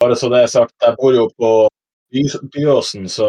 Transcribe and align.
Bare 0.00 0.16
så 0.16 0.28
det 0.32 0.38
er 0.44 0.48
sagt, 0.48 0.74
jeg 0.80 0.96
bor 0.96 1.12
jo 1.14 1.26
på 1.36 1.48
Byåsen, 2.10 3.04
så, 3.08 3.26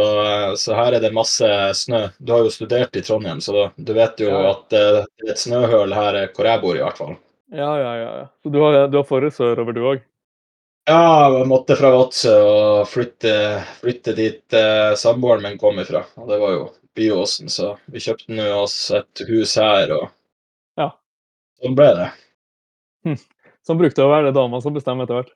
så 0.58 0.74
her 0.74 0.96
er 0.98 1.04
det 1.04 1.12
masse 1.14 1.48
snø. 1.78 2.06
Du 2.18 2.32
har 2.34 2.46
jo 2.48 2.54
studert 2.54 2.96
i 2.98 3.04
Trondheim, 3.06 3.42
så 3.44 3.68
du 3.78 3.92
vet 3.94 4.22
jo 4.24 4.30
Ja. 4.32 4.54
at 4.56 4.74
eh, 4.74 5.02
det 5.20 5.28
er 5.28 5.34
et 5.36 5.42
snøhøl 5.44 5.94
her 5.94 6.16
eh, 6.24 6.30
hvor 6.34 6.48
jeg 6.50 6.62
bor, 6.64 6.78
i 6.80 6.82
hvert 6.82 6.98
fall. 6.98 7.18
Ja, 7.52 7.74
ja, 7.78 7.92
ja. 8.00 8.12
ja. 8.22 8.26
Så 8.42 8.50
du 8.56 8.58
har, 8.64 8.88
du 8.88 8.98
har 8.98 9.06
forrige 9.06 9.36
sørover, 9.36 9.76
du 9.76 9.82
òg? 9.84 10.02
Ja, 10.90 11.04
jeg 11.38 11.46
måtte 11.52 11.76
fra 11.78 11.92
Vadsø 11.94 12.32
og 12.42 12.88
flytte, 12.90 13.34
flytte 13.84 14.16
dit 14.18 14.56
eh, 14.58 14.96
samboeren 14.98 15.44
min 15.46 15.60
kom 15.62 15.78
ifra. 15.84 16.02
Og 16.18 16.32
det 16.32 16.40
var 16.42 16.56
jo 16.56 16.64
Byåsen, 16.98 17.52
så 17.54 17.76
vi 17.92 18.02
kjøpte 18.04 18.34
nå 18.36 18.48
oss 18.64 18.80
et 18.98 19.22
hus 19.30 19.54
her, 19.62 19.92
og 20.00 20.08
Ja. 20.80 20.90
sånn 21.62 21.76
ble 21.78 21.92
det. 22.00 22.10
Sånn 23.62 23.78
brukte 23.78 24.02
det 24.02 24.08
å 24.08 24.12
være 24.16 24.32
det 24.32 24.38
dama 24.40 24.58
som 24.64 24.74
bestemmer 24.74 25.06
etter 25.06 25.20
hvert. 25.20 25.36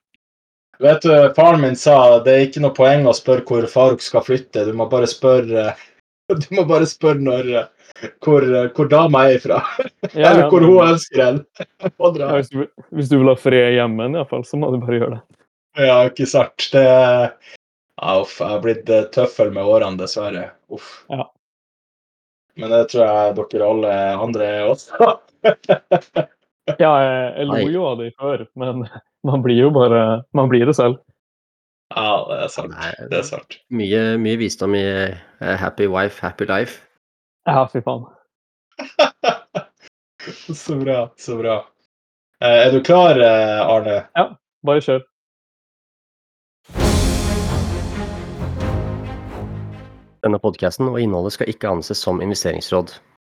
Vet 0.82 1.06
du, 1.06 1.12
faren 1.36 1.62
min 1.62 1.76
sa 1.78 2.18
det 2.24 2.32
er 2.32 2.44
ikke 2.46 2.62
noe 2.64 2.76
poeng 2.76 3.06
å 3.08 3.14
spørre 3.16 3.44
hvor 3.48 3.68
Faruk 3.70 4.04
skal 4.04 4.24
flytte, 4.26 4.66
du 4.66 4.74
må 4.76 4.88
bare 4.92 5.08
spørre 5.10 5.70
Du 6.42 6.46
må 6.56 6.64
bare 6.66 6.88
spørre 6.90 7.22
når, 7.22 7.50
hvor, 8.24 8.44
hvor 8.74 8.88
dama 8.90 9.26
er 9.28 9.36
ifra, 9.38 9.60
Ja, 10.10 10.32
eller 10.32 10.48
hvor 10.50 10.64
hun 10.66 10.90
ønsker 10.90 11.22
en. 11.22 11.38
Hvis, 12.34 12.50
du, 12.50 12.64
hvis 12.90 13.08
du 13.12 13.20
vil 13.20 13.30
ha 13.30 13.36
fred 13.38 13.70
i 13.70 13.76
hjemmet, 13.76 14.18
iallfall, 14.18 14.42
så 14.44 14.58
må 14.58 14.72
du 14.74 14.80
bare 14.82 14.98
gjøre 14.98 15.12
det. 15.14 15.22
Ja, 15.86 16.00
ikke 16.08 16.26
sant. 16.28 16.66
Det 16.72 16.82
ja, 16.82 18.20
Uff, 18.20 18.40
jeg 18.40 18.50
har 18.50 18.62
blitt 18.64 18.90
eh, 18.92 19.06
tøffel 19.14 19.52
med 19.54 19.64
årene, 19.64 19.96
dessverre. 20.00 20.50
Uff. 20.72 20.90
Ja. 21.08 21.30
Men 22.56 22.72
det 22.72 22.82
tror 22.92 23.04
jeg 23.04 23.36
dere 23.38 23.70
alle 23.70 23.94
andre 24.26 24.48
er 24.58 24.70
også. 24.72 25.12
Ja, 26.82 26.92
jeg, 26.98 27.26
jeg 27.38 27.46
lo 27.46 27.58
jo 27.70 27.84
av 27.86 28.00
det 28.00 28.08
før, 28.18 28.46
men 28.58 28.86
man 29.28 29.42
blir 29.44 29.60
jo 29.60 29.70
bare 29.74 30.22
Man 30.34 30.48
blir 30.50 30.66
det 30.66 30.74
selv. 30.78 30.98
Ja, 31.94 32.24
det 32.26 32.38
er 32.42 32.50
sant. 32.50 32.74
Det 33.12 33.20
er 33.20 33.26
sant. 33.26 33.58
Mye, 33.70 34.00
mye 34.18 34.38
visdom 34.40 34.74
i 34.74 34.82
eh, 34.82 35.54
Happy 35.60 35.86
Wife, 35.86 36.18
Happy 36.24 36.48
Life. 36.50 36.80
Ja, 37.46 37.62
fy 37.70 37.78
faen. 37.86 38.08
Så 40.50 40.74
bra. 40.80 41.04
Så 41.22 41.36
bra. 41.38 41.60
Eh, 42.42 42.66
Er 42.66 42.72
du 42.74 42.80
klar, 42.82 43.20
Arne? 43.22 44.00
Ja, 44.18 44.32
Bare 44.66 44.82
kjør. 44.82 45.04
Denne 50.26 50.40
podkasten 50.42 50.88
og 50.90 50.98
innholdet 50.98 51.36
skal 51.36 51.52
ikke 51.52 51.70
anses 51.70 52.00
som 52.02 52.18
investeringsråd. 52.24 52.96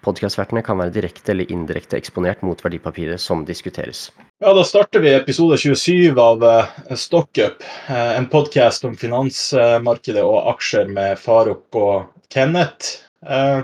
Podkastvertene 0.00 0.62
kan 0.64 0.78
være 0.80 0.94
direkte 0.94 1.34
eller 1.34 1.50
indirekte 1.52 1.98
eksponert 1.98 2.40
mot 2.46 2.60
verdipapiret 2.64 3.20
som 3.20 3.44
diskuteres. 3.44 4.08
Ja, 4.40 4.54
Da 4.56 4.64
starter 4.64 5.02
vi 5.04 5.12
episode 5.12 5.58
27 5.60 6.16
av 6.20 6.44
eh, 6.44 6.94
Stockup, 6.96 7.60
eh, 7.88 8.16
en 8.16 8.28
podkast 8.32 8.84
om 8.88 8.96
finansmarkedet 8.96 10.24
og 10.24 10.48
aksjer 10.54 10.88
med 10.88 11.20
Faruk 11.20 11.76
og 11.76 12.08
Kenneth. 12.32 13.04
Eh, 13.26 13.60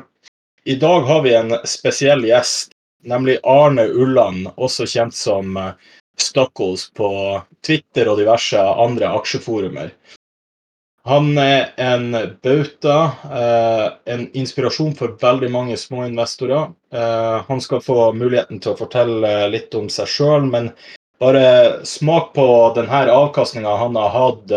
I 0.65 0.77
dag 0.77 1.09
har 1.09 1.23
vi 1.25 1.33
en 1.39 1.57
spesiell 1.65 2.27
gjest, 2.29 2.75
nemlig 3.09 3.39
Arne 3.45 3.87
Ulland, 3.89 4.51
også 4.57 4.85
kjent 4.85 5.17
som 5.17 5.57
Stockholz 6.21 6.91
på 6.93 7.09
Twitter 7.65 8.11
og 8.13 8.21
diverse 8.21 8.61
andre 8.61 9.15
aksjeforumer. 9.17 9.95
Han 11.07 11.39
er 11.39 11.69
en 11.79 12.11
bauta, 12.43 12.97
eh, 13.31 14.15
en 14.15 14.25
inspirasjon 14.35 14.95
for 14.99 15.15
veldig 15.21 15.51
mange 15.55 15.77
små 15.79 16.03
investorer. 16.09 16.73
Eh, 16.93 17.45
han 17.47 17.61
skal 17.63 17.81
få 17.85 18.09
muligheten 18.13 18.59
til 18.59 18.73
å 18.73 18.79
fortelle 18.81 19.31
litt 19.53 19.75
om 19.79 19.87
seg 19.87 20.11
sjøl, 20.11 20.49
men 20.51 20.73
bare 21.23 21.85
smak 21.87 22.33
på 22.35 22.47
denne 22.75 23.05
avkastninga 23.13 23.77
han 23.85 23.95
har 23.95 24.11
hatt. 24.17 24.57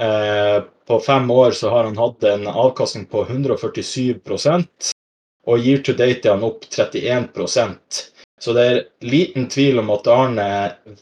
Eh, 0.00 0.58
på 0.88 1.00
fem 1.04 1.30
år 1.30 1.54
så 1.54 1.70
har 1.70 1.84
han 1.84 1.96
hatt 1.96 2.24
en 2.24 2.46
avkastning 2.46 3.06
på 3.06 3.22
147% 3.28 4.92
og 5.46 5.58
year 5.58 5.82
to 5.84 5.92
date 5.92 6.26
er 6.26 6.36
han 6.36 6.46
opp 6.46 6.64
31% 6.70 8.04
Så 8.40 8.54
det 8.54 8.64
er 8.64 8.84
liten 9.02 9.48
tvil 9.50 9.80
om 9.82 9.90
at 9.90 10.06
Arne 10.06 10.50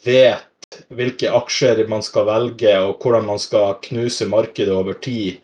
vet 0.05 0.56
hvilke 0.95 1.31
aksjer 1.33 1.85
man 1.91 2.03
skal 2.05 2.27
velge, 2.29 2.73
og 2.83 3.03
hvordan 3.03 3.27
man 3.29 3.41
skal 3.43 3.77
knuse 3.85 4.29
markedet 4.31 4.75
over 4.75 4.99
tid. 5.03 5.39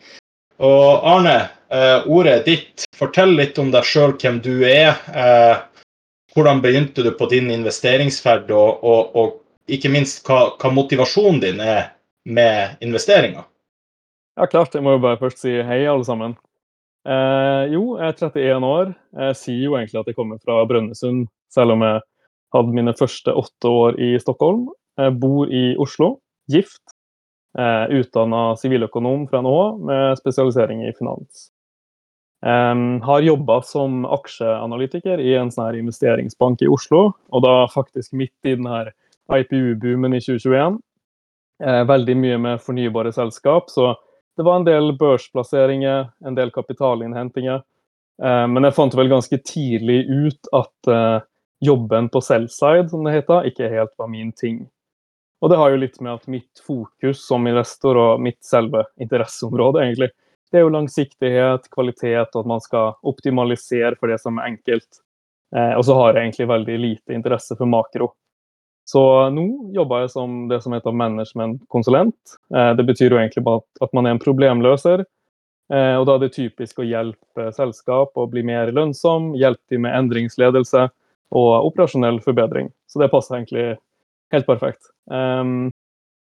Og 0.63 1.05
Arne, 1.09 1.49
eh, 1.73 2.05
ordet 2.07 2.33
er 2.33 2.43
ditt. 2.47 2.85
Fortell 2.95 3.35
litt 3.37 3.57
om 3.59 3.71
deg 3.73 3.87
sjøl, 3.87 4.15
hvem 4.19 4.39
du 4.43 4.63
er. 4.67 4.99
Eh, 5.13 5.57
hvordan 6.35 6.61
begynte 6.61 7.03
du 7.03 7.11
på 7.11 7.29
din 7.31 7.51
investeringsferd, 7.51 8.51
og, 8.51 8.83
og, 8.83 9.15
og 9.15 9.71
ikke 9.71 9.91
minst 9.91 10.23
hva, 10.27 10.53
hva 10.59 10.71
motivasjonen 10.73 11.41
din 11.43 11.59
er 11.63 11.93
med 12.25 12.79
investeringer? 12.81 13.45
Ja, 14.39 14.47
klart. 14.49 14.73
Jeg 14.73 14.83
må 14.85 14.95
jo 14.95 15.03
bare 15.03 15.21
først 15.21 15.43
si 15.43 15.59
hei, 15.61 15.83
alle 15.85 16.05
sammen. 16.07 16.37
Eh, 17.03 17.73
jo, 17.73 17.97
jeg 17.99 18.13
er 18.13 18.17
31 18.29 18.69
år. 18.69 18.93
Jeg 19.19 19.37
sier 19.39 19.65
jo 19.67 19.75
egentlig 19.77 19.99
at 20.01 20.09
jeg 20.09 20.17
kommer 20.17 20.39
fra 20.41 20.63
Brønnøysund, 20.69 21.27
selv 21.53 21.75
om 21.75 21.83
jeg 21.85 22.01
hadde 22.55 22.77
mine 22.77 22.95
første 22.97 23.33
åtte 23.43 23.69
år 23.69 23.99
i 24.01 24.13
Stockholm. 24.21 24.69
Jeg 24.99 25.15
bor 25.21 25.49
i 25.49 25.73
Oslo, 25.81 26.17
gift. 26.51 26.81
Eh, 27.57 27.99
Utdanna 27.99 28.53
siviløkonom 28.57 29.27
fra 29.29 29.41
NHO 29.45 29.63
med 29.89 30.19
spesialisering 30.21 30.85
i 30.87 30.93
finans. 30.97 31.49
Har 32.43 33.23
jobba 33.23 33.61
som 33.63 34.01
aksjeanalytiker 34.03 35.21
i 35.23 35.29
en 35.39 35.47
sånn 35.53 35.69
her 35.69 35.77
investeringsbank 35.79 36.65
i 36.65 36.67
Oslo, 36.67 37.13
og 37.31 37.43
da 37.45 37.53
faktisk 37.71 38.11
midt 38.19 38.49
i 38.49 38.57
den 38.57 38.67
her 38.67 38.89
IPU-boomen 39.31 40.17
i 40.17 40.19
2021. 40.19 40.81
Eh, 41.63 41.83
veldig 41.87 42.15
mye 42.17 42.37
med 42.37 42.61
fornybare 42.61 43.13
selskap, 43.13 43.69
så 43.69 43.93
det 44.37 44.43
var 44.43 44.59
en 44.59 44.65
del 44.67 44.95
børsplasseringer, 44.99 46.09
en 46.25 46.35
del 46.35 46.51
kapitalinnhentinger. 46.51 47.61
Eh, 48.23 48.45
men 48.49 48.67
jeg 48.67 48.75
fant 48.75 48.95
vel 48.97 49.11
ganske 49.11 49.39
tidlig 49.47 50.03
ut 50.09 50.49
at 50.57 50.91
eh, 50.91 51.19
jobben 51.63 52.09
på 52.11 52.21
sell-side, 52.21 52.89
som 52.91 53.05
det 53.05 53.15
heter, 53.15 53.47
ikke 53.47 53.71
helt 53.71 53.93
var 53.97 54.11
min 54.11 54.33
ting. 54.35 54.65
Og 55.43 55.51
det 55.51 55.59
har 55.59 55.73
jo 55.73 55.79
litt 55.81 55.99
med 55.99 56.13
at 56.15 56.27
mitt 56.31 56.61
fokus 56.63 57.25
som 57.27 57.47
investor 57.49 57.99
og 57.99 58.21
mitt 58.23 58.39
selve 58.47 58.85
interesseområde, 59.03 59.81
egentlig, 59.83 60.07
det 60.53 60.61
er 60.61 60.63
jo 60.63 60.71
langsiktighet, 60.71 61.65
kvalitet, 61.73 62.29
og 62.31 62.43
at 62.43 62.49
man 62.51 62.61
skal 62.63 62.93
optimalisere 63.09 63.97
for 63.99 64.11
det 64.13 64.21
som 64.21 64.37
er 64.39 64.53
enkelt. 64.53 65.01
Eh, 65.55 65.73
og 65.75 65.83
så 65.87 65.97
har 65.97 66.13
jeg 66.13 66.29
egentlig 66.29 66.47
veldig 66.51 66.77
lite 66.79 67.17
interesse 67.17 67.57
for 67.59 67.67
makro. 67.67 68.13
Så 68.87 69.01
nå 69.33 69.45
jobber 69.75 70.03
jeg 70.03 70.13
som 70.13 70.37
det 70.51 70.61
som 70.63 70.75
heter 70.75 70.95
managementkonsulent. 70.95 72.37
Eh, 72.55 72.71
det 72.77 72.85
betyr 72.87 73.15
jo 73.15 73.19
egentlig 73.19 73.43
bare 73.43 73.63
at, 73.63 73.87
at 73.87 73.93
man 73.97 74.07
er 74.07 74.15
en 74.15 74.23
problemløser. 74.23 75.03
Eh, 75.73 75.95
og 75.97 76.05
da 76.07 76.15
er 76.15 76.25
det 76.25 76.35
typisk 76.35 76.79
å 76.79 76.87
hjelpe 76.87 77.49
selskap 77.55 78.15
å 78.15 78.29
bli 78.31 78.45
mer 78.47 78.71
lønnsom, 78.75 79.33
hjelpe 79.39 79.75
dem 79.75 79.87
med 79.87 79.97
endringsledelse 79.97 80.87
og 81.33 81.71
operasjonell 81.71 82.21
forbedring. 82.23 82.69
Så 82.87 83.01
det 83.01 83.11
passer 83.11 83.39
egentlig 83.39 83.73
helt 84.33 84.49
perfekt. 84.49 84.91
Um, 85.11 85.71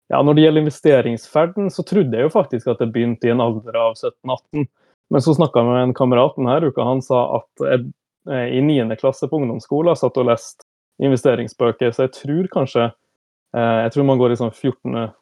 ja, 0.08 0.22
når 0.24 0.34
det 0.34 0.44
gjelder 0.46 0.64
investeringsferden, 0.64 1.70
så 1.70 1.84
trodde 1.84 2.16
jeg 2.16 2.24
jo 2.24 2.32
faktisk 2.32 2.70
at 2.72 2.80
det 2.80 2.88
begynte 2.94 3.28
i 3.28 3.32
en 3.32 3.42
alder 3.44 3.76
av 3.76 3.96
17-18. 3.98 4.64
Men 5.12 5.24
så 5.24 5.34
snakka 5.36 5.60
jeg 5.60 5.68
med 5.68 5.82
en 5.82 5.96
kamerat 5.96 6.36
denne 6.36 6.56
uka. 6.64 6.84
Han 6.84 7.02
sa 7.04 7.20
at 7.40 7.64
jeg 7.64 7.84
eh, 8.30 8.54
i 8.56 8.62
9. 8.64 8.88
klasse 9.00 9.28
på 9.28 9.40
ungdomsskolen 9.40 9.96
satt 9.96 10.16
og 10.20 10.30
leste 10.30 10.64
investeringsbøker, 11.04 11.92
så 11.94 12.08
jeg 12.08 12.14
tror 12.16 12.48
kanskje 12.50 12.86
eh, 12.88 13.76
Jeg 13.84 13.92
tror 13.94 14.08
man 14.08 14.18
går 14.20 14.34
i 14.34 14.40
sånn 14.40 14.54
14. 14.54 15.12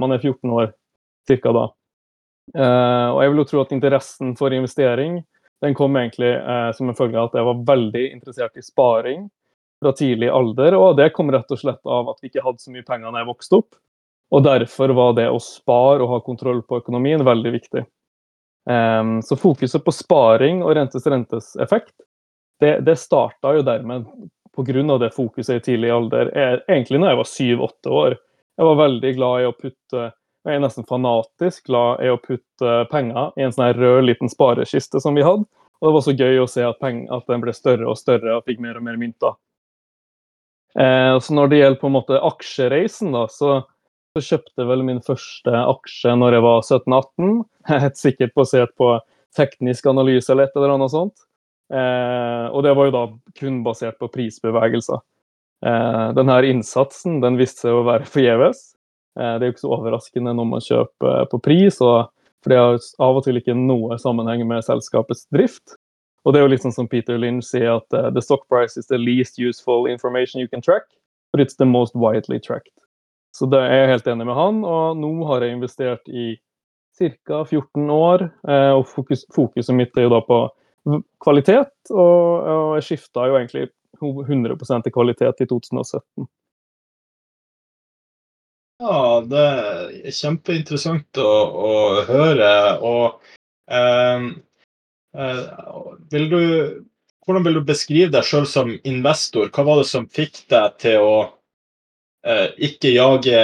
Man 0.00 0.14
er 0.14 0.20
14 0.20 0.52
år 0.52 0.70
cirka 1.28 1.52
da. 1.56 1.64
Eh, 2.54 3.08
og 3.12 3.22
jeg 3.22 3.32
vil 3.32 3.42
jo 3.42 3.48
tro 3.50 3.64
at 3.64 3.74
interessen 3.74 4.36
for 4.38 4.54
investering 4.54 5.22
den 5.64 5.72
kom 5.72 5.96
egentlig 5.96 6.34
som 6.76 6.90
en 6.90 6.96
følge 6.98 7.16
av 7.16 7.30
at 7.30 7.38
jeg 7.38 7.46
var 7.46 7.60
veldig 7.64 8.02
interessert 8.12 8.58
i 8.60 8.62
sparing 8.62 9.22
fra 9.82 9.92
tidlig 9.96 10.30
alder. 10.32 10.76
Og 10.78 10.96
det 10.98 11.10
kom 11.16 11.32
rett 11.32 11.50
og 11.52 11.60
slett 11.60 11.82
av 11.84 12.10
at 12.12 12.22
vi 12.22 12.30
ikke 12.30 12.44
hadde 12.44 12.62
så 12.62 12.72
mye 12.74 12.86
penger 12.86 13.12
da 13.12 13.22
jeg 13.22 13.30
vokste 13.30 13.60
opp. 13.60 13.78
Og 14.34 14.42
derfor 14.42 14.94
var 14.96 15.14
det 15.18 15.28
å 15.30 15.42
spare 15.42 16.02
og 16.02 16.10
ha 16.14 16.22
kontroll 16.26 16.64
på 16.66 16.80
økonomien 16.80 17.22
veldig 17.26 17.52
viktig. 17.54 17.84
Um, 18.66 19.20
så 19.22 19.38
fokuset 19.38 19.84
på 19.84 19.94
sparing 19.94 20.64
og 20.66 20.74
rentes 20.74 21.06
rentes 21.06 21.52
effekt, 21.62 21.94
det, 22.58 22.80
det 22.82 22.96
starta 22.98 23.52
jo 23.54 23.62
dermed 23.62 24.08
pga. 24.56 24.98
det 24.98 25.12
fokuset 25.14 25.60
i 25.60 25.64
tidlig 25.64 25.92
alder. 25.92 26.32
Jeg, 26.34 26.62
egentlig 26.66 26.98
når 26.98 27.12
jeg 27.12 27.20
var 27.20 27.30
syv-åtte 27.30 27.92
år. 27.92 28.16
Jeg 28.56 28.66
var 28.66 28.78
veldig 28.80 29.12
glad 29.18 29.42
i 29.42 29.50
å 29.50 29.54
putte 29.54 30.06
jeg 30.46 30.60
er 30.60 30.62
nesten 30.62 30.86
fanatisk 30.86 31.66
glad 31.66 32.04
i 32.06 32.10
å 32.12 32.20
putte 32.22 32.74
penger 32.92 33.32
i 33.34 33.42
en 33.42 33.54
sånn 33.54 33.64
her 33.66 33.80
rød 33.82 34.04
liten 34.06 34.30
sparekiste 34.30 35.00
som 35.02 35.16
vi 35.18 35.24
hadde. 35.26 35.42
Og 35.80 35.88
det 35.88 35.94
var 35.96 36.04
så 36.06 36.14
gøy 36.14 36.38
å 36.38 36.46
se 36.48 36.62
at, 36.62 36.78
peng, 36.78 37.02
at 37.10 37.26
den 37.26 37.42
ble 37.42 37.52
større 37.54 37.88
og 37.90 37.98
større 37.98 38.36
og 38.36 38.46
fikk 38.46 38.62
mer 38.62 38.78
og 38.78 38.86
mer 38.86 38.98
mynter. 39.00 39.34
Eh, 40.78 41.18
så 41.20 41.34
når 41.34 41.50
det 41.50 41.60
gjelder 41.60 41.80
på 41.80 41.90
en 41.90 41.96
måte 41.96 42.20
aksjereisen, 42.28 43.14
da, 43.16 43.24
så, 43.32 43.62
så 44.16 44.24
kjøpte 44.30 44.66
vel 44.68 44.84
min 44.86 45.02
første 45.04 45.52
aksje 45.52 46.16
når 46.18 46.38
jeg 46.38 46.46
var 46.46 46.64
17-18. 46.64 47.36
Helt 47.72 48.00
sikkert 48.00 48.34
basert 48.36 48.74
på 48.80 48.94
teknisk 49.36 49.88
analyse 49.90 50.32
eller 50.32 50.48
et 50.48 50.56
eller 50.56 50.76
annet 50.76 50.92
sånt. 50.92 51.26
Eh, 51.72 52.46
og 52.52 52.62
det 52.66 52.74
var 52.78 52.88
jo 52.88 52.94
da 52.94 53.04
kun 53.40 53.62
basert 53.66 53.98
på 54.02 54.10
prisbevegelser. 54.12 55.00
Eh, 55.66 56.06
denne 56.16 56.36
innsatsen 56.46 57.22
den 57.24 57.38
viste 57.40 57.66
seg 57.66 57.78
å 57.78 57.86
være 57.86 58.08
forgjeves. 58.14 58.68
Eh, 59.18 59.34
det 59.38 59.46
er 59.46 59.50
jo 59.50 59.56
ikke 59.56 59.64
så 59.64 59.72
overraskende 59.78 60.36
når 60.36 60.52
man 60.52 60.64
kjøper 60.64 61.26
på 61.32 61.42
pris, 61.42 61.80
og, 61.84 62.12
for 62.44 62.52
det 62.52 62.60
har 62.60 62.78
av 63.08 63.18
og 63.20 63.26
til 63.26 63.40
ikke 63.40 63.56
noe 63.58 63.98
sammenheng 64.02 64.44
med 64.48 64.64
selskapets 64.66 65.26
drift. 65.34 65.78
Og 66.26 66.34
det 66.34 66.40
er 66.40 66.48
jo 66.48 66.58
sånn 66.58 66.74
som 66.74 66.88
Peter 66.90 67.18
Lynch 67.22 67.46
sier 67.46 67.76
at 67.76 67.94
uh, 67.94 68.10
the 68.10 68.22
stock 68.22 68.42
price 68.50 68.74
is 68.76 68.88
the 68.90 68.98
least 68.98 69.38
useful 69.38 69.86
information 69.86 70.40
you 70.42 70.48
can 70.50 70.60
track, 70.62 70.88
but 71.32 71.40
it's 71.40 71.54
the 71.56 71.68
most 71.68 71.94
widely 71.94 72.40
tracked. 72.42 72.74
Så 73.36 73.46
det 73.46 73.60
er 73.60 73.84
jeg 73.84 73.92
helt 73.92 74.08
enig 74.10 74.26
med 74.26 74.34
han, 74.34 74.62
og 74.64 74.96
nå 74.98 75.12
har 75.28 75.44
jeg 75.44 75.54
investert 75.54 76.08
i 76.08 76.34
ca. 76.98 77.44
14 77.44 77.90
år. 77.92 78.26
Uh, 78.48 78.72
og 78.80 78.86
fokus, 78.90 79.22
fokuset 79.34 79.76
mitt 79.76 79.94
er 79.96 80.08
jo 80.08 80.14
da 80.16 80.22
på 80.26 80.40
kvalitet, 81.22 81.74
og, 81.90 82.42
og 82.46 82.74
jeg 82.78 82.88
skifta 82.88 83.28
jo 83.30 83.38
egentlig 83.38 83.68
100 84.02 84.58
til 84.82 84.92
kvalitet 84.94 85.44
i 85.44 85.48
2017. 85.50 86.26
Ja, 88.82 88.98
det 89.24 89.46
er 89.46 90.12
kjempeinteressant 90.12 91.22
å, 91.22 91.32
å 91.70 91.72
høre. 92.10 92.52
Og 92.84 93.22
Eh, 93.66 94.20
vil 96.12 96.28
du, 96.30 96.40
hvordan 97.26 97.46
vil 97.46 97.58
du 97.58 97.64
beskrive 97.66 98.12
deg 98.12 98.26
sjøl 98.26 98.46
som 98.48 98.74
investor? 98.84 99.50
Hva 99.54 99.64
var 99.66 99.80
det 99.80 99.88
som 99.90 100.08
fikk 100.12 100.44
deg 100.52 100.76
til 100.82 101.02
å 101.02 101.16
eh, 102.26 102.52
ikke 102.68 102.94
jage 102.94 103.40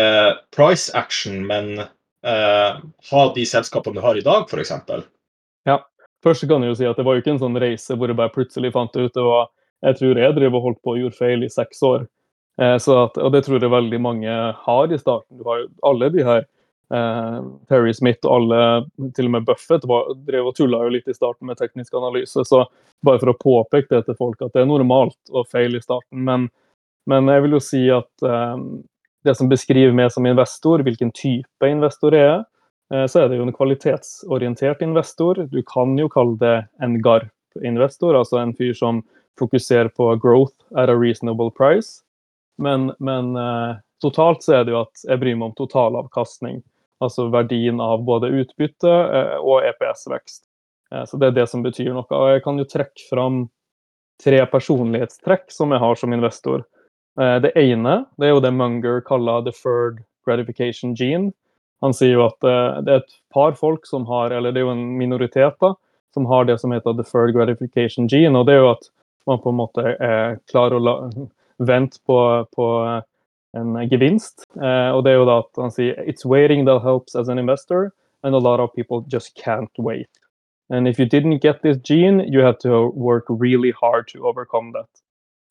price 0.55 0.93
action, 0.99 1.41
men 1.49 1.81
eh, 1.81 2.83
ha 3.11 3.25
de 3.37 3.49
selskapene 3.49 3.99
du 3.99 4.05
har 4.05 4.19
i 4.19 4.25
dag, 4.27 4.47
f.eks.? 4.49 4.75
Ja. 5.69 5.81
Først 6.23 6.47
kan 6.47 6.63
jeg 6.63 6.71
jo 6.71 6.79
si 6.79 6.87
at 6.87 6.99
det 6.99 7.07
var 7.07 7.17
jo 7.17 7.25
ikke 7.25 7.33
en 7.35 7.43
sånn 7.43 7.59
reise 7.59 7.97
hvor 7.99 8.11
jeg 8.11 8.19
bare 8.19 8.31
plutselig 8.31 8.71
fant 8.77 8.95
ut 8.95 9.11
det 9.11 9.23
var 9.27 9.49
Jeg 9.83 9.97
tror 9.99 10.19
jeg 10.21 10.35
drev 10.37 10.55
og 10.55 10.63
holdt 10.69 10.79
på 10.87 10.93
og 10.93 11.01
gjorde 11.01 11.19
feil 11.19 11.41
i 11.43 11.51
seks 11.51 11.81
år. 11.83 12.05
Eh, 12.63 12.77
at, 12.77 13.17
og 13.19 13.33
det 13.35 13.41
tror 13.43 13.59
jeg 13.59 13.73
veldig 13.73 13.99
mange 13.99 14.35
har 14.67 14.93
i 14.93 14.99
starten. 15.01 15.41
Du 15.41 15.49
har 15.49 15.65
jo 15.65 15.71
alle 15.89 16.13
de 16.15 16.23
her 16.23 16.45
Eh, 16.45 16.62
Terry 16.91 17.93
Smith 17.97 18.27
og 18.27 18.35
alle, 18.35 18.57
til 19.17 19.29
og 19.29 19.33
med 19.37 19.47
Buffett, 19.49 19.85
var, 19.89 20.11
drev 20.27 20.51
og 20.51 20.57
tulla 20.59 20.83
jo 20.85 20.93
litt 20.93 21.09
i 21.09 21.17
starten 21.17 21.49
med 21.49 21.57
teknisk 21.57 21.95
analyse. 21.97 22.45
Så 22.45 22.65
bare 23.05 23.21
for 23.23 23.33
å 23.33 23.39
påpeke 23.39 23.95
det 23.95 24.03
til 24.07 24.19
folk 24.19 24.43
at 24.45 24.53
det 24.55 24.65
er 24.65 24.71
normalt 24.71 25.33
å 25.33 25.45
feile 25.49 25.81
i 25.81 25.85
starten. 25.85 26.25
Men, 26.27 26.49
men 27.09 27.31
jeg 27.33 27.45
vil 27.47 27.57
jo 27.57 27.63
si 27.65 27.83
at 27.95 28.27
eh, 28.27 28.57
det 29.25 29.37
som 29.39 29.51
beskriver 29.51 29.95
meg 29.97 30.13
som 30.13 30.27
investor, 30.29 30.83
hvilken 30.85 31.13
type 31.17 31.69
investor 31.69 32.17
jeg 32.17 32.29
er, 32.29 32.45
eh, 32.95 33.07
så 33.07 33.23
er 33.23 33.31
det 33.31 33.41
jo 33.41 33.47
en 33.47 33.57
kvalitetsorientert 33.57 34.85
investor. 34.85 35.45
Du 35.51 35.63
kan 35.67 35.97
jo 35.99 36.11
kalle 36.13 36.39
det 36.43 36.57
en 36.85 36.99
GARP-investor, 37.03 38.19
altså 38.19 38.43
en 38.43 38.55
fyr 38.59 38.75
som 38.79 39.03
fokuserer 39.41 39.89
på 39.97 40.13
growth 40.23 40.59
at 40.77 40.93
a 40.93 40.99
reasonable 40.99 41.51
price. 41.51 42.03
Men, 42.63 42.91
men 43.01 43.33
eh, 43.37 43.81
totalt 44.03 44.45
så 44.45 44.61
er 44.61 44.67
det 44.67 44.77
jo 44.77 44.83
at 44.85 45.07
jeg 45.09 45.23
bryr 45.23 45.39
meg 45.39 45.51
om 45.51 45.57
totalavkastning 45.57 46.61
altså 47.03 47.29
verdien 47.33 47.81
av 47.83 48.05
både 48.07 48.31
utbytte 48.43 48.91
eh, 48.91 49.37
og 49.41 49.67
EPS-vekst. 49.69 50.45
Eh, 50.95 51.05
så 51.09 51.19
Det 51.19 51.31
er 51.31 51.37
det 51.41 51.49
som 51.51 51.65
betyr 51.65 51.93
noe. 51.93 52.07
Og 52.09 52.31
Jeg 52.35 52.45
kan 52.47 52.59
jo 52.59 52.69
trekke 52.69 53.09
fram 53.09 53.45
tre 54.23 54.43
personlighetstrekk 54.47 55.51
som 55.51 55.73
jeg 55.75 55.83
har 55.83 55.99
som 55.99 56.15
investor. 56.15 56.65
Eh, 57.21 57.39
det 57.45 57.53
ene 57.59 58.05
det 58.19 58.29
er 58.29 58.35
jo 58.37 58.43
det 58.45 58.55
Munger 58.55 59.01
kaller 59.07 59.45
deferred 59.45 60.03
gratification 60.27 60.95
gene. 60.95 61.33
Han 61.83 61.95
sier 61.97 62.15
jo 62.15 62.29
at 62.29 62.39
det 62.87 62.93
er 62.93 63.01
et 63.01 63.15
par 63.35 63.57
folk 63.59 63.89
som 63.91 64.05
har, 64.07 64.31
eller 64.31 64.53
det 64.55 64.61
er 64.61 64.69
jo 64.69 64.75
en 64.77 64.85
minoritet, 64.95 65.57
da, 65.59 65.73
som 66.15 66.29
har 66.31 66.45
det 66.47 66.61
som 66.63 66.71
heter 66.71 66.95
deferred 66.95 67.35
gratification 67.35 68.07
gene. 68.07 68.39
og 68.39 68.47
det 68.47 68.55
er 68.55 68.61
jo 68.63 68.69
at 68.71 68.87
man 69.27 69.41
på 69.43 69.51
en 69.51 69.59
måte 69.59 69.97
er 69.99 70.37
klar 70.47 70.71
å 70.71 70.79
vente 71.73 71.99
på, 72.07 72.19
på 72.55 72.69
en 73.57 73.77
gevinst. 73.89 74.45
Eh, 74.57 74.91
og 74.91 75.05
det 75.05 75.13
er 75.13 75.21
jo 75.21 75.29
da 75.29 75.39
at 75.43 75.61
han 75.61 75.73
sier 75.75 75.99
it's 76.09 76.27
waiting 76.29 76.67
that 76.67 76.83
helps 76.83 77.17
as 77.17 77.29
an 77.29 77.39
investor, 77.39 77.93
and 78.23 78.35
a 78.35 78.39
lot 78.39 78.61
of 78.61 78.73
people 78.75 79.05
just 79.09 79.35
can't 79.37 79.79
wait. 79.79 80.09
And 80.71 80.89
if 80.89 80.99
you 80.99 81.07
didn't 81.07 81.43
get 81.43 81.63
this 81.63 81.77
gene, 81.77 82.21
you 82.33 82.41
have 82.41 82.59
to 82.61 82.89
work 82.95 83.25
really 83.29 83.73
hard 83.73 84.09
to 84.09 84.27
overcome 84.27 84.73
that. 84.73 84.89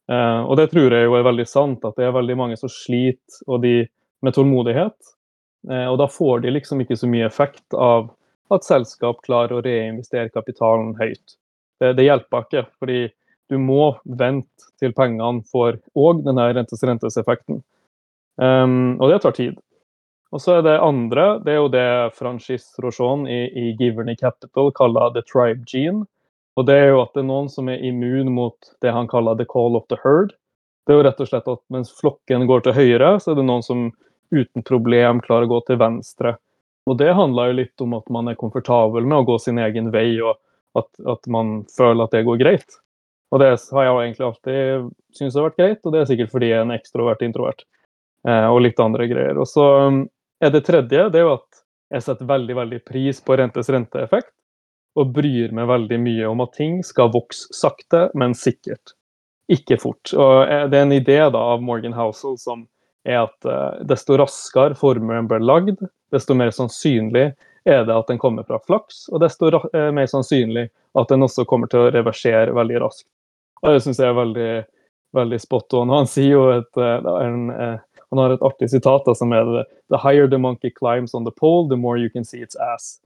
Uh, 0.10 0.44
og 0.50 0.58
det 0.58 0.72
tror 0.72 0.92
jeg 0.92 1.06
jo 1.06 1.16
er 1.16 1.28
veldig 1.28 1.48
sant, 1.48 1.86
at 1.86 1.96
det 1.96 2.08
er 2.08 2.16
veldig 2.16 2.38
mange 2.40 2.58
som 2.58 2.72
sliter 2.72 3.44
og 3.48 3.62
de, 3.64 3.86
med 4.26 4.36
tålmodighet. 4.36 4.98
Uh, 5.70 5.88
og 5.92 6.00
da 6.02 6.08
får 6.10 6.42
de 6.42 6.56
liksom 6.56 6.82
ikke 6.82 6.98
så 6.98 7.08
mye 7.08 7.28
effekt 7.30 7.78
av 7.78 8.10
at 8.52 8.66
selskap 8.68 9.22
klarer 9.24 9.60
å 9.60 9.64
reinvestere 9.64 10.34
kapitalen 10.34 10.96
høyt. 11.00 11.38
Det, 11.80 11.94
det 12.00 12.08
hjelper 12.08 12.48
ikke, 12.48 12.66
fordi 12.82 13.02
du 13.52 13.60
må 13.62 13.94
vente 14.06 14.72
til 14.82 14.94
pengene 14.98 15.46
får 15.52 15.78
òg 16.00 16.26
denne 16.26 16.50
rentes-rentes-effekten. 16.58 17.62
Um, 18.42 18.98
og 18.98 19.12
det 19.12 19.22
tar 19.22 19.36
tid. 19.38 19.60
Og 20.32 20.42
så 20.42 20.58
er 20.58 20.66
det 20.66 20.78
andre, 20.80 21.40
det 21.44 21.54
er 21.54 21.60
jo 21.60 21.72
det 21.72 21.88
Francis 22.16 22.70
Rochon 22.82 23.28
i, 23.28 23.42
i 23.52 23.66
Giverny 23.80 24.16
Capital 24.18 24.72
kaller 24.78 25.12
the 25.14 25.24
tribe 25.28 25.68
gene. 25.68 26.06
Og 26.60 26.68
det 26.68 26.78
er 26.80 26.94
jo 26.94 27.02
at 27.04 27.12
det 27.16 27.24
er 27.24 27.28
noen 27.30 27.50
som 27.52 27.70
er 27.72 27.84
immun 27.84 28.32
mot 28.34 28.72
det 28.84 28.94
han 28.96 29.10
kaller 29.12 29.38
the 29.40 29.48
call 29.48 29.76
of 29.80 29.86
the 29.92 30.00
herd. 30.04 30.34
Det 30.88 30.94
er 30.94 31.00
jo 31.00 31.06
rett 31.08 31.20
og 31.24 31.30
slett 31.30 31.52
at 31.52 31.62
mens 31.72 31.92
flokken 31.96 32.48
går 32.50 32.64
til 32.66 32.76
høyre, 32.76 33.12
så 33.22 33.32
er 33.32 33.40
det 33.40 33.46
noen 33.48 33.66
som 33.66 33.90
uten 34.32 34.64
problem 34.68 35.22
klarer 35.24 35.48
å 35.48 35.52
gå 35.52 35.60
til 35.68 35.80
venstre. 35.82 36.36
Og 36.90 36.98
det 36.98 37.12
handler 37.14 37.52
jo 37.52 37.58
litt 37.60 37.84
om 37.84 37.94
at 38.00 38.08
man 38.12 38.32
er 38.32 38.40
komfortabel 38.40 39.06
med 39.06 39.20
å 39.20 39.28
gå 39.28 39.38
sin 39.44 39.60
egen 39.62 39.92
vei, 39.94 40.16
og 40.24 40.40
at, 40.80 40.90
at 41.06 41.28
man 41.32 41.62
føler 41.76 42.08
at 42.08 42.16
det 42.16 42.26
går 42.28 42.40
greit. 42.42 42.80
Og 43.32 43.40
det 43.44 43.52
har 43.52 43.86
jeg 43.86 44.00
egentlig 44.08 44.28
alltid 44.28 44.90
syntes 45.16 45.38
har 45.38 45.48
vært 45.50 45.60
greit, 45.60 45.84
og 45.86 45.94
det 45.94 46.02
er 46.02 46.10
sikkert 46.10 46.34
fordi 46.34 46.50
jeg 46.50 46.60
er 46.60 46.66
en 46.66 46.76
ekstrovert 46.76 47.24
introvert. 47.24 47.64
Eh, 48.28 48.48
og 48.48 48.62
litt 48.62 48.80
andre 48.80 49.08
greier. 49.10 49.38
Og 49.42 49.50
så 49.50 49.66
um, 49.88 50.04
er 50.42 50.54
det 50.54 50.66
tredje 50.68 51.08
det 51.10 51.22
er 51.22 51.26
jo 51.26 51.36
at 51.40 51.62
jeg 51.92 52.06
setter 52.06 52.30
veldig 52.30 52.56
veldig 52.56 52.80
pris 52.88 53.20
på 53.26 53.38
rentes 53.40 53.70
renteeffekt. 53.74 54.34
Og 55.00 55.14
bryr 55.16 55.54
meg 55.56 55.70
veldig 55.70 55.98
mye 56.04 56.28
om 56.28 56.44
at 56.44 56.58
ting 56.58 56.82
skal 56.84 57.14
vokse 57.14 57.54
sakte, 57.56 58.10
men 58.18 58.36
sikkert. 58.36 58.94
Ikke 59.52 59.78
fort. 59.80 60.12
Og 60.14 60.44
eh, 60.46 60.68
Det 60.70 60.78
er 60.78 60.86
en 60.88 60.98
idé 60.98 61.18
da 61.34 61.46
av 61.56 61.64
Morgan 61.64 61.96
Housel 61.98 62.38
som 62.40 62.68
er 63.08 63.24
at 63.24 63.48
uh, 63.50 63.80
desto 63.88 64.14
raskere 64.20 64.78
formelen 64.78 65.26
blir 65.26 65.42
lagd, 65.42 65.80
desto 66.14 66.36
mer 66.38 66.52
sannsynlig 66.54 67.32
er 67.66 67.86
det 67.88 67.96
at 67.96 68.12
den 68.12 68.20
kommer 68.22 68.46
fra 68.46 68.60
flaks, 68.62 69.08
og 69.10 69.24
desto 69.24 69.50
mer 69.74 70.08
sannsynlig 70.10 70.68
at 70.98 71.10
den 71.10 71.26
også 71.26 71.46
kommer 71.50 71.70
til 71.70 71.82
å 71.82 71.92
reversere 71.94 72.54
veldig 72.54 72.80
raskt. 72.82 73.08
Og 73.62 73.74
Det 73.74 73.82
syns 73.86 74.02
jeg 74.02 74.10
er 74.10 74.18
veldig, 74.18 74.52
veldig 75.18 75.40
spot 75.42 75.76
on. 75.78 75.94
Han 75.94 76.10
sier 76.10 76.32
jo 76.34 76.46
et, 76.54 76.82
en, 76.82 77.52
han 78.12 78.20
har 78.20 78.34
et 78.36 78.44
artig 78.44 78.70
sitat 78.70 79.06
da, 79.08 79.16
som 79.16 79.32
er 79.36 79.50
The 79.92 80.00
higher 80.04 80.28
the 80.28 80.38
monkey 80.38 80.72
climbs 80.72 81.14
on 81.14 81.24
the 81.24 81.32
pole, 81.32 81.70
the 81.70 81.80
more 81.80 81.98
you 81.98 82.10
can 82.10 82.26
see 82.26 82.42
its 82.44 82.56
ass. 82.56 83.00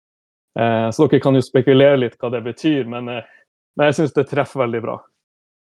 Eh, 0.58 0.90
så 0.90 1.06
dere 1.08 1.20
kan 1.20 1.34
jo 1.34 1.42
spekulere 1.42 1.98
litt 1.98 2.18
hva 2.20 2.30
det 2.30 2.42
betyr, 2.46 2.84
men, 2.88 3.08
eh, 3.08 3.24
men 3.76 3.90
jeg 3.90 3.98
syns 3.98 4.14
det 4.14 4.28
treffer 4.30 4.62
veldig 4.64 4.82
bra. 4.84 4.98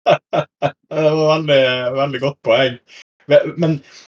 det 0.10 1.10
var 1.16 1.28
veldig, 1.36 1.62
veldig 1.96 2.20
godt 2.20 2.40
poeng. 2.44 2.80
Men 3.56 3.78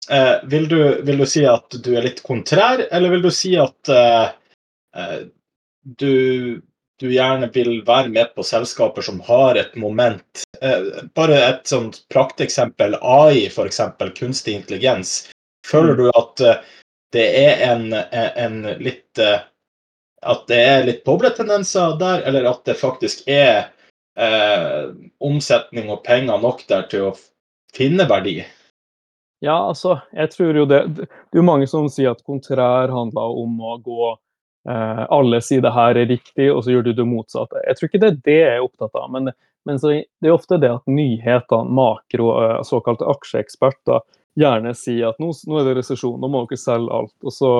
eh, 0.09 0.37
vil, 0.49 0.69
du, 0.71 0.79
vil, 1.05 1.21
du, 1.21 1.27
si 1.29 1.45
at 1.49 1.77
du 1.85 1.91
er 1.99 2.09
litt 2.09 2.23
kontrær, 2.25 2.87
eller 2.89 3.13
vil 3.13 3.27
du 3.27 3.33
si 3.35 3.57
at 3.61 3.93
eh, 3.93 4.29
eh 4.97 5.19
du 5.85 6.63
du 7.03 7.11
gjerne 7.11 7.51
vil 7.53 7.83
være 7.87 8.09
med 8.09 8.35
på 8.37 8.45
selskaper 8.47 9.03
som 9.05 9.19
har 9.27 9.59
et 9.59 9.75
moment. 9.77 10.44
Eh, 10.65 11.05
bare 11.15 11.41
et 11.45 11.67
sånt 11.67 12.09
prakteksempel. 12.09 12.97
AI, 13.01 13.47
f.eks. 13.47 13.81
Kunstig 14.17 14.55
intelligens. 14.55 15.31
Føler 15.67 15.93
mm. 15.93 15.99
du 15.99 16.11
at 16.11 16.41
eh, 16.41 16.63
det 17.13 17.27
er 17.45 17.61
en, 17.69 17.93
en 17.93 18.63
litt 18.81 19.19
eh, 19.19 19.45
At 20.25 20.47
det 20.49 20.57
er 20.57 20.87
litt 20.87 21.05
bobletendenser 21.05 21.99
der, 22.01 22.23
eller 22.25 22.49
at 22.49 22.65
det 22.65 22.79
faktisk 22.81 23.27
er 23.29 23.69
eh, 24.17 24.89
omsetning 25.21 25.91
og 25.93 26.05
penger 26.07 26.41
nok 26.41 26.65
der 26.69 26.89
til 26.89 27.11
å 27.11 27.15
finne 27.77 28.09
verdi? 28.09 28.39
Ja, 29.45 29.59
altså, 29.69 29.99
jeg 30.17 30.31
tror 30.33 30.57
jo 30.57 30.65
det 30.65 30.81
Det 30.97 31.09
er 31.35 31.43
jo 31.43 31.45
mange 31.45 31.69
som 31.69 31.91
sier 31.93 32.15
at 32.15 32.25
kontrær 32.25 32.89
handler 32.89 33.37
om 33.43 33.59
å 33.61 33.77
gå 33.85 34.15
eh, 34.15 35.03
alle 35.13 35.43
sier 35.45 35.61
det 35.61 35.75
her 35.77 36.01
er 36.01 36.09
riktig, 36.09 36.49
og 36.53 36.65
så 36.65 36.73
gjør 36.73 36.89
du 36.89 36.95
det 36.97 37.11
motsatte. 37.11 37.61
Jeg 37.69 37.77
tror 37.77 37.91
ikke 37.91 38.01
det 38.07 38.13
er 38.15 38.23
det 38.31 38.39
jeg 38.41 38.55
er 38.55 38.65
opptatt 38.65 38.97
av. 38.97 39.11
Men, 39.13 39.35
men 39.65 39.81
det 39.81 40.29
er 40.29 40.35
ofte 40.35 40.59
det 40.61 40.73
at 40.73 40.91
nyhetene, 40.91 41.73
makro, 41.75 42.31
uh, 42.37 42.59
såkalte 42.67 43.09
aksjeeksperter, 43.11 44.05
gjerne 44.39 44.75
sier 44.77 45.13
at 45.13 45.23
nå, 45.23 45.31
nå 45.47 45.61
er 45.61 45.71
det 45.71 45.79
resesjon, 45.79 46.19
nå 46.21 46.31
må 46.31 46.45
dere 46.49 46.59
selge 46.59 46.95
alt. 46.95 47.15
Og 47.23 47.35
så 47.35 47.51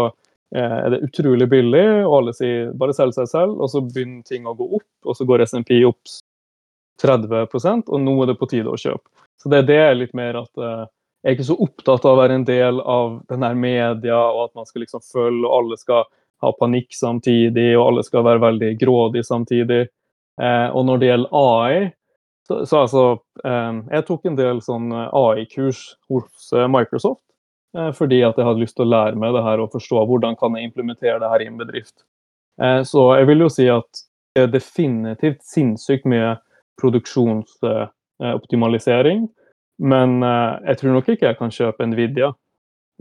er 0.55 0.91
det 0.93 1.03
utrolig 1.07 1.49
billig, 1.51 1.85
og 2.05 2.19
alle 2.19 2.35
sier 2.37 2.71
bare 2.79 2.95
selg 2.95 3.15
seg 3.17 3.27
selv, 3.31 3.57
og 3.59 3.71
så 3.73 3.83
begynner 3.83 4.23
ting 4.27 4.47
å 4.47 4.55
gå 4.59 4.69
opp, 4.79 4.91
og 5.07 5.17
så 5.19 5.27
går 5.27 5.47
SMP 5.49 5.81
opp 5.87 6.13
30% 7.03 7.91
og 7.91 8.03
nå 8.03 8.15
er 8.23 8.31
det 8.31 8.37
på 8.39 8.49
tide 8.51 8.71
å 8.71 8.79
kjøpe. 8.79 9.09
Så 9.41 9.51
det 9.51 9.65
er 9.75 9.97
litt 9.97 10.15
mer 10.17 10.39
at 10.45 10.63
eh, 10.63 10.85
jeg 11.25 11.31
er 11.31 11.37
ikke 11.37 11.49
så 11.49 11.57
opptatt 11.65 12.05
av 12.05 12.15
å 12.15 12.21
være 12.21 12.39
en 12.39 12.47
del 12.47 12.81
av 12.81 13.19
den 13.33 13.45
her 13.47 13.57
media, 13.59 14.19
og 14.31 14.51
at 14.51 14.61
man 14.61 14.69
skal 14.69 14.85
liksom 14.85 15.03
følge, 15.03 15.47
og 15.49 15.57
alle 15.57 15.79
skal 15.81 16.05
ha 16.45 16.51
panikk 16.59 16.95
samtidig, 16.95 17.71
og 17.79 17.87
alle 17.89 18.05
skal 18.05 18.27
være 18.27 18.43
veldig 18.43 18.71
grådige 18.81 19.27
samtidig. 19.27 19.87
Uh, 20.41 20.69
og 20.75 20.83
når 20.89 20.97
det 21.01 21.09
gjelder 21.11 21.37
AI, 21.39 21.75
så, 22.45 22.55
så 22.69 22.77
altså 22.83 23.03
um, 23.45 23.77
Jeg 23.89 24.07
tok 24.09 24.23
en 24.29 24.37
del 24.37 24.61
sånn 24.65 24.93
AI-kurs 24.93 25.81
hos 26.13 26.53
Microsoft 26.69 27.21
fordi 27.99 28.19
at 28.23 28.37
jeg 28.39 28.47
hadde 28.47 28.63
lyst 28.63 28.77
til 28.79 28.85
å 28.85 28.93
lære 28.93 29.19
meg 29.19 29.35
det 29.35 29.41
her 29.43 29.59
og 29.59 29.73
forstå 29.75 30.07
hvordan 30.07 30.39
kan 30.39 30.55
jeg 30.55 30.63
implementere 30.69 31.19
det 31.19 31.27
her 31.33 31.43
i 31.43 31.51
en 31.51 31.59
bedrift. 31.59 32.07
Så 32.87 33.19
jeg 33.19 33.27
vil 33.27 33.43
jo 33.43 33.51
si 33.51 33.67
at 33.67 33.91
det 34.31 34.43
er 34.45 34.53
definitivt 34.53 35.43
sinnssykt 35.43 36.07
mye 36.07 36.39
produksjonsoptimalisering. 36.79 39.27
Men 39.91 40.23
jeg 40.23 40.79
tror 40.79 40.95
nok 40.95 41.11
ikke 41.17 41.27
jeg 41.27 41.35
kan 41.41 41.51
kjøpe 41.51 41.83
Nvidia. 41.91 42.31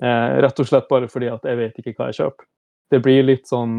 Rett 0.02 0.58
og 0.58 0.66
slett 0.72 0.90
bare 0.90 1.06
fordi 1.06 1.30
at 1.30 1.46
jeg 1.46 1.54
vet 1.62 1.78
ikke 1.78 1.94
hva 2.00 2.10
jeg 2.10 2.18
kjøper. 2.24 2.50
Det 2.90 2.98
blir 3.06 3.30
litt 3.30 3.46
sånn 3.54 3.78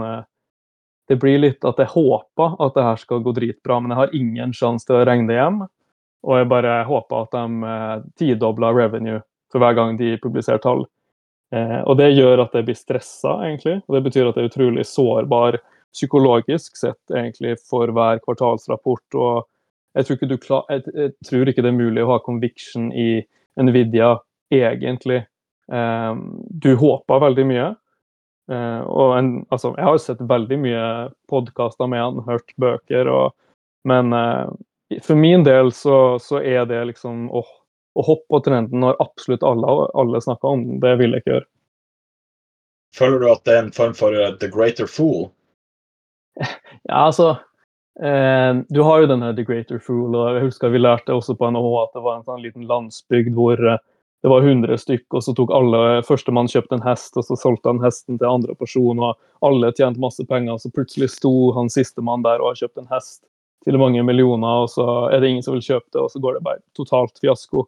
Det 1.08 1.18
blir 1.20 1.40
litt 1.42 1.64
at 1.68 1.80
jeg 1.82 1.92
håper 1.92 2.56
at 2.64 2.76
det 2.76 2.84
her 2.86 3.00
skal 3.00 3.22
gå 3.24 3.34
dritbra, 3.36 3.78
men 3.80 3.92
jeg 3.92 4.00
har 4.00 4.16
ingen 4.16 4.54
sjanse 4.56 4.88
til 4.88 4.96
å 4.96 5.04
regne 5.04 5.28
det 5.28 5.36
hjem. 5.36 5.62
Og 6.24 6.38
jeg 6.40 6.48
bare 6.48 6.78
håper 6.88 7.26
at 7.26 7.34
de 7.36 7.74
tidobler 8.20 8.76
revenue 8.78 9.20
for 9.52 9.60
hver 9.60 9.76
gang 9.76 9.98
de 10.00 10.14
publiserer 10.22 10.62
tall. 10.64 10.86
Eh, 11.54 11.80
og 11.84 11.98
det 12.00 12.14
gjør 12.14 12.46
at 12.46 12.56
jeg 12.56 12.66
blir 12.66 12.78
stressa, 12.78 13.36
egentlig. 13.46 13.78
Og 13.84 13.96
det 13.96 14.02
betyr 14.08 14.30
at 14.30 14.38
jeg 14.38 14.46
er 14.46 14.52
utrolig 14.52 14.86
sårbar 14.88 15.60
psykologisk 15.94 16.78
sett 16.80 17.14
egentlig 17.14 17.58
for 17.68 17.92
hver 17.94 18.22
kvartalsrapport. 18.24 19.18
Og 19.20 19.44
jeg 19.94 20.08
tror, 20.08 20.18
ikke 20.18 20.40
klar, 20.42 20.64
jeg, 20.72 20.96
jeg 20.96 21.14
tror 21.28 21.50
ikke 21.50 21.62
det 21.62 21.70
er 21.70 21.78
mulig 21.78 22.02
å 22.02 22.10
ha 22.14 22.18
conviction 22.24 22.90
i 22.90 23.22
Nvidia 23.60 24.16
egentlig. 24.54 25.22
Eh, 25.70 26.12
du 26.50 26.72
håper 26.80 27.26
veldig 27.28 27.48
mye. 27.52 27.70
Eh, 28.52 28.80
og 28.80 29.16
en, 29.18 29.32
altså, 29.54 29.72
jeg 29.78 29.88
har 29.88 29.98
sett 30.02 30.22
veldig 30.28 30.60
mye 30.60 30.86
podkaster 31.30 31.88
med 31.88 32.02
han, 32.02 32.22
hørt 32.28 32.52
bøker, 32.60 33.08
og, 33.08 33.34
men 33.88 34.12
eh, 34.16 35.00
for 35.02 35.16
min 35.16 35.44
del 35.46 35.72
så, 35.72 36.18
så 36.20 36.42
er 36.42 36.66
det 36.68 36.82
liksom 36.90 37.30
å, 37.32 37.44
å 37.94 38.04
hoppe 38.04 38.28
på 38.30 38.42
trenden 38.44 38.84
når 38.84 39.00
absolutt 39.02 39.46
alle, 39.46 39.88
alle 39.96 40.20
snakker 40.20 40.56
om 40.56 40.66
den, 40.66 40.82
det 40.84 40.96
vil 41.00 41.16
jeg 41.16 41.24
ikke 41.24 41.36
gjøre. 41.36 41.48
Føler 42.94 43.24
du 43.24 43.30
at 43.32 43.42
det 43.48 43.56
er 43.56 43.64
en 43.64 43.74
form 43.74 43.94
for 43.96 44.14
uh, 44.14 44.36
the 44.38 44.50
greater 44.50 44.86
fool? 44.86 45.28
Ja, 46.84 47.06
altså 47.06 47.30
eh, 47.96 48.50
Du 48.68 48.82
har 48.84 49.00
jo 49.00 49.06
denne 49.08 49.30
the 49.36 49.44
greater 49.46 49.78
fool, 49.80 50.12
og 50.12 50.36
jeg 50.36 50.50
husker 50.50 50.72
vi 50.74 50.82
lærte 50.82 51.14
også 51.16 51.32
på 51.38 51.48
NHO 51.48 51.70
at 51.80 51.94
det 51.96 52.02
var 52.04 52.18
en 52.18 52.26
sånn 52.26 52.42
liten 52.44 52.66
landsbygd 52.68 53.32
hvor 53.38 53.62
eh, 53.70 53.80
det 54.24 54.30
var 54.32 54.40
100 54.40 54.78
stykk, 54.80 55.04
og 55.18 55.20
så 55.20 55.34
tok 55.36 55.50
alle 55.52 56.00
Førstemann 56.08 56.48
kjøpte 56.48 56.78
en 56.78 56.86
hest, 56.86 57.12
og 57.20 57.26
så 57.26 57.36
solgte 57.36 57.68
han 57.68 57.82
hesten 57.84 58.16
til 58.16 58.30
andre 58.30 58.54
person, 58.56 59.02
og 59.04 59.18
alle 59.44 59.68
tjente 59.76 60.00
masse 60.00 60.24
penger, 60.24 60.54
og 60.54 60.62
så 60.62 60.70
plutselig 60.72 61.10
sto 61.12 61.50
han 61.52 61.68
sistemann 61.68 62.24
der 62.24 62.40
og 62.40 62.54
har 62.54 62.62
kjøpt 62.62 62.80
en 62.80 62.88
hest 62.88 63.26
til 63.68 63.76
mange 63.76 64.00
millioner, 64.00 64.62
og 64.64 64.70
så 64.72 64.86
er 65.12 65.20
det 65.20 65.28
ingen 65.28 65.44
som 65.44 65.58
vil 65.58 65.66
kjøpe 65.66 65.92
det, 65.92 66.00
og 66.00 66.08
så 66.08 66.22
går 66.24 66.38
det 66.38 66.44
bare 66.46 66.62
totalt 66.72 67.20
fiasko. 67.20 67.66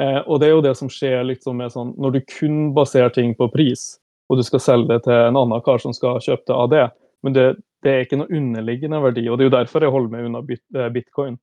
Eh, 0.00 0.22
og 0.22 0.40
det 0.40 0.48
er 0.48 0.54
jo 0.54 0.62
det 0.64 0.72
som 0.78 0.88
skjer 0.88 1.26
liksom 1.34 1.60
med 1.60 1.72
sånn 1.74 1.92
Når 1.98 2.12
du 2.14 2.20
kun 2.30 2.58
baserer 2.72 3.12
ting 3.12 3.34
på 3.36 3.50
pris, 3.52 3.98
og 4.32 4.40
du 4.40 4.44
skal 4.46 4.62
selge 4.64 4.94
det 4.94 5.02
til 5.04 5.16
en 5.18 5.36
annen 5.36 5.64
kar 5.66 5.82
som 5.82 5.92
skal 5.92 6.20
kjøpe 6.24 6.46
det 6.48 6.56
av 6.56 6.70
det, 6.72 6.86
men 7.26 7.36
det, 7.36 7.44
det 7.84 7.92
er 7.92 8.06
ikke 8.06 8.22
noe 8.22 8.32
underliggende 8.40 9.02
verdi. 9.04 9.26
og 9.28 9.36
Det 9.36 9.44
er 9.44 9.50
jo 9.50 9.56
derfor 9.58 9.84
jeg 9.84 9.92
holder 9.92 10.14
meg 10.14 10.30
unna 10.30 10.42
bit, 10.48 10.64
eh, 10.72 10.88
bitcoin. 10.96 11.36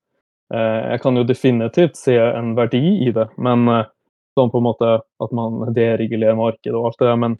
Eh, 0.54 0.82
jeg 0.96 1.04
kan 1.04 1.22
jo 1.22 1.28
definitivt 1.30 2.02
se 2.02 2.18
en 2.18 2.56
verdi 2.58 2.82
i 3.06 3.14
det, 3.14 3.28
men 3.38 3.68
eh, 3.74 3.86
sånn 4.38 4.54
på 4.54 4.62
en 4.62 4.68
måte 4.70 4.94
at 5.02 5.36
man 5.36 5.60
deregulerer 5.76 6.38
markedet 6.40 6.78
og 6.78 6.92
alt 6.92 7.02
det 7.02 7.10
der. 7.10 7.20
Men, 7.26 7.36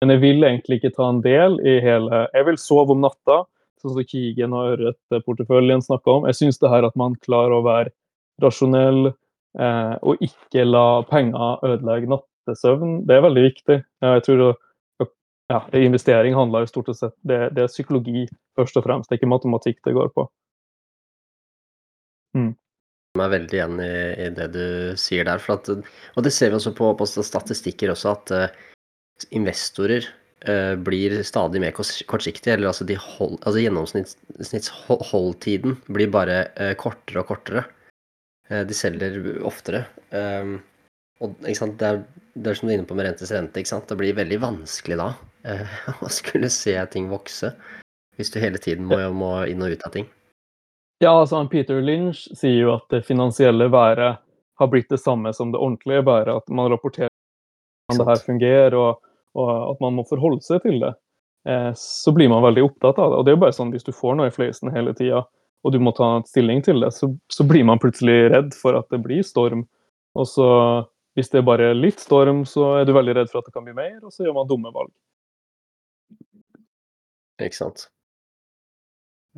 men, 0.00 0.14
jeg 0.14 0.24
vil 0.24 0.48
egentlig 0.48 0.80
ikke 0.80 0.96
ta 0.96 1.12
en 1.12 1.22
del 1.24 1.60
i 1.60 1.78
hele 1.84 2.26
Jeg 2.32 2.48
vil 2.48 2.60
sove 2.62 2.96
om 2.96 3.04
natta, 3.04 3.42
sånn 3.78 3.94
som 3.94 4.10
Kigen 4.10 4.56
og 4.56 4.74
Ørret-porteføljen 4.74 5.84
snakka 5.84 6.18
om. 6.18 6.28
Jeg 6.30 6.40
syns 6.40 6.60
det 6.62 6.72
her 6.72 6.88
at 6.88 6.98
man 6.98 7.16
klarer 7.22 7.58
å 7.58 7.64
være 7.66 7.94
rasjonell, 8.42 9.12
Eh, 9.56 9.94
og 10.06 10.20
ikke 10.22 10.62
la 10.68 11.02
penger 11.08 11.64
ødelegge 11.66 12.10
nattesøvn, 12.12 13.00
det 13.08 13.16
er 13.16 13.24
veldig 13.24 13.44
viktig. 13.48 13.78
Jeg 14.04 14.24
tror 14.26 14.44
ja, 15.48 15.62
Investering 15.80 16.36
handler 16.36 16.62
jo 16.62 16.70
stort 16.70 16.90
sett 16.96 17.14
det, 17.24 17.38
det, 17.56 17.64
er 17.64 17.72
psykologi 17.72 18.26
først 18.58 18.76
og 18.76 18.84
fremst, 18.84 19.08
det 19.08 19.16
er 19.16 19.22
ikke 19.22 19.32
matematikk 19.32 19.80
det 19.86 19.96
går 19.96 20.12
på. 20.14 20.26
Mm. 22.36 22.52
Er 23.22 23.30
veldig 23.32 23.58
igjen 23.58 23.80
i, 23.82 24.14
i, 24.26 24.28
det 24.34 24.48
du 24.54 24.64
sier 25.00 25.24
der. 25.28 25.38
At, 25.54 25.68
og 25.68 26.20
det 26.24 26.32
ser 26.34 26.48
vi 26.52 26.56
også 26.58 26.72
på, 26.76 26.86
på 26.98 27.04
statistikker 27.06 27.88
også, 27.94 28.08
at 28.14 28.26
uh, 28.34 28.48
investorer 29.34 30.02
uh, 30.48 30.74
blir 30.74 31.22
stadig 31.26 31.60
mer 31.62 31.72
kortsiktige. 31.76 32.54
Eller 32.54 32.68
altså, 32.70 32.84
hold, 33.18 33.36
altså 33.42 33.60
gjennomsnittsholdtiden 33.64 35.72
blir 35.88 36.08
bare 36.14 36.36
uh, 36.58 36.74
kortere 36.80 37.20
og 37.24 37.28
kortere. 37.32 37.62
De 38.48 38.72
selger 38.72 39.12
oftere. 39.44 39.84
Um, 40.08 40.64
og 41.20 41.36
det 41.42 41.52
er, 41.52 42.00
det, 42.32 42.48
er, 42.48 42.56
som 42.56 42.64
du 42.64 42.72
er 42.72 42.78
inne 42.78 42.88
på 42.88 42.96
med 42.96 43.04
rentes 43.04 43.28
rente. 43.34 43.60
Det 43.60 44.00
blir 44.00 44.16
veldig 44.16 44.40
vanskelig 44.40 44.96
da 44.96 45.12
å 46.00 46.08
skulle 46.08 46.48
se 46.48 46.72
ting 46.94 47.12
vokse. 47.12 47.52
Hvis 48.16 48.32
du 48.32 48.40
hele 48.40 48.56
tiden 48.56 48.88
må, 48.88 48.96
må 49.12 49.44
inn 49.52 49.60
og 49.60 49.76
ut 49.76 49.84
av 49.84 49.92
ting. 49.98 50.08
Ja, 50.98 51.12
altså 51.20 51.44
Peter 51.46 51.78
Lynch 51.82 52.26
sier 52.34 52.64
jo 52.64 52.72
at 52.74 52.88
det 52.90 53.06
finansielle 53.06 53.68
været 53.70 54.18
har 54.58 54.70
blitt 54.70 54.88
det 54.90 54.98
samme 54.98 55.30
som 55.34 55.52
det 55.52 55.60
ordentlige 55.60 56.02
været. 56.06 56.28
At 56.42 56.48
man 56.50 56.70
rapporterer 56.72 57.10
hvordan 57.86 58.06
det 58.06 58.10
her 58.10 58.24
fungerer, 58.26 58.74
og, 58.74 58.98
og, 59.34 59.52
at 59.70 59.80
man 59.80 59.94
må 59.94 60.04
forholde 60.08 60.42
seg 60.42 60.62
til 60.64 60.80
det. 60.82 60.94
Eh, 61.48 61.70
så 61.78 62.12
blir 62.12 62.28
man 62.28 62.42
veldig 62.42 62.64
opptatt 62.66 62.98
av 62.98 63.12
det. 63.12 63.18
Og 63.18 63.24
det 63.24 63.32
er 63.32 63.38
jo 63.38 63.44
bare 63.46 63.56
sånn 63.56 63.70
hvis 63.74 63.86
du 63.86 63.92
får 63.94 64.18
noe 64.18 64.30
i 64.30 64.34
fleisen 64.34 64.74
hele 64.74 64.94
tida, 64.98 65.22
og 65.62 65.74
du 65.74 65.78
må 65.82 65.92
ta 65.94 66.10
stilling 66.26 66.62
til 66.66 66.82
det, 66.82 66.90
så, 66.94 67.10
så, 67.30 67.46
blir 67.46 67.66
man 67.66 67.80
plutselig 67.82 68.18
redd 68.34 68.54
for 68.58 68.78
at 68.78 68.90
det 68.90 69.00
blir 69.04 69.22
storm. 69.26 69.64
Og 70.18 70.26
så, 70.26 70.48
hvis 71.14 71.30
det 71.30 71.40
er 71.40 71.46
bare 71.46 71.70
litt 71.78 72.02
storm, 72.02 72.42
så 72.46 72.72
er 72.80 72.88
du 72.88 72.94
veldig 72.96 73.14
redd 73.20 73.30
for 73.30 73.40
at 73.40 73.46
det 73.46 73.54
kan 73.54 73.66
bli 73.66 73.76
mer, 73.78 74.00
og 74.02 74.10
så 74.10 74.26
gjør 74.26 74.36
man 74.40 74.50
dumme 74.50 74.74
valg. 74.74 74.90
Ikke 77.38 77.58
sant. 77.58 77.86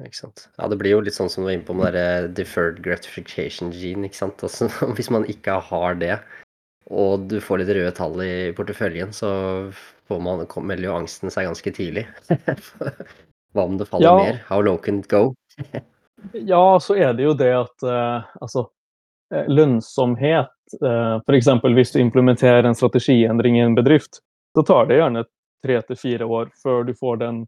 Ikke 0.06 0.22
sant. 0.22 0.46
Ja, 0.58 0.68
det 0.70 0.78
blir 0.80 0.96
jo 0.96 1.04
litt 1.04 1.16
sånn 1.16 1.30
som 1.32 1.44
du 1.44 1.50
var 1.50 1.56
inne 1.56 1.66
på 1.68 1.76
med 1.76 1.94
det 1.96 2.34
deferred 2.38 2.80
gratification 2.84 3.72
gene. 3.74 4.08
ikke 4.08 4.20
sant? 4.22 4.44
Altså, 4.46 4.70
hvis 4.96 5.10
man 5.12 5.26
ikke 5.30 5.58
har 5.70 5.98
det, 6.00 6.18
og 6.90 7.28
du 7.30 7.38
får 7.44 7.62
litt 7.62 7.74
røde 7.76 7.94
tall 7.96 8.16
i 8.24 8.34
porteføljen, 8.56 9.12
så 9.14 9.30
får 10.10 10.22
man, 10.24 10.44
melder 10.66 10.88
jo 10.88 10.96
angsten 10.98 11.32
seg 11.32 11.46
ganske 11.46 11.74
tidlig. 11.76 12.06
Hva 13.54 13.66
om 13.66 13.78
det 13.78 13.86
faller 13.90 14.06
ja. 14.06 14.16
mer? 14.18 14.42
How 14.48 14.62
low 14.62 14.78
can 14.78 15.02
it 15.04 15.10
go? 15.10 15.30
Ja, 16.32 16.80
så 16.80 16.98
er 17.00 17.14
det 17.16 17.24
jo 17.24 17.30
det 17.32 17.48
at 17.56 17.84
uh, 17.88 18.26
altså, 18.44 18.66
eh, 19.32 19.46
lønnsomhet 19.48 20.50
uh, 20.84 21.16
F.eks. 21.24 21.48
hvis 21.64 21.94
du 21.94 22.00
implementerer 22.02 22.68
en 22.68 22.76
strategiendring 22.76 23.56
i 23.56 23.62
en 23.64 23.72
bedrift, 23.74 24.20
så 24.52 24.64
tar 24.68 24.90
det 24.90 24.98
gjerne 24.98 25.24
tre 25.64 25.78
til 25.88 25.96
fire 25.96 26.28
år 26.28 26.50
før 26.60 26.84
du 26.84 26.92
får 26.92 27.22
den 27.22 27.38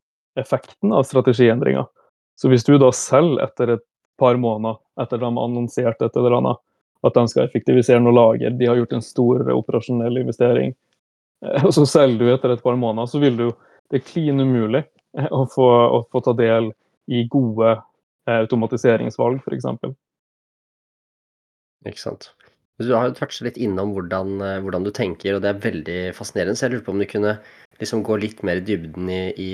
effekten 0.41 0.93
av 0.97 1.05
strategiendringa. 1.05 1.85
Så 2.39 2.51
hvis 2.51 2.65
du 2.67 2.75
da 2.81 2.91
selger 2.97 3.45
etter 3.45 3.77
et 3.77 3.85
par 4.21 4.39
måneder 4.41 4.79
etter 5.01 5.19
at 5.19 5.25
de 5.25 5.29
har 5.29 5.49
annonsert 5.49 6.03
et 6.05 6.17
eller 6.19 6.39
annet, 6.39 6.61
at 7.03 7.17
de 7.19 7.27
skal 7.31 7.47
effektivisere 7.49 8.03
noe 8.03 8.15
lager, 8.15 8.55
de 8.55 8.69
har 8.69 8.79
gjort 8.79 8.97
en 8.97 9.05
stor 9.05 9.49
operasjonell 9.55 10.21
investering, 10.23 10.75
eh, 11.47 11.65
og 11.67 11.75
så 11.77 11.87
selger 11.89 12.21
du 12.21 12.35
etter 12.35 12.55
et 12.55 12.65
par 12.65 12.79
måneder, 12.79 13.11
så 13.11 13.23
vil 13.23 13.39
du 13.39 13.51
Det 13.93 13.99
er 13.99 14.09
klin 14.09 14.41
umulig 14.41 14.87
å 15.37 15.43
få, 15.53 15.67
å 15.69 15.99
få 16.09 16.23
ta 16.25 16.33
del 16.33 16.71
i 17.12 17.27
gode 17.29 17.75
Eh, 18.29 18.39
automatiseringsvalg, 18.45 19.41
f.eks. 19.43 19.67
Ikke 21.91 21.99
sant. 21.99 22.29
Du 22.79 22.93
har 22.95 23.09
jo 23.09 23.17
touchet 23.19 23.49
litt 23.49 23.59
innom 23.59 23.97
hvordan, 23.97 24.37
eh, 24.47 24.61
hvordan, 24.62 24.87
du 24.87 24.93
tenker, 24.95 25.35
og 25.35 25.43
det 25.43 25.51
er 25.51 25.65
veldig 25.65 25.99
fascinerende. 26.15 26.55
Så 26.59 26.69
jeg 26.69 26.77
lurer 26.77 26.85
på 26.87 26.95
om 26.95 27.03
du 27.03 27.09
kunne 27.11 27.33
liksom 27.83 28.05
gå 28.07 28.19
litt 28.23 28.45
mer 28.47 28.61
i 28.61 28.67
dybden 28.67 29.11
i, 29.11 29.23
i 29.35 29.51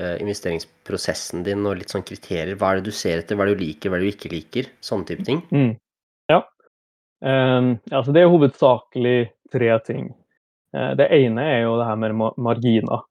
investeringsprosessen 0.00 1.44
din 1.46 1.66
og 1.68 1.78
litt 1.80 1.92
sånn 1.92 2.06
kriterier. 2.06 2.56
Hva 2.58 2.72
er 2.72 2.80
det 2.80 2.90
du 2.90 2.96
ser 2.96 3.20
etter, 3.20 3.36
hva 3.36 3.44
er 3.46 3.52
det 3.52 3.60
du 3.60 3.64
liker, 3.66 3.90
hva 3.90 3.98
er 3.98 4.04
det 4.04 4.10
du 4.10 4.16
ikke 4.16 4.32
liker? 4.32 4.70
Sånne 4.84 5.08
type 5.10 5.26
ting. 5.26 5.42
Mm. 5.52 5.74
Ja. 6.32 6.40
Um, 7.20 7.74
altså 7.90 8.14
det 8.16 8.22
er 8.22 8.32
hovedsakelig 8.32 9.18
tre 9.52 9.74
ting. 9.86 10.08
Uh, 10.76 10.92
det 10.98 11.10
ene 11.16 11.44
er 11.56 11.60
jo 11.66 11.76
det 11.80 11.90
her 11.90 12.00
med 12.00 12.40
marginer. 12.40 13.04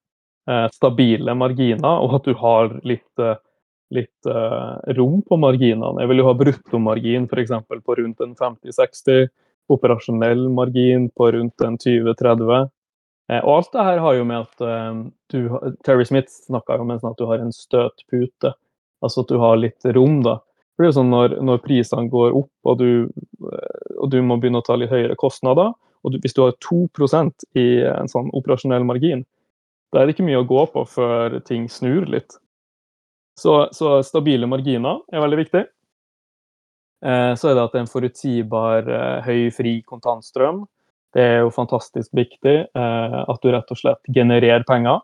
Uh, 0.49 0.65
stabile 0.73 1.35
marginer, 1.37 2.01
og 2.01 2.17
at 2.17 2.25
du 2.29 2.33
har 2.39 2.73
litt 2.87 3.25
litt 3.89 4.29
uh, 4.29 4.77
rom 4.97 5.21
på 5.25 5.37
marginene. 5.41 5.97
Jeg 6.01 6.11
vil 6.11 6.21
jo 6.21 6.27
ha 6.27 6.35
bruttomargin 6.37 7.25
f.eks. 7.29 7.53
på 7.69 7.95
rundt 7.97 8.19
en 8.21 8.35
50-60, 8.37 9.29
operasjonell 9.73 10.43
margin 10.53 11.07
på 11.17 11.31
rundt 11.33 11.65
en 11.65 11.77
20-30. 11.81 12.69
Eh, 13.29 13.41
og 13.43 13.55
alt 13.55 13.73
det 13.75 13.85
her 13.85 14.01
har 14.03 14.17
jo 14.17 14.27
med 14.27 14.47
at 14.47 14.65
eh, 14.65 15.01
du, 15.33 15.39
Terry 15.85 16.05
Smith 16.09 16.31
snakka 16.47 16.79
om 16.81 16.93
sånn 16.95 17.13
at 17.13 17.21
du 17.21 17.27
har 17.29 17.43
en 17.43 17.53
støtpute. 17.55 18.53
Altså 19.05 19.23
at 19.23 19.31
du 19.31 19.39
har 19.39 19.59
litt 19.59 19.85
rom, 19.95 20.21
da. 20.25 20.39
For 20.73 20.83
det 20.83 20.89
er 20.89 20.93
jo 20.93 20.99
sånn 20.99 21.13
når, 21.13 21.37
når 21.45 21.61
prisene 21.63 22.11
går 22.11 22.35
opp, 22.39 22.51
og 22.67 22.81
du, 22.81 22.89
eh, 23.51 23.95
og 23.99 24.11
du 24.13 24.19
må 24.25 24.39
begynne 24.39 24.61
å 24.63 24.65
ta 24.65 24.77
litt 24.79 24.93
høyere 24.93 25.17
kostnader, 25.19 25.73
og 26.03 26.13
du, 26.13 26.19
hvis 26.23 26.35
du 26.35 26.45
har 26.45 26.55
2% 26.63 27.49
i 27.59 27.67
en 27.91 28.11
sånn 28.11 28.29
operasjonell 28.35 28.85
margin, 28.87 29.25
da 29.91 30.01
er 30.01 30.07
det 30.07 30.15
ikke 30.15 30.27
mye 30.27 30.39
å 30.39 30.47
gå 30.47 30.63
på 30.73 30.85
før 30.87 31.39
ting 31.47 31.65
snur 31.71 32.05
litt. 32.07 32.37
Så, 33.39 33.69
så 33.75 33.99
stabile 34.03 34.47
marginer 34.51 35.01
er 35.11 35.23
veldig 35.23 35.39
viktig. 35.39 35.63
Eh, 37.05 37.33
så 37.39 37.49
er 37.49 37.55
det 37.55 37.63
at 37.63 37.73
det 37.73 37.79
er 37.79 37.85
en 37.85 37.91
forutsigbar, 37.91 38.89
eh, 38.91 39.27
høy, 39.27 39.39
fri 39.55 39.73
kontantstrøm. 39.87 40.65
Det 41.15 41.23
er 41.25 41.39
jo 41.43 41.53
fantastisk 41.53 42.11
viktig 42.13 42.55
eh, 42.67 43.19
at 43.19 43.41
du 43.41 43.51
rett 43.53 43.71
og 43.73 43.79
slett 43.79 44.11
genererer 44.15 44.65
penger. 44.67 45.01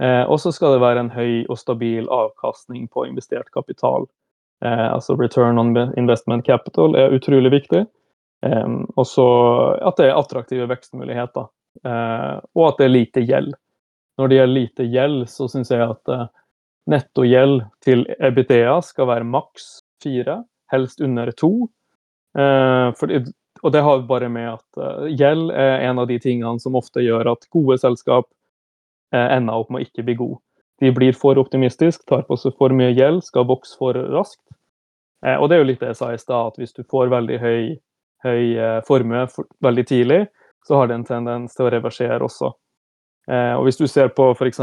Og 0.00 0.38
så 0.40 0.48
skal 0.48 0.72
det 0.72 0.80
være 0.80 1.00
en 1.02 1.10
høy 1.12 1.42
og 1.52 1.58
stabil 1.60 2.06
avkastning 2.08 2.86
på 2.88 3.02
investert 3.04 3.50
kapital. 3.52 4.06
Altså 4.64 5.12
return 5.18 5.60
on 5.60 5.74
investment 6.00 6.46
capital 6.46 6.96
er 6.96 7.12
utrolig 7.12 7.50
viktig. 7.52 7.82
Og 8.96 9.04
så 9.04 9.26
at 9.84 10.00
det 10.00 10.06
er 10.06 10.16
attraktive 10.16 10.70
vekstmuligheter. 10.70 11.50
Og 11.84 12.64
at 12.64 12.80
det 12.80 12.86
er 12.86 12.94
lite 12.94 13.26
gjeld. 13.28 13.52
Når 14.16 14.32
det 14.32 14.38
gjelder 14.38 14.56
lite 14.56 14.88
gjeld, 14.94 15.20
så 15.28 15.50
syns 15.52 15.74
jeg 15.74 15.84
at 15.84 16.14
nettogjeld 16.88 17.60
til 17.84 18.06
EBITDA 18.16 18.78
skal 18.86 19.10
være 19.10 19.28
maks 19.28 19.68
fire 20.02 20.40
helst 20.72 21.00
under 21.04 21.30
to. 21.36 21.52
Eh, 22.38 22.88
for, 22.98 23.12
og 23.62 23.72
det 23.72 23.82
har 23.84 24.04
bare 24.08 24.28
med 24.32 24.48
at 24.54 24.80
uh, 24.80 25.08
gjeld 25.08 25.50
er 25.52 25.84
en 25.88 26.00
av 26.00 26.08
de 26.08 26.18
tingene 26.22 26.60
som 26.62 26.78
ofte 26.78 27.02
gjør 27.04 27.34
at 27.34 27.48
gode 27.52 27.76
selskap 27.82 28.28
uh, 29.14 29.26
ender 29.26 29.60
opp 29.60 29.70
med 29.72 29.82
å 29.82 29.88
ikke 29.88 30.06
bli 30.06 30.16
gode. 30.20 30.40
De 30.80 30.92
blir 30.96 31.16
for 31.16 31.36
optimistiske, 31.40 32.06
tar 32.08 32.24
på 32.28 32.38
seg 32.40 32.56
for 32.56 32.72
mye 32.72 32.94
gjeld, 32.96 33.20
skal 33.26 33.48
vokse 33.50 33.76
for 33.76 33.98
raskt. 34.14 34.42
Uh, 35.26 35.36
og 35.36 35.48
det 35.48 35.56
er 35.56 35.64
jo 35.64 35.68
litt 35.72 35.84
det 35.84 35.92
jeg 35.92 36.00
sa 36.00 36.12
i 36.14 36.20
stad, 36.20 36.54
at 36.54 36.60
hvis 36.60 36.76
du 36.76 36.82
får 36.88 37.12
veldig 37.12 37.40
høy, 37.42 37.76
høy 38.24 38.44
formue 38.88 39.26
for, 39.32 39.48
veldig 39.64 39.86
tidlig, 39.88 40.24
så 40.68 40.80
har 40.80 40.88
det 40.88 40.98
en 40.98 41.08
tendens 41.08 41.56
til 41.56 41.68
å 41.68 41.72
reversere 41.72 42.20
også. 42.20 42.50
og 43.32 43.62
hvis 43.64 43.78
du 43.80 43.86
ser 43.88 44.10
på 44.12 44.26
f.eks. 44.34 44.58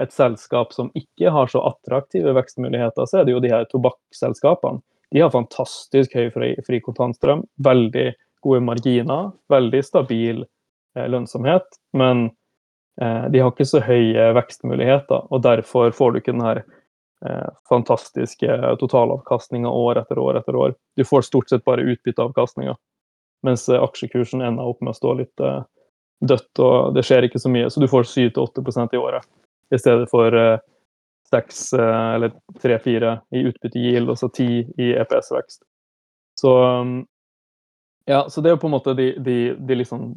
et 0.00 0.12
selskap 0.12 0.72
som 0.72 0.88
ikke 0.96 1.28
har 1.30 1.50
så 1.52 1.60
attraktive 1.68 2.32
vekstmuligheter, 2.32 3.04
så 3.04 3.18
er 3.20 3.26
det 3.28 3.34
jo 3.34 3.42
de 3.44 3.50
her 3.52 3.66
tobakksselskapene 3.68 4.80
de 5.12 5.20
har 5.20 5.32
fantastisk 5.32 6.14
høy 6.16 6.30
fri, 6.34 6.52
fri 6.66 6.80
kontantstrøm, 6.84 7.44
veldig 7.64 8.12
gode 8.42 8.62
marginer, 8.64 9.32
veldig 9.52 9.82
stabil 9.84 10.44
eh, 10.44 11.08
lønnsomhet. 11.08 11.66
Men 11.96 12.30
eh, 13.00 13.26
de 13.32 13.42
har 13.42 13.52
ikke 13.52 13.68
så 13.68 13.82
høye 13.84 14.30
vekstmuligheter, 14.38 15.28
og 15.28 15.44
derfor 15.44 15.92
får 15.96 16.12
du 16.12 16.22
ikke 16.22 16.34
den 16.34 16.46
her 16.46 16.62
eh, 16.62 17.50
fantastiske 17.68 18.56
totalavkastninga 18.80 19.70
år 19.70 20.02
etter 20.02 20.22
år 20.22 20.40
etter 20.40 20.58
år. 20.58 20.74
Du 20.96 21.04
får 21.04 21.28
stort 21.28 21.52
sett 21.52 21.66
bare 21.68 21.84
utbytteavkastninga, 21.92 22.74
mens 23.46 23.68
eh, 23.68 23.82
aksjekursen 23.82 24.42
ender 24.42 24.72
opp 24.72 24.80
med 24.80 24.94
å 24.94 24.98
stå 24.98 25.14
litt 25.20 25.44
eh, 25.44 25.62
dødt, 26.22 26.52
og 26.62 26.96
det 26.96 27.04
skjer 27.06 27.28
ikke 27.28 27.42
så 27.42 27.52
mye. 27.52 27.70
Så 27.70 27.82
du 27.82 27.90
får 27.90 28.08
7-8 28.08 28.88
i 28.94 29.00
året 29.00 29.28
i 29.72 29.80
stedet 29.80 30.08
for 30.10 30.34
eh, 30.36 30.58
seks 31.32 31.72
eh, 31.72 32.14
eller 32.14 32.32
tre-fire 32.62 33.20
i 33.30 33.44
utbyttegild, 33.48 34.10
og 34.10 34.18
så 34.18 34.28
ti 34.28 34.48
i 34.60 34.92
EPS-vekst. 34.92 35.62
Så 36.40 36.52
um, 36.64 37.06
ja, 38.06 38.28
så 38.28 38.40
det 38.40 38.50
er 38.50 38.56
jo 38.56 38.62
på 38.62 38.70
en 38.70 38.76
måte 38.76 38.94
de, 38.98 39.12
de, 39.22 39.54
de, 39.54 39.74
liksom 39.78 40.14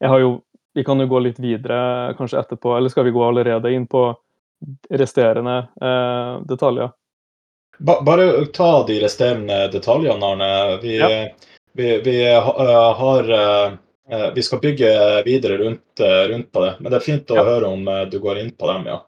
Jeg 0.00 0.08
har 0.08 0.20
jo 0.22 0.30
Vi 0.72 0.84
kan 0.84 1.00
jo 1.00 1.08
gå 1.10 1.18
litt 1.20 1.40
videre 1.42 2.14
kanskje 2.16 2.38
etterpå, 2.40 2.76
eller 2.76 2.92
skal 2.92 3.04
vi 3.04 3.12
gå 3.12 3.24
allerede 3.24 3.72
inn 3.74 3.86
på 3.90 4.02
resterende 4.90 5.56
eh, 5.82 6.38
detaljer? 6.46 6.90
Ba, 7.78 8.00
bare 8.02 8.46
ta 8.54 8.84
de 8.86 8.96
resterende 9.02 9.58
detaljene, 9.72 10.26
Arne. 10.26 10.78
Vi, 10.82 10.96
ja. 10.98 11.08
vi, 11.78 11.88
vi 12.02 12.16
har 12.34 13.30
uh, 13.30 13.76
Vi 14.34 14.42
skal 14.42 14.62
bygge 14.62 14.90
videre 15.26 15.58
rundt, 15.58 16.00
rundt, 16.30 16.52
på 16.52 16.64
det, 16.64 16.72
men 16.80 16.90
det 16.90 16.98
er 16.98 17.06
fint 17.06 17.30
å 17.30 17.38
ja. 17.38 17.46
høre 17.46 17.70
om 17.70 17.86
du 18.10 18.18
går 18.22 18.42
inn 18.42 18.50
på 18.54 18.70
dem, 18.72 18.86
ja. 18.90 18.98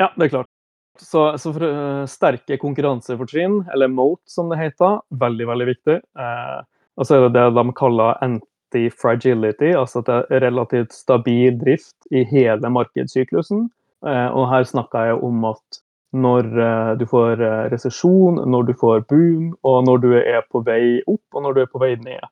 Ja, 0.00 0.12
det 0.16 0.28
er 0.28 0.36
klart. 0.38 0.53
Så, 1.00 1.38
så 1.38 1.52
for, 1.52 1.62
uh, 1.62 2.06
sterke 2.06 2.58
konkurransefortrinn, 2.62 3.64
eller 3.74 3.90
moat 3.90 4.22
som 4.30 4.50
det 4.52 4.60
heter, 4.60 5.00
veldig 5.10 5.46
veldig 5.50 5.68
viktig. 5.72 6.00
Uh, 6.18 6.60
og 6.98 7.06
så 7.06 7.16
er 7.16 7.24
det 7.26 7.32
det 7.34 7.46
de 7.56 7.64
kaller 7.74 8.20
anti-fragility, 8.22 9.72
altså 9.74 10.04
at 10.04 10.10
det 10.10 10.18
er 10.36 10.44
relativt 10.46 10.94
stabil 10.94 11.56
drift 11.58 11.96
i 12.14 12.22
hele 12.30 12.70
markedssyklusen. 12.70 13.66
Uh, 14.06 14.30
og 14.30 14.46
her 14.52 14.68
snakker 14.68 15.10
jeg 15.10 15.18
om 15.26 15.50
at 15.50 15.80
når 16.14 16.46
du 16.94 17.08
får 17.10 17.40
resesjon, 17.72 18.36
når 18.46 18.68
du 18.68 18.72
får 18.78 19.00
boom, 19.10 19.48
og 19.66 19.80
når 19.82 19.96
du 19.98 20.12
er 20.20 20.44
på 20.46 20.60
vei 20.62 21.00
opp, 21.10 21.24
og 21.34 21.42
når 21.42 21.56
du 21.56 21.60
er 21.64 21.72
på 21.72 21.80
vei 21.82 21.96
ned. 21.98 22.22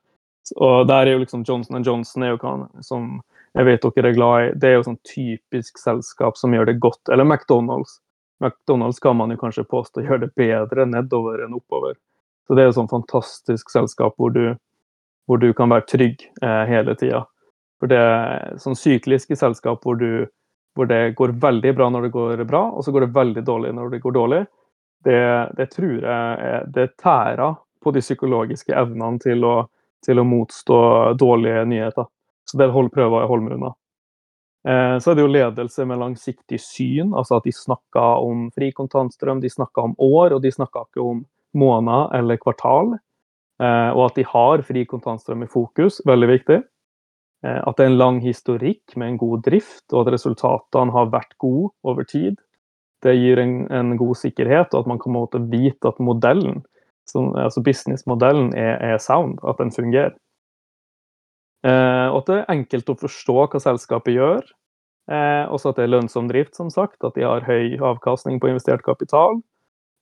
Og 0.55 0.87
der 0.87 1.07
er 1.07 1.17
jo 1.17 1.23
liksom 1.25 1.43
Johnson 1.43 1.83
Johnson 1.83 2.23
er 2.23 2.31
jo 2.31 2.39
kan, 2.39 2.63
som 2.79 3.17
jeg 3.53 3.67
vet 3.67 3.83
dere 3.83 4.09
er 4.09 4.15
glad 4.15 4.45
i, 4.45 4.53
det 4.55 4.69
er 4.69 4.77
jo 4.77 4.85
sånn 4.87 5.01
typisk 5.05 5.77
selskap 5.81 6.39
som 6.39 6.55
gjør 6.55 6.71
det 6.71 6.79
godt. 6.81 7.01
Eller 7.11 7.27
McDonald's. 7.27 7.99
McDonald's 8.41 8.99
kan 8.99 9.17
man 9.17 9.31
jo 9.31 9.37
kanskje 9.37 9.65
påstå 9.69 10.03
gjør 10.03 10.23
det 10.25 10.33
bedre 10.39 10.85
nedover 10.89 11.43
enn 11.45 11.55
oppover. 11.57 11.95
Så 12.47 12.55
det 12.55 12.63
er 12.63 12.71
jo 12.71 12.77
sånn 12.79 12.91
fantastisk 12.91 13.71
selskap 13.71 14.17
hvor 14.19 14.33
du, 14.35 14.55
hvor 15.27 15.39
du 15.39 15.51
kan 15.55 15.71
være 15.71 15.87
trygg 15.87 16.25
eh, 16.43 16.63
hele 16.69 16.95
tida. 16.99 17.23
For 17.79 17.91
det 17.91 17.99
er 17.99 18.57
sånn 18.63 18.77
sykliske 18.79 19.37
selskap 19.39 19.83
hvor, 19.83 19.99
du, 19.99 20.25
hvor, 20.75 20.89
det 20.89 21.15
går 21.19 21.35
veldig 21.43 21.75
bra 21.77 21.89
når 21.91 22.07
det 22.07 22.13
går 22.15 22.43
bra, 22.47 22.65
og 22.71 22.83
så 22.85 22.91
går 22.95 23.07
det 23.07 23.15
veldig 23.15 23.45
dårlig 23.47 23.73
når 23.75 23.93
det 23.93 24.01
går 24.03 24.17
dårlig. 24.17 24.41
Det, 25.03 25.19
det 25.59 25.67
tror 25.73 25.97
jeg 25.99 26.59
det 26.75 26.87
tærer 27.03 27.57
på 27.83 27.91
de 27.91 28.03
psykologiske 28.03 28.75
evnene 28.75 29.19
til 29.23 29.43
å, 29.43 29.55
til 30.05 30.19
å 30.19 30.27
motstå 30.27 30.79
dårlige 31.19 31.65
nyheter. 31.67 32.07
Så 32.47 32.59
det 32.59 32.69
prøver 32.71 33.23
jeg 33.23 33.31
å 33.31 33.39
meg 33.43 33.57
unna. 33.57 33.73
Eh, 34.67 34.97
så 34.99 35.11
er 35.11 35.17
det 35.17 35.25
jo 35.25 35.31
ledelse 35.31 35.85
med 35.87 35.99
langsiktig 35.99 36.59
syn, 36.63 37.11
altså 37.11 37.39
at 37.39 37.47
de 37.47 37.51
snakka 37.55 38.03
om 38.23 38.47
fri 38.55 38.71
kontantstrøm, 38.75 39.41
de 39.43 39.51
snakka 39.51 39.89
om 39.89 39.95
år, 39.99 40.35
og 40.37 40.43
de 40.43 40.51
snakka 40.55 40.85
ikke 40.87 41.03
om 41.03 41.25
måneder 41.59 42.13
eller 42.19 42.39
kvartal. 42.39 42.95
Eh, 43.61 43.89
og 43.91 44.05
at 44.07 44.15
de 44.19 44.25
har 44.27 44.63
fri 44.67 44.85
kontantstrøm 44.89 45.43
i 45.43 45.51
fokus, 45.51 45.99
veldig 46.07 46.31
viktig. 46.31 46.61
Eh, 47.43 47.59
at 47.59 47.77
det 47.77 47.85
er 47.85 47.91
en 47.91 47.99
lang 47.99 48.21
historikk 48.23 48.95
med 48.95 49.13
en 49.13 49.21
god 49.21 49.43
drift, 49.49 49.85
og 49.91 50.05
at 50.05 50.15
resultatene 50.15 50.95
har 50.95 51.11
vært 51.11 51.35
gode 51.43 51.73
over 51.83 52.07
tid. 52.07 52.39
Det 53.03 53.17
gir 53.19 53.41
en, 53.43 53.65
en 53.67 53.97
god 53.99 54.15
sikkerhet, 54.15 54.71
og 54.71 54.85
at 54.85 54.91
man 54.93 55.01
kan 55.03 55.51
vite 55.51 55.91
at 55.91 55.99
modellen, 55.99 56.63
altså 57.11 57.61
businessmodellen, 57.61 58.53
er, 58.55 58.79
er 58.79 58.97
sound, 58.97 59.41
at 59.43 59.59
den 59.59 59.75
fungerer. 59.75 60.15
Eh, 61.63 62.07
og 62.11 62.21
at 62.21 62.29
det 62.29 62.37
er 62.41 62.53
enkelt 62.57 62.91
å 62.91 62.99
forstå 62.99 63.37
hva 63.39 63.61
selskapet 63.63 64.17
gjør. 64.17 64.43
Eh, 65.11 65.43
også 65.51 65.71
at 65.71 65.79
det 65.79 65.85
er 65.87 65.93
lønnsom 65.95 66.29
drift, 66.31 66.55
som 66.59 66.71
sagt. 66.73 66.99
At 67.03 67.15
de 67.15 67.25
har 67.27 67.47
høy 67.47 67.77
avkastning 67.79 68.41
på 68.43 68.51
investert 68.51 68.83
kapital. 68.85 69.39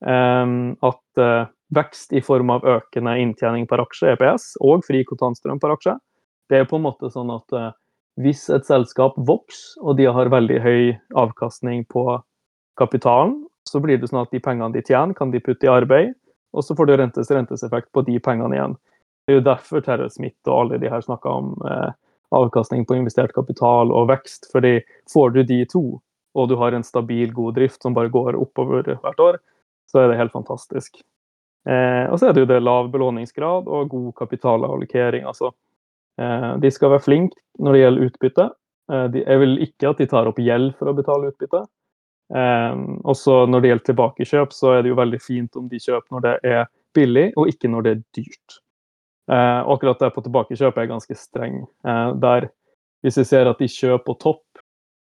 Eh, 0.06 0.56
at 0.92 1.48
vekst 1.72 2.16
i 2.18 2.24
form 2.26 2.52
av 2.52 2.66
økende 2.68 3.14
inntjening 3.22 3.68
per 3.70 3.84
aksje, 3.86 4.16
EPS, 4.16 4.56
og 4.66 4.84
fri 4.88 5.06
kontantstrøm 5.08 5.62
per 5.62 5.78
aksje. 5.78 5.96
Det 6.52 6.60
er 6.60 6.68
på 6.68 6.82
en 6.82 6.84
måte 6.90 7.08
sånn 7.14 7.32
at 7.32 7.54
hvis 8.20 8.50
et 8.52 8.68
selskap 8.68 9.16
vokser, 9.16 9.80
og 9.80 9.96
de 9.96 10.10
har 10.12 10.32
veldig 10.34 10.60
høy 10.60 10.82
avkastning 11.16 11.86
på 11.88 12.20
kapitalen, 12.80 13.38
så 13.70 13.80
blir 13.80 14.02
det 14.02 14.10
sånn 14.10 14.24
at 14.26 14.34
de 14.34 14.42
pengene 14.44 14.74
de 14.76 14.84
tjener, 14.84 15.16
kan 15.16 15.32
de 15.32 15.40
putte 15.40 15.68
i 15.68 15.72
arbeid, 15.72 16.14
og 16.52 16.66
så 16.66 16.76
får 16.76 16.90
du 16.90 16.96
rentes 17.00 17.32
renteseffekt 17.32 17.92
på 17.96 18.04
de 18.08 18.18
pengene 18.24 18.58
igjen. 18.58 18.76
Det 19.26 19.34
er 19.34 19.40
jo 19.40 19.46
derfor 19.46 19.84
Terje 19.86 20.10
Smith 20.14 20.50
og 20.50 20.56
alle 20.56 20.80
de 20.82 20.90
her 20.92 21.04
snakker 21.06 21.30
om 21.30 21.54
eh, 21.68 21.92
avkastning 22.36 22.86
på 22.88 22.98
investert 22.98 23.34
kapital 23.36 23.92
og 23.94 24.10
vekst. 24.10 24.50
fordi 24.52 24.80
får 25.14 25.30
du 25.36 25.44
de 25.44 25.66
to, 25.66 26.02
og 26.36 26.50
du 26.50 26.56
har 26.56 26.72
en 26.74 26.84
stabil, 26.84 27.32
god 27.34 27.56
drift 27.60 27.82
som 27.84 27.94
bare 27.94 28.10
går 28.10 28.40
oppover 28.40 28.96
hvert 29.04 29.20
år, 29.20 29.40
så 29.92 30.00
er 30.00 30.12
det 30.12 30.20
helt 30.22 30.32
fantastisk. 30.32 31.02
Eh, 31.70 32.06
og 32.10 32.18
så 32.18 32.30
er 32.30 32.34
det 32.34 32.46
jo 32.46 32.50
det 32.50 32.62
lav 32.64 32.90
belåningsgrad 32.94 33.68
og 33.68 33.92
god 33.92 34.14
kapitalallokering. 34.24 35.28
Altså, 35.28 35.52
eh, 36.20 36.56
de 36.64 36.72
skal 36.72 36.96
være 36.96 37.06
flinke 37.06 37.38
når 37.60 37.74
det 37.74 37.84
gjelder 37.84 38.08
utbytte. 38.08 38.50
Eh, 38.92 39.06
de, 39.14 39.24
jeg 39.28 39.44
vil 39.44 39.62
ikke 39.68 39.92
at 39.92 40.02
de 40.02 40.10
tar 40.10 40.32
opp 40.32 40.42
gjeld 40.42 40.74
for 40.80 40.90
å 40.90 40.96
betale 40.98 41.32
utbytte. 41.34 41.66
Eh, 42.32 42.82
også 43.04 43.46
når 43.52 43.62
det 43.62 43.74
gjelder 43.74 43.90
tilbakekjøp, 43.92 44.56
så 44.56 44.78
er 44.78 44.84
det 44.84 44.94
jo 44.94 45.00
veldig 45.02 45.22
fint 45.22 45.60
om 45.60 45.68
de 45.70 45.82
kjøper 45.84 46.16
når 46.16 46.28
det 46.28 46.36
er 46.56 46.66
billig, 46.96 47.30
og 47.38 47.52
ikke 47.52 47.72
når 47.72 47.86
det 47.86 47.92
er 47.92 48.04
dyrt. 48.18 48.61
Eh, 49.32 49.68
akkurat 49.68 50.00
det 50.00 50.10
på 50.12 50.22
tilbakekjøp 50.26 50.78
er 50.78 50.90
ganske 50.90 51.16
streng. 51.16 51.62
Eh, 51.88 52.10
der 52.20 52.50
hvis 53.02 53.18
vi 53.18 53.24
ser 53.26 53.48
at 53.48 53.62
de 53.62 53.70
kjøper 53.72 54.04
på 54.06 54.18
topp, 54.20 54.44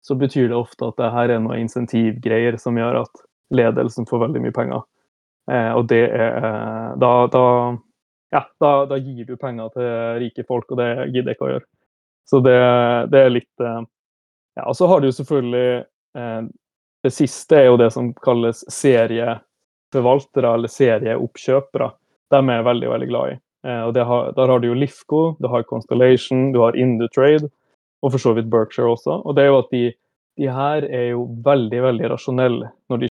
så 0.03 0.15
betyr 0.15 0.49
det 0.49 0.57
ofte 0.57 0.89
at 0.89 0.97
det 0.99 1.11
her 1.13 1.31
er 1.33 1.39
noen 1.43 1.63
insentivgreier 1.63 2.57
som 2.59 2.77
gjør 2.77 3.01
at 3.05 3.23
ledelsen 3.55 4.07
får 4.09 4.25
veldig 4.25 4.43
mye 4.43 4.55
penger. 4.55 4.83
Eh, 5.51 5.71
og 5.71 5.87
det 5.89 6.03
er 6.11 6.35
da, 6.99 7.13
da, 7.31 7.45
ja, 8.35 8.43
da, 8.61 8.73
da, 8.91 8.99
gir 8.99 9.25
du 9.25 9.35
penger 9.39 9.71
til 9.73 9.89
rike 10.25 10.45
folk, 10.47 10.69
og 10.71 10.81
det 10.81 10.89
gidder 11.13 11.31
jeg 11.31 11.39
ikke 11.39 11.47
å 11.47 11.53
gjøre. 11.55 11.67
Så 12.29 12.43
det, 12.45 12.59
det 13.13 13.25
er 13.25 13.33
litt 13.33 13.63
Ja, 13.63 14.65
og 14.67 14.75
så 14.75 14.85
har 14.91 14.99
du 15.01 15.07
selvfølgelig 15.09 15.85
eh, 16.19 16.41
Det 17.01 17.11
siste 17.15 17.55
er 17.55 17.69
jo 17.71 17.77
det 17.79 17.87
som 17.95 18.11
kalles 18.21 18.65
serieforvaltere 18.67 20.51
eller 20.53 20.69
serieoppkjøpere. 20.69 21.93
Dem 22.35 22.51
er 22.51 22.59
jeg 22.59 22.67
veldig, 22.67 22.89
veldig 22.91 23.07
glad 23.09 23.31
i. 23.33 23.37
Eh, 23.67 23.81
og 23.87 23.95
har, 23.95 24.31
Der 24.35 24.47
har 24.47 24.59
du 24.59 24.67
jo 24.67 24.77
Lifco, 24.77 25.35
du 25.39 25.47
har 25.47 25.63
Constellation, 25.63 26.51
du 26.53 26.61
har 26.61 26.75
Indutrade 26.75 27.49
og 28.01 28.13
for 28.13 28.21
så 28.21 28.33
vidt 28.37 28.49
Berkshire 28.51 28.91
også. 28.93 29.21
Og 29.25 29.35
det 29.35 29.43
er 29.43 29.51
jo 29.51 29.59
at 29.59 29.73
de, 29.73 29.83
de 30.39 30.47
her 30.53 30.85
er 30.87 31.09
jo 31.13 31.25
veldig, 31.45 31.81
veldig 31.83 32.11
rasjonelle 32.13 32.71
når 32.91 33.03
de 33.03 33.09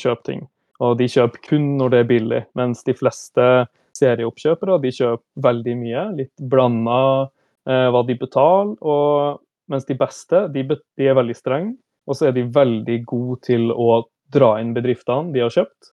kjøper 0.00 0.24
ting. 0.30 0.46
Og 0.84 0.94
de 1.00 1.08
kjøper 1.10 1.42
kun 1.48 1.72
når 1.80 1.90
det 1.90 1.98
er 2.00 2.12
billig, 2.12 2.42
mens 2.58 2.84
de 2.86 2.94
fleste 2.94 3.48
serieoppkjøpere 3.98 4.78
de 4.84 4.94
kjøper 4.94 5.42
veldig 5.48 5.74
mye. 5.80 6.04
Litt 6.20 6.46
blanda 6.50 7.00
eh, 7.66 7.88
hva 7.90 8.04
de 8.06 8.18
betaler. 8.20 8.76
Og, 8.78 9.42
mens 9.68 9.84
de 9.84 9.98
beste 9.98 10.46
de, 10.54 10.62
de 10.64 11.08
er 11.10 11.18
veldig 11.18 11.34
strenge, 11.36 11.74
og 12.08 12.16
så 12.16 12.30
er 12.30 12.38
de 12.38 12.46
veldig 12.54 13.02
gode 13.04 13.42
til 13.44 13.66
å 13.74 14.06
dra 14.32 14.54
inn 14.62 14.70
bedriftene 14.76 15.34
de 15.34 15.42
har 15.44 15.52
kjøpt. 15.52 15.90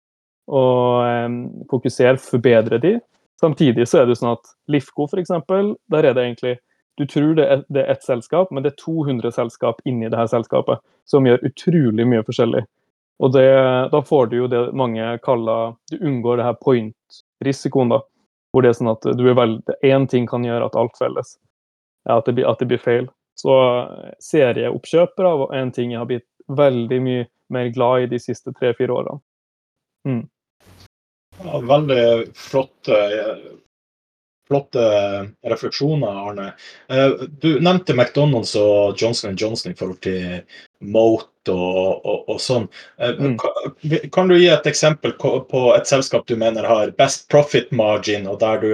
Og 0.52 1.08
eh, 1.08 1.39
fokusere, 1.72 2.20
forbedre 2.22 2.82
de. 2.84 2.98
Samtidig 3.44 3.90
så 3.90 4.04
er 4.04 4.08
det 4.08 4.16
sånn 4.20 4.36
at 4.38 4.54
Lifco 4.72 5.10
f.eks., 5.10 5.34
der 5.92 6.08
er 6.08 6.16
det 6.16 6.24
egentlig 6.24 6.54
du 6.96 7.06
tror 7.10 7.34
det 7.36 7.46
er, 7.50 7.62
det 7.74 7.84
er 7.90 7.98
selskap, 8.06 8.52
men 8.54 8.64
det 8.64 8.74
er 8.74 8.82
200 8.84 9.32
selskap 9.34 9.80
inni 9.90 10.10
det 10.10 10.18
her 10.18 10.30
selskapet 10.30 10.82
som 11.10 11.26
gjør 11.26 11.42
utrolig 11.48 12.06
mye 12.06 12.26
forskjellig. 12.28 12.62
Og 13.24 13.34
det, 13.34 13.48
da 13.94 14.02
får 14.06 14.30
du 14.30 14.38
jo 14.38 14.50
det 14.50 14.62
mange 14.78 15.06
kaller 15.26 15.76
Du 15.92 15.98
unngår 16.02 16.38
det 16.38 16.46
her 16.48 16.58
point-risikoen, 16.62 17.94
da. 17.94 18.02
Hvor 18.54 18.62
det 18.62 18.70
er 18.70 18.78
sånn 18.78 18.92
at 18.92 19.06
du 19.18 19.24
er 19.30 19.38
veldig 19.38 19.78
Én 19.86 20.06
ting 20.10 20.28
kan 20.30 20.46
gjøre 20.46 20.70
at 20.70 20.78
alt 20.78 20.98
felles. 21.00 21.36
At 22.10 22.26
det, 22.28 22.36
blir, 22.38 22.50
at 22.50 22.62
det 22.62 22.70
blir 22.70 22.82
feil. 22.82 23.10
Så 23.40 23.54
serieoppkjøpere 24.22 25.38
var 25.42 25.56
en 25.58 25.72
ting 25.74 25.94
jeg 25.94 26.02
har 26.02 26.10
blitt 26.10 26.28
veldig 26.48 27.00
mye 27.02 27.26
mer 27.54 27.70
glad 27.74 28.06
i 28.06 28.12
de 28.14 28.20
siste 28.22 28.54
tre-fire 28.54 28.94
årene. 28.94 29.22
Mm. 30.06 30.24
Ja, 31.41 31.60
veldig 31.60 32.36
flotte, 32.36 32.98
flotte 34.48 34.86
refleksjoner, 35.48 36.30
Arne. 36.30 36.54
Eh, 36.88 37.10
du 37.41 37.60
nevnte 37.60 37.93
McDonald's 37.93 38.56
og 38.60 39.02
Johnson 39.02 39.36
Johnson 39.39 39.72
i 39.72 39.76
forhold 39.76 40.02
til 40.06 40.43
Moat 40.80 41.52
og, 41.52 42.06
og, 42.06 42.30
og 42.30 42.41
sånn. 42.41 42.67
Eh, 43.00 43.17
mm. 43.17 44.06
Kan 44.13 44.30
du 44.30 44.38
gi 44.38 44.52
et 44.54 44.69
eksempel 44.69 45.15
på 45.17 45.63
et 45.74 45.89
selskap 45.89 46.28
du 46.28 46.36
mener 46.39 46.67
har 46.69 46.93
best 47.00 47.28
profit 47.34 47.72
margin, 47.72 48.28
og 48.30 48.39
der 48.43 48.62
du 48.63 48.72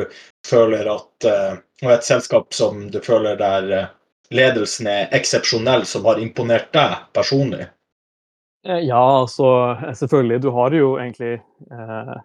føler 0.47 0.89
at 0.91 1.29
eh, 1.29 1.57
Og 1.79 1.93
et 1.93 2.03
selskap 2.03 2.51
som 2.51 2.89
du 2.91 2.97
føler 2.99 3.37
der 3.39 3.69
ledelsen 4.35 4.87
er 4.91 5.13
eksepsjonell, 5.15 5.85
som 5.87 6.03
har 6.09 6.19
imponert 6.19 6.73
deg 6.75 7.05
personlig? 7.15 7.69
Ja, 8.67 9.21
altså 9.21 9.77
selvfølgelig. 9.95 10.41
Du 10.43 10.49
har 10.51 10.75
jo 10.75 10.97
egentlig 10.99 11.39
eh, 11.71 12.17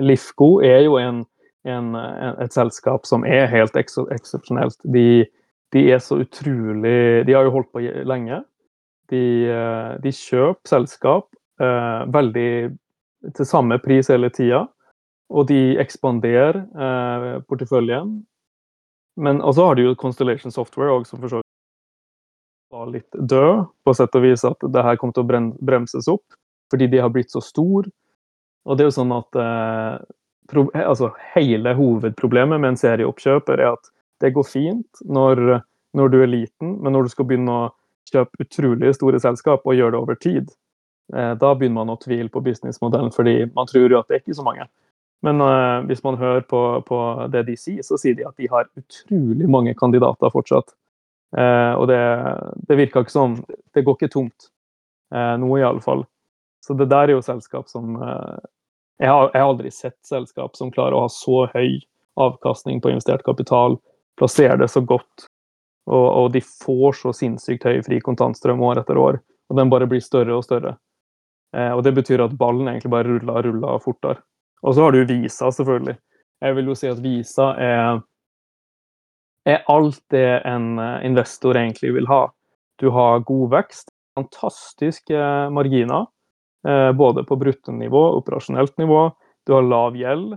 Lifco 0.00 0.56
er 0.64 0.86
jo 0.86 0.96
en 1.00 1.24
en, 1.66 1.94
et 1.96 2.54
selskap 2.54 3.06
som 3.08 3.24
er 3.26 3.48
helt 3.50 3.76
eksepsjonelt. 3.78 4.78
De, 4.84 5.26
de, 5.74 5.82
er 5.92 6.02
så 6.02 6.20
utrolig 6.22 7.24
De 7.26 7.34
har 7.34 7.46
jo 7.46 7.54
holdt 7.58 7.72
på 7.74 7.82
lenge. 8.06 8.42
De, 9.10 9.22
eh, 9.50 9.92
de 10.02 10.12
kjøper 10.14 10.66
selskap 10.68 11.28
eh, 11.62 12.06
veldig 12.14 12.50
til 13.36 13.48
samme 13.48 13.78
pris 13.82 14.10
hele 14.12 14.30
tida. 14.34 14.64
Og 15.30 15.48
de 15.50 15.76
ekspanderer 15.82 16.62
eh, 16.62 17.28
porteføljen. 17.50 18.20
Men 19.16 19.42
også 19.42 19.70
har 19.70 19.78
de 19.78 19.88
jo 19.88 19.98
Constellation 19.98 20.52
Software 20.52 20.92
også, 20.92 21.14
som 21.14 21.22
for 21.22 21.32
så 21.32 21.40
vidt 21.40 21.52
var 22.74 22.88
litt 22.90 23.14
død, 23.30 23.62
på 23.86 23.94
sett 23.94 24.16
og 24.18 24.24
vis 24.26 24.42
at 24.44 24.64
det 24.74 24.82
her 24.84 24.98
kommer 25.00 25.16
til 25.16 25.24
å 25.24 25.40
bremses 25.64 26.10
opp. 26.10 26.24
Fordi 26.70 26.88
de 26.90 26.98
har 27.00 27.12
blitt 27.14 27.30
så 27.32 27.40
store. 27.42 27.88
Og 28.66 28.76
det 28.76 28.84
er 28.84 28.90
jo 28.90 28.98
sånn 28.98 29.14
at 29.14 29.38
eh, 29.38 30.82
altså, 30.82 31.12
hele 31.34 31.74
hovedproblemet 31.78 32.60
med 32.60 32.74
en 32.74 32.80
serieoppkjøper 32.80 33.62
er 33.62 33.74
at 33.76 33.90
det 34.22 34.32
går 34.34 34.46
fint 34.48 35.02
når, 35.04 35.60
når, 35.96 36.12
du 36.12 36.20
er 36.22 36.32
liten, 36.32 36.78
men 36.82 36.96
når 36.96 37.06
du 37.06 37.14
skal 37.14 37.28
begynne 37.28 37.52
å 37.52 37.68
kjøpe 38.10 38.46
utrolig 38.46 38.94
store 38.96 39.20
selskap 39.22 39.66
og 39.66 39.76
gjøre 39.76 39.94
det 39.94 40.00
over 40.00 40.18
tid, 40.22 40.50
eh, 41.14 41.34
da 41.38 41.52
begynner 41.54 41.82
man 41.82 41.94
å 41.94 42.00
tvile 42.02 42.32
på 42.32 42.42
businessmodellen, 42.42 43.12
fordi 43.14 43.38
man 43.54 43.70
tror 43.70 43.92
jo 43.92 44.00
at 44.00 44.10
det 44.10 44.18
er 44.18 44.24
ikke 44.24 44.38
så 44.40 44.46
mange. 44.46 44.66
Men 45.26 45.40
eh, 45.40 45.78
hvis 45.90 46.02
man 46.04 46.18
hører 46.20 46.44
på, 46.48 46.62
på, 46.86 46.98
det 47.32 47.46
de 47.48 47.56
sier, 47.60 47.84
så 47.86 47.98
sier 48.00 48.18
de 48.18 48.26
at 48.28 48.36
de 48.40 48.50
har 48.52 48.68
utrolig 48.78 49.48
mange 49.50 49.74
kandidater 49.78 50.32
fortsatt. 50.32 50.74
Eh, 51.36 51.72
og 51.76 51.88
det, 51.90 52.02
det, 52.68 52.76
virker 52.78 53.02
ikke 53.02 53.12
som 53.12 53.32
Det 53.74 53.82
går 53.84 53.96
ikke 53.98 54.12
tomt. 54.12 54.50
Eh, 55.14 55.34
noe, 55.40 55.58
i 55.60 55.66
alle 55.66 55.82
fall. 55.82 56.04
Så 56.62 56.74
det 56.78 56.88
der 56.90 57.10
er 57.10 57.16
jo 57.16 57.24
selskap 57.24 57.68
som 57.70 57.96
eh, 58.02 58.36
jeg 58.98 59.12
har, 59.12 59.30
jeg 59.34 59.42
har, 59.42 59.50
aldri 59.50 59.70
sett 59.74 59.98
selskap 60.06 60.56
som 60.56 60.72
klarer 60.72 60.96
å 60.96 61.04
ha 61.04 61.12
så 61.12 61.44
høy 61.52 61.82
avkastning 62.16 62.80
på 62.80 62.90
investert 62.92 63.24
kapital, 63.26 63.76
plassere 64.16 64.56
det 64.62 64.70
så 64.72 64.80
godt, 64.80 65.26
og, 65.86 66.06
og 66.06 66.30
de 66.32 66.40
får 66.40 66.96
så 67.02 67.12
sinnssykt 67.14 67.66
høy 67.68 67.82
fri 67.86 68.00
kontantstrøm 68.02 68.62
år 68.64 68.80
etter 68.82 68.98
år. 68.98 69.20
Og 69.46 69.60
den 69.60 69.70
bare 69.70 69.86
blir 69.86 70.02
større 70.02 70.34
og 70.34 70.46
større. 70.46 70.74
Eh, 71.54 71.70
og 71.70 71.84
det 71.86 71.92
betyr 71.94 72.24
at 72.24 72.34
ballen 72.38 72.70
egentlig 72.72 72.90
bare 72.90 73.08
ruller 73.08 73.36
og 73.38 73.46
ruller 73.46 73.84
fortere. 73.84 74.22
Og 74.66 74.74
så 74.74 74.86
har 74.86 74.96
du 74.96 75.04
Visa, 75.06 75.52
selvfølgelig. 75.52 75.96
Jeg 76.42 76.56
vil 76.56 76.72
jo 76.72 76.76
si 76.76 76.88
at 76.90 77.02
Visa 77.04 77.52
er, 77.62 78.00
er 79.46 79.62
alt 79.72 80.00
det 80.10 80.40
en 80.48 80.80
eh, 80.82 81.06
investor 81.06 81.60
egentlig 81.60 81.94
vil 81.94 82.10
ha. 82.10 82.24
Du 82.82 82.90
har 82.92 83.22
god 83.28 83.52
vekst, 83.54 83.92
fantastiske 84.18 85.20
marginer. 85.54 86.08
Eh, 86.66 86.92
både 86.92 87.24
på 87.24 87.36
bruttonivå 87.36 88.10
operasjonelt 88.10 88.78
nivå. 88.78 89.12
Du 89.46 89.52
har 89.52 89.62
lav 89.62 89.96
gjeld. 89.96 90.32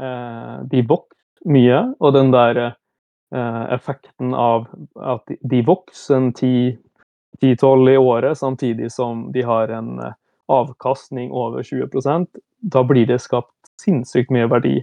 Eh, 0.00 0.62
de 0.70 0.82
vokser 0.82 1.18
mye, 1.44 1.78
og 1.98 2.14
den 2.14 2.30
der 2.30 2.58
eh, 2.62 3.62
effekten 3.74 4.34
av 4.34 4.66
at 4.98 5.30
de 5.50 5.60
vokser 5.66 6.30
10-12 6.34 7.90
i 7.90 7.96
året, 7.96 8.38
samtidig 8.38 8.92
som 8.92 9.28
de 9.32 9.42
har 9.42 9.68
en 9.74 10.00
avkastning 10.46 11.32
over 11.32 11.62
20% 11.62 12.26
da 12.62 12.82
blir 12.86 13.06
det 13.06 13.18
skapt 13.22 13.54
sinnssykt 13.82 14.30
mye 14.30 14.46
verdi. 14.50 14.82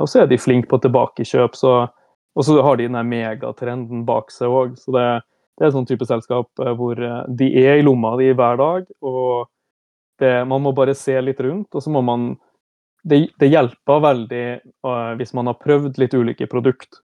og 0.00 0.06
så 0.08 0.22
er 0.22 0.28
de 0.30 0.38
flinke 0.38 0.68
på 0.70 0.78
tilbakekjøp, 0.80 1.56
så, 1.56 1.72
og 2.36 2.44
så 2.46 2.62
har 2.62 2.76
de 2.78 2.86
den 2.88 3.08
megatrenden 3.08 4.04
bak 4.06 4.30
seg 4.30 4.48
òg. 4.48 4.76
Det, 4.86 5.06
det, 5.58 5.64
er 5.64 5.66
en 5.66 5.74
sånn 5.74 5.88
type 5.90 6.06
selskap 6.06 6.62
hvor 6.78 7.02
de 7.26 7.48
er 7.64 7.80
i 7.80 7.82
lomma 7.82 8.14
di 8.20 8.30
hver 8.30 8.60
dag, 8.60 8.86
og 9.02 9.50
det, 10.20 10.44
man 10.48 10.62
må 10.62 10.72
bare 10.76 10.94
se 10.94 11.16
litt 11.20 11.40
rundt, 11.40 11.74
og 11.74 11.82
så 11.82 11.92
må 11.92 12.02
man 12.04 12.32
Det, 13.02 13.30
det 13.40 13.48
hjelper 13.48 14.00
veldig 14.04 14.44
uh, 14.84 15.12
hvis 15.16 15.30
man 15.32 15.48
har 15.48 15.56
prøvd 15.56 15.96
litt 15.96 16.12
ulike 16.12 16.44
produkt. 16.52 16.98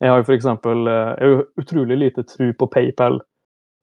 Jeg 0.00 0.08
har 0.08 0.22
jo 0.22 0.24
f.eks. 0.24 0.46
Uh, 0.64 1.42
utrolig 1.60 1.98
lite 2.00 2.24
tro 2.24 2.46
på 2.56 2.68
PayPal. 2.72 3.18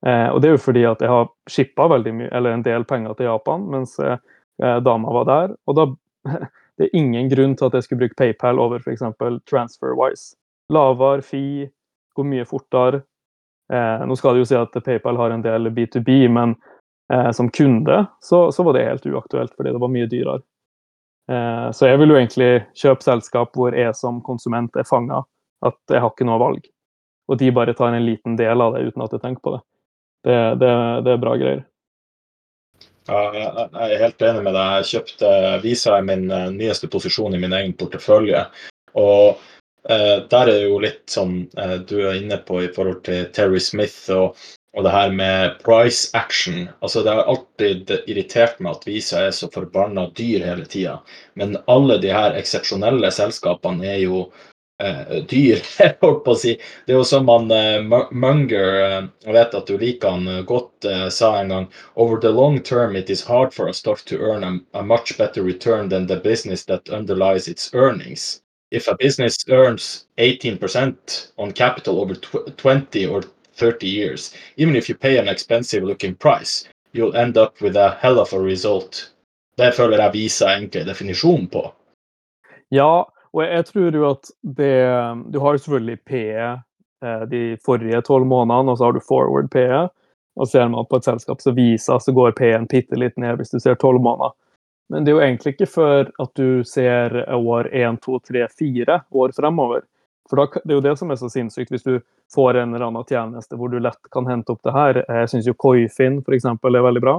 Uh, 0.01 0.33
og 0.33 0.39
det 0.41 0.49
er 0.49 0.55
jo 0.55 0.63
fordi 0.63 0.87
at 0.89 1.03
jeg 1.05 1.11
har 1.13 1.29
shippa 1.45 1.85
veldig 1.91 2.15
mye, 2.17 2.31
eller 2.33 2.57
en 2.57 2.65
del 2.65 2.87
penger 2.89 3.13
til 3.13 3.29
Japan 3.29 3.67
mens 3.69 3.93
uh, 4.01 4.17
dama 4.57 5.13
var 5.19 5.29
der. 5.29 5.53
Og 5.69 5.77
da 5.77 5.85
det 6.81 6.87
er 6.87 6.97
ingen 6.97 7.29
grunn 7.29 7.53
til 7.53 7.69
at 7.69 7.77
jeg 7.77 7.85
skulle 7.85 8.07
bruke 8.07 8.17
PayPal 8.17 8.57
over 8.57 8.81
f.eks. 8.81 9.05
TransferWise. 9.45 10.33
Lavere 10.73 11.21
fee, 11.21 11.69
går 12.17 12.29
mye 12.33 12.45
fortere. 12.49 13.03
Eh, 13.73 14.05
nå 14.07 14.15
skal 14.19 14.35
det 14.35 14.43
jo 14.43 14.49
si 14.49 14.57
at 14.59 14.75
PayPal 14.83 15.19
har 15.19 15.31
en 15.31 15.43
del 15.43 15.69
B2B, 15.71 16.25
men 16.33 16.55
eh, 16.57 16.70
som 17.35 17.49
kunde, 17.51 18.05
så, 18.23 18.45
så, 18.55 18.63
var 18.63 18.77
det 18.77 18.85
helt 18.87 19.05
uaktuelt 19.05 19.55
fordi 19.57 19.73
det 19.73 19.81
var 19.81 19.91
mye 19.91 20.09
dyrere. 20.11 20.43
Eh, 21.31 21.71
så 21.71 21.87
jeg 21.87 21.99
vil 22.01 22.13
jo 22.13 22.19
egentlig 22.19 22.51
kjøpe 22.77 23.05
selskap 23.05 23.57
hvor 23.57 23.75
jeg 23.77 23.95
som 23.97 24.21
konsument 24.25 24.75
er 24.79 24.87
fanga. 24.87 25.23
At 25.65 25.77
jeg 25.91 26.01
har 26.01 26.13
ikke 26.13 26.25
noe 26.25 26.39
valg. 26.41 26.63
Og 27.29 27.37
de 27.37 27.51
bare 27.53 27.75
tar 27.77 27.93
en 27.93 28.05
liten 28.05 28.37
del 28.39 28.63
av 28.63 28.75
det 28.75 28.87
uten 28.89 29.03
at 29.05 29.13
jeg 29.13 29.23
tenker 29.23 29.43
på 29.45 29.53
det. 29.55 29.61
Det, 30.25 30.39
det, 30.61 30.71
det 31.05 31.13
er 31.13 31.21
bra 31.21 31.35
greier. 31.37 31.61
Ja, 33.09 33.21
jeg 33.33 33.93
er 33.95 34.01
helt 34.03 34.25
enig 34.25 34.43
med 34.45 34.55
deg. 34.57 34.73
Jeg 34.81 34.89
kjøpte 34.91 35.29
Visa 35.63 35.97
i 35.97 36.05
min 36.05 36.27
uh, 36.29 36.49
nyeste 36.53 36.89
posisjon 36.91 37.33
i 37.35 37.41
min 37.41 37.55
egen 37.57 37.73
portefølje. 37.77 38.43
Og 38.99 39.39
eh, 39.89 40.17
der 40.29 40.41
er 40.41 40.49
det 40.51 40.65
jo 40.65 40.79
litt 40.83 41.05
som 41.09 41.37
eh, 41.57 41.77
du 41.87 41.95
er 42.03 42.17
inne 42.19 42.37
på 42.43 42.59
i 42.65 42.69
forhold 42.75 43.05
til 43.07 43.29
Terry 43.31 43.61
Smith 43.63 44.11
og 44.11 44.35
og 44.77 44.85
det 44.85 44.91
her 44.91 45.11
med 45.11 45.57
price 45.65 46.09
action 46.17 46.69
altså 46.79 47.03
Det 47.03 47.11
har 47.11 47.27
alltid 47.27 47.91
irritert 48.07 48.59
meg 48.59 48.77
at 48.77 48.87
Visa 48.87 49.25
er 49.25 49.33
så 49.35 49.49
forbanna 49.51 50.07
dyr 50.15 50.45
hele 50.47 50.65
tida. 50.65 51.01
Men 51.35 51.57
alle 51.67 51.97
de 51.99 52.13
her 52.13 52.37
eksepsjonelle 52.39 53.11
selskapene 53.11 53.89
er 53.91 53.99
jo 54.05 54.21
eh, 54.83 55.17
dyr, 55.27 55.59
holdt 56.03 56.23
på 56.23 56.35
å 56.35 56.39
si. 56.39 56.53
Det 56.85 56.95
er 56.95 57.01
jo 57.01 57.07
som 57.09 57.27
han 57.27 57.51
eh, 57.51 57.83
Munger, 58.11 58.69
eh, 58.85 59.09
jeg 59.27 59.35
vet 59.35 59.57
at 59.59 59.67
du 59.67 59.75
liker 59.81 60.15
han 60.15 60.31
eh, 60.37 60.45
godt, 60.47 60.87
eh, 60.87 61.09
sa 61.11 61.33
en 61.41 61.51
gang 61.51 61.67
Over 61.95 62.23
the 62.23 62.31
long 62.31 62.61
term 62.63 62.95
it 62.95 63.09
is 63.09 63.25
hard 63.27 63.53
for 63.53 63.67
a 63.67 63.73
stock 63.73 64.05
to 64.07 64.21
earn 64.23 64.47
a, 64.47 64.53
a 64.79 64.83
much 64.83 65.17
better 65.17 65.43
return 65.43 65.89
than 65.89 66.07
the 66.07 66.21
business 66.23 66.63
that 66.71 66.89
underlies 66.89 67.49
its 67.49 67.73
earnings. 67.73 68.39
If 68.71 68.87
a 68.87 68.95
business 68.95 69.35
earns 69.49 70.07
18% 70.17 71.31
on 71.37 71.51
capital 71.51 71.99
over 71.99 72.15
20 72.15 73.05
or 73.07 73.23
30 73.55 73.87
years. 73.87 74.35
Even 74.57 74.75
if 74.75 74.89
you 74.89 74.95
pay 74.95 75.17
an 75.17 75.27
expensive 75.27 75.83
looking 75.83 76.15
price, 76.15 76.67
you'll 76.93 77.15
end 77.15 77.37
up 77.37 77.61
with 77.61 77.75
a 77.75 77.97
hell 78.01 78.19
of 78.19 78.33
a 78.33 78.39
result. 78.39 79.11
Det 79.57 79.71
føler 79.75 79.99
jeg 79.99 80.13
viser 80.13 80.47
egentlig 80.47 80.85
definisjonen 80.87 81.47
på. 81.51 81.65
Ja, 82.71 83.05
og 83.33 83.43
jeg 83.43 83.65
tror 83.67 83.95
jo 83.95 84.05
at 84.09 84.31
det 84.41 84.75
Du 85.31 85.39
har 85.39 85.53
jo 85.53 85.63
selvfølgelig 85.63 85.99
PE 86.07 86.51
eh, 87.05 87.23
de 87.31 87.57
forrige 87.65 88.01
tolv 88.07 88.25
månedene, 88.25 88.71
og 88.71 88.77
så 88.77 88.87
har 88.87 88.95
du 88.95 89.03
forward 89.07 89.51
PE. 89.51 89.87
Og 90.39 90.47
ser 90.47 90.67
man 90.71 90.87
på 90.87 90.97
et 90.97 91.05
selskap 91.05 91.41
som 91.43 91.55
viser, 91.55 91.99
så 91.99 92.13
går 92.15 92.31
P-en 92.37 92.67
bitte 92.71 92.95
litt 92.95 93.17
ned 93.19 93.37
hvis 93.37 93.51
du 93.51 93.59
ser 93.59 93.75
tolv 93.75 93.99
måneder. 94.01 94.31
Men 94.91 95.05
det 95.05 95.11
er 95.11 95.15
jo 95.15 95.23
egentlig 95.23 95.53
ikke 95.53 95.71
før 95.71 96.09
at 96.19 96.31
du 96.35 96.63
ser 96.67 97.13
år 97.35 97.69
1, 97.71 97.99
2, 98.03 98.19
3, 98.27 98.47
4 98.59 98.97
år 99.11 99.33
fremover. 99.35 99.83
For 100.31 100.39
da, 100.39 100.61
det 100.63 100.71
er 100.71 100.77
jo 100.77 100.85
det 100.85 100.95
som 100.95 101.11
er 101.11 101.19
så 101.19 101.27
sinnssykt, 101.27 101.73
hvis 101.73 101.83
du 101.83 101.97
får 102.31 102.61
en 102.61 102.71
eller 102.71 102.87
annen 102.87 103.07
tjeneste 103.07 103.57
hvor 103.59 103.67
du 103.71 103.81
lett 103.83 103.99
kan 104.15 104.29
hente 104.29 104.53
opp 104.53 104.61
det 104.63 104.71
her. 104.71 105.01
Jeg 105.03 105.31
syns 105.33 105.49
jo 105.49 105.57
Koifin 105.59 106.21
f.eks. 106.23 106.47
er 106.47 106.85
veldig 106.87 107.03
bra. 107.03 107.17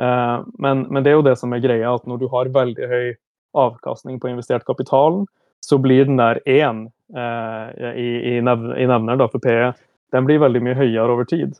Eh, 0.00 0.38
men, 0.64 0.86
men, 0.88 1.02
det 1.04 1.12
er 1.12 1.18
jo 1.18 1.26
det 1.26 1.36
som 1.40 1.52
er 1.52 1.60
greia, 1.60 1.92
at 1.92 2.08
når 2.08 2.22
du 2.22 2.28
har 2.32 2.48
veldig 2.54 2.88
høy 2.88 3.08
avkastning 3.58 4.16
på 4.22 4.30
investert 4.32 4.64
kapitalen, 4.64 5.26
så 5.60 5.76
blir 5.82 6.08
den 6.08 6.16
der 6.16 6.40
én 6.48 6.86
eh, 7.12 7.92
i, 7.92 8.08
i, 8.32 8.40
nevner 8.40 9.20
da, 9.20 9.28
for 9.28 9.44
PE, 9.44 9.72
den 10.14 10.28
blir 10.28 10.40
veldig 10.40 10.62
mye 10.64 10.78
høyere 10.78 11.12
over 11.12 11.28
tid. 11.28 11.58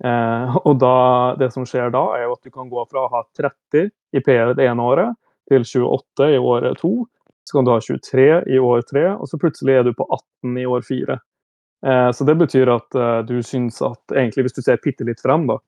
Eh, 0.00 0.56
og 0.62 0.78
da, 0.80 0.96
det 1.40 1.52
som 1.52 1.66
skjer 1.68 1.92
da, 1.92 2.06
er 2.16 2.24
jo 2.26 2.36
at 2.38 2.46
du 2.48 2.54
kan 2.54 2.70
gå 2.72 2.86
fra 2.88 3.04
å 3.04 3.12
ha 3.12 3.26
30 3.36 3.90
i 4.16 4.22
PE 4.24 4.54
det 4.56 4.68
ene 4.70 4.86
året 4.86 5.18
til 5.50 5.66
28 5.66 6.32
i 6.32 6.40
året 6.40 6.80
to. 6.80 7.02
Så 7.48 7.56
kan 7.56 7.66
du 7.66 7.72
ha 7.72 7.80
23 7.80 8.26
i 8.46 8.58
år 8.58 8.82
3, 8.90 9.04
og 9.16 9.28
så 9.28 9.38
plutselig 9.40 9.76
er 9.78 9.86
du 9.86 9.92
på 9.98 10.06
18 10.06 10.58
i 10.62 10.66
år 10.66 10.84
4. 10.86 11.18
Eh, 11.86 12.08
så 12.14 12.26
det 12.28 12.36
betyr 12.38 12.70
at 12.70 12.98
eh, 12.98 13.20
du 13.28 13.36
syns 13.46 13.80
at, 13.82 14.02
egentlig 14.14 14.46
hvis 14.46 14.58
du 14.58 14.62
ser 14.62 14.82
bitte 14.82 15.06
litt 15.08 15.22
frem, 15.24 15.48
da, 15.50 15.58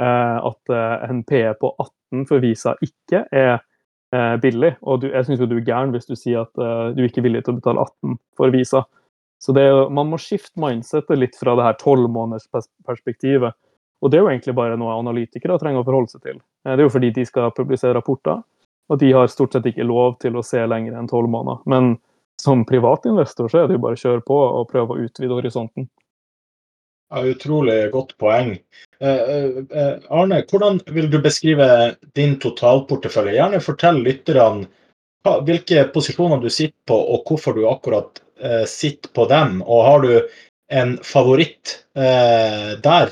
eh, 0.00 0.36
at 0.50 0.74
eh, 0.74 1.08
en 1.10 1.22
PE 1.28 1.54
på 1.60 1.72
18 1.76 2.28
for 2.30 2.44
Visa 2.44 2.74
ikke 2.84 3.26
er 3.28 3.58
eh, 3.58 4.36
billig. 4.40 4.74
Og 4.82 5.02
du, 5.04 5.10
jeg 5.12 5.28
syns 5.28 5.44
du 5.44 5.58
er 5.58 5.66
gæren 5.66 5.92
hvis 5.92 6.08
du 6.08 6.16
sier 6.16 6.46
at 6.46 6.96
du 6.96 7.04
ikke 7.04 7.20
er 7.20 7.28
villig 7.28 7.44
til 7.44 7.56
å 7.56 7.60
betale 7.60 7.84
18 7.84 8.18
for 8.40 8.54
Visa. 8.54 8.86
Så 9.38 9.54
er, 9.54 9.84
man 9.94 10.08
må 10.10 10.18
skifte 10.18 10.58
mindsetet 10.58 11.20
litt 11.20 11.36
fra 11.38 11.54
det 11.58 11.68
her 11.68 11.76
tolvmånedersperspektivet 11.82 13.54
og 13.98 14.10
det 14.10 14.18
er 14.18 14.22
jo 14.22 14.30
egentlig 14.30 14.54
bare 14.54 14.78
noe 14.78 14.96
analytikere 14.98 15.58
trenger 15.58 15.82
å 15.82 15.86
forholde 15.86 16.12
seg 16.12 16.22
til. 16.22 16.38
Det 16.66 16.76
er 16.76 16.86
jo 16.86 16.94
fordi 16.94 17.10
de 17.14 17.24
skal 17.26 17.54
publisere 17.54 17.96
rapporter, 17.96 18.42
og 18.88 19.00
de 19.02 19.12
har 19.12 19.30
stort 19.30 19.54
sett 19.54 19.68
ikke 19.68 19.86
lov 19.86 20.18
til 20.22 20.38
å 20.38 20.44
se 20.46 20.60
lenger 20.64 20.96
enn 20.96 21.10
tolv 21.10 21.30
måneder. 21.32 21.60
Men 21.68 21.96
som 22.40 22.64
privatinvestor 22.68 23.50
så 23.50 23.62
er 23.62 23.68
det 23.68 23.78
jo 23.78 23.84
bare 23.84 23.98
å 23.98 24.02
kjøre 24.02 24.24
på 24.26 24.38
og 24.38 24.68
prøve 24.70 24.94
å 24.94 25.06
utvide 25.06 25.36
horisonten. 25.36 25.88
Ja, 27.08 27.22
utrolig 27.24 27.76
godt 27.92 28.14
poeng. 28.20 28.52
Eh, 29.00 29.20
eh, 29.40 29.94
Arne, 30.12 30.42
hvordan 30.48 30.80
vil 30.92 31.08
du 31.10 31.18
beskrive 31.24 31.68
din 32.18 32.36
totalportefølje? 32.40 33.38
Gjerne 33.38 33.62
fortell 33.64 34.02
lytterne 34.04 34.68
hvilke 35.48 35.86
posisjoner 35.92 36.40
du 36.40 36.48
sitter 36.52 36.76
på, 36.88 36.96
og 36.96 37.28
hvorfor 37.28 37.56
du 37.56 37.66
akkurat 37.68 38.22
sitter 38.70 39.10
på 39.12 39.24
dem. 39.28 39.56
Og 39.66 39.80
har 39.82 40.04
du 40.04 40.12
en 40.70 40.92
favoritt 41.02 41.72
der? 41.92 43.10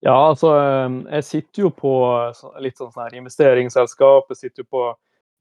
Ja, 0.00 0.16
altså 0.30 0.54
ehm, 0.56 1.02
jeg 1.12 1.24
sitter 1.28 1.66
jo 1.66 1.70
på 1.76 1.92
litt 2.64 2.80
sånn 2.80 2.92
her 2.96 3.16
investeringsselskap. 3.18 4.30
Jeg 4.32 4.38
sitter 4.46 4.64
jo 4.64 4.68
på 4.72 4.84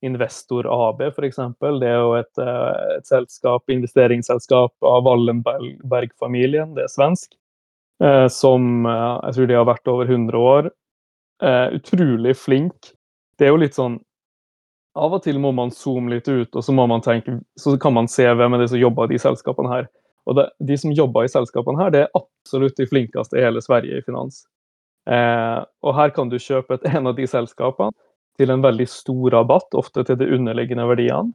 Investor 0.02 0.68
AB 0.72 1.02
f.eks. 1.10 1.40
Det 1.60 1.88
er 1.88 2.00
jo 2.00 2.14
et, 2.16 2.32
eh, 2.40 2.98
et, 2.98 3.08
selskap, 3.08 3.64
investeringsselskap 3.72 4.74
av 4.86 5.04
Wallenberg-familien, 5.08 6.74
det 6.76 6.86
er 6.86 6.94
svensk. 6.94 7.36
Eh, 8.04 8.28
som 8.32 8.86
eh, 8.88 9.16
jeg 9.28 9.36
tror 9.36 9.50
de 9.50 9.58
har 9.60 9.68
vært 9.68 9.92
over 9.92 10.12
100 10.12 10.46
år. 10.54 10.72
Utrolig 11.40 12.34
flink. 12.36 12.90
Det 13.40 13.48
er 13.48 13.54
jo 13.54 13.60
litt 13.62 13.78
sånn 13.78 13.94
Av 15.00 15.14
og 15.16 15.22
til 15.24 15.38
må 15.40 15.54
man 15.56 15.70
zoome 15.72 16.12
litt 16.12 16.26
ut, 16.28 16.50
og 16.52 16.64
så 16.66 16.74
må 16.76 16.84
man 16.90 17.00
tenke, 17.00 17.38
så 17.56 17.78
kan 17.80 17.94
man 17.96 18.10
se 18.12 18.26
hvem 18.26 18.58
er 18.58 18.60
det 18.60 18.72
som 18.72 18.82
jobber 18.82 19.06
i 19.06 19.14
de 19.14 19.20
selskapene 19.22 19.70
her. 19.72 19.86
Og 20.30 20.38
det, 20.38 20.50
De 20.60 20.78
som 20.78 20.94
jobber 20.94 21.26
i 21.26 21.32
selskapene 21.32 21.82
her, 21.82 21.92
det 21.94 22.06
er 22.06 22.16
absolutt 22.18 22.78
de 22.78 22.88
flinkeste 22.90 23.38
i 23.38 23.44
hele 23.44 23.62
Sverige 23.66 24.00
i 24.00 24.06
finans. 24.06 24.44
Eh, 25.10 25.60
og 25.84 25.96
Her 25.98 26.14
kan 26.16 26.30
du 26.30 26.38
kjøpe 26.38 26.78
et, 26.78 26.88
en 26.96 27.10
av 27.10 27.18
de 27.18 27.28
selskapene 27.28 27.92
til 28.40 28.54
en 28.54 28.64
veldig 28.64 28.88
stor 28.88 29.34
rabatt, 29.36 29.76
ofte 29.76 30.06
til 30.08 30.20
de 30.20 30.30
underliggende 30.38 30.88
verdiene. 30.88 31.34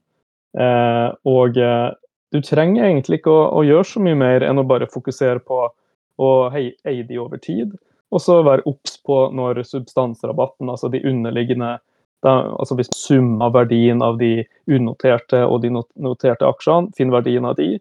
Eh, 0.57 1.09
og 1.29 1.59
eh, 1.61 1.91
du 2.33 2.41
trenger 2.43 2.87
egentlig 2.87 3.21
ikke 3.21 3.33
å, 3.33 3.49
å, 3.59 3.65
gjøre 3.67 3.89
så 3.91 4.03
mye 4.03 4.19
mer 4.19 4.47
enn 4.47 4.63
å 4.63 4.67
bare 4.67 4.91
fokusere 4.91 5.43
på 5.45 5.67
å 6.23 6.31
eie 6.55 7.03
de 7.09 7.19
over 7.19 7.43
tid. 7.43 7.75
Og 8.15 8.23
så 8.23 8.39
være 8.47 8.65
obs 8.71 8.97
på 9.03 9.19
når 9.35 9.65
substansrabatten, 9.67 10.71
altså 10.71 10.91
de 10.93 11.03
underliggende 11.07 11.77
da, 12.25 12.39
altså 12.57 12.79
Hvis 12.79 12.89
summen 12.97 13.43
av 13.45 13.51
verdien 13.53 13.99
av 14.01 14.15
de 14.17 14.47
unoterte 14.65 15.43
og 15.45 15.59
de 15.61 15.69
noterte 15.75 16.47
aksjene, 16.49 16.89
finner 16.97 17.19
verdien 17.19 17.45
av 17.45 17.59
de, 17.59 17.75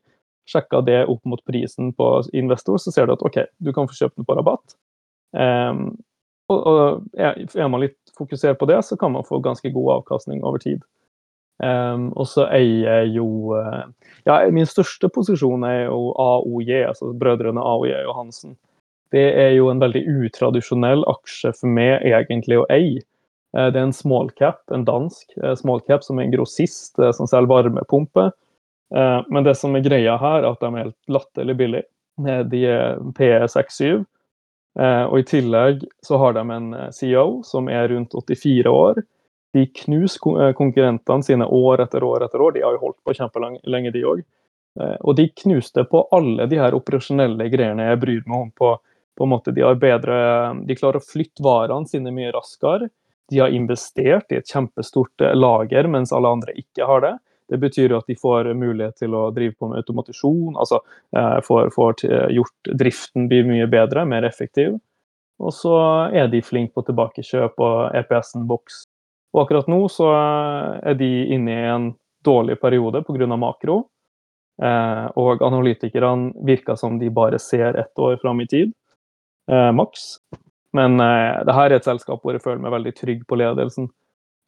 sjekka 0.49 0.81
det 0.85 1.03
opp 1.05 1.23
mot 1.25 1.43
prisen 1.47 1.93
på 1.95 2.09
investor, 2.33 2.77
så 2.81 2.91
ser 2.91 3.07
du 3.07 3.15
at 3.15 3.23
OK, 3.25 3.39
du 3.63 3.71
kan 3.75 3.87
få 3.87 3.97
kjøpt 4.01 4.19
den 4.19 4.27
på 4.27 4.35
rabatt. 4.37 4.75
Um, 5.33 5.95
og, 6.51 6.67
og 6.67 7.17
Er 7.17 7.69
man 7.71 7.83
litt 7.85 7.97
fokusert 8.17 8.59
på 8.59 8.67
det, 8.69 8.81
så 8.85 8.97
kan 8.99 9.13
man 9.15 9.25
få 9.25 9.39
ganske 9.43 9.71
god 9.73 9.99
avkastning 9.99 10.43
over 10.43 10.61
tid. 10.61 10.83
Um, 11.63 12.09
og 12.17 12.27
så 12.27 12.47
eier 12.51 13.03
jeg 13.03 13.13
jo 13.19 13.53
uh, 13.53 13.85
ja, 14.25 14.39
Min 14.51 14.65
største 14.67 15.07
posisjon 15.13 15.63
er 15.67 15.85
jo 15.85 16.11
AOJ, 16.19 16.71
altså 16.89 17.11
brødrene 17.13 17.61
AOJ 17.61 17.93
og 18.09 18.15
Hansen. 18.17 18.55
Det 19.13 19.27
er 19.37 19.51
jo 19.53 19.69
en 19.69 19.79
veldig 19.79 20.01
utradisjonell 20.25 21.05
aksje 21.07 21.53
for 21.59 21.69
meg 21.69 22.01
egentlig 22.09 22.57
å 22.59 22.67
eie. 22.73 23.03
Uh, 23.55 23.69
det 23.69 23.79
er 23.79 23.85
en 23.85 23.95
small 23.95 24.31
cap, 24.33 24.63
en 24.73 24.85
dansk 24.87 25.29
smallcap 25.37 25.61
small 25.61 25.85
cap 25.87 26.05
som 26.05 26.19
er 26.19 26.27
en 26.27 26.35
grossist 26.35 26.97
som 26.97 27.29
selger 27.29 27.51
varmepumpe. 27.53 28.31
Eh, 28.95 29.21
men 29.29 29.43
det 29.43 29.55
som 29.55 29.75
er 29.75 29.85
greia 29.85 30.17
her, 30.21 30.43
er 30.43 30.51
at 30.51 30.61
de 30.61 30.69
er 30.69 30.85
helt 30.85 31.13
latterlig 31.15 31.55
billige. 31.57 31.87
Eh, 32.27 32.43
de 32.49 32.65
er 32.69 33.01
PE67. 33.17 34.03
Eh, 34.79 35.03
og 35.05 35.17
i 35.19 35.25
tillegg 35.29 35.83
så 36.05 36.19
har 36.21 36.37
de 36.37 36.45
en 36.55 36.69
CEO 36.93 37.41
som 37.45 37.69
er 37.69 37.89
rundt 37.93 38.15
84 38.17 38.69
år. 38.69 39.03
De 39.53 39.67
knuser 39.83 40.53
konkurrentene 40.57 41.25
sine 41.25 41.45
år 41.45 41.83
etter 41.85 42.05
år 42.05 42.25
etter 42.25 42.41
år. 42.41 42.55
De 42.55 42.63
har 42.65 42.73
jo 42.73 42.87
holdt 42.87 43.01
på 43.05 43.13
kjempelenge, 43.13 43.93
de 43.93 44.01
òg. 44.09 44.23
Og 45.05 45.13
de 45.13 45.27
knuste 45.43 45.83
på 45.85 45.99
alle 46.09 46.47
de 46.49 46.57
her 46.57 46.73
operasjonelle 46.73 47.45
greiene 47.53 47.85
jeg 47.85 47.99
bryr 48.01 48.23
meg 48.25 48.39
om. 48.39 48.49
på, 48.49 48.71
på 49.13 49.27
en 49.27 49.29
måte 49.29 49.53
De 49.53 49.61
har 49.61 49.77
bedre, 49.77 50.15
de 50.65 50.73
klarer 50.73 50.97
å 50.97 51.05
flytte 51.05 51.45
varene 51.45 51.85
sine 51.85 52.09
mye 52.09 52.31
raskere. 52.33 52.89
De 53.29 53.43
har 53.43 53.53
investert 53.53 54.33
i 54.33 54.39
et 54.41 54.49
kjempestort 54.49 55.21
lager, 55.37 55.85
mens 55.85 56.09
alle 56.09 56.33
andre 56.33 56.57
ikke 56.57 56.89
har 56.89 57.05
det. 57.05 57.13
Det 57.53 57.59
betyr 57.61 57.93
jo 57.93 57.99
at 58.01 58.09
de 58.09 58.17
får 58.17 58.49
mulighet 58.57 58.97
til 59.03 59.13
å 59.13 59.27
drive 59.35 59.53
på 59.59 59.69
med 59.69 59.83
automatisjon, 59.83 60.55
altså 60.57 60.79
eh, 61.15 61.37
får, 61.45 61.69
får 61.75 62.01
gjort 62.33 62.73
driften 62.81 63.29
blir 63.29 63.45
mye 63.45 63.69
bedre, 63.69 64.07
mer 64.09 64.25
effektiv. 64.25 64.79
Og 65.43 65.53
så 65.53 65.75
er 66.13 66.29
de 66.31 66.41
flinke 66.45 66.73
på 66.77 66.85
tilbakekjøp 66.87 67.61
og 67.61 67.95
EPS-en 67.99 68.45
boks. 68.49 68.83
Og 69.33 69.43
akkurat 69.43 69.69
nå 69.71 69.79
så 69.91 70.11
er 70.13 70.97
de 70.97 71.09
inne 71.33 71.55
i 71.55 71.69
en 71.69 71.89
dårlig 72.25 72.59
periode 72.61 73.03
pga. 73.03 73.35
makro. 73.35 73.83
Eh, 74.61 75.05
og 75.17 75.41
analytikerne 75.41 76.31
virker 76.45 76.75
som 76.77 76.99
de 76.99 77.09
bare 77.09 77.39
ser 77.39 77.73
ett 77.73 77.99
år 77.99 78.19
fram 78.21 78.41
i 78.41 78.47
tid, 78.47 78.73
eh, 79.51 79.71
maks. 79.71 80.19
Men 80.73 80.99
eh, 80.99 81.41
det 81.45 81.55
her 81.57 81.71
er 81.71 81.79
et 81.79 81.87
selskap 81.87 82.21
hvor 82.21 82.33
jeg 82.33 82.43
føler 82.43 82.61
meg 82.61 82.75
veldig 82.75 82.93
trygg 82.95 83.25
på 83.27 83.39
ledelsen. 83.41 83.89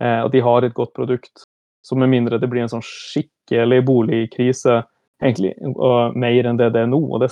Eh, 0.01 0.21
og 0.21 0.31
de 0.31 0.43
har 0.45 0.63
et 0.63 0.77
godt 0.77 0.93
produkt. 0.93 1.47
Så 1.85 1.97
med 1.99 2.09
mindre 2.09 2.39
det 2.41 2.49
blir 2.49 2.63
en 2.65 2.71
sånn 2.71 2.85
skikkelig 2.85 3.83
boligkrise, 3.85 4.81
egentlig, 5.21 5.53
og 5.75 6.17
mer 6.17 6.49
enn 6.49 6.57
det 6.57 6.71
det 6.73 6.81
er 6.85 6.89
nå, 6.89 6.97
og 6.97 7.21
det 7.21 7.29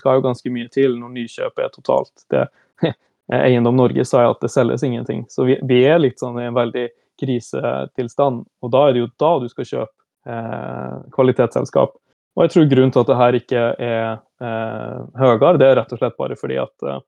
skal 0.00 0.18
jo 0.18 0.24
ganske 0.24 0.52
mye 0.52 0.70
til 0.72 0.96
når 0.96 1.12
nykjøpet 1.18 1.66
er 1.66 1.72
totalt 1.74 2.24
det, 2.32 2.46
Eiendom 3.36 3.76
Norge 3.76 4.04
sa 4.08 4.24
at 4.30 4.40
det 4.42 4.50
selges 4.50 4.82
ingenting. 4.86 5.26
Så 5.28 5.44
vi, 5.46 5.58
vi, 5.68 5.84
er 5.86 6.00
litt 6.00 6.18
sånn 6.18 6.40
i 6.40 6.48
en 6.48 6.56
veldig 6.56 6.88
krisetilstand. 7.20 8.42
Og 8.64 8.72
da 8.72 8.86
er 8.88 8.96
det 8.96 9.04
jo 9.04 9.10
da 9.20 9.30
du 9.38 9.46
skal 9.52 9.68
kjøpe 9.68 10.32
eh, 10.32 10.96
kvalitetsselskap. 11.14 11.94
Og 12.34 12.44
jeg 12.46 12.54
tror 12.54 12.68
grunnen 12.72 12.94
til 12.94 13.04
at 13.04 13.10
det 13.10 13.18
her 13.20 13.38
ikke 13.38 13.62
er 13.76 14.02
eh, 14.42 14.98
høyere, 15.20 15.58
det 15.60 15.68
er 15.68 15.78
rett 15.78 15.94
og 15.94 16.00
slett 16.00 16.18
bare 16.18 16.38
fordi 16.40 16.58
at 16.62 16.88
eh, 16.88 17.02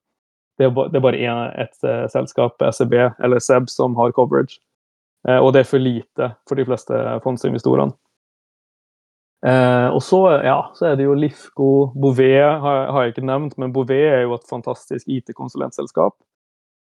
det, 0.60 0.68
er, 0.68 1.00
bare 1.00 1.22
en, 1.24 1.42
et 1.64 1.88
eh, 1.88 2.04
selskap, 2.12 2.62
SEB 2.76 2.94
eller 3.00 3.42
SEB, 3.42 3.70
som 3.72 3.96
har 3.98 4.14
coverage. 4.14 4.60
Eh, 5.28 5.38
og 5.38 5.52
det 5.54 5.62
er 5.62 5.70
for 5.70 5.82
lite 5.82 6.32
for 6.48 6.58
de 6.58 6.66
fleste 6.66 6.98
fondsinvestorene. 7.24 7.94
Eh, 9.46 9.88
og 9.90 10.02
så, 10.06 10.20
ja, 10.46 10.58
så, 10.78 10.92
er 10.92 10.98
det 10.98 11.08
jo 11.08 11.16
Lifco, 11.18 11.70
Bouvet 11.98 12.44
har, 12.62 12.84
har, 12.94 13.00
jeg 13.02 13.16
ikke 13.16 13.26
nevnt, 13.26 13.56
men 13.58 13.72
Bouvet 13.74 14.04
er 14.12 14.22
jo 14.22 14.36
et 14.36 14.46
fantastisk 14.50 15.08
IT-konsulentselskap. 15.10 16.14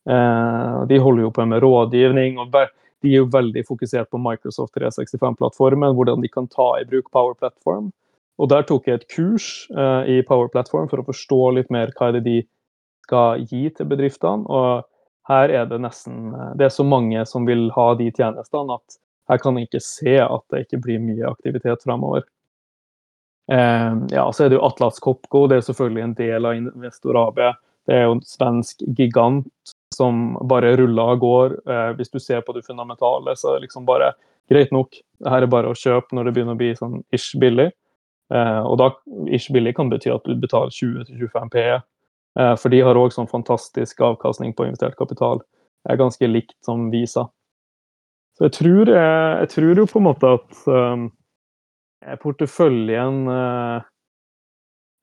Eh, 0.09 0.77
de 0.89 0.99
holder 1.01 1.25
jo 1.25 1.33
på 1.33 1.45
med 1.49 1.63
rådgivning, 1.63 2.37
og 2.41 2.53
de 2.53 3.15
er 3.15 3.23
jo 3.23 3.31
veldig 3.33 3.65
fokusert 3.65 4.11
på 4.13 4.21
Microsoft 4.21 4.77
365-plattformen, 4.77 5.95
hvordan 5.97 6.21
de 6.21 6.29
kan 6.29 6.49
ta 6.49 6.75
i 6.77 6.85
bruk 6.85 7.09
Power 7.13 7.33
Platform. 7.33 7.89
Og 8.41 8.49
der 8.49 8.65
tok 8.65 8.87
jeg 8.87 9.01
et 9.01 9.09
kurs 9.09 9.49
eh, 9.73 10.17
i 10.17 10.21
Power 10.25 10.49
Platform 10.53 10.89
for 10.89 11.01
å 11.01 11.07
forstå 11.09 11.41
litt 11.57 11.73
mer 11.73 11.93
hva 11.97 12.09
er 12.09 12.19
det 12.19 12.25
de 12.29 12.39
skal 13.05 13.41
gi 13.49 13.67
til 13.73 13.89
bedriftene. 13.89 14.45
Og 14.45 14.85
her 15.31 15.53
er 15.61 15.65
det 15.69 15.79
nesten 15.81 16.33
Det 16.59 16.67
er 16.67 16.73
så 16.73 16.83
mange 16.83 17.23
som 17.29 17.47
vil 17.47 17.69
ha 17.75 17.87
de 17.99 18.09
tjenestene 18.11 18.77
at 18.77 18.99
her 19.31 19.39
kan 19.39 19.57
jeg 19.57 19.69
ikke 19.69 19.83
se 19.85 20.15
at 20.19 20.43
det 20.51 20.65
ikke 20.65 20.81
blir 20.83 21.03
mye 21.03 21.29
aktivitet 21.29 21.83
fremover. 21.85 22.25
Eh, 23.51 23.93
ja, 24.11 24.25
så 24.31 24.45
er 24.45 24.51
det 24.51 24.57
jo 24.57 24.65
Atlas 24.67 24.99
Copco, 24.99 25.45
det 25.47 25.59
er 25.59 25.67
selvfølgelig 25.69 26.03
en 26.03 26.15
del 26.17 26.47
av 26.49 26.57
Investor 26.57 27.19
AB. 27.21 27.39
Det 27.87 27.95
er 27.95 28.03
jo 28.05 28.17
en 28.17 28.25
svensk 28.27 28.83
gigant 28.97 29.47
som 29.95 30.35
bare 30.49 30.75
ruller 30.79 31.15
og 31.15 31.23
går. 31.23 31.55
Eh, 31.63 31.91
hvis 31.99 32.11
du 32.11 32.19
ser 32.19 32.43
på 32.45 32.55
det 32.55 32.65
fundamentale, 32.67 33.35
så 33.35 33.51
er 33.51 33.59
det 33.59 33.69
liksom 33.69 33.87
bare 33.87 34.13
greit 34.51 34.71
nok. 34.75 34.99
Det 35.19 35.31
her 35.31 35.45
er 35.45 35.51
bare 35.51 35.71
å 35.71 35.77
kjøpe 35.77 36.15
når 36.15 36.27
det 36.27 36.35
begynner 36.35 36.57
å 36.57 36.61
bli 36.61 36.73
sånn 36.77 36.99
ish 37.15 37.31
billig. 37.39 37.71
Eh, 38.31 38.61
og 38.63 38.77
da 38.79 38.91
ish 39.31 39.51
billig 39.51 39.75
kan 39.77 39.91
bety 39.91 40.11
at 40.13 40.27
du 40.27 40.35
betaler 40.39 40.71
20-25 40.75 41.51
PE. 41.55 41.79
Eh, 42.39 42.55
for 42.55 42.71
de 42.71 42.81
har 42.85 42.99
òg 42.99 43.11
sånn 43.13 43.29
fantastisk 43.31 44.01
avkastning 44.05 44.55
på 44.55 44.67
investert 44.67 44.95
kapital. 44.99 45.41
Det 45.83 45.93
er 45.93 45.99
ganske 45.99 46.29
likt 46.29 46.55
som 46.65 46.89
Visa. 46.93 47.27
Så 48.37 48.47
jeg 48.47 48.55
tror, 48.55 48.87
jeg, 48.87 48.97
eh, 48.97 49.39
jeg 49.43 49.51
tror 49.55 49.81
jo 49.81 49.87
på 49.89 49.99
en 49.99 50.07
måte 50.07 50.33
at 50.37 50.61
um, 50.71 51.09
porteføljen 52.23 53.27
uh, 53.29 53.83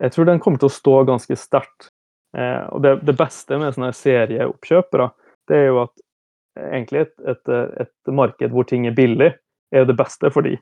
Jeg 0.02 0.14
tror 0.14 0.26
den 0.26 0.40
kommer 0.42 0.58
til 0.58 0.70
å 0.70 0.74
stå 0.74 0.94
ganske 1.06 1.36
sterkt. 1.38 1.90
Uh, 2.36 2.64
og 2.72 2.82
det, 2.82 2.94
det, 3.06 3.16
beste 3.18 3.58
med 3.58 3.74
sånne 3.74 3.92
serieoppkjøpere, 3.96 5.08
det 5.48 5.56
er 5.56 5.70
jo 5.70 5.78
at 5.84 5.94
egentlig 6.68 7.04
et, 7.04 7.14
et, 7.30 7.52
et 7.84 8.12
marked 8.12 8.52
hvor 8.52 8.66
ting 8.68 8.86
er 8.88 8.96
billig, 8.96 9.30
er 9.74 9.86
det 9.88 9.96
beste 9.98 10.30
for 10.34 10.46
de. 10.46 10.56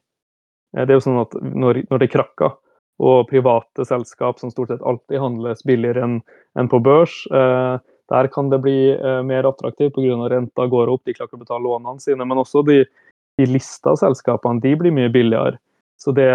Uh, 0.77 0.83
det 0.83 0.91
er 0.91 0.99
jo 0.99 1.07
sånn 1.07 1.23
at 1.23 1.37
når, 1.41 1.85
når 1.93 2.03
det 2.03 2.13
krakker, 2.13 2.57
og 3.03 3.29
private 3.29 3.85
selskap 3.85 4.41
som 4.41 4.51
stort 4.53 4.73
sett 4.73 4.83
alltid 4.83 5.21
handles 5.21 5.65
billigere 5.69 6.05
enn 6.05 6.17
en 6.57 6.71
på 6.73 6.81
børs, 6.81 7.19
eh, 7.29 7.77
der 8.09 8.29
kan 8.33 8.49
det 8.51 8.63
bli 8.65 8.79
eh, 8.95 9.23
mer 9.27 9.49
attraktivt 9.49 9.95
pga. 9.97 10.29
renta 10.31 10.67
går 10.67 10.89
opp, 10.89 11.03
de 11.05 11.15
klarer 11.15 11.35
å 11.35 11.43
betale 11.43 11.63
lånene 11.63 12.01
sine. 12.01 12.25
Men 12.25 12.39
også 12.39 12.63
de, 12.63 12.85
de 13.37 13.47
lista 13.51 13.97
selskapene 13.97 14.63
de 14.63 14.77
blir 14.77 14.95
mye 14.95 15.11
billigere. 15.13 15.59
Så 15.99 16.13
det, 16.13 16.29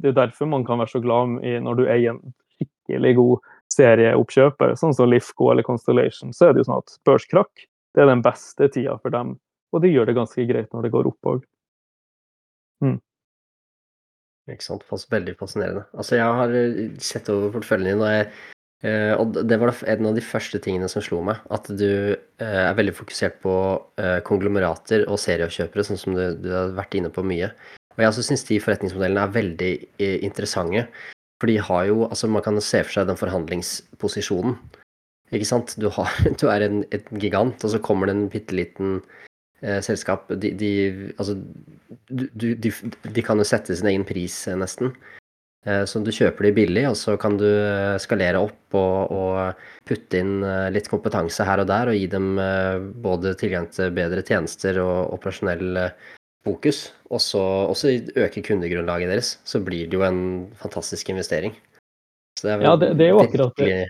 det 0.00 0.12
er 0.12 0.18
derfor 0.18 0.46
man 0.46 0.64
kan 0.64 0.78
være 0.78 0.94
så 0.94 1.02
glad 1.02 1.42
i 1.44 1.58
når 1.60 1.78
du 1.78 1.84
eier 1.86 2.14
en 2.14 2.34
skikkelig 2.56 3.14
god 3.18 3.48
serieoppkjøper, 3.74 4.74
sånn 4.78 4.94
som 4.94 5.10
Lifco 5.10 5.50
eller 5.50 5.66
Constellation, 5.66 6.32
så 6.32 6.48
er 6.48 6.54
det 6.54 6.62
jo 6.62 6.68
sånn 6.70 6.82
at 6.82 6.98
børskrakk 7.06 7.66
det 7.94 8.02
er 8.02 8.10
den 8.10 8.22
beste 8.24 8.68
tida 8.74 8.96
for 9.02 9.14
dem. 9.14 9.36
Og 9.74 9.82
de 9.82 9.90
gjør 9.90 10.10
det 10.10 10.16
ganske 10.18 10.46
greit 10.46 10.70
når 10.74 10.86
det 10.86 10.92
går 10.94 11.08
opp 11.10 11.30
òg. 11.30 11.42
Mm. 12.82 12.98
Ikke 14.50 14.66
sant. 14.66 14.84
Veldig 14.88 15.36
fascinerende. 15.40 15.86
Altså, 15.96 16.18
jeg 16.18 16.40
har 16.40 16.56
eh, 16.58 16.82
sett 17.02 17.30
over 17.32 17.54
porteføljen 17.54 17.94
din, 17.94 18.02
og, 18.04 18.10
jeg, 18.12 18.26
eh, 18.84 19.12
og 19.16 19.38
det 19.48 19.58
var 19.60 19.72
en 19.94 20.10
av 20.10 20.18
de 20.18 20.24
første 20.24 20.60
tingene 20.64 20.90
som 20.92 21.04
slo 21.04 21.22
meg. 21.24 21.40
At 21.54 21.70
du 21.70 21.88
eh, 22.12 22.60
er 22.66 22.76
veldig 22.76 22.96
fokusert 22.98 23.40
på 23.44 23.54
konglomerater 24.28 25.06
og 25.08 25.20
seriekjøpere, 25.22 25.86
sånn 25.88 26.00
som 26.00 26.18
du, 26.18 26.26
du, 26.44 26.50
har 26.52 26.76
vært 26.76 26.98
inne 26.98 27.12
på 27.14 27.24
mye. 27.26 27.50
Og 27.94 28.02
jeg 28.02 28.10
også 28.10 28.26
syns 28.26 28.46
de 28.48 28.60
forretningsmodellene 28.60 29.24
er 29.24 29.36
veldig 29.36 29.72
interessante. 30.26 30.88
For 31.40 31.50
de 31.50 31.60
har 31.62 31.84
jo 31.88 32.08
Altså, 32.08 32.28
man 32.28 32.42
kan 32.44 32.60
se 32.60 32.82
for 32.84 32.98
seg 32.98 33.08
den 33.08 33.20
forhandlingsposisjonen. 33.20 34.58
Ikke 35.34 35.48
sant. 35.48 35.72
Du, 35.80 35.88
har, 35.94 36.10
du 36.40 36.48
er 36.52 36.66
en, 36.66 36.82
en 36.92 37.22
gigant, 37.22 37.56
og 37.64 37.72
så 37.72 37.80
kommer 37.80 38.10
det 38.10 38.18
en 38.18 38.28
bitte 38.32 38.56
liten 38.56 38.98
selskap. 39.84 40.28
De, 40.40 40.50
de, 40.58 40.70
altså, 41.16 41.38
du, 42.08 42.54
de, 42.54 42.72
de, 43.04 43.22
kan 43.24 43.40
jo 43.40 43.46
sette 43.48 43.76
sin 43.76 43.88
egen 43.90 44.06
pris, 44.08 44.36
eh, 44.48 44.58
nesten. 44.60 44.92
Eh, 45.66 45.84
så 45.88 46.02
du 46.04 46.12
kjøper 46.12 46.48
de 46.48 46.54
billig, 46.58 46.84
og 46.90 46.96
så 47.00 47.16
kan 47.20 47.38
du 47.40 47.46
eh, 47.46 47.96
skalere 48.02 48.42
opp 48.44 48.76
og, 48.76 49.14
og, 49.14 49.62
putte 49.88 50.20
inn 50.20 50.38
eh, 50.44 50.70
litt 50.72 50.88
kompetanse 50.92 51.44
her 51.44 51.62
og 51.62 51.68
der, 51.70 51.92
og 51.92 51.96
gi 51.98 52.08
dem 52.12 52.34
eh, 52.40 52.80
både 53.04 53.34
tilgang 53.40 53.70
til 53.72 53.94
bedre 53.96 54.24
tjenester 54.24 54.80
og 54.82 55.14
operasjonell 55.16 55.80
fokus. 56.44 56.86
Og 57.08 57.22
så 57.24 57.42
også 57.70 57.94
øke 58.20 58.44
kundegrunnlaget 58.44 59.12
deres. 59.12 59.38
Så 59.48 59.62
blir 59.64 59.88
det 59.88 59.96
jo 59.96 60.04
en 60.04 60.20
fantastisk 60.60 61.12
investering. 61.12 61.56
Det 62.42 62.58
ja, 62.60 62.74
det, 62.76 62.96
det, 62.98 63.06
er 63.06 63.14
jo 63.14 63.22
akkurat 63.22 63.60
det. 63.60 63.86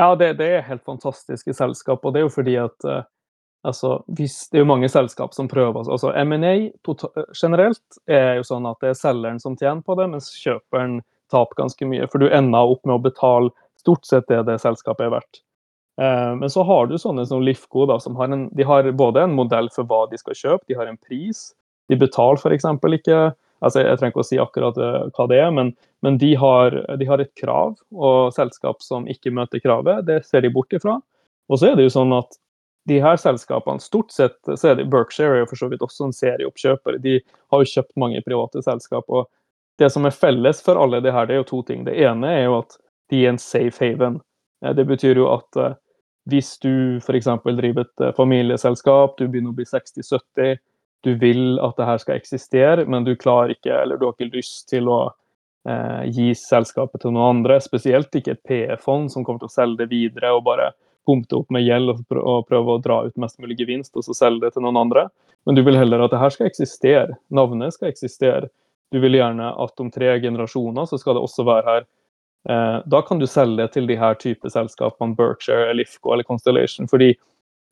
Ja, 0.00 0.14
det, 0.16 0.32
det, 0.40 0.46
er 0.56 0.64
helt 0.66 0.82
fantastiske 0.86 1.54
selskap. 1.54 2.02
Og 2.02 2.14
det 2.14 2.22
er 2.22 2.24
jo 2.24 2.32
fordi 2.32 2.56
at 2.58 2.86
altså, 3.66 4.00
hvis, 4.16 4.48
Det 4.50 4.60
er 4.60 4.64
jo 4.64 4.70
mange 4.72 4.88
selskap 4.88 5.34
som 5.34 5.48
prøver. 5.48 5.78
altså 5.80 6.12
M&A 6.12 6.70
generelt 7.42 8.00
er 8.08 8.40
jo 8.40 8.46
sånn 8.46 8.66
at 8.66 8.80
det 8.80 8.92
er 8.92 8.98
selgeren 8.98 9.40
som 9.40 9.56
tjener 9.56 9.82
på 9.82 9.96
det, 9.98 10.08
mens 10.10 10.32
kjøperen 10.40 11.00
taper 11.30 11.62
ganske 11.62 11.86
mye. 11.86 12.08
For 12.10 12.18
du 12.18 12.28
ender 12.28 12.74
opp 12.74 12.84
med 12.84 12.98
å 12.98 13.04
betale 13.04 13.50
stort 13.80 14.04
sett 14.06 14.28
det 14.28 14.42
det 14.48 14.60
selskapet 14.60 15.06
er 15.06 15.14
verdt. 15.14 15.42
Eh, 16.00 16.32
men 16.36 16.50
så 16.50 16.64
har 16.66 16.88
du 16.88 16.96
sånne 16.98 17.26
som 17.28 17.42
Lifco, 17.44 17.86
da, 17.86 18.00
som 18.00 18.16
har, 18.16 18.32
en, 18.32 18.48
de 18.56 18.66
har 18.66 18.88
både 18.96 19.26
en 19.26 19.36
modell 19.36 19.70
for 19.74 19.88
hva 19.88 20.06
de 20.10 20.18
skal 20.20 20.36
kjøpe, 20.36 20.66
de 20.68 20.78
har 20.78 20.90
en 20.90 20.98
pris. 21.00 21.50
De 21.90 21.98
betaler 21.98 22.40
f.eks. 22.40 22.68
ikke 23.00 23.20
altså 23.60 23.82
Jeg 23.84 23.98
trenger 24.00 24.14
ikke 24.14 24.22
å 24.22 24.24
si 24.24 24.38
akkurat 24.40 24.78
uh, 24.80 25.10
hva 25.12 25.26
det 25.28 25.36
er, 25.36 25.50
men, 25.52 25.74
men 26.00 26.16
de, 26.16 26.30
har, 26.40 26.72
de, 26.96 27.04
har, 27.04 27.20
et 27.20 27.32
krav, 27.36 27.74
og 27.92 28.32
selskap 28.32 28.80
som 28.80 29.04
ikke 29.10 29.34
møter 29.36 29.60
kravet, 29.60 30.06
det 30.06 30.22
ser 30.24 30.46
de 30.46 30.52
bort 30.54 30.72
ifra. 30.72 30.96
Og 31.50 31.60
så 31.60 31.68
er 31.68 31.76
det 31.76 31.84
jo 31.84 31.92
sånn 31.92 32.14
at 32.16 32.38
de 32.88 33.00
her 33.02 33.18
selskapene, 33.20 33.82
stort 33.82 34.12
sett 34.14 34.38
så 34.48 34.70
er 34.70 34.78
det 34.78 34.88
Berkshire 34.90 35.42
er 35.42 35.48
for 35.48 35.60
så 35.60 35.68
vidt 35.70 35.84
også 35.84 36.08
en 36.08 36.16
serieoppkjøper. 36.16 36.98
De 37.02 37.18
har 37.52 37.62
jo 37.62 37.72
kjøpt 37.74 37.92
mange 38.00 38.22
private 38.24 38.62
selskap. 38.64 39.04
og 39.08 39.28
Det 39.78 39.90
som 39.92 40.06
er 40.08 40.16
felles 40.16 40.62
for 40.64 40.80
alle 40.80 41.02
de 41.04 41.12
her, 41.12 41.28
det 41.28 41.36
er 41.36 41.42
jo 41.42 41.50
to 41.52 41.62
ting. 41.68 41.84
Det 41.84 41.98
ene 42.00 42.32
er 42.32 42.44
jo 42.48 42.58
at 42.62 42.78
de 43.10 43.24
er 43.24 43.34
en 43.34 43.42
safe 43.42 43.84
haven. 43.84 44.20
Eh, 44.64 44.74
det 44.74 44.86
betyr 44.88 45.20
jo 45.20 45.28
at 45.34 45.60
uh, 45.60 45.76
hvis 46.30 46.56
du 46.62 46.98
f.eks. 47.00 47.28
driver 47.44 47.84
et 47.84 48.04
uh, 48.04 48.14
familieselskap, 48.16 49.18
du 49.18 49.28
begynner 49.28 49.52
å 49.52 49.58
bli 49.58 49.66
60-70, 49.68 50.60
du 51.04 51.14
vil 51.20 51.58
at 51.64 51.76
det 51.78 51.88
her 51.88 52.00
skal 52.00 52.20
eksistere, 52.20 52.84
men 52.84 53.04
du 53.04 53.14
klarer 53.16 53.54
ikke, 53.54 53.72
eller 53.72 53.96
du 53.96 54.06
har 54.06 54.16
ikke 54.16 54.36
lyst 54.36 54.66
til 54.68 54.88
å 54.92 54.98
eh, 55.64 56.02
gi 56.12 56.26
selskapet 56.36 57.00
til 57.00 57.14
noen 57.14 57.38
andre. 57.38 57.56
Spesielt 57.64 58.12
ikke 58.16 58.34
et 58.36 58.42
PE-fond 58.44 59.08
som 59.12 59.24
kommer 59.24 59.40
til 59.40 59.48
å 59.48 59.54
selge 59.54 59.80
det 59.80 59.90
videre 59.94 60.34
og 60.36 60.44
bare 60.44 60.74
pumpe 61.10 61.40
opp 61.42 61.50
med 61.50 61.66
gjeld 61.66 61.90
og 61.92 62.46
prøve 62.46 62.76
å 62.76 62.82
dra 62.82 63.02
ut 63.06 63.16
mest 63.20 63.40
mulig 63.42 63.58
gevinst 63.58 63.96
og 63.98 64.06
så 64.06 64.14
selge 64.14 64.46
det 64.46 64.54
til 64.54 64.64
noen 64.64 64.78
andre. 64.78 65.08
Men 65.48 65.58
du 65.58 65.64
vil 65.66 65.78
heller 65.78 66.04
at 66.04 66.14
det 66.14 66.20
her 66.20 66.34
skal 66.34 66.50
eksistere. 66.50 67.16
Navnet 67.34 67.74
skal 67.74 67.90
eksistere. 67.90 68.50
Du 68.94 69.00
vil 69.02 69.18
gjerne 69.18 69.50
at 69.64 69.82
om 69.82 69.90
tre 69.90 70.12
generasjoner 70.22 70.86
så 70.86 70.98
skal 71.00 71.16
det 71.18 71.24
også 71.24 71.46
være 71.48 71.66
her. 71.66 71.88
Eh, 72.48 72.78
da 72.94 73.02
kan 73.06 73.20
du 73.20 73.26
selge 73.26 73.62
det 73.62 73.72
til 73.74 73.90
de 73.90 73.98
her 73.98 74.16
type 74.20 74.52
selskapene, 74.52 75.16
Berkshire, 75.18 75.74
Lifco 75.74 76.14
eller 76.14 76.26
Constellation. 76.28 76.88
fordi 76.88 77.14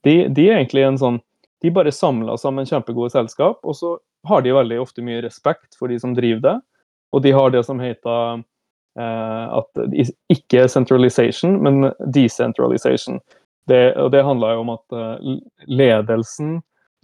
de, 0.07 0.29
de 0.29 0.49
er 0.49 0.61
egentlig 0.61 0.87
en 0.87 1.01
sånn 1.01 1.23
de 1.63 1.71
bare 1.75 1.91
samler 1.93 2.39
sammen 2.39 2.67
kjempegode 2.69 3.11
selskap, 3.11 3.59
og 3.67 3.75
så 3.75 3.97
har 4.31 4.45
de 4.45 4.55
veldig 4.55 4.77
ofte 4.79 5.03
mye 5.03 5.23
respekt 5.25 5.75
for 5.79 5.91
de 5.91 5.99
som 5.99 6.15
driver 6.15 6.45
det. 6.45 6.57
Og 7.11 7.25
de 7.25 7.33
har 7.35 7.51
det 7.51 7.65
som 7.67 7.81
heter 7.83 8.45
at 8.99 9.81
ikke 10.33 10.65
centralization, 10.69 11.59
men 11.63 11.93
decentralization. 12.15 13.21
Det, 13.69 13.97
og 14.01 14.11
det 14.11 14.25
handler 14.25 14.55
jo 14.57 14.63
om 14.65 14.71
at 14.73 14.97
uh, 14.97 15.35
ledelsen 15.69 16.55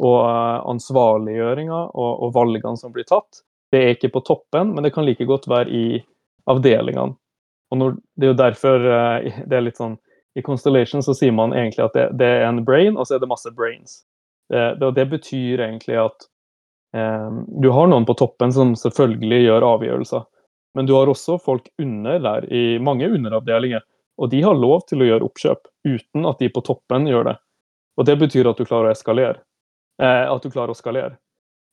og 0.02 0.16
uh, 0.24 0.62
ansvarliggjøringa 0.72 1.80
og, 1.92 2.10
og, 2.24 2.30
valgene 2.34 2.80
som 2.80 2.94
blir 2.94 3.04
tatt, 3.08 3.42
det 3.72 3.82
er 3.82 3.92
ikke 3.94 4.14
på 4.14 4.22
toppen, 4.24 4.72
men 4.72 4.86
det 4.86 4.94
kan 4.94 5.04
like 5.04 5.26
godt 5.28 5.46
være 5.50 5.68
i 5.68 6.00
avdelingene. 6.50 7.14
Og 7.72 7.80
når, 7.80 7.94
det 8.16 8.26
er 8.26 8.32
jo 8.32 8.38
derfor 8.38 8.84
det 8.84 9.56
er 9.56 9.64
litt 9.64 9.80
sånn 9.80 9.96
I 10.38 10.42
Constellation 10.46 11.02
så 11.02 11.14
sier 11.16 11.32
man 11.34 11.54
egentlig 11.56 11.84
at 11.84 11.96
det, 11.96 12.08
det 12.20 12.28
er 12.38 12.48
en 12.48 12.64
brain, 12.64 12.96
og 12.96 13.08
så 13.08 13.16
er 13.16 13.22
det 13.22 13.30
masse 13.30 13.50
brains. 13.56 14.02
Det, 14.48 14.76
det, 14.80 14.90
det 14.96 15.06
betyr 15.10 15.62
egentlig 15.64 15.96
at 16.00 16.26
eh, 16.96 17.30
du 17.62 17.68
har 17.74 17.88
noen 17.90 18.06
på 18.06 18.16
toppen 18.18 18.52
som 18.52 18.74
selvfølgelig 18.78 19.40
gjør 19.46 19.66
avgjørelser. 19.72 20.24
Men 20.74 20.86
du 20.86 20.94
har 20.96 21.10
også 21.10 21.38
folk 21.42 21.68
under 21.78 22.18
der, 22.18 22.46
i 22.52 22.78
mange 22.82 23.08
underavdelinger. 23.08 23.84
Og 24.18 24.30
de 24.30 24.42
har 24.42 24.54
lov 24.58 24.84
til 24.88 25.02
å 25.02 25.08
gjøre 25.08 25.26
oppkjøp 25.26 25.68
uten 25.86 26.26
at 26.26 26.42
de 26.42 26.50
på 26.50 26.62
toppen 26.66 27.06
gjør 27.10 27.30
det. 27.30 27.36
Og 27.98 28.06
det 28.06 28.16
betyr 28.18 28.50
at 28.50 28.58
du 28.58 28.66
klarer 28.66 28.90
å 28.90 28.94
eskalere. 28.94 29.38
Eh, 30.02 30.26
at 30.30 30.42
du 30.42 30.50
klarer 30.50 30.74
å 30.74 30.78
skalere. 30.78 31.16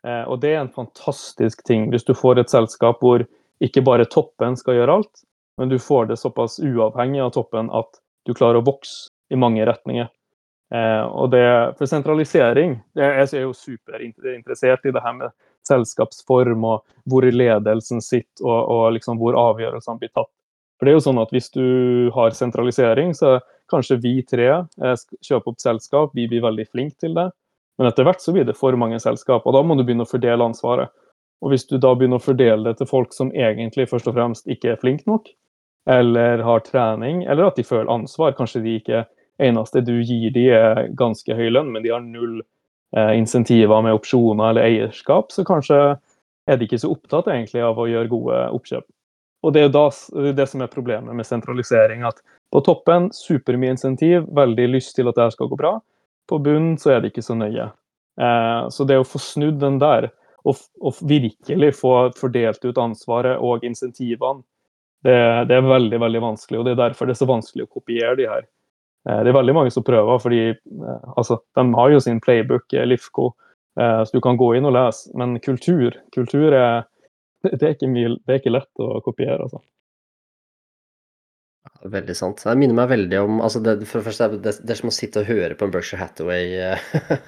Eh, 0.05 0.23
og 0.25 0.41
det 0.41 0.55
er 0.55 0.63
en 0.63 0.73
fantastisk 0.73 1.63
ting 1.65 1.89
hvis 1.91 2.05
du 2.05 2.13
får 2.17 2.41
et 2.41 2.53
selskap 2.53 3.01
hvor 3.01 3.25
ikke 3.61 3.83
bare 3.85 4.09
toppen 4.09 4.57
skal 4.57 4.79
gjøre 4.79 4.99
alt, 5.01 5.25
men 5.61 5.69
du 5.69 5.77
får 5.81 6.09
det 6.09 6.17
såpass 6.17 6.57
uavhengig 6.61 7.21
av 7.21 7.33
toppen 7.37 7.69
at 7.77 8.01
du 8.25 8.33
klarer 8.37 8.61
å 8.61 8.65
vokse 8.65 9.11
i 9.33 9.37
mange 9.37 9.65
retninger. 9.65 10.09
Eh, 10.71 11.03
og 11.03 11.33
det, 11.33 11.43
for 11.75 11.83
sentralisering 11.89 12.77
Jeg 12.95 13.25
er 13.27 13.41
jo 13.41 13.49
superinteressert 13.51 14.85
i 14.87 14.93
det 14.95 15.01
her 15.03 15.17
med 15.17 15.33
selskapsform 15.67 16.63
og 16.63 16.85
hvor 17.11 17.27
ledelsen 17.27 17.99
sitter 17.99 18.45
og, 18.45 18.69
og 18.71 18.85
liksom 18.95 19.19
hvor 19.19 19.35
avgjørelsene 19.35 19.99
blir 19.99 20.13
tatt. 20.15 20.31
For 20.79 20.87
det 20.87 20.93
er 20.93 20.97
jo 20.97 21.03
sånn 21.09 21.21
at 21.21 21.33
Hvis 21.35 21.51
du 21.53 21.65
har 22.15 22.31
sentralisering, 22.37 23.13
så 23.13 23.39
kanskje 23.71 23.99
vi 24.01 24.15
tre 24.23 24.47
eh, 24.63 25.05
kjøper 25.21 25.53
opp 25.53 25.61
selskap, 25.61 26.15
vi 26.15 26.29
blir 26.31 26.45
veldig 26.47 26.67
flinke 26.71 26.97
til 27.03 27.19
det. 27.19 27.29
Men 27.77 27.89
etter 27.89 28.07
hvert 28.07 28.23
så 28.23 28.33
blir 28.35 28.47
det 28.47 28.57
for 28.57 28.75
mange 28.79 28.99
selskap, 28.99 29.45
og 29.45 29.55
da 29.55 29.61
må 29.63 29.75
du 29.75 29.83
begynne 29.83 30.07
å 30.07 30.09
fordele 30.09 30.45
ansvaret. 30.45 30.91
Og 31.41 31.53
hvis 31.53 31.65
du 31.69 31.77
da 31.81 31.93
begynner 31.97 32.21
å 32.21 32.23
fordele 32.23 32.67
det 32.67 32.79
til 32.79 32.89
folk 32.89 33.15
som 33.15 33.31
egentlig 33.33 33.87
først 33.89 34.09
og 34.11 34.17
fremst 34.17 34.49
ikke 34.51 34.73
er 34.73 34.81
flinke 34.81 35.07
nok, 35.09 35.31
eller 35.89 36.43
har 36.45 36.61
trening, 36.65 37.23
eller 37.25 37.47
at 37.47 37.57
de 37.57 37.65
føler 37.65 37.89
ansvar, 37.89 38.35
kanskje 38.37 38.61
de 38.65 38.75
ikke 38.81 39.05
eneste 39.41 39.83
du 39.85 39.97
gir 39.99 40.31
de 40.35 40.47
er 40.55 40.87
ganske 40.97 41.35
høy 41.35 41.49
lønn, 41.49 41.71
men 41.73 41.83
de 41.83 41.91
har 41.93 42.03
null 42.05 42.41
eh, 42.95 43.13
insentiver 43.17 43.83
med 43.83 43.97
opsjoner 43.97 44.51
eller 44.51 44.67
eierskap, 44.67 45.31
så 45.33 45.45
kanskje 45.47 45.81
er 46.49 46.57
de 46.57 46.67
ikke 46.67 46.81
så 46.81 46.91
opptatt 46.91 47.29
egentlig 47.31 47.63
av 47.65 47.79
å 47.79 47.87
gjøre 47.89 48.11
gode 48.11 48.41
oppkjøp. 48.57 48.87
Og 49.41 49.53
Det 49.53 49.63
er 49.65 49.71
da 49.73 49.87
det 50.37 50.47
som 50.49 50.61
er 50.61 50.69
problemet 50.69 51.15
med 51.17 51.25
sentralisering. 51.25 52.03
at 52.03 52.21
På 52.51 52.61
toppen 52.61 53.09
supermye 53.13 53.73
insentiv, 53.73 54.27
veldig 54.29 54.67
lyst 54.69 54.95
til 54.95 55.07
at 55.09 55.15
det 55.17 55.31
skal 55.33 55.49
gå 55.49 55.57
bra. 55.57 55.79
På 56.29 56.37
bunnen 56.39 56.77
så 56.77 56.95
er 56.95 57.01
det 57.01 57.11
ikke 57.11 57.25
så 57.25 57.35
nøye. 57.35 57.71
Eh, 58.21 58.69
så 58.69 58.85
det 58.85 58.99
å 58.99 59.07
få 59.07 59.19
snudd 59.19 59.59
den 59.59 59.79
der, 59.79 60.11
og, 60.43 60.57
og, 60.81 60.97
virkelig 61.05 61.75
få 61.77 62.11
fordelt 62.17 62.63
ut 62.65 62.77
ansvaret 62.81 63.37
og 63.39 63.65
insentivene, 63.65 64.43
det, 65.05 65.17
det, 65.49 65.57
er 65.57 65.65
veldig 65.65 65.99
veldig 66.01 66.21
vanskelig. 66.21 66.59
og 66.59 66.65
Det 66.65 66.73
er 66.75 66.81
derfor 66.83 67.09
det 67.09 67.15
er 67.15 67.21
så 67.23 67.29
vanskelig 67.29 67.65
å 67.65 67.73
kopiere 67.79 68.15
de 68.19 68.27
her. 68.29 68.45
Eh, 69.09 69.21
det 69.25 69.31
er 69.31 69.37
veldig 69.37 69.55
mange 69.57 69.73
som 69.73 69.85
prøver, 69.85 70.21
fordi 70.21 70.41
eh, 70.51 71.09
altså, 71.17 71.39
de 71.57 71.65
har 71.77 71.91
jo 71.93 72.01
sin 72.03 72.21
playbook, 72.21 72.67
eh, 72.73 72.87
Lifco, 72.87 73.31
så 73.71 74.11
du 74.11 74.19
kan 74.19 74.35
gå 74.35 74.49
inn 74.57 74.67
og 74.67 74.73
lese. 74.75 75.09
Men 75.17 75.37
kultur, 75.39 75.95
kultur 76.11 76.51
er 76.51 76.81
det 77.47 77.69
er, 77.69 77.85
mye, 77.89 78.17
det 78.19 78.33
er 78.33 78.41
ikke, 78.41 78.51
lett 78.51 78.81
å 78.83 78.99
kopiere, 79.05 79.45
altså. 79.45 79.61
Veldig 81.93 82.13
sant. 82.17 82.43
Det 82.43 82.57
minner 82.59 82.75
meg 82.77 82.89
veldig 82.91 83.21
om 83.21 83.39
altså 83.41 83.61
det, 83.63 83.77
For 83.89 84.01
det 84.01 84.05
første, 84.09 84.27
det, 84.43 84.53
det 84.59 84.73
er 84.73 84.77
som 84.77 84.91
å 84.91 84.93
sitte 84.93 85.23
og 85.23 85.29
høre 85.29 85.55
på 85.57 85.65
en 85.65 85.71
Berkshire 85.73 86.01
Hathaway 86.01 86.75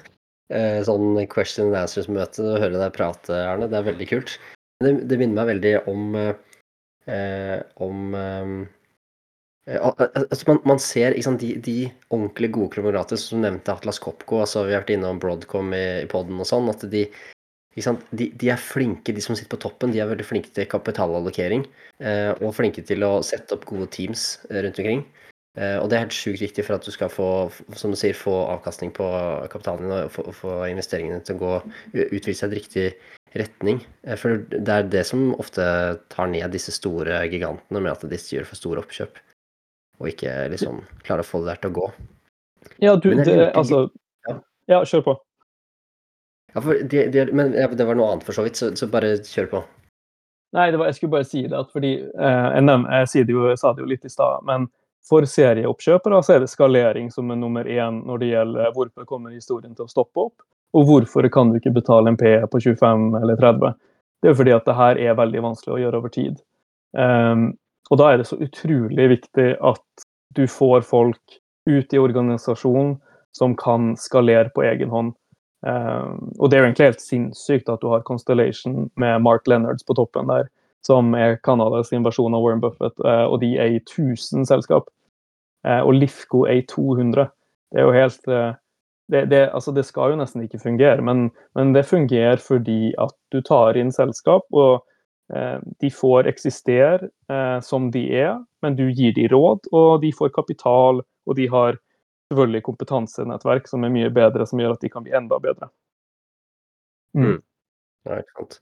sånn 0.86 1.16
question 1.32 1.70
and 1.70 1.78
answers-møte 1.80 2.44
og 2.44 2.60
høre 2.62 2.78
deg 2.78 2.94
prate, 2.94 3.40
Arne. 3.48 3.70
Det 3.72 3.80
er 3.80 3.88
veldig 3.88 4.08
kult. 4.12 4.36
Det, 4.84 4.92
det 5.08 5.18
minner 5.18 5.40
meg 5.40 5.50
veldig 5.54 5.74
om, 5.90 6.04
eh, 6.20 7.58
om 7.88 8.18
eh, 8.20 8.54
altså 9.66 10.50
man, 10.50 10.58
man, 10.68 10.80
ser 10.82 11.16
sant, 11.24 11.40
de, 11.40 11.54
de, 11.64 11.76
ordentlig 12.12 12.50
gode 12.52 12.74
kronografene 12.74 13.20
som 13.20 13.40
nevnte 13.40 13.72
Atlas 13.72 14.00
Copco, 14.02 14.42
altså 14.44 14.66
vi 14.66 14.74
har 14.76 14.84
vært 14.84 14.92
innom 14.96 15.20
Broadcom 15.22 15.72
i, 15.76 15.84
i 16.04 16.10
poden 16.10 16.42
og 16.42 16.48
sånn, 16.48 16.68
at 16.72 16.84
de, 16.92 17.06
de, 17.74 18.28
de, 18.28 18.50
er 18.52 18.60
flinke, 18.60 19.14
de 19.16 19.24
som 19.24 19.36
sitter 19.38 19.54
på 19.56 19.62
toppen, 19.64 19.94
de 19.94 20.02
er 20.04 20.10
veldig 20.10 20.28
flinke 20.28 20.52
til 20.54 20.68
kapitalallokering. 20.70 21.64
Eh, 22.04 22.32
og 22.40 22.54
flinke 22.58 22.84
til 22.86 23.06
å 23.06 23.18
sette 23.26 23.56
opp 23.56 23.64
gode 23.70 23.88
teams 23.94 24.34
eh, 24.50 24.60
rundt 24.66 24.82
omkring. 24.82 25.04
Eh, 25.54 25.76
og 25.78 25.86
det 25.86 25.96
er 25.96 26.04
helt 26.08 26.16
sjukt 26.16 26.42
viktig 26.42 26.64
for 26.66 26.74
at 26.74 26.86
du 26.86 26.90
skal 26.90 27.10
få 27.12 27.28
som 27.78 27.92
du 27.94 27.98
sier, 27.98 28.16
få 28.18 28.32
avkastning 28.56 28.90
på 28.94 29.06
kapitalen 29.52 29.86
din 29.86 29.92
og 29.94 30.32
få, 30.34 30.54
investeringene 30.66 31.22
til 31.22 31.38
å 31.38 31.42
gå 31.44 31.52
utvise 32.08 32.40
seg 32.40 32.54
i 32.54 32.58
riktig 32.58 32.86
retning. 33.38 33.82
Eh, 34.02 34.18
for 34.18 34.42
det 34.50 34.74
er 34.74 34.90
det 34.90 35.04
som 35.06 35.30
ofte 35.38 35.64
tar 36.10 36.30
ned 36.32 36.50
disse 36.54 36.74
store 36.74 37.22
gigantene 37.30 37.82
med 37.82 37.94
at 37.94 38.06
de 38.10 38.18
gjør 38.18 38.48
for 38.50 38.58
store 38.58 38.82
oppkjøp. 38.82 39.22
Og 40.02 40.10
ikke 40.10 40.32
liksom 40.52 40.82
klarer 41.04 41.22
å 41.24 41.28
få 41.28 41.42
det 41.44 41.52
der 41.52 41.62
til 41.62 41.72
å 41.72 41.78
gå. 41.78 41.86
Ja, 42.82 42.96
du, 42.96 43.10
det, 43.14 43.52
altså 43.54 43.86
Ja, 44.66 44.80
kjør 44.88 45.04
på. 45.04 45.14
Ja, 46.54 46.62
de, 46.90 47.06
de, 47.12 47.24
men 47.34 47.52
det 47.52 47.84
var 47.84 47.98
noe 47.98 48.12
annet 48.12 48.26
for 48.26 48.36
så 48.36 48.44
vidt, 48.46 48.56
så, 48.56 48.70
så 48.78 48.88
bare 48.90 49.16
kjør 49.26 49.50
på. 49.50 49.62
Nei, 50.54 50.68
var, 50.76 50.86
jeg 50.86 51.00
skulle 51.00 51.16
bare 51.16 51.26
si 51.26 51.42
det 51.50 51.58
at 51.58 51.72
fordi 51.74 51.96
eh, 51.98 52.48
jeg, 52.54 52.62
nevner, 52.62 53.02
jeg, 53.02 53.26
det 53.26 53.34
jo, 53.34 53.46
sa 53.58 53.72
det 53.74 53.82
jo 53.82 53.90
litt 53.90 54.06
i 54.06 54.12
stad, 54.12 54.44
men 54.46 54.68
for 55.04 55.26
serieoppkjøpere 55.28 56.20
så 56.24 56.36
er 56.36 56.44
det 56.44 56.52
skalering 56.52 57.10
som 57.12 57.32
er 57.34 57.40
nummer 57.40 57.66
én 57.68 58.00
når 58.06 58.22
det 58.22 58.28
gjelder 58.30 58.76
hvorfor 58.76 59.08
kommer 59.08 59.34
historien 59.34 59.74
til 59.74 59.88
å 59.88 59.90
stoppe 59.90 60.28
opp, 60.28 60.46
og 60.74 60.86
hvorfor 60.88 61.26
kan 61.34 61.50
du 61.50 61.58
ikke 61.58 61.74
betale 61.74 62.12
en 62.12 62.18
P 62.20 62.36
på 62.50 62.60
25 62.62 63.18
eller 63.20 63.36
30. 63.40 63.74
Det 64.22 64.30
er 64.30 64.32
jo 64.32 64.38
fordi 64.38 64.54
at 64.54 64.70
det 64.70 64.78
her 64.78 65.02
er 65.10 65.18
veldig 65.18 65.42
vanskelig 65.44 65.74
å 65.74 65.80
gjøre 65.82 66.00
over 66.00 66.14
tid. 66.14 66.38
Um, 66.96 67.50
og 67.90 68.00
da 68.00 68.10
er 68.10 68.20
det 68.20 68.28
så 68.28 68.38
utrolig 68.40 69.08
viktig 69.18 69.48
at 69.60 70.06
du 70.34 70.46
får 70.50 70.86
folk 70.88 71.38
ut 71.70 71.94
i 71.94 72.00
organisasjonen 72.00 72.96
som 73.36 73.56
kan 73.58 73.94
skalere 73.98 74.50
på 74.54 74.64
egen 74.64 74.90
hånd. 74.92 75.12
Uh, 75.66 76.16
og 76.38 76.50
det 76.50 76.58
er 76.58 76.62
jo 76.62 76.68
egentlig 76.68 76.90
helt 76.90 77.04
sinnssykt 77.04 77.70
at 77.72 77.80
du 77.82 77.88
har 77.92 78.04
Constellation 78.04 78.90
med 79.00 79.22
Mark 79.24 79.48
Leonards 79.48 79.86
på 79.86 79.96
toppen 79.96 80.28
der, 80.28 80.50
som 80.84 81.14
er 81.16 81.38
Canadas 81.46 81.92
versjon 81.92 82.36
av 82.36 82.44
Warren 82.44 82.60
Buffett, 82.62 82.96
uh, 83.00 83.24
og 83.24 83.40
de 83.42 83.54
er 83.56 83.78
i 83.78 83.80
1000 83.80 84.46
selskap. 84.48 84.90
Uh, 85.64 85.80
og 85.80 85.96
Lifco 85.96 86.44
er 86.44 86.60
i 86.60 86.66
200. 86.68 87.30
Det 87.72 87.80
er 87.80 87.88
jo 87.88 87.96
helt 87.96 88.28
det, 89.12 89.26
det, 89.28 89.50
altså 89.52 89.72
det 89.72 89.84
skal 89.84 90.12
jo 90.12 90.20
nesten 90.20 90.44
ikke 90.44 90.62
fungere, 90.62 91.02
men, 91.04 91.26
men, 91.56 91.74
det 91.74 91.84
fungerer 91.88 92.40
fordi 92.40 92.94
at 93.00 93.12
du 93.32 93.42
tar 93.44 93.76
inn 93.76 93.92
selskap, 93.92 94.46
og 94.52 94.84
de 95.80 95.88
får 95.88 96.26
eksistere 96.28 97.08
som 97.64 97.86
de 97.94 98.02
er, 98.12 98.34
men 98.60 98.74
du 98.76 98.82
gir 98.90 99.14
dem 99.16 99.30
råd, 99.32 99.70
og 99.72 100.02
de 100.02 100.10
får 100.12 100.34
kapital, 100.36 101.00
og 101.00 101.38
de 101.38 101.46
har 101.48 101.78
selvfølgelig 102.28 102.64
kompetansenettverk 102.66 103.68
som 103.70 103.84
er 103.86 103.94
mye 103.94 104.12
bedre, 104.12 104.46
som 104.48 104.60
gjør 104.60 104.76
at 104.76 104.84
de 104.84 104.92
kan 104.92 105.04
bli 105.06 105.14
enda 105.16 105.40
bedre. 105.40 105.70
Mm. 107.16 107.26
mm. 107.26 107.42
Ja, 108.04 108.20
ikke 108.20 108.36
sant. 108.36 108.58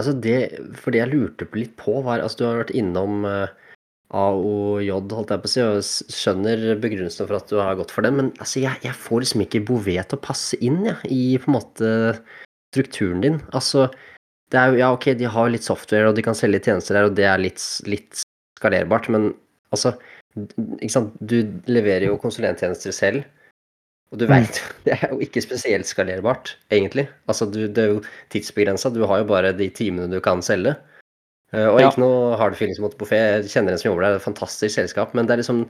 Altså 0.00 0.12
det, 0.16 0.36
for 0.80 0.94
det 0.94 1.02
jeg 1.02 1.12
lurte 1.12 1.48
litt 1.58 1.74
på, 1.76 1.98
var 2.06 2.22
altså 2.24 2.38
Du 2.40 2.44
har 2.46 2.60
vært 2.62 2.76
innom 2.76 3.26
uh, 3.28 3.50
AOJ, 4.16 4.88
holdt 5.12 5.32
jeg 5.34 5.42
på 5.42 5.48
å 5.48 5.52
si, 5.52 5.64
og 5.64 6.14
skjønner 6.16 6.62
begrunnelsen 6.80 7.28
for 7.28 7.36
at 7.36 7.52
du 7.52 7.58
har 7.60 7.76
gått 7.76 7.92
for 7.92 8.06
det, 8.06 8.14
men 8.16 8.30
altså 8.40 8.62
jeg, 8.62 8.80
jeg 8.86 8.96
får 8.96 9.24
liksom 9.24 9.44
ikke 9.44 9.64
Bouvet 9.68 10.08
til 10.08 10.16
å 10.16 10.24
passe 10.24 10.56
inn 10.64 10.80
ja, 10.88 10.96
i 11.04 11.36
på 11.36 11.50
en 11.50 11.58
måte 11.58 11.90
strukturen 12.72 13.24
din. 13.24 13.36
Altså, 13.52 13.90
det 14.52 14.60
er 14.60 14.72
jo, 14.72 14.78
ja, 14.80 14.92
ok, 14.94 15.10
de 15.18 15.28
har 15.28 15.50
litt 15.52 15.66
software, 15.66 16.08
og 16.08 16.16
de 16.16 16.24
kan 16.24 16.36
selge 16.36 16.62
tjenester 16.64 16.96
der, 16.96 17.08
og 17.08 17.16
det 17.18 17.26
er 17.28 17.40
litt, 17.40 17.60
litt 17.88 18.22
skalerbart, 18.58 19.10
men 19.12 19.32
altså 19.74 19.94
ikke 20.78 20.92
sant? 20.92 21.16
Du 21.18 21.40
leverer 21.70 22.08
jo 22.08 22.20
konsulenttjenester 22.22 22.94
selv, 22.94 23.26
og 24.12 24.20
du 24.22 24.26
veit 24.30 24.60
jo 24.60 24.68
Det 24.86 24.96
er 24.96 25.12
jo 25.12 25.20
ikke 25.24 25.42
spesielt 25.44 25.88
skalerbart, 25.88 26.54
egentlig. 26.72 27.08
Altså, 27.28 27.48
du, 27.50 27.66
det 27.66 27.84
er 27.84 27.96
jo 27.96 28.04
tidsbegrensa. 28.32 28.92
Du 28.94 29.02
har 29.08 29.22
jo 29.22 29.28
bare 29.28 29.52
de 29.56 29.68
timene 29.74 30.08
du 30.08 30.20
kan 30.24 30.40
selge. 30.44 30.76
Uh, 31.52 31.68
og 31.72 31.80
ja. 31.80 31.88
ikke 31.88 32.02
noe 32.04 32.36
hard 32.40 32.56
feelings 32.56 32.80
mot 32.80 32.96
Buffet. 33.00 33.44
Jeg 33.44 33.52
kjenner 33.52 33.74
en 33.74 33.80
som 33.80 33.90
jobber 33.90 34.04
der, 34.04 34.14
det 34.14 34.20
er 34.20 34.22
et 34.22 34.28
fantastisk 34.30 34.74
selskap. 34.76 35.12
Men 35.16 35.28
det 35.28 35.36
er 35.36 35.42
liksom 35.42 35.66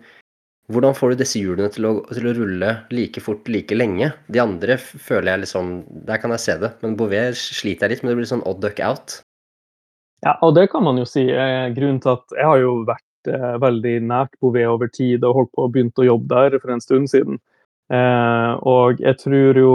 Hvordan 0.69 0.93
får 0.97 1.15
du 1.15 1.21
disse 1.23 1.41
hjulene 1.41 1.71
til 1.73 1.87
å, 1.89 1.93
til 2.13 2.27
å 2.29 2.35
rulle 2.37 2.73
like 2.93 3.23
fort, 3.25 3.49
like 3.49 3.77
lenge? 3.77 4.11
De 4.29 4.41
andre 4.43 4.77
føler 4.77 5.33
jeg 5.33 5.45
liksom 5.47 5.71
Der 6.09 6.21
kan 6.21 6.35
jeg 6.35 6.45
se 6.45 6.57
det. 6.61 6.75
Men 6.83 6.97
Bouvet 6.99 7.39
sliter 7.41 7.87
jeg 7.87 7.95
litt, 7.95 8.05
men 8.05 8.13
det 8.13 8.19
blir 8.21 8.29
sånn 8.29 8.45
odd 8.49 8.61
duck 8.61 8.83
out. 8.85 9.21
Ja, 10.27 10.35
og 10.43 10.57
det 10.59 10.67
kan 10.73 10.85
man 10.85 10.99
jo 11.01 11.07
si. 11.09 11.25
Grunnen 11.77 12.03
til 12.05 12.17
at 12.19 12.37
jeg 12.37 12.51
har 12.51 12.61
jo 12.61 12.73
vært 12.89 13.31
eh, 13.33 13.55
veldig 13.63 13.95
nært 14.11 14.35
Bouvet 14.43 14.69
over 14.69 14.91
tid 14.93 15.25
og 15.25 15.37
holdt 15.39 15.53
på 15.55 15.65
og 15.65 15.77
begynt 15.77 16.03
å 16.03 16.09
jobbe 16.09 16.43
der 16.51 16.59
for 16.61 16.75
en 16.75 16.85
stund 16.85 17.09
siden. 17.13 17.39
Eh, 17.89 18.53
og 18.69 19.01
jeg 19.01 19.17
tror 19.23 19.61
jo 19.63 19.71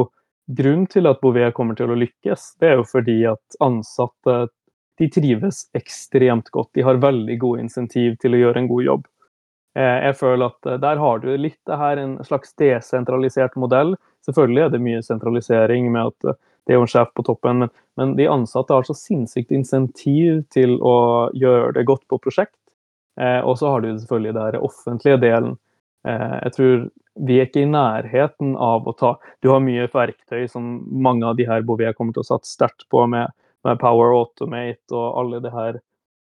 grunnen 0.53 0.85
til 0.91 1.09
at 1.09 1.23
Bouvet 1.23 1.55
kommer 1.57 1.79
til 1.79 1.89
å 1.89 1.97
lykkes, 1.97 2.51
det 2.61 2.69
er 2.69 2.77
jo 2.81 2.85
fordi 2.85 3.23
at 3.31 3.57
ansatte 3.63 4.43
de 5.01 5.09
trives 5.09 5.63
ekstremt 5.73 6.51
godt. 6.53 6.69
De 6.77 6.85
har 6.85 7.01
veldig 7.01 7.39
gode 7.41 7.63
insentiv 7.63 8.19
til 8.21 8.35
å 8.35 8.43
gjøre 8.43 8.61
en 8.61 8.69
god 8.69 8.85
jobb. 8.85 9.07
Eh, 9.75 9.99
jeg 10.07 10.17
føler 10.19 10.51
at 10.51 10.69
eh, 10.69 10.79
Der 10.81 11.01
har 11.01 11.21
du 11.23 11.29
litt 11.37 11.59
det 11.69 11.77
her, 11.79 11.97
en 11.97 12.17
slags 12.25 12.53
desentralisert 12.61 13.55
modell. 13.59 13.95
Selvfølgelig 14.25 14.65
er 14.65 14.73
det 14.73 14.83
mye 14.83 15.03
sentralisering 15.05 15.91
med 15.91 16.13
at 16.13 16.33
eh, 16.33 16.41
det 16.63 16.73
er 16.73 16.79
jo 16.79 16.85
en 16.85 16.93
sjef 16.93 17.09
på 17.11 17.25
toppen, 17.27 17.59
men, 17.59 17.71
men 17.99 18.13
de 18.15 18.29
ansatte 18.31 18.71
har 18.71 18.85
så 18.87 18.95
sinnssykt 18.95 19.51
insentiv 19.51 20.45
til 20.53 20.77
å 20.79 21.29
gjøre 21.35 21.73
det 21.75 21.87
godt 21.89 22.05
på 22.07 22.21
prosjekt. 22.23 22.55
Eh, 23.19 23.41
og 23.43 23.57
så 23.59 23.73
har 23.73 23.83
du 23.83 23.91
selvfølgelig 23.91 24.35
den 24.37 24.59
offentlige 24.63 25.19
delen. 25.21 25.57
Eh, 26.07 26.37
jeg 26.45 26.55
tror 26.57 26.85
vi 27.27 27.37
er 27.37 27.47
ikke 27.47 27.61
i 27.61 27.69
nærheten 27.69 28.55
av 28.57 28.87
å 28.89 28.93
ta 28.97 29.11
Du 29.45 29.51
har 29.51 29.61
mye 29.61 29.85
verktøy 29.93 30.47
som 30.49 30.79
mange 30.89 31.27
av 31.27 31.37
de 31.37 31.45
her 31.45 31.61
Bouvet 31.61 31.93
kommer 31.97 32.15
til 32.15 32.23
å 32.23 32.29
satse 32.31 32.55
sterkt 32.55 32.87
på, 32.89 33.05
med, 33.05 33.29
med, 33.67 33.77
Power 33.81 34.15
Automate 34.17 34.95
og 34.95 35.19
alle 35.21 35.43
de 35.43 35.51
her 35.53 35.77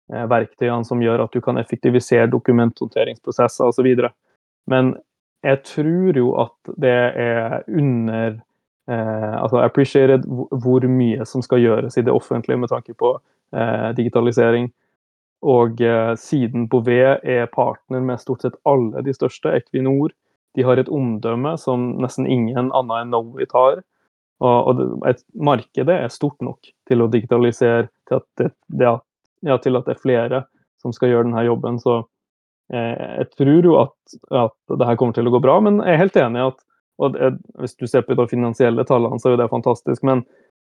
verktøyene 0.07 0.87
som 0.87 1.01
gjør 1.03 1.25
at 1.25 1.33
du 1.35 1.41
kan 1.43 1.59
effektivisere 1.59 2.29
dokumenthåndteringsprosesser 2.31 3.67
osv. 3.67 3.89
Men 4.71 4.93
jeg 5.45 5.63
tror 5.67 6.17
jo 6.17 6.33
at 6.41 6.75
det 6.81 6.97
er 7.23 7.61
under 7.67 8.37
eh, 8.89 9.35
altså 9.41 9.61
appreciated 9.61 10.25
hvor 10.27 10.87
mye 10.89 11.25
som 11.29 11.43
skal 11.45 11.61
gjøres 11.61 11.97
i 11.97 12.05
det 12.07 12.13
offentlige 12.13 12.59
med 12.59 12.71
tanke 12.71 12.95
på 12.97 13.17
eh, 13.55 13.89
digitalisering. 13.97 14.71
Og 15.45 15.81
eh, 15.81 16.15
siden 16.17 16.67
Bouvet 16.69 17.21
er 17.23 17.51
partner 17.53 18.01
med 18.01 18.23
stort 18.23 18.41
sett 18.41 18.57
alle 18.65 19.03
de 19.05 19.13
største, 19.13 19.53
Equinor, 19.53 20.15
de 20.57 20.65
har 20.65 20.79
et 20.81 20.89
omdømme 20.89 21.53
som 21.61 21.91
nesten 22.01 22.25
ingen 22.25 22.71
annen 22.73 22.95
enn 22.97 23.11
Knowit 23.13 23.53
har. 23.53 23.83
Og, 24.41 24.69
og 24.69 25.05
et, 25.09 25.21
markedet 25.33 25.93
er 25.93 26.13
stort 26.13 26.41
nok 26.45 26.69
til 26.89 27.01
å 27.01 27.09
digitalisere 27.13 27.87
til 28.09 28.19
at 28.19 28.41
det, 28.41 28.49
ja, 28.81 28.97
ja, 29.45 29.57
til 29.61 29.77
at 29.77 29.85
det 29.85 29.95
er 29.95 30.01
flere 30.01 30.43
som 30.81 30.93
skal 30.95 31.11
gjøre 31.11 31.27
denne 31.27 31.43
jobben. 31.45 31.77
Så 31.81 31.99
eh, 32.73 32.95
jeg 33.21 33.29
tror 33.37 33.69
jo 33.69 33.77
at, 33.81 34.17
at 34.31 34.77
det 34.77 34.87
her 34.89 34.97
kommer 34.97 35.17
til 35.17 35.29
å 35.29 35.33
gå 35.35 35.41
bra, 35.43 35.59
men 35.61 35.81
jeg 35.83 35.93
er 35.93 36.03
helt 36.05 36.19
enig 36.23 36.41
i 36.41 36.47
at 36.53 36.63
og 36.97 37.13
det, 37.13 37.27
Hvis 37.61 37.75
du 37.77 37.85
ser 37.85 38.01
på 38.01 38.15
de 38.17 38.23
finansielle 38.25 38.81
tallene, 38.89 39.19
så 39.21 39.29
er 39.29 39.37
det 39.37 39.51
fantastisk. 39.51 40.01
Men 40.01 40.25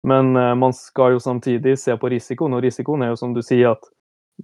Men 0.04 0.36
eh, 0.36 0.56
man 0.56 0.74
skal 0.76 1.14
jo 1.14 1.20
samtidig 1.20 1.78
se 1.80 1.96
på 1.96 2.10
risikoen, 2.12 2.54
og 2.54 2.64
risikoen 2.64 3.04
er 3.04 3.14
jo 3.14 3.20
som 3.20 3.34
du 3.34 3.42
sier 3.42 3.70
at 3.72 3.86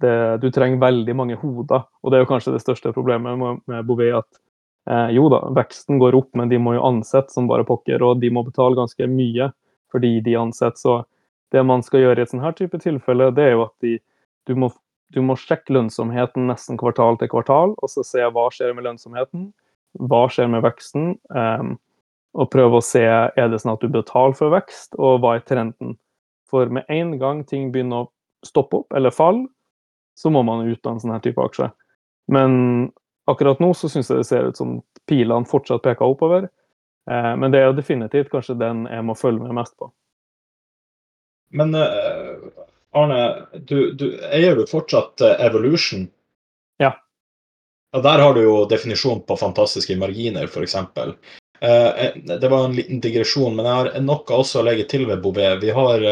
det, 0.00 0.40
du 0.40 0.50
trenger 0.50 0.80
veldig 0.80 1.14
mange 1.16 1.36
hoder. 1.36 1.82
Og 2.00 2.10
det 2.10 2.16
er 2.16 2.22
jo 2.24 2.30
kanskje 2.30 2.54
det 2.54 2.62
største 2.62 2.92
problemet 2.96 3.36
med, 3.36 3.58
med 3.68 3.84
Bouvet, 3.84 4.22
at 4.22 4.40
eh, 4.88 5.10
jo 5.18 5.28
da, 5.28 5.42
veksten 5.52 6.00
går 6.00 6.16
opp, 6.16 6.30
men 6.34 6.48
de 6.48 6.56
må 6.56 6.78
jo 6.78 6.86
ansette 6.86 7.34
som 7.34 7.48
bare 7.50 7.66
pokker, 7.68 8.00
og 8.00 8.22
de 8.22 8.30
må 8.32 8.44
betale 8.46 8.78
ganske 8.78 9.08
mye 9.10 9.50
fordi 9.92 10.20
de 10.24 10.36
ansetter. 10.38 10.80
Så 10.80 10.96
det 11.54 11.62
man 11.66 11.82
skal 11.82 12.04
gjøre 12.04 12.22
i 12.22 12.26
et 12.26 12.32
sånn 12.32 12.44
her 12.44 12.54
type 12.58 12.78
tilfelle, 12.82 13.30
det 13.34 13.48
er 13.48 13.54
jo 13.56 13.66
at 13.66 13.74
de, 13.84 13.96
du, 14.48 14.54
må, 14.58 14.70
du 15.14 15.20
må 15.26 15.36
sjekke 15.38 15.74
lønnsomheten 15.74 16.46
nesten 16.50 16.78
kvartal 16.80 17.18
til 17.20 17.30
kvartal, 17.32 17.74
og 17.76 17.92
så 17.92 18.04
se 18.06 18.26
hva 18.34 18.46
skjer 18.54 18.74
med 18.76 18.86
lønnsomheten, 18.86 19.48
hva 20.10 20.26
skjer 20.30 20.50
med 20.52 20.62
veksten. 20.66 21.14
Um, 21.34 21.74
og 22.38 22.50
prøve 22.52 22.78
å 22.78 22.84
se 22.84 23.02
er 23.02 23.48
det 23.50 23.58
sånn 23.58 23.74
at 23.74 23.82
du 23.82 23.90
betaler 23.90 24.36
for 24.38 24.54
vekst, 24.54 24.94
og 25.02 25.18
hva 25.22 25.34
er 25.36 25.46
trenden. 25.46 25.96
For 26.50 26.70
med 26.70 26.86
en 26.90 27.16
gang 27.18 27.42
ting 27.46 27.70
begynner 27.74 28.04
å 28.06 28.46
stoppe 28.46 28.82
opp 28.82 28.94
eller 28.96 29.14
falle, 29.14 29.48
så 30.18 30.30
må 30.30 30.42
man 30.46 30.66
ut 30.68 30.86
av 30.86 30.94
en 30.94 31.02
sånn 31.02 31.14
her 31.14 31.22
type 31.24 31.42
aksje. 31.42 31.70
Men 32.30 32.52
akkurat 33.30 33.60
nå 33.62 33.72
så 33.74 33.90
syns 33.90 34.10
jeg 34.10 34.22
det 34.22 34.28
ser 34.28 34.50
ut 34.50 34.58
som 34.58 34.78
pilene 35.10 35.48
fortsatt 35.48 35.82
peker 35.82 36.06
oppover. 36.06 36.46
Eh, 37.10 37.32
men 37.40 37.50
det 37.50 37.60
er 37.60 37.70
jo 37.70 37.78
definitivt 37.78 38.30
kanskje 38.32 38.58
den 38.60 38.84
jeg 38.90 39.06
må 39.06 39.16
følge 39.18 39.42
med 39.42 39.56
mest 39.58 39.74
på. 39.80 39.90
Men 41.50 41.74
uh, 41.74 42.36
Arne, 42.92 43.46
du, 43.54 43.92
du, 43.92 44.20
eier 44.32 44.56
du 44.56 44.66
fortsatt 44.66 45.20
uh, 45.20 45.34
Evolution? 45.46 46.08
Ja. 46.76 46.92
ja. 47.92 48.00
Der 48.00 48.24
har 48.24 48.34
du 48.34 48.42
jo 48.42 48.56
definisjon 48.70 49.22
på 49.26 49.36
fantastiske 49.36 49.96
marginer, 49.98 50.46
f.eks. 50.46 50.76
Uh, 51.60 51.90
det 52.24 52.48
var 52.48 52.64
en 52.64 52.76
liten 52.76 53.02
digresjon, 53.02 53.56
men 53.56 53.66
jeg 53.68 53.78
har 53.80 53.92
noe 54.06 54.38
også 54.38 54.62
å 54.62 54.66
legge 54.68 54.86
til 54.90 55.04
ved 55.10 55.22
Bouvet. 55.24 55.60
Vi 55.62 55.74
har 55.76 56.06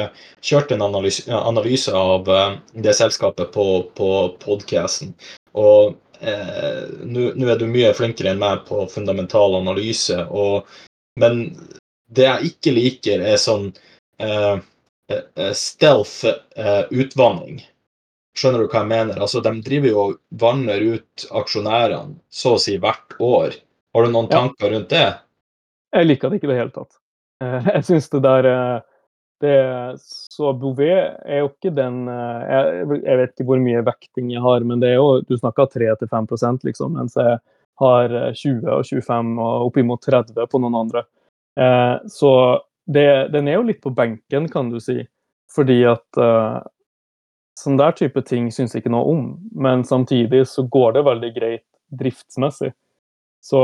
kjørt 0.44 0.74
en 0.74 0.84
analyse, 0.84 1.24
analyse 1.32 1.94
av 1.94 2.28
det 2.74 2.94
selskapet 2.98 3.54
på, 3.54 3.68
på 3.96 4.12
podcasten. 4.42 5.14
Og 5.58 5.96
nå 6.18 7.24
er 7.46 7.58
du 7.60 7.68
mye 7.70 7.92
flinkere 7.94 8.32
enn 8.34 8.40
meg 8.42 8.64
på 8.66 8.82
fundamental 8.90 9.54
analyse. 9.56 10.18
Og, 10.34 10.66
men 11.22 11.44
det 12.10 12.26
jeg 12.26 12.50
ikke 12.50 12.74
liker, 12.74 13.22
er 13.22 13.38
sånn 13.38 13.70
Eh, 14.18 14.58
eh, 15.12 15.52
stealth-utvanning. 15.52 17.60
Eh, 17.60 17.66
Skjønner 18.38 18.62
du 18.62 18.68
hva 18.68 18.84
jeg 18.84 18.92
mener? 18.92 19.18
Altså, 19.18 19.40
De 19.42 19.50
driver 19.64 19.88
jo 19.88 20.02
og 20.02 20.18
vanner 20.40 20.78
ut 20.94 21.14
aksjonærene 21.40 22.14
så 22.30 22.54
å 22.54 22.60
si 22.62 22.78
hvert 22.78 23.16
år. 23.18 23.50
Har 23.94 24.00
du 24.04 24.08
noen 24.12 24.28
ja. 24.30 24.36
tanker 24.36 24.70
rundt 24.74 24.90
det? 24.92 25.08
Jeg 25.96 26.06
liker 26.06 26.30
det 26.30 26.36
ikke 26.38 26.48
i 26.50 26.52
det 26.52 26.60
hele 26.60 26.74
tatt. 26.74 26.92
Jeg 27.74 27.82
syns 27.86 28.08
det 28.12 28.20
der 28.26 28.42
det, 29.38 29.58
Så 30.02 30.50
Bouvet 30.58 31.14
er 31.22 31.44
jo 31.44 31.48
ikke 31.52 31.70
den 31.70 32.10
jeg, 32.10 32.86
jeg, 33.04 33.18
vet 33.20 33.30
ikke 33.30 33.46
hvor 33.46 33.60
mye 33.62 33.84
vekting 33.86 34.32
jeg 34.32 34.42
har, 34.42 34.64
men 34.66 34.82
det 34.82 34.88
er 34.90 34.96
jo 34.98 35.20
Du 35.22 35.36
snakka 35.38 35.68
3-5% 35.70 36.66
liksom, 36.66 36.98
mens 36.98 37.14
jeg 37.14 37.36
har 37.78 38.16
20 38.34 38.66
og 38.74 38.82
25 38.82 39.38
og 39.38 39.68
oppimot 39.68 40.02
30 40.02 40.50
på 40.50 40.58
noen 40.58 40.80
andre. 40.80 41.04
Så 42.10 42.32
det, 42.88 43.28
den 43.32 43.48
er 43.48 43.58
jo 43.58 43.68
litt 43.68 43.80
på 43.84 43.92
benken, 43.94 44.48
kan 44.52 44.70
du 44.72 44.80
si. 44.80 45.02
Fordi 45.52 45.78
at 45.88 46.20
uh, 46.20 46.60
sånn 47.58 47.78
der 47.80 47.94
type 47.96 48.22
ting 48.28 48.48
syns 48.54 48.74
jeg 48.74 48.84
ikke 48.84 48.94
noe 48.94 49.12
om. 49.12 49.24
Men 49.52 49.84
samtidig 49.88 50.46
så 50.48 50.64
går 50.68 50.96
det 50.96 51.06
veldig 51.08 51.32
greit 51.36 51.66
driftsmessig. 52.00 52.72
Så 53.44 53.60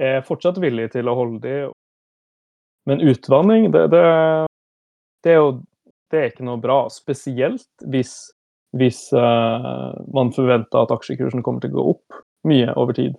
jeg 0.00 0.18
er 0.18 0.26
fortsatt 0.26 0.60
villig 0.62 0.90
til 0.94 1.10
å 1.10 1.16
holde 1.18 1.42
de. 1.42 1.56
Men 2.88 3.02
utvanning, 3.06 3.70
det, 3.74 3.86
det, 3.92 4.04
det, 5.22 5.34
er 5.34 5.38
jo 5.38 5.50
det 6.10 6.20
er 6.20 6.30
ikke 6.30 6.46
noe 6.46 6.62
bra. 6.62 6.78
Spesielt 6.90 7.86
hvis, 7.90 8.16
hvis 8.78 9.04
uh, 9.14 9.92
man 10.14 10.34
forventer 10.34 10.82
at 10.82 10.94
aksjekursen 10.94 11.44
kommer 11.46 11.62
til 11.62 11.74
å 11.74 11.78
gå 11.78 11.90
opp 11.96 12.22
mye 12.46 12.70
over 12.78 12.98
tid. 12.98 13.18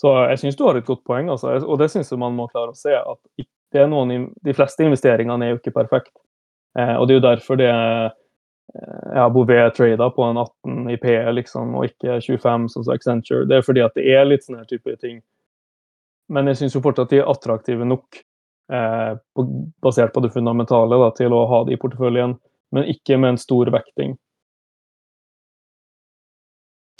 Så 0.00 0.12
jeg 0.28 0.40
syns 0.42 0.56
du 0.56 0.64
har 0.66 0.76
et 0.76 0.84
godt 0.84 1.06
poeng, 1.08 1.30
altså. 1.32 1.54
og 1.64 1.78
det 1.80 1.88
syns 1.88 2.10
jeg 2.12 2.20
man 2.20 2.34
må 2.36 2.50
klare 2.52 2.74
å 2.74 2.76
se. 2.76 2.92
At 2.92 3.46
noen, 3.90 4.30
de 4.44 4.54
fleste 4.56 4.86
investeringene 4.86 5.44
er 5.44 5.54
jo 5.54 5.60
ikke 5.60 5.74
perfekte. 5.76 6.16
Eh, 6.78 6.94
og 6.96 7.06
det 7.06 7.16
er 7.16 7.20
jo 7.20 7.26
derfor 7.28 7.60
det 7.60 7.68
er 7.72 8.14
ja, 9.14 9.28
Bouvet 9.30 9.74
trada 9.74 10.10
på 10.10 10.22
en 10.22 10.36
18 10.36 10.90
i 10.90 10.96
PE, 10.96 11.32
liksom, 11.32 11.74
og 11.78 11.84
ikke 11.84 12.20
25, 12.20 12.68
som 12.68 12.84
som 12.84 12.94
Accenture. 12.94 13.46
Det 13.48 13.56
er 13.56 13.66
fordi 13.66 13.84
at 13.84 13.94
det 13.96 14.06
er 14.12 14.26
litt 14.28 14.44
sånne 14.44 14.66
type 14.68 14.96
ting. 15.00 15.20
Men 16.28 16.50
jeg 16.50 16.60
syns 16.60 16.74
jo 16.74 16.82
fortsatt 16.82 17.12
de 17.14 17.22
er 17.22 17.30
attraktive 17.30 17.86
nok, 17.86 18.20
eh, 18.72 19.12
på, 19.34 19.46
basert 19.82 20.12
på 20.12 20.20
det 20.24 20.32
fundamentale, 20.34 20.98
da, 20.98 21.10
til 21.14 21.32
å 21.32 21.46
ha 21.46 21.64
det 21.64 21.76
i 21.76 21.80
porteføljen. 21.80 22.36
Men 22.74 22.88
ikke 22.90 23.18
med 23.22 23.34
en 23.36 23.40
stor 23.40 23.70
vekting. 23.70 24.16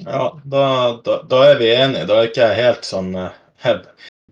Ja, 0.04 0.38
da, 0.44 0.66
da, 1.04 1.22
da, 1.24 1.42
er 1.50 1.58
vi 1.58 1.72
enige. 1.74 2.06
Da 2.06 2.20
er 2.20 2.30
ikke 2.30 2.50
jeg 2.50 2.62
helt 2.62 2.86
sånn 2.86 3.14
eh, 3.18 3.36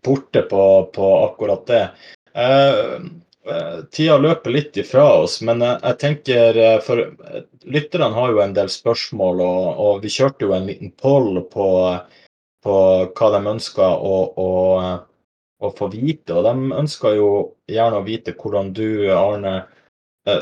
borte 0.05 0.45
på, 0.49 0.64
på 0.95 1.11
akkurat 1.24 1.66
det. 1.66 1.84
Eh, 2.35 2.95
eh, 3.47 3.80
tida 3.91 4.18
løper 4.18 4.51
litt 4.51 4.76
ifra 4.76 5.05
oss, 5.22 5.39
men 5.43 5.62
jeg 5.62 5.99
tenker 6.03 6.57
For 6.82 7.03
lytterne 7.62 8.11
har 8.16 8.32
jo 8.32 8.41
en 8.43 8.55
del 8.57 8.70
spørsmål, 8.72 9.43
og, 9.45 9.66
og 9.85 10.01
vi 10.03 10.11
kjørte 10.11 10.49
jo 10.49 10.55
en 10.57 10.66
liten 10.66 10.91
poll 10.99 11.39
på, 11.53 11.68
på 12.64 12.78
hva 13.07 13.28
de 13.37 13.43
ønsker 13.53 13.87
å, 13.87 14.16
å, 14.35 14.49
å, 15.62 15.70
få 15.78 15.91
vite. 15.93 16.35
Og 16.35 16.49
de 16.49 16.80
ønsker 16.82 17.20
jo 17.20 17.30
gjerne 17.70 18.03
å 18.03 18.09
vite 18.09 18.35
hvordan 18.35 18.74
du, 18.74 18.89
Arne, 19.14 19.61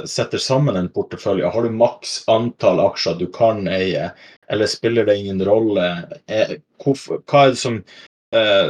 setter 0.09 0.39
sammen 0.39 0.79
en 0.79 0.89
portefølje. 0.95 1.51
Har 1.53 1.67
du 1.67 1.77
maks 1.77 2.23
antall 2.31 2.81
aksjer 2.87 3.19
du 3.19 3.27
kan 3.35 3.67
eie, 3.69 4.13
eller 4.49 4.71
spiller 4.71 5.05
det 5.11 5.19
ingen 5.21 5.43
rolle? 5.45 5.91
Hva 6.31 7.45
er 7.45 7.53
det 7.53 7.61
som 7.61 7.83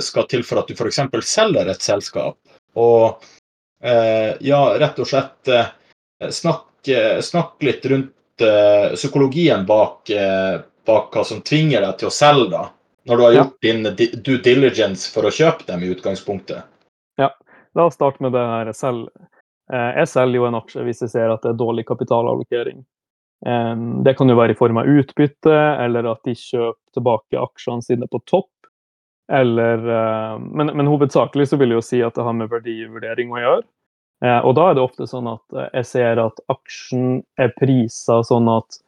skal 0.03 0.27
til 0.27 0.43
for 0.43 0.59
at 0.59 0.73
du 0.73 0.75
f.eks. 0.75 1.05
selger 1.29 1.70
et 1.70 1.85
selskap? 1.85 2.41
Og 2.75 3.25
eh, 3.85 4.37
ja, 4.41 4.61
rett 4.79 5.01
og 5.03 5.09
slett 5.09 5.49
eh, 5.49 5.73
snakk, 6.31 6.68
snakk, 7.23 7.57
litt 7.62 7.87
rundt 7.87 8.45
eh, 8.45 8.95
psykologien 8.95 9.66
bak, 9.66 10.11
bak, 10.87 11.11
hva 11.14 11.25
som 11.27 11.43
tvinger 11.45 11.85
deg 11.85 11.99
til 12.01 12.11
å 12.11 12.14
selge, 12.14 12.51
da. 12.55 12.68
Når 13.11 13.18
du 13.18 13.23
har 13.25 13.35
gjort 13.35 13.66
ja. 13.66 13.73
din 13.73 14.23
due 14.23 14.39
diligence 14.45 15.11
for 15.11 15.27
å 15.27 15.35
kjøpe 15.35 15.66
dem 15.66 15.83
i 15.83 15.91
utgangspunktet. 15.91 16.62
Ja, 17.18 17.33
la 17.75 17.87
oss 17.89 17.97
starte 17.99 18.23
med 18.23 18.31
det 18.37 18.45
her 18.47 18.70
selv. 18.79 19.09
Jeg 19.73 20.07
selger 20.07 20.39
jo 20.39 20.47
en 20.47 20.59
aksje 20.61 20.85
hvis 20.87 21.03
jeg 21.03 21.11
ser 21.11 21.33
at 21.33 21.43
det 21.43 21.51
er 21.51 21.59
dårlig 21.59 21.83
kapitalallokering. 21.89 22.85
Det 24.07 24.14
kan 24.14 24.31
jo 24.31 24.37
være 24.39 24.55
i 24.55 24.59
form 24.61 24.79
av 24.79 24.87
utbytte, 24.93 25.57
eller 25.83 26.12
at 26.12 26.23
de 26.29 26.37
kjøper 26.39 26.95
tilbake 26.95 27.43
aksjene 27.43 27.83
sine 27.83 28.07
på 28.07 28.23
topp. 28.31 28.51
Eller, 29.31 29.79
eh, 29.79 30.39
men, 30.39 30.73
men, 30.77 30.87
hovedsakelig 30.91 31.49
så 31.49 31.59
vil 31.61 31.73
jeg 31.73 31.81
jo 31.81 31.87
si 31.87 32.01
at 32.03 32.16
det 32.18 32.25
har 32.27 32.37
med 32.37 32.51
verdivurdering 32.51 33.33
å 33.33 33.43
gjøre. 33.43 33.66
Eh, 34.25 34.39
og 34.39 34.57
da 34.59 34.70
er 34.70 34.79
det 34.79 34.85
ofte 34.85 35.07
sånn 35.11 35.31
at 35.31 35.59
eh, 35.59 35.68
jeg 35.81 35.91
ser 35.93 36.23
at 36.23 36.43
aksjen 36.53 37.20
er 37.41 37.55
prisa 37.59 38.20
sånn 38.27 38.51
at 38.53 38.81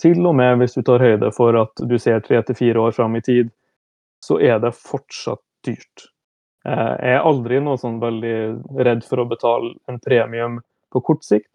til 0.00 0.24
og 0.26 0.36
med 0.38 0.58
hvis 0.60 0.74
du 0.78 0.82
tar 0.86 1.04
høyde 1.04 1.28
for 1.36 1.56
at 1.60 1.84
du 1.88 1.98
ser 2.00 2.24
tre 2.24 2.40
til 2.42 2.58
fire 2.58 2.88
år 2.88 2.96
fram 2.96 3.16
i 3.16 3.22
tid, 3.24 3.52
så 4.24 4.38
er 4.40 4.58
det 4.62 4.72
fortsatt 4.78 5.42
dyrt. 5.66 6.08
Jeg 6.62 7.14
er 7.18 7.24
aldri 7.26 7.58
noe 7.58 7.78
sånn 7.78 7.98
veldig 8.02 8.36
redd 8.86 9.02
for 9.06 9.18
å 9.18 9.26
betale 9.26 9.72
en 9.90 9.98
premium 10.02 10.60
på 10.94 11.02
kort 11.02 11.24
sikt. 11.26 11.50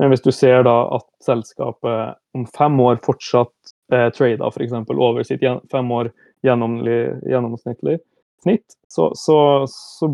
Men 0.00 0.12
hvis 0.12 0.22
du 0.24 0.30
ser 0.32 0.62
da 0.64 0.74
at 0.96 1.04
selskapet 1.24 2.16
om 2.36 2.46
fem 2.56 2.78
år 2.80 3.00
fortsatt 3.04 3.72
eh, 3.92 4.08
trader 4.16 4.48
f.eks. 4.48 4.72
over 4.96 5.26
sitt 5.26 5.44
fem 5.72 5.90
år 5.92 6.08
gjennomsnittlig 6.46 7.98
snitt, 8.42 8.76
så, 8.88 9.10
så, 9.14 9.66
så 9.68 10.08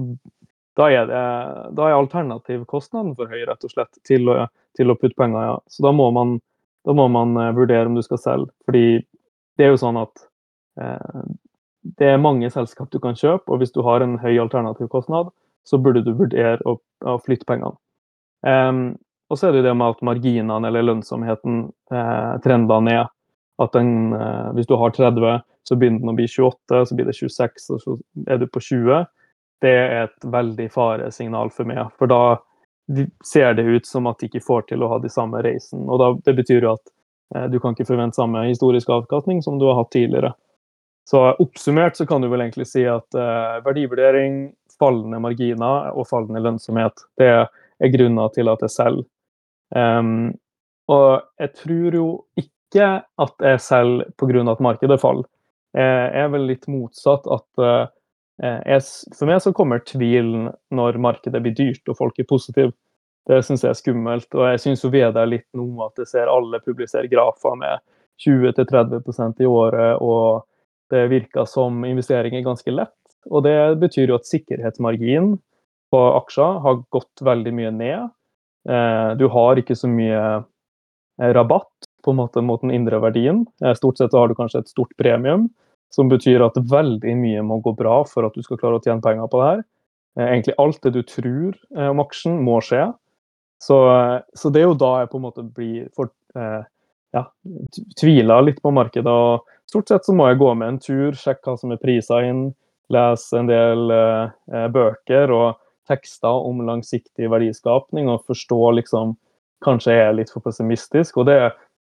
da, 0.76 0.90
er 0.90 1.06
det, 1.08 1.22
da 1.78 1.88
er 1.88 1.96
alternativkostnaden 1.96 3.14
for 3.18 3.30
høy 3.30 3.44
rett 3.48 3.64
og 3.64 3.72
slett 3.72 4.00
til 4.08 4.28
å, 4.32 4.40
til 4.76 4.92
å 4.92 4.98
putte 4.98 5.16
penger. 5.18 5.52
Ja. 5.52 5.56
Så 5.70 5.86
da 5.86 5.92
må, 5.94 6.10
man, 6.14 6.36
da 6.86 6.96
må 6.96 7.06
man 7.12 7.36
eh, 7.40 7.54
vurdere 7.56 7.88
om 7.88 7.96
du 7.96 8.02
skal 8.04 8.20
selge. 8.22 8.52
Fordi 8.68 8.86
det 9.56 9.66
er 9.66 9.72
jo 9.72 9.80
sånn 9.80 10.00
at 10.02 10.26
eh, 10.82 11.24
det 11.96 12.12
er 12.12 12.22
mange 12.22 12.50
selskap 12.50 12.90
du 12.90 12.98
kan 13.02 13.16
kjøpe, 13.16 13.46
og 13.48 13.62
hvis 13.62 13.74
du 13.74 13.80
har 13.86 14.02
en 14.02 14.18
høy 14.20 14.34
alternativkostnad, 14.42 15.30
så 15.66 15.78
burde 15.82 16.02
du 16.06 16.12
vurdere 16.18 16.58
å, 16.66 16.76
å 17.06 17.18
flytte 17.22 17.46
pengene. 17.48 17.78
Um, 18.46 18.96
og 19.30 19.38
så 19.38 19.48
er 19.48 19.56
det 19.56 19.64
det 19.66 19.74
med 19.74 19.96
at 19.96 20.04
marginene 20.06 20.68
eller 20.68 20.84
lønnsomheten 20.86 21.64
eh, 21.90 22.34
trender 22.44 22.84
ned. 22.84 23.12
At 23.62 23.72
den, 23.72 24.12
eh, 24.12 24.48
hvis 24.56 24.68
du 24.68 24.76
har 24.76 24.90
30, 24.90 25.42
så 25.68 25.76
begynner 25.76 26.02
den 26.02 26.12
å 26.12 26.16
bli 26.16 26.28
28, 26.28 26.82
så 26.86 26.96
blir 26.96 27.08
det 27.08 27.16
26, 27.16 27.70
og 27.74 27.80
så 27.82 27.96
er 28.28 28.38
du 28.38 28.46
på 28.46 28.60
20. 28.60 29.06
Det 29.64 29.72
er 29.72 30.02
et 30.04 30.26
veldig 30.36 30.68
faresignal 30.72 31.50
for 31.50 31.68
meg. 31.68 31.86
For 31.98 32.10
da 32.10 32.36
ser 33.24 33.54
det 33.54 33.62
ut 33.62 33.86
som 33.86 34.06
at 34.06 34.20
de 34.20 34.28
ikke 34.28 34.44
får 34.44 34.68
til 34.68 34.84
å 34.84 34.90
ha 34.92 34.98
de 35.02 35.10
samme 35.10 35.40
reisen. 35.42 35.88
Og 35.88 36.00
da, 36.02 36.12
det 36.28 36.36
betyr 36.38 36.68
jo 36.68 36.74
at 36.76 36.92
eh, 37.34 37.46
du 37.50 37.58
kan 37.60 37.74
ikke 37.74 37.88
forvente 37.88 38.20
samme 38.20 38.44
historisk 38.46 38.92
avkastning 38.92 39.42
som 39.42 39.58
du 39.58 39.66
har 39.70 39.80
hatt 39.80 39.94
tidligere. 39.94 40.34
Så 41.06 41.22
oppsummert 41.38 41.96
så 41.96 42.06
kan 42.06 42.22
du 42.22 42.28
vel 42.28 42.42
egentlig 42.42 42.66
si 42.68 42.82
at 42.90 43.14
eh, 43.14 43.58
verdivurdering, 43.66 44.50
fallende 44.78 45.20
marginer 45.22 45.92
og 45.94 46.08
fallende 46.10 46.42
lønnsomhet, 46.44 47.06
det 47.16 47.30
er 47.32 47.92
grunner 47.94 48.32
til 48.34 48.50
at 48.52 48.64
jeg 48.66 48.74
selger. 48.74 49.06
Um, 49.74 50.34
og 50.92 51.24
jeg 51.40 51.52
tror 51.58 51.96
jo 51.96 52.08
ikke 52.38 52.55
at 52.74 53.44
jeg 53.44 53.60
selger 53.62 54.08
pga. 54.18 54.50
at 54.50 54.60
markedet 54.60 55.00
faller. 55.00 55.28
Jeg 55.76 56.10
er 56.24 56.28
vel 56.32 56.46
litt 56.48 56.66
motsatt 56.72 57.26
at 57.28 57.60
uh, 57.60 57.86
jeg, 58.40 58.80
For 59.12 59.28
meg 59.28 59.42
så 59.44 59.52
kommer 59.52 59.84
tvilen 59.84 60.50
når 60.72 60.96
markedet 60.98 61.42
blir 61.44 61.54
dyrt 61.54 61.88
og 61.88 61.96
folk 61.96 62.18
er 62.18 62.24
positive. 62.24 62.72
Det 63.26 63.42
syns 63.44 63.64
jeg 63.64 63.70
er 63.70 63.78
skummelt. 63.78 64.28
Og 64.34 64.46
jeg 64.50 64.62
syns 64.62 64.84
Veda 64.88 65.24
litt 65.28 65.48
nå 65.56 65.68
at 65.84 65.98
jeg 66.00 66.10
ser 66.12 66.32
alle 66.32 66.62
publisere 66.64 67.10
grafer 67.12 67.58
med 67.58 67.82
20-30% 68.24 69.42
i 69.44 69.48
året, 69.50 69.98
og 70.00 70.46
det 70.88 71.02
virker 71.10 71.44
som 71.44 71.84
investering 71.84 72.36
er 72.38 72.46
ganske 72.46 72.72
lett. 72.72 72.94
Og 73.28 73.42
det 73.44 73.76
betyr 73.82 74.12
jo 74.12 74.16
at 74.16 74.28
sikkerhetsmarginen 74.28 75.34
på 75.92 76.02
aksjer 76.16 76.60
har 76.64 76.78
gått 76.94 77.22
veldig 77.26 77.52
mye 77.58 77.72
ned. 77.74 78.06
Eh, 78.70 79.10
du 79.18 79.26
har 79.30 79.58
ikke 79.60 79.76
så 79.78 79.90
mye 79.90 80.22
eh, 80.22 81.32
rabatt 81.34 81.75
på 82.06 82.14
en 82.14 82.20
måte 82.20 82.42
mot 82.44 82.62
den 82.62 82.72
indre 82.74 83.00
verdien. 83.02 83.44
Eh, 83.64 83.74
stort 83.78 83.98
sett 84.00 84.14
har 84.16 84.30
du 84.30 84.36
kanskje 84.38 84.62
et 84.62 84.70
stort 84.72 84.94
premium, 85.00 85.48
som 85.92 86.10
betyr 86.10 86.44
at 86.46 86.58
veldig 86.70 87.16
mye 87.18 87.42
må 87.46 87.58
gå 87.64 87.74
bra 87.76 88.00
for 88.08 88.26
at 88.26 88.36
du 88.38 88.44
skal 88.46 88.60
klare 88.60 88.78
å 88.78 88.84
tjene 88.84 89.04
penger 89.04 89.28
på 89.32 89.42
det 89.42 89.50
her. 89.50 89.66
Egentlig 90.16 90.54
alt 90.62 90.78
det 90.86 90.94
du 90.94 91.02
tror 91.04 91.58
om 91.90 92.00
aksjen, 92.00 92.38
må 92.40 92.56
skje. 92.64 92.86
Så, 93.60 93.76
så 94.32 94.48
det 94.52 94.62
er 94.62 94.70
jo 94.70 94.78
da 94.80 94.92
jeg 95.02 95.10
på 95.12 95.18
en 95.20 95.24
måte 95.26 95.44
blir 95.44 95.90
for, 95.92 96.08
ja, 96.32 97.22
tviler 98.00 98.46
litt 98.48 98.62
på 98.64 98.72
markedet. 98.72 99.12
og 99.12 99.44
Stort 99.70 99.90
sett 99.90 100.06
så 100.06 100.14
må 100.14 100.28
jeg 100.30 100.38
gå 100.38 100.52
med 100.54 100.68
en 100.68 100.80
tur, 100.82 101.16
sjekke 101.18 101.50
hva 101.50 101.58
som 101.58 101.72
er 101.74 101.82
prisa 101.82 102.20
inn, 102.22 102.48
lese 102.94 103.40
en 103.40 103.48
del 103.50 103.90
eh, 103.90 104.66
bøker 104.70 105.32
og 105.34 105.58
tekster 105.90 106.46
om 106.46 106.62
langsiktig 106.66 107.30
verdiskapning 107.30 108.10
og 108.10 108.26
forstå 108.26 108.60
liksom 108.80 109.16
Kanskje 109.64 109.94
jeg 109.94 110.04
er 110.04 110.16
litt 110.18 110.28
for 110.28 110.44
pessimistisk. 110.44 111.16
og 111.16 111.24
det, 111.30 111.36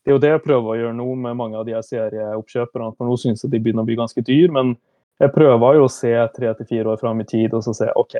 det, 0.05 0.11
er 0.11 0.13
jo 0.13 0.21
det 0.21 0.29
jeg 0.29 0.43
prøver 0.45 0.69
å 0.69 0.77
gjøre 0.77 0.97
nå 0.99 1.05
med 1.17 1.37
mange 1.39 1.57
av 1.57 1.65
de 1.65 1.73
serieoppkjøperne. 1.81 2.91
for 2.93 3.09
Nå 3.09 3.15
syns 3.17 3.41
jeg 3.41 3.49
de 3.49 3.59
begynner 3.59 3.81
å 3.81 3.89
bli 3.89 3.97
ganske 3.97 4.21
dyr, 4.21 4.51
men 4.53 4.75
jeg 5.17 5.33
prøver 5.33 5.79
jo 5.79 5.87
å 5.87 5.91
se 5.91 6.11
tre 6.35 6.51
til 6.53 6.67
fire 6.69 6.91
år 6.93 6.99
fram 7.01 7.23
i 7.23 7.25
tid 7.25 7.55
og 7.57 7.63
så 7.65 7.73
se 7.73 7.87
OK, 7.97 8.13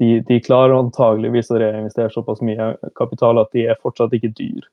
de, 0.00 0.08
de 0.24 0.38
klarer 0.40 0.78
antageligvis 0.78 1.52
å 1.52 1.58
reinvestere 1.60 2.08
såpass 2.14 2.40
mye 2.46 2.72
kapital 2.96 3.42
at 3.42 3.50
de 3.52 3.66
er 3.68 3.80
fortsatt 3.82 4.14
ikke 4.16 4.32
dyr. 4.38 4.64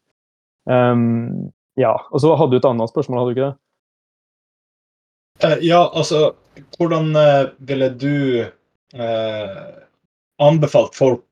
Um, 0.72 1.50
ja, 1.76 1.98
og 2.12 2.24
så 2.24 2.32
hadde 2.40 2.56
du 2.56 2.62
et 2.62 2.70
annet 2.70 2.94
spørsmål, 2.94 3.20
hadde 3.20 3.34
du 3.34 3.36
ikke 3.36 3.50
det? 3.50 3.58
Uh, 5.44 5.58
ja, 5.66 5.82
altså 5.92 6.32
Hvordan 6.78 7.12
uh, 7.14 7.52
ville 7.68 7.92
du 7.94 8.16
uh, 8.96 9.66
anbefalt 10.42 10.96
folk, 10.96 11.26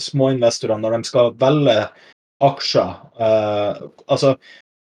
småinvestorer, 0.00 0.78
når 0.80 0.94
de 0.94 1.08
skal 1.10 1.34
velge 1.40 1.74
aksjer 2.44 2.94
Altså, 3.18 4.34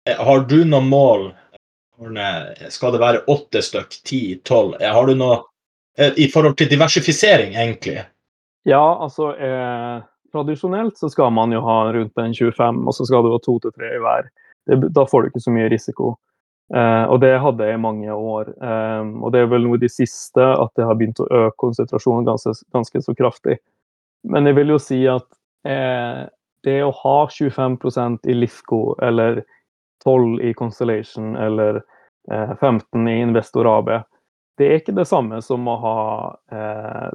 har 0.06 0.42
du 0.50 0.58
noe 0.68 0.84
mål? 0.84 1.22
Skal 2.70 2.92
det 2.92 3.00
være 3.00 3.22
åtte 3.32 3.62
stykk, 3.64 3.96
ti, 4.04 4.20
tolv? 4.44 4.76
Har 4.82 5.08
du 5.08 5.14
noe 5.16 5.38
i 5.96 6.28
forhold 6.28 6.58
til 6.60 6.68
diversifisering, 6.68 7.56
egentlig? 7.56 8.02
Ja, 8.68 8.84
altså 9.00 9.32
Tradisjonelt 10.34 10.98
så 11.00 11.08
skal 11.08 11.32
man 11.32 11.54
jo 11.56 11.62
ha 11.64 11.78
rundt 11.96 12.20
en 12.20 12.34
25, 12.36 12.82
og 12.84 12.94
så 12.94 13.08
skal 13.08 13.24
du 13.24 13.32
ha 13.32 13.40
to 13.40 13.56
til 13.64 13.72
tre 13.72 13.94
i 13.96 14.02
hver 14.04 14.28
det, 14.66 14.88
da 14.88 15.06
får 15.06 15.22
du 15.22 15.28
ikke 15.30 15.44
så 15.44 15.54
mye 15.54 15.70
risiko. 15.70 16.16
Eh, 16.74 17.04
og 17.06 17.20
det 17.22 17.36
hadde 17.38 17.66
jeg 17.68 17.78
i 17.78 17.82
mange 17.82 18.12
år. 18.12 18.50
Eh, 18.50 19.10
og 19.22 19.32
det 19.32 19.42
er 19.42 19.50
vel 19.52 19.66
noe 19.66 19.78
i 19.78 19.84
de 19.84 19.90
siste 19.92 20.42
at 20.42 20.72
det 20.78 20.86
har 20.88 20.98
begynt 20.98 21.22
å 21.22 21.28
øke 21.30 21.58
konsentrasjonen 21.62 22.26
ganske, 22.26 22.56
ganske 22.74 23.02
så 23.04 23.14
kraftig. 23.18 23.60
Men 24.26 24.48
jeg 24.50 24.58
vil 24.58 24.74
jo 24.74 24.80
si 24.82 25.04
at 25.10 25.26
eh, 25.68 26.26
det 26.66 26.80
å 26.82 26.94
ha 27.04 27.18
25% 27.30 28.26
i 28.26 28.34
Lifco 28.34 28.96
eller 29.02 29.44
12 30.04 30.40
i 30.42 30.54
Constellation 30.54 31.36
eller 31.36 31.80
15 32.60 33.06
eh, 33.06 33.14
i 33.14 33.20
Investor 33.20 33.78
AB, 33.78 33.90
det 34.58 34.66
er 34.66 34.80
ikke 34.80 34.96
det 34.96 35.06
samme 35.06 35.40
som 35.44 35.66
å 35.68 35.76
ha 35.82 35.98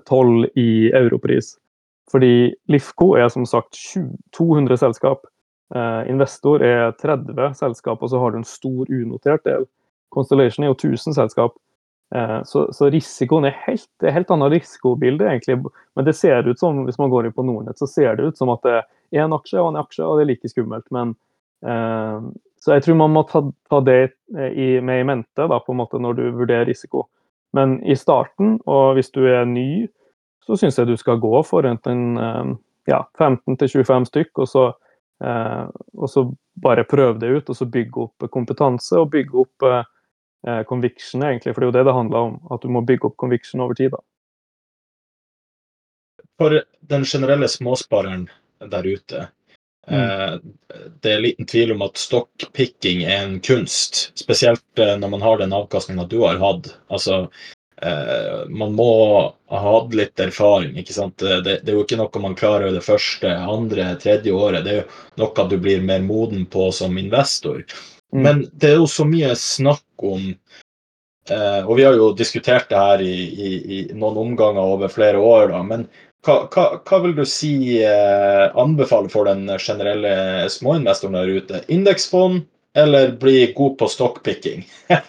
12 0.08 0.44
eh, 0.46 0.50
i 0.62 0.72
Europris. 0.96 1.56
Fordi 2.12 2.52
Lifco 2.72 3.14
er 3.18 3.32
som 3.34 3.48
sagt 3.48 3.80
200 4.38 4.78
selskap. 4.78 5.26
Eh, 5.76 6.12
investor 6.12 6.64
er 6.64 6.92
30 7.00 7.56
selskap, 7.56 8.04
og 8.04 8.12
så 8.12 8.20
har 8.20 8.32
du 8.32 8.42
en 8.42 8.48
stor 8.48 8.92
unotert 8.92 9.44
del. 9.48 9.66
Constellation 10.12 10.66
er 10.66 10.74
jo 10.74 10.80
1000 10.80 11.18
selskap. 11.18 11.58
Så, 12.44 12.66
så 12.76 12.90
risikoen 12.92 13.46
er 13.48 13.54
helt, 13.64 13.88
helt 14.04 14.32
annet 14.36 14.52
risikobilde, 14.52 15.24
egentlig. 15.32 15.56
Men 15.96 16.04
det 16.04 16.18
ser 16.20 16.44
ut 16.44 16.60
som, 16.60 16.82
hvis 16.84 16.98
man 17.00 17.08
går 17.08 17.30
inn 17.30 17.36
på 17.38 17.46
Nordnett, 17.48 17.80
så 17.80 17.88
ser 17.88 18.18
det 18.20 18.26
ut 18.28 18.42
som 18.42 18.52
at 18.52 18.66
det 18.68 18.74
er 18.82 18.90
en 19.20 19.36
aksje 19.36 19.60
og 19.60 19.72
en 19.72 19.82
aksje, 19.82 20.06
og 20.06 20.18
det 20.18 20.26
er 20.26 20.32
like 20.32 20.52
skummelt. 20.52 20.88
Men 20.92 21.16
eh, 21.66 22.30
Så 22.62 22.76
jeg 22.76 22.86
tror 22.86 23.00
man 23.00 23.16
må 23.16 23.24
ta, 23.28 23.42
ta 23.70 23.80
det 23.82 24.14
i, 24.54 24.80
med 24.80 25.02
i 25.02 25.08
mente 25.08 25.48
da, 25.50 25.58
på 25.60 25.74
en 25.74 25.80
måte 25.82 26.00
når 26.00 26.14
du 26.20 26.24
vurderer 26.38 26.68
risiko. 26.70 27.08
Men 27.58 27.80
i 27.84 27.96
starten, 27.98 28.60
og 28.70 28.94
hvis 28.96 29.10
du 29.12 29.26
er 29.26 29.50
ny, 29.50 29.88
så 30.46 30.56
syns 30.56 30.78
jeg 30.78 30.88
du 30.88 30.94
skal 30.98 31.18
gå 31.20 31.42
for 31.44 31.66
enten 31.66 32.20
ja, 32.88 33.02
15 33.18 33.58
25 33.58 34.06
stykk, 34.08 34.44
og 34.46 34.48
så 34.48 34.68
Eh, 35.24 35.66
og 35.94 36.10
så 36.10 36.24
bare 36.64 36.84
prøve 36.90 37.20
det 37.22 37.30
ut, 37.30 37.50
og 37.50 37.58
så 37.58 37.66
bygge 37.70 38.08
opp 38.08 38.30
kompetanse 38.34 38.98
og 38.98 39.12
bygge 39.14 39.44
opp 39.44 39.66
eh, 39.68 40.64
conviction, 40.70 41.22
egentlig. 41.22 41.54
For 41.54 41.62
det 41.62 41.68
er 41.68 41.72
jo 41.72 41.78
det 41.78 41.86
det 41.90 41.98
handler 41.98 42.30
om, 42.30 42.40
at 42.54 42.64
du 42.64 42.72
må 42.74 42.82
bygge 42.86 43.12
opp 43.12 43.18
conviction 43.22 43.62
over 43.62 43.78
tid. 43.78 43.94
da. 43.94 44.02
For 46.42 46.58
den 46.90 47.06
generelle 47.06 47.48
småspareren 47.48 48.26
der 48.70 48.88
ute, 48.88 49.28
mm. 49.90 49.96
eh, 49.96 50.36
det 51.02 51.14
er 51.14 51.24
liten 51.26 51.50
tvil 51.50 51.74
om 51.76 51.82
at 51.88 51.98
stockpicking 51.98 53.06
er 53.08 53.26
en 53.26 53.40
kunst. 53.40 54.12
Spesielt 54.20 54.80
eh, 54.80 54.98
når 55.00 55.16
man 55.16 55.26
har 55.26 55.42
den 55.42 55.56
avkastninga 55.58 56.06
du 56.12 56.22
har 56.26 56.42
hatt. 56.42 56.74
Altså, 56.94 57.26
Eh, 57.82 58.50
man 58.50 58.74
må 58.74 59.34
ha 59.46 59.60
hatt 59.60 59.94
litt 59.94 60.20
erfaring. 60.20 60.78
ikke 60.78 60.94
sant? 60.94 61.18
Det, 61.18 61.42
det, 61.42 61.62
er 61.66 61.74
jo 61.74 61.86
ikke 61.86 61.98
noe 61.98 62.22
man 62.22 62.38
klarer 62.38 62.74
det 62.74 62.84
første, 62.86 63.32
andre, 63.34 63.96
tredje 64.02 64.34
året. 64.34 64.66
Det 64.66 64.74
er 64.74 64.82
jo 64.84 65.24
noe 65.24 65.48
du 65.50 65.58
blir 65.58 65.82
mer 65.86 66.04
moden 66.06 66.46
på 66.46 66.70
som 66.76 67.00
investor. 67.02 67.64
Mm. 68.14 68.22
Men 68.22 68.44
det 68.54 68.74
er 68.74 68.78
jo 68.84 68.90
så 68.92 69.08
mye 69.08 69.34
snakk 69.38 69.86
om 70.04 70.34
Og 71.32 71.76
vi 71.78 71.84
har 71.86 71.94
jo 71.96 72.08
diskutert 72.18 72.66
det 72.68 72.80
her 72.82 73.02
i, 73.06 73.18
i, 73.48 73.50
i 73.78 73.78
noen 73.94 74.18
omganger 74.20 74.74
over 74.74 74.90
flere 74.92 75.20
år, 75.22 75.52
da. 75.54 75.62
Men 75.64 75.86
hva, 76.26 76.36
hva, 76.54 76.66
hva 76.86 77.02
vil 77.06 77.16
du 77.18 77.24
si 77.26 77.80
eh, 77.82 78.46
anbefaler 78.60 79.10
for 79.10 79.30
den 79.30 79.48
generelle 79.58 80.50
småinvestoren 80.54 81.18
der 81.18 81.32
ute? 81.38 81.64
Indeksfond 81.74 82.44
eller 82.78 83.16
bli 83.20 83.52
god 83.58 83.78
på 83.80 83.90
stockpicking? 83.92 84.64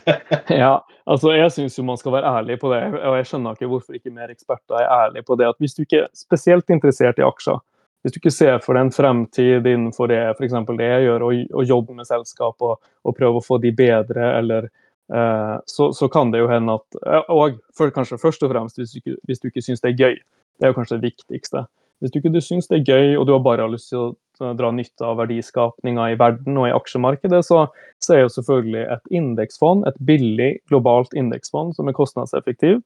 ja, 0.62 0.80
Altså, 1.06 1.32
Jeg 1.34 1.50
syns 1.52 1.78
man 1.82 1.98
skal 1.98 2.14
være 2.14 2.30
ærlig 2.38 2.58
på 2.62 2.70
det, 2.72 2.82
og 3.02 3.16
jeg 3.18 3.26
skjønner 3.26 3.56
ikke 3.56 3.70
hvorfor 3.72 3.96
ikke 3.98 4.14
mer 4.14 4.30
eksperter 4.30 4.78
er 4.78 4.90
ærlige 4.90 5.26
på 5.26 5.36
det. 5.38 5.48
at 5.50 5.58
Hvis 5.58 5.74
du 5.74 5.82
ikke 5.82 6.04
er 6.04 6.10
spesielt 6.14 6.70
interessert 6.70 7.18
i 7.18 7.26
aksjer, 7.26 7.58
hvis 8.02 8.14
du 8.14 8.18
ikke 8.18 8.34
ser 8.34 8.58
for 8.62 8.74
deg 8.74 8.86
en 8.86 8.94
fremtid 8.94 9.66
innenfor 9.66 10.10
det 10.10 10.20
for 10.38 10.76
det 10.78 10.86
jeg 10.86 11.04
gjør, 11.06 11.26
å 11.54 11.62
jobbe 11.66 11.94
med 11.94 12.06
selskap 12.06 12.62
og, 12.62 12.78
og, 13.04 13.16
prøve 13.16 13.38
å 13.38 13.44
få 13.44 13.58
de 13.58 13.72
bedre, 13.72 14.38
eller 14.38 14.66
eh, 14.66 15.56
så, 15.66 15.92
så, 15.92 16.08
kan 16.08 16.30
det 16.30 16.42
jo 16.42 16.48
hende 16.50 16.78
at 16.78 17.28
Og 17.30 17.58
for, 17.76 17.90
kanskje 17.90 18.18
først 18.18 18.42
og 18.42 18.50
fremst 18.50 18.78
hvis 18.78 18.92
du 18.92 18.98
ikke, 18.98 19.16
hvis 19.26 19.44
ikke 19.44 19.62
syns 19.62 19.82
det 19.82 19.92
er 19.92 19.98
gøy. 20.06 20.16
Det 20.58 20.66
er 20.66 20.72
jo 20.72 20.78
kanskje 20.78 20.98
det 20.98 21.12
viktigste. 21.12 21.64
Hvis 22.02 22.10
du 22.10 22.18
ikke 22.18 22.42
syns 22.42 22.66
det 22.66 22.80
er 22.80 22.88
gøy, 22.90 23.16
og 23.20 23.28
du 23.28 23.32
har 23.36 23.44
bare 23.44 23.68
lyst 23.70 23.92
til 23.92 24.00
å 24.02 24.52
dra 24.58 24.72
nytte 24.74 25.06
av 25.06 25.20
verdiskapninga 25.20 26.08
i 26.10 26.16
verden 26.18 26.56
og 26.58 26.66
i 26.66 26.74
aksjemarkedet, 26.74 27.44
så, 27.46 27.66
så 28.02 28.16
er 28.16 28.24
jo 28.24 28.32
selvfølgelig 28.34 28.82
et 28.96 29.14
indeksfond, 29.20 29.86
et 29.86 30.00
billig 30.02 30.56
globalt 30.70 31.14
indeksfond 31.14 31.76
som 31.76 31.86
er 31.86 31.94
kostnadseffektivt, 31.94 32.82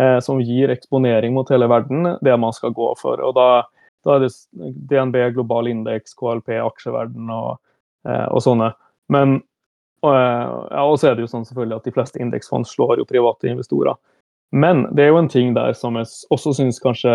eh, 0.00 0.16
som 0.24 0.40
gir 0.40 0.72
eksponering 0.72 1.36
mot 1.36 1.52
hele 1.52 1.68
verden, 1.68 2.14
det 2.24 2.38
man 2.40 2.56
skal 2.56 2.72
gå 2.76 2.94
for. 3.00 3.20
Og 3.20 3.36
da, 3.36 3.66
da 4.08 4.16
er 4.16 4.24
det 4.24 4.32
DNB 4.88 5.20
global 5.36 5.68
indeks, 5.68 6.16
KLP, 6.16 6.56
aksjeverden 6.64 7.28
og, 7.36 7.58
eh, 8.08 8.24
og 8.30 8.40
sånne. 8.46 8.72
Men 9.12 9.42
og, 10.06 10.12
eh, 10.14 10.56
ja, 10.70 10.84
så 10.96 11.10
er 11.10 11.16
det 11.16 11.24
jo 11.26 11.30
sånn 11.30 11.46
selvfølgelig 11.48 11.80
at 11.80 11.88
de 11.88 11.94
fleste 11.94 12.20
indeksfond 12.22 12.68
slår 12.68 13.00
jo 13.00 13.08
private 13.08 13.50
investorer. 13.50 13.96
Men 14.56 14.86
det 14.96 15.04
er 15.04 15.12
jo 15.12 15.20
en 15.20 15.30
ting 15.30 15.52
der 15.56 15.76
som 15.76 15.98
jeg 16.00 16.08
også 16.32 16.54
syns 16.56 16.80
kanskje 16.80 17.12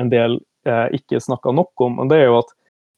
en 0.00 0.10
del 0.12 0.38
eh, 0.68 0.88
ikke 0.96 1.20
snakka 1.20 1.52
nok 1.52 1.84
om. 1.84 1.98
og 2.00 2.12
det 2.12 2.22
er 2.22 2.30
jo 2.30 2.40
at 2.40 2.52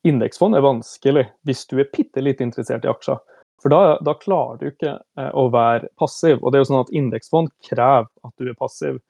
Indeksfond 0.05 0.55
er 0.55 0.61
vanskelig 0.61 1.25
hvis 1.49 1.65
du 1.71 1.79
er 1.81 1.89
bitte 1.89 2.21
litt 2.23 2.43
interessert 2.45 2.85
i 2.85 2.93
aksjer. 2.93 3.19
For 3.65 3.73
da, 3.73 3.97
da 4.05 4.13
klarer 4.21 4.61
du 4.61 4.69
ikke 4.69 4.99
eh, 4.99 5.33
å 5.33 5.49
være 5.51 5.89
passiv. 5.99 6.39
Og 6.43 6.53
det 6.53 6.61
er 6.61 6.65
jo 6.65 6.71
sånn 6.71 6.85
at 6.85 6.95
Indeksfond 6.95 7.51
krever 7.67 8.07
at 8.07 8.35
du 8.39 8.51
er 8.53 8.59
passiv. 8.59 9.01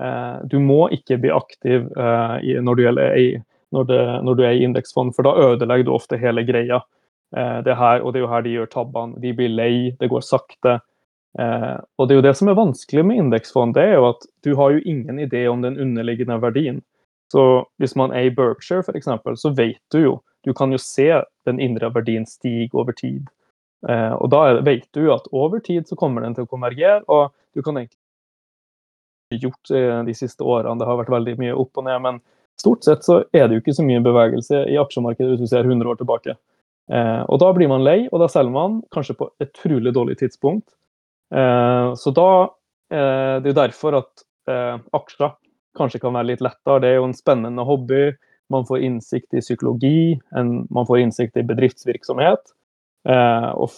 Eh, 0.00 0.36
du 0.44 0.58
må 0.62 0.86
ikke 0.94 1.18
bli 1.20 1.32
aktiv 1.34 1.88
eh, 1.92 2.36
i, 2.46 2.54
når, 2.62 2.78
du 2.78 3.00
i, 3.20 3.26
når, 3.74 3.88
det, 3.90 4.00
når, 4.24 4.38
du 4.38 4.44
er 4.46 4.56
i 4.56 4.64
indeksfond, 4.64 5.12
for 5.16 5.26
da 5.26 5.34
ødelegger 5.50 5.88
du 5.88 5.94
ofte 5.94 6.20
hele 6.20 6.44
greia. 6.48 6.80
Eh, 7.36 7.58
det 7.66 7.76
her, 7.76 8.00
og 8.02 8.14
det 8.14 8.20
er 8.20 8.24
jo 8.24 8.32
her 8.32 8.46
de 8.46 8.54
gjør 8.54 8.70
tabbene. 8.72 9.20
De 9.22 9.34
blir 9.36 9.52
lei, 9.52 9.74
det 10.00 10.10
går 10.12 10.24
sakte. 10.24 10.78
Eh, 11.38 11.76
og 11.98 12.08
det 12.08 12.14
er 12.14 12.18
jo 12.18 12.26
det 12.26 12.36
som 12.38 12.50
er 12.50 12.58
vanskelig 12.58 13.04
med 13.06 13.20
indeksfond, 13.22 13.76
det 13.76 13.84
er 13.86 13.98
jo 13.98 14.08
at 14.10 14.26
du 14.46 14.54
har 14.58 14.74
jo 14.74 14.82
ingen 14.84 15.20
idé 15.22 15.44
om 15.50 15.62
den 15.62 15.78
underliggende 15.78 16.40
verdien. 16.42 16.80
Så 17.30 17.66
hvis 17.78 17.94
man 17.94 18.10
er 18.10 18.26
i 18.26 18.34
Berkshire 18.34 18.82
f.eks., 18.82 19.10
så 19.38 19.54
vet 19.54 19.80
du 19.94 20.02
jo 20.02 20.18
Du 20.40 20.54
kan 20.56 20.72
jo 20.72 20.78
se 20.80 21.04
den 21.44 21.58
indre 21.60 21.90
verdien 21.92 22.24
stige 22.24 22.72
over 22.72 22.94
tid. 22.96 23.26
Eh, 23.88 24.12
og 24.16 24.30
da 24.32 24.60
vet 24.64 24.86
du 24.96 25.02
jo 25.04 25.12
at 25.12 25.28
over 25.36 25.60
tid 25.60 25.84
så 25.84 25.98
kommer 26.00 26.24
den 26.24 26.32
til 26.32 26.46
å 26.46 26.48
konvergere, 26.48 27.02
og 27.12 27.34
du 27.52 27.60
kan 27.60 27.76
egentlig 27.76 29.42
gjort 29.44 29.70
eh, 29.76 30.00
de 30.06 30.14
siste 30.16 30.40
årene. 30.40 30.78
Det 30.80 30.88
har 30.88 30.96
vært 31.02 31.12
veldig 31.12 31.36
mye 31.42 31.58
opp 31.60 31.76
og 31.76 31.84
ned, 31.84 32.00
men 32.06 32.22
stort 32.60 32.88
sett 32.88 33.04
så 33.04 33.20
er 33.36 33.46
det 33.46 33.58
jo 33.58 33.62
ikke 33.64 33.76
så 33.76 33.84
mye 33.84 34.00
bevegelse 34.04 34.64
i 34.72 34.80
aksjemarkedet 34.80 35.34
hvis 35.34 35.44
du 35.44 35.52
ser 35.52 35.68
100 35.68 35.92
år 35.92 36.00
tilbake. 36.00 36.38
Eh, 36.88 37.22
og 37.28 37.40
da 37.44 37.52
blir 37.56 37.70
man 37.70 37.84
lei, 37.86 37.98
og 38.10 38.24
da 38.24 38.28
selger 38.32 38.56
man 38.56 38.80
kanskje 38.96 39.18
på 39.20 39.30
et 39.30 39.52
utrolig 39.52 39.92
dårlig 39.96 40.18
tidspunkt. 40.24 40.66
Så 41.30 42.10
da 42.16 42.30
Det 42.90 42.98
er 42.98 43.46
jo 43.46 43.54
derfor 43.54 43.96
at 44.00 44.24
aksjer 44.96 45.30
kanskje 45.78 46.00
kan 46.02 46.16
være 46.16 46.32
litt 46.32 46.42
lettere. 46.42 46.80
Det 46.82 46.88
er 46.90 46.98
jo 46.98 47.06
en 47.06 47.16
spennende 47.16 47.64
hobby. 47.66 48.10
Man 48.50 48.66
får 48.66 48.82
innsikt 48.82 49.36
i 49.38 49.42
psykologi, 49.44 50.18
man 50.34 50.88
får 50.88 51.04
innsikt 51.04 51.38
i 51.38 51.46
bedriftsvirksomhet. 51.46 52.50
Eh, 53.08 53.50
og 53.54 53.70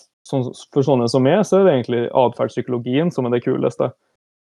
for 0.72 0.86
sånne 0.86 1.08
som 1.10 1.24
meg, 1.26 1.42
så 1.46 1.60
er 1.60 1.66
det 1.66 1.74
egentlig 1.76 2.02
atferdspsykologien 2.16 3.12
som 3.12 3.28
er 3.28 3.36
det 3.36 3.44
kuleste. 3.44 3.90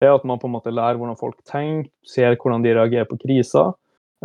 Det 0.01 0.09
er 0.09 0.17
at 0.17 0.25
man 0.29 0.41
på 0.41 0.49
en 0.49 0.55
måte 0.55 0.73
lærer 0.73 1.01
hvordan 1.01 1.19
folk 1.19 1.41
tenker, 1.49 1.91
ser 2.07 2.39
hvordan 2.39 2.65
de 2.65 2.77
reagerer 2.77 3.09
på 3.11 3.19
kriser. 3.21 3.75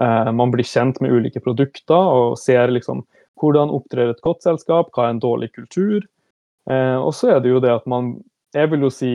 Eh, 0.02 0.32
man 0.36 0.54
blir 0.54 0.68
kjent 0.68 1.02
med 1.04 1.16
ulike 1.16 1.42
produkter 1.44 2.14
og 2.20 2.38
ser 2.40 2.72
liksom 2.72 3.04
hvordan 3.42 3.74
opptrer 3.74 4.14
et 4.14 4.24
godt 4.24 4.46
selskap, 4.46 4.94
hva 4.94 5.08
er 5.08 5.16
en 5.16 5.24
dårlig 5.24 5.52
kultur. 5.58 6.06
Eh, 6.70 6.98
og 7.02 7.12
så 7.18 7.34
er 7.34 7.42
det 7.44 7.52
jo 7.52 7.64
det 7.64 7.74
at 7.74 7.90
man 7.90 8.20
Jeg 8.56 8.72
vil 8.72 8.86
jo 8.88 8.92
si 8.94 9.12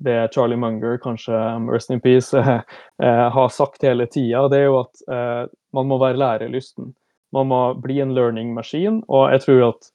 det 0.00 0.30
Charlie 0.32 0.56
Munger, 0.56 0.96
kanskje 1.02 1.34
um, 1.34 1.68
Rest 1.68 1.90
in 1.92 2.00
Peace, 2.00 2.40
har 3.36 3.48
sagt 3.52 3.84
hele 3.84 4.06
tida, 4.08 4.46
det 4.48 4.62
er 4.62 4.68
jo 4.70 4.78
at 4.84 5.50
man 5.76 5.88
må 5.90 5.98
være 6.00 6.20
lærelysten. 6.20 6.92
Man 7.34 7.50
må 7.50 7.60
bli 7.78 8.00
en 8.02 8.14
learning 8.14 8.54
machine. 8.54 9.00
Og 9.08 9.30
jeg 9.34 9.44
tror 9.44 9.64
at 9.70 9.90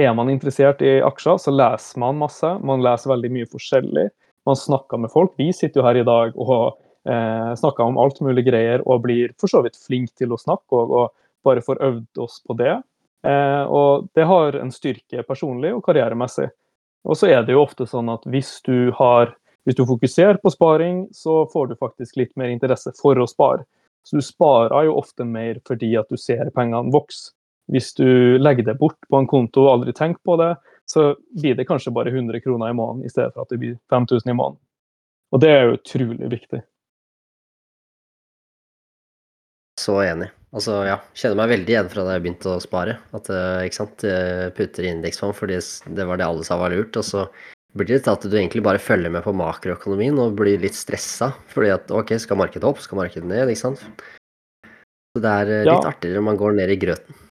er 0.00 0.12
man 0.16 0.30
interessert 0.32 0.82
i 0.84 0.98
aksjer, 1.04 1.40
så 1.40 1.54
leser 1.54 2.00
man 2.00 2.20
masse. 2.20 2.50
Man 2.64 2.84
leser 2.84 3.12
veldig 3.14 3.32
mye 3.34 3.48
forskjellig. 3.50 4.06
Man 4.48 4.58
snakker 4.58 5.00
med 5.00 5.12
folk. 5.12 5.34
Vi 5.40 5.50
sitter 5.56 5.80
jo 5.80 5.86
her 5.86 6.00
i 6.00 6.06
dag 6.06 6.36
og 6.40 6.78
eh, 7.08 7.50
snakker 7.60 7.84
om 7.84 7.98
alt 8.00 8.20
mulig 8.24 8.46
greier 8.48 8.84
og 8.86 9.02
blir 9.06 9.34
for 9.40 9.52
så 9.52 9.64
vidt 9.64 9.78
flink 9.80 10.12
til 10.18 10.32
å 10.32 10.40
snakke 10.40 10.76
og, 10.76 10.94
og 10.94 11.46
bare 11.46 11.64
får 11.64 11.82
øvd 11.84 12.22
oss 12.24 12.40
på 12.46 12.56
det. 12.60 12.76
Eh, 13.26 13.64
og 13.66 14.08
det 14.16 14.28
har 14.28 14.56
en 14.60 14.72
styrke 14.72 15.24
personlig 15.28 15.74
og 15.76 15.84
karrieremessig. 15.88 16.48
Og 17.08 17.16
så 17.16 17.30
er 17.32 17.44
det 17.46 17.54
jo 17.56 17.64
ofte 17.64 17.86
sånn 17.88 18.10
at 18.12 18.26
hvis 18.28 18.58
du 18.66 18.90
har 18.98 19.34
hvis 19.68 19.76
du 19.76 19.84
fokuserer 19.86 20.38
på 20.40 20.50
sparing, 20.50 21.08
så 21.12 21.44
får 21.52 21.66
du 21.66 21.76
faktisk 21.76 22.16
litt 22.16 22.32
mer 22.40 22.48
interesse 22.48 22.92
for 22.96 23.18
å 23.20 23.26
spare. 23.28 23.66
Så 24.02 24.16
du 24.16 24.24
sparer 24.24 24.86
jo 24.88 24.96
ofte 24.96 25.26
mer 25.28 25.60
fordi 25.68 25.92
at 26.00 26.08
du 26.08 26.16
ser 26.16 26.48
pengene 26.56 26.92
vokse. 26.94 27.34
Hvis 27.70 27.92
du 27.94 28.38
legger 28.40 28.66
det 28.66 28.78
bort 28.80 28.98
på 29.06 29.20
en 29.20 29.28
konto 29.30 29.66
og 29.66 29.74
aldri 29.74 29.92
tenker 29.94 30.18
på 30.26 30.34
det, 30.40 30.54
så 30.90 31.12
blir 31.38 31.54
det 31.54 31.68
kanskje 31.68 31.92
bare 31.94 32.10
100 32.10 32.40
kroner 32.42 32.72
i 32.72 32.74
måneden 32.74 33.06
i 33.06 33.12
stedet 33.12 33.30
for 33.36 33.44
at 33.44 33.52
det 33.52 33.60
blir 33.60 33.76
5000 33.92 34.32
i 34.32 34.34
måneden. 34.34 34.58
Og 35.30 35.44
det 35.44 35.52
er 35.54 35.62
jo 35.68 35.76
utrolig 35.76 36.32
viktig. 36.32 36.64
Så 39.78 40.00
enig. 40.02 40.32
Altså, 40.50 40.80
ja, 40.82 40.96
kjenner 41.14 41.38
meg 41.38 41.52
veldig 41.52 41.74
igjen 41.74 41.88
fra 41.92 42.02
da 42.06 42.16
jeg 42.16 42.24
begynte 42.24 42.50
å 42.50 42.62
spare. 42.62 42.96
At 43.14 43.30
eh, 43.30 43.66
ikke 43.68 43.78
sant, 43.78 44.04
jeg 44.06 44.50
putter 44.56 44.86
i 44.86 44.92
indeksfond 44.96 45.36
fordi 45.38 45.60
det 45.94 46.06
var 46.08 46.18
det 46.18 46.26
alle 46.26 46.46
sa 46.46 46.58
var 46.58 46.74
lurt. 46.74 46.98
Og 46.98 47.06
så 47.06 47.26
blir 47.78 47.92
det 47.92 48.00
til 48.06 48.16
at 48.16 48.26
du 48.26 48.34
egentlig 48.34 48.64
bare 48.66 48.82
følger 48.82 49.12
med 49.14 49.22
på 49.22 49.34
makroøkonomien 49.38 50.18
og 50.18 50.34
blir 50.40 50.58
litt 50.62 50.78
stressa. 50.78 51.30
Fordi 51.52 51.70
at 51.76 51.94
ok, 51.94 52.16
skal 52.18 52.40
markedet 52.40 52.66
opp, 52.66 52.82
skal 52.82 52.98
markedet 52.98 53.30
ned, 53.30 53.52
ikke 53.52 53.62
sant. 53.62 53.84
Så 55.14 55.22
det 55.22 55.36
er 55.42 55.54
eh, 55.54 55.64
litt 55.68 55.76
ja. 55.76 55.94
artigere 55.94 56.22
om 56.22 56.28
man 56.30 56.40
går 56.40 56.58
ned 56.58 56.74
i 56.74 56.80
grøten. 56.82 57.22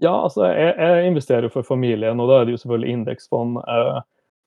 Ja, 0.00 0.14
altså 0.14 0.46
jeg, 0.48 0.72
jeg, 0.78 1.08
investerer 1.10 1.52
for 1.52 1.66
familien, 1.66 2.22
og 2.22 2.30
da 2.30 2.40
er 2.40 2.46
det 2.46 2.54
jo 2.54 2.62
selvfølgelig 2.62 2.94
indeksfond. 2.94 3.58
Eh, 3.60 3.98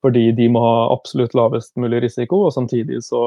fordi 0.04 0.24
de 0.36 0.48
må 0.52 0.60
ha 0.60 0.74
absolutt 0.92 1.36
lavest 1.36 1.76
mulig 1.80 2.02
risiko, 2.04 2.42
og 2.48 2.56
samtidig 2.56 3.00
så, 3.06 3.22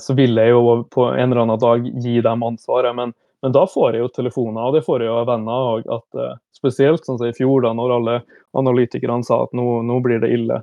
så 0.00 0.14
vil 0.16 0.38
jeg 0.40 0.52
jo 0.54 0.76
på 0.88 1.10
en 1.10 1.26
eller 1.26 1.42
annen 1.42 1.60
dag 1.60 1.88
gi 2.00 2.20
dem 2.24 2.44
ansvaret. 2.46 2.94
Men, 2.96 3.12
men 3.42 3.54
da 3.54 3.66
får 3.68 3.94
jeg 3.94 4.02
jo 4.02 4.12
telefoner, 4.16 4.62
og 4.66 4.76
det 4.76 4.84
får 4.86 5.04
jeg 5.04 5.10
jo 5.10 5.18
av 5.20 5.28
venner 5.28 5.72
òg. 5.74 5.90
Eh, 6.18 6.36
spesielt 6.56 7.06
sånn 7.06 7.20
som 7.20 7.28
i 7.28 7.36
fjor, 7.36 7.62
da 7.66 7.74
når 7.76 7.94
alle 7.98 8.16
analytikerne 8.58 9.26
sa 9.26 9.44
at 9.44 9.54
nå, 9.56 9.80
nå 9.86 9.98
blir 10.04 10.22
det 10.24 10.32
ille. 10.34 10.62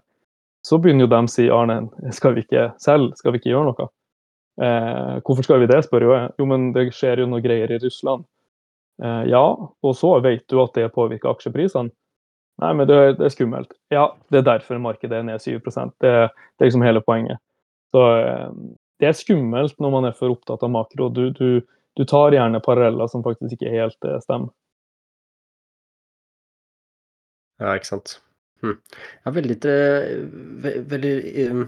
Så 0.66 0.80
begynner 0.82 1.06
jo 1.06 1.12
de 1.14 1.22
å 1.22 1.32
si 1.32 1.46
Arne, 1.54 1.84
skal 2.18 2.36
vi 2.36 2.44
ikke 2.44 2.72
selge, 2.82 3.14
skal 3.22 3.36
vi 3.36 3.42
ikke 3.42 3.54
gjøre 3.54 3.70
noe? 3.70 3.90
Eh, 4.66 5.18
hvorfor 5.22 5.46
skal 5.46 5.62
vi 5.62 5.70
det, 5.70 5.84
spør 5.86 6.08
jo 6.08 6.16
jeg. 6.16 6.32
Jo, 6.42 6.48
men 6.50 6.72
det 6.76 6.90
skjer 6.96 7.22
jo 7.24 7.30
noe 7.30 7.44
greier 7.44 7.72
i 7.72 7.80
Russland. 7.84 8.26
Eh, 9.04 9.24
ja, 9.32 9.46
og 9.46 9.96
så 10.00 10.16
vet 10.26 10.44
du 10.52 10.58
at 10.64 10.76
det 10.76 10.90
påvirker 10.96 11.32
aksjeprisene. 11.32 11.94
Nei, 12.64 12.72
men 12.72 12.88
det, 12.88 12.98
det, 13.20 13.28
er 13.28 13.34
skummelt. 13.34 13.74
Ja, 13.92 14.10
det 14.32 14.40
er 14.40 14.48
derfor 14.48 14.80
markedet 14.80 15.18
er 15.18 15.26
ned 15.28 15.44
7% 15.44 15.92
Det, 16.00 16.12
det 16.32 16.64
er 16.64 16.70
liksom 16.70 16.86
hele 16.88 17.02
poenget. 17.04 17.42
Så 17.92 18.04
eh, 18.16 18.52
det 19.02 19.10
er 19.10 19.18
skummelt 19.18 19.80
når 19.84 19.96
man 19.98 20.10
er 20.10 20.18
for 20.18 20.34
opptatt 20.34 20.64
av 20.64 20.72
makro. 20.72 21.10
Du, 21.14 21.30
du, 21.36 21.62
du 21.96 22.04
tar 22.08 22.36
gjerne 22.36 22.64
paralleller 22.64 23.10
som 23.12 23.26
faktisk 23.26 23.58
ikke 23.58 23.74
helt 23.74 24.08
eh, 24.08 24.22
stemmer. 24.24 24.54
Ja, 27.62 27.76
ikke 27.76 27.94
sant. 27.94 28.18
Hm. 28.64 28.78
Ja, 29.26 29.32
veldig, 29.36 29.58
veldig 30.90 31.12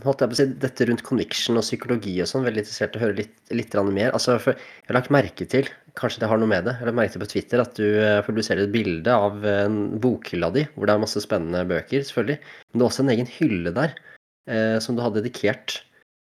holdt 0.05 0.21
jeg 0.23 0.29
på 0.31 0.35
å 0.35 0.37
si, 0.39 0.45
Dette 0.63 0.87
rundt 0.87 1.03
conviction 1.05 1.59
og 1.59 1.65
psykologi 1.65 2.13
og 2.23 2.29
sånn, 2.31 2.45
veldig 2.47 2.63
interessert 2.63 2.95
å 2.97 3.01
høre 3.03 3.17
litt, 3.19 3.35
litt 3.53 3.75
mer. 3.91 4.15
Altså, 4.15 4.37
jeg 4.39 4.57
har 4.87 4.97
lagt 4.97 5.11
merke 5.13 5.47
til, 5.51 5.67
kanskje 5.99 6.23
det 6.23 6.29
har 6.31 6.39
noe 6.41 6.49
med 6.49 6.67
det, 6.67 6.77
jeg 6.77 6.85
har 6.85 6.91
lagt 6.91 6.99
merke 7.01 7.15
til 7.15 7.23
på 7.25 7.31
Twitter 7.33 7.63
at 7.63 7.79
du 7.79 7.85
eh, 7.85 8.21
publiserer 8.25 8.65
et 8.65 8.73
bilde 8.73 9.13
av 9.13 9.45
en 9.51 9.81
bokhylla 10.03 10.51
di, 10.55 10.65
hvor 10.75 10.87
det 10.87 10.95
er 10.95 11.03
masse 11.03 11.23
spennende 11.23 11.65
bøker, 11.69 12.07
selvfølgelig. 12.07 12.39
Men 12.39 12.79
det 12.79 12.85
er 12.85 12.89
også 12.89 13.05
en 13.05 13.15
egen 13.15 13.31
hylle 13.35 13.75
der 13.77 13.97
eh, 14.47 14.77
som 14.83 14.97
du 14.97 15.03
har 15.05 15.13
dedikert 15.15 15.77
eh, 15.77 15.86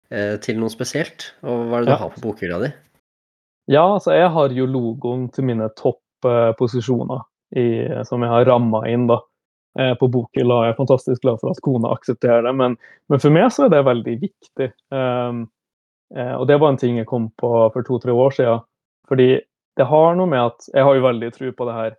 til 0.08 0.56
noe 0.56 0.72
spesielt. 0.72 1.26
Og 1.44 1.66
hva 1.68 1.78
er 1.78 1.84
det 1.84 1.92
du 1.92 2.00
har 2.00 2.12
på 2.14 2.22
bokhylla 2.22 2.60
di? 2.62 2.70
Ja, 3.68 3.82
altså 3.84 4.14
jeg 4.16 4.30
har 4.32 4.54
jo 4.56 4.64
logoen 4.64 5.26
til 5.34 5.44
mine 5.44 5.66
topposisjoner 5.76 7.26
som 8.08 8.24
jeg 8.24 8.32
har 8.32 8.48
ramma 8.48 8.80
inn, 8.88 9.04
da. 9.10 9.18
Eh, 9.78 9.94
på 9.94 10.08
bokhylla. 10.08 10.62
Jeg 10.64 10.72
er 10.72 10.78
fantastisk 10.80 11.22
glad 11.22 11.38
for 11.38 11.52
at 11.52 11.60
kona 11.62 11.92
aksepterer 11.94 12.42
det, 12.42 12.54
men, 12.58 12.74
men 13.06 13.20
for 13.22 13.30
meg 13.34 13.52
så 13.54 13.66
er 13.66 13.74
det 13.76 13.84
veldig 13.86 14.14
viktig. 14.24 14.72
Um, 14.90 15.44
og 16.08 16.46
det 16.48 16.56
var 16.56 16.72
en 16.72 16.78
ting 16.80 16.96
jeg 16.96 17.06
kom 17.06 17.26
på 17.36 17.50
for 17.74 17.84
to-tre 17.84 18.14
år 18.16 18.32
siden. 18.32 18.62
Fordi 19.10 19.28
det 19.78 19.86
har 19.86 20.16
noe 20.16 20.26
med 20.26 20.40
at 20.40 20.70
Jeg 20.72 20.86
har 20.86 20.96
jo 20.96 21.04
veldig 21.04 21.28
tro 21.34 21.50
på 21.52 21.66
det 21.68 21.74
her 21.76 21.92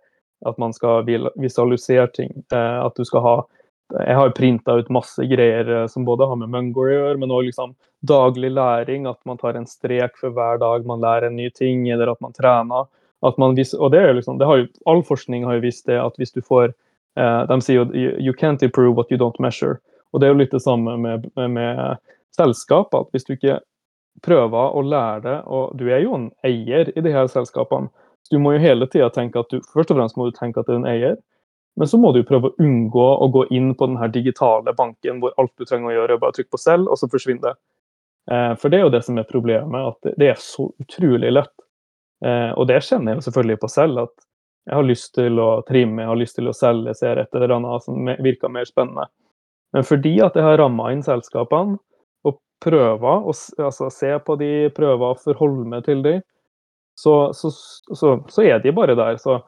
at 0.50 0.58
man 0.58 0.74
skal 0.74 1.06
visualisere 1.38 2.08
ting. 2.12 2.32
At 2.50 2.96
du 2.98 3.04
skal 3.06 3.22
ha 3.22 3.34
Jeg 3.94 4.16
har 4.16 4.34
printa 4.36 4.76
ut 4.78 4.92
masse 4.92 5.24
greier 5.30 5.86
som 5.90 6.06
både 6.06 6.28
har 6.30 6.38
med 6.40 6.52
Munger 6.52 6.82
å 6.82 6.92
gjøre, 6.94 7.18
men 7.22 7.34
òg 7.34 7.48
liksom 7.48 7.74
daglig 8.06 8.52
læring. 8.54 9.08
At 9.10 9.18
man 9.28 9.40
tar 9.40 9.58
en 9.58 9.68
strek 9.68 10.18
for 10.20 10.34
hver 10.36 10.60
dag 10.62 10.86
man 10.86 11.02
lærer 11.02 11.28
en 11.28 11.38
ny 11.38 11.50
ting, 11.50 11.88
eller 11.90 12.12
at 12.12 12.20
man 12.24 12.36
trener. 12.36 12.86
At 13.26 13.36
man 13.38 13.56
vis, 13.58 13.74
og 13.74 13.90
det 13.92 14.04
er 14.04 14.14
liksom, 14.16 14.38
det 14.40 14.48
har 14.48 14.62
jo, 14.62 14.70
All 14.88 15.02
forskning 15.04 15.44
har 15.44 15.58
jo 15.58 15.66
vist 15.66 15.90
det 15.90 15.98
at 16.00 16.16
hvis 16.20 16.32
du 16.32 16.40
får 16.40 16.70
Eh, 17.18 17.46
de 17.46 17.58
sier 17.62 17.80
jo 17.80 18.10
you 18.22 18.34
can't 18.36 18.62
improve 18.62 18.96
what 18.96 19.10
you 19.10 19.18
don't 19.18 19.40
measure. 19.40 19.80
Og 20.12 20.20
Det 20.20 20.26
er 20.26 20.32
jo 20.32 20.40
litt 20.42 20.54
det 20.54 20.62
samme 20.62 20.96
med, 20.96 21.30
med, 21.36 21.50
med 21.50 21.96
selskap. 22.36 22.94
at 22.94 23.10
Hvis 23.12 23.24
du 23.24 23.34
ikke 23.34 23.60
prøver 24.22 24.76
å 24.76 24.82
lære 24.82 25.20
det, 25.24 25.38
og 25.46 25.76
du 25.78 25.88
er 25.88 26.02
jo 26.04 26.14
en 26.14 26.30
eier 26.44 26.90
i 26.96 27.00
de 27.00 27.12
her 27.12 27.26
selskapene, 27.30 27.88
så 28.22 28.36
du 28.36 28.38
må 28.42 28.52
jo 28.52 28.62
hele 28.62 28.86
tida 28.86 29.08
tenke 29.10 29.40
at 29.40 29.50
du 29.50 29.62
først 29.72 29.90
og 29.90 29.96
fremst 29.96 30.18
må 30.18 30.28
du 30.28 30.36
tenke 30.36 30.60
at 30.60 30.66
du 30.66 30.74
er 30.74 30.80
en 30.82 30.90
eier, 30.90 31.16
men 31.80 31.88
så 31.88 31.96
må 31.96 32.12
du 32.12 32.20
prøve 32.28 32.50
å 32.50 32.56
unngå 32.60 33.04
å 33.24 33.26
gå 33.32 33.46
inn 33.56 33.72
på 33.74 33.86
den 33.88 33.96
her 33.96 34.10
digitale 34.12 34.74
banken 34.76 35.22
hvor 35.22 35.32
alt 35.40 35.54
du 35.56 35.64
trenger 35.64 35.88
å 35.88 35.94
gjøre, 35.94 36.16
er 36.18 36.22
bare 36.22 36.36
trykke 36.36 36.52
på 36.52 36.60
selv, 36.60 36.90
og 36.92 37.00
så 37.00 37.08
forsvinner 37.08 37.46
det. 37.48 37.54
Eh, 38.30 38.52
for 38.60 38.68
det 38.68 38.80
er 38.80 38.84
jo 38.84 38.92
det 38.92 39.00
som 39.06 39.18
er 39.18 39.28
problemet, 39.28 39.94
at 39.94 40.18
det 40.20 40.28
er 40.34 40.42
så 40.44 40.68
utrolig 40.82 41.32
lett. 41.32 41.54
Eh, 42.20 42.50
og 42.52 42.68
det 42.68 42.82
kjenner 42.84 43.14
jeg 43.14 43.22
jo 43.22 43.26
selvfølgelig 43.30 43.62
på 43.62 43.70
selv, 43.72 44.02
at 44.04 44.26
jeg 44.68 44.76
har 44.76 44.86
lyst 44.86 45.14
til 45.16 45.40
å 45.40 45.48
trimme, 45.68 46.02
jeg 46.04 46.12
har 46.12 46.20
lyst 46.20 46.36
til 46.36 46.50
å 46.50 46.56
selge, 46.56 46.94
ser 46.98 47.22
et 47.22 47.38
eller 47.38 47.56
annet 47.56 47.86
som 47.86 48.10
virker 48.20 48.52
mer 48.52 48.68
spennende. 48.68 49.08
Men 49.72 49.86
fordi 49.86 50.18
at 50.20 50.36
jeg 50.36 50.44
har 50.44 50.60
ramma 50.60 50.90
inn 50.92 51.02
selskapene 51.06 51.78
og 52.28 52.36
prøver 52.62 53.24
å 53.24 53.32
altså, 53.32 53.88
se 53.94 54.12
på 54.26 54.36
de, 54.40 54.52
prøver 54.76 55.06
å 55.14 55.18
forholde 55.22 55.64
meg 55.72 55.86
til 55.88 56.04
de, 56.04 56.18
så, 57.00 57.32
så, 57.32 57.48
så, 57.50 58.18
så, 58.28 58.44
er 58.44 58.60
de 58.60 58.74
bare 58.76 58.98
der. 58.98 59.16
Så 59.22 59.38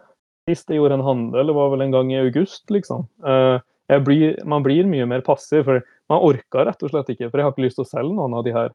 sist 0.48 0.70
jeg 0.70 0.80
gjorde 0.80 0.98
en 0.98 1.06
handel, 1.06 1.52
var 1.54 1.70
vel 1.74 1.84
en 1.84 1.94
gang 1.94 2.10
i 2.12 2.20
august, 2.22 2.64
liksom. 2.72 3.06
Eh, 3.26 3.98
blir, 4.02 4.38
man 4.48 4.64
blir 4.64 4.88
mye 4.88 5.06
mer 5.08 5.22
passiv, 5.26 5.66
for 5.68 5.82
man 6.10 6.24
orker 6.24 6.66
rett 6.68 6.82
og 6.82 6.92
slett 6.92 7.12
ikke. 7.12 7.28
For 7.28 7.38
jeg 7.38 7.46
har 7.46 7.54
ikke 7.54 7.66
lyst 7.66 7.78
til 7.80 7.86
å 7.86 7.92
selge 7.92 8.16
noen 8.16 8.38
av 8.38 8.46
de 8.46 8.54
her. 8.56 8.74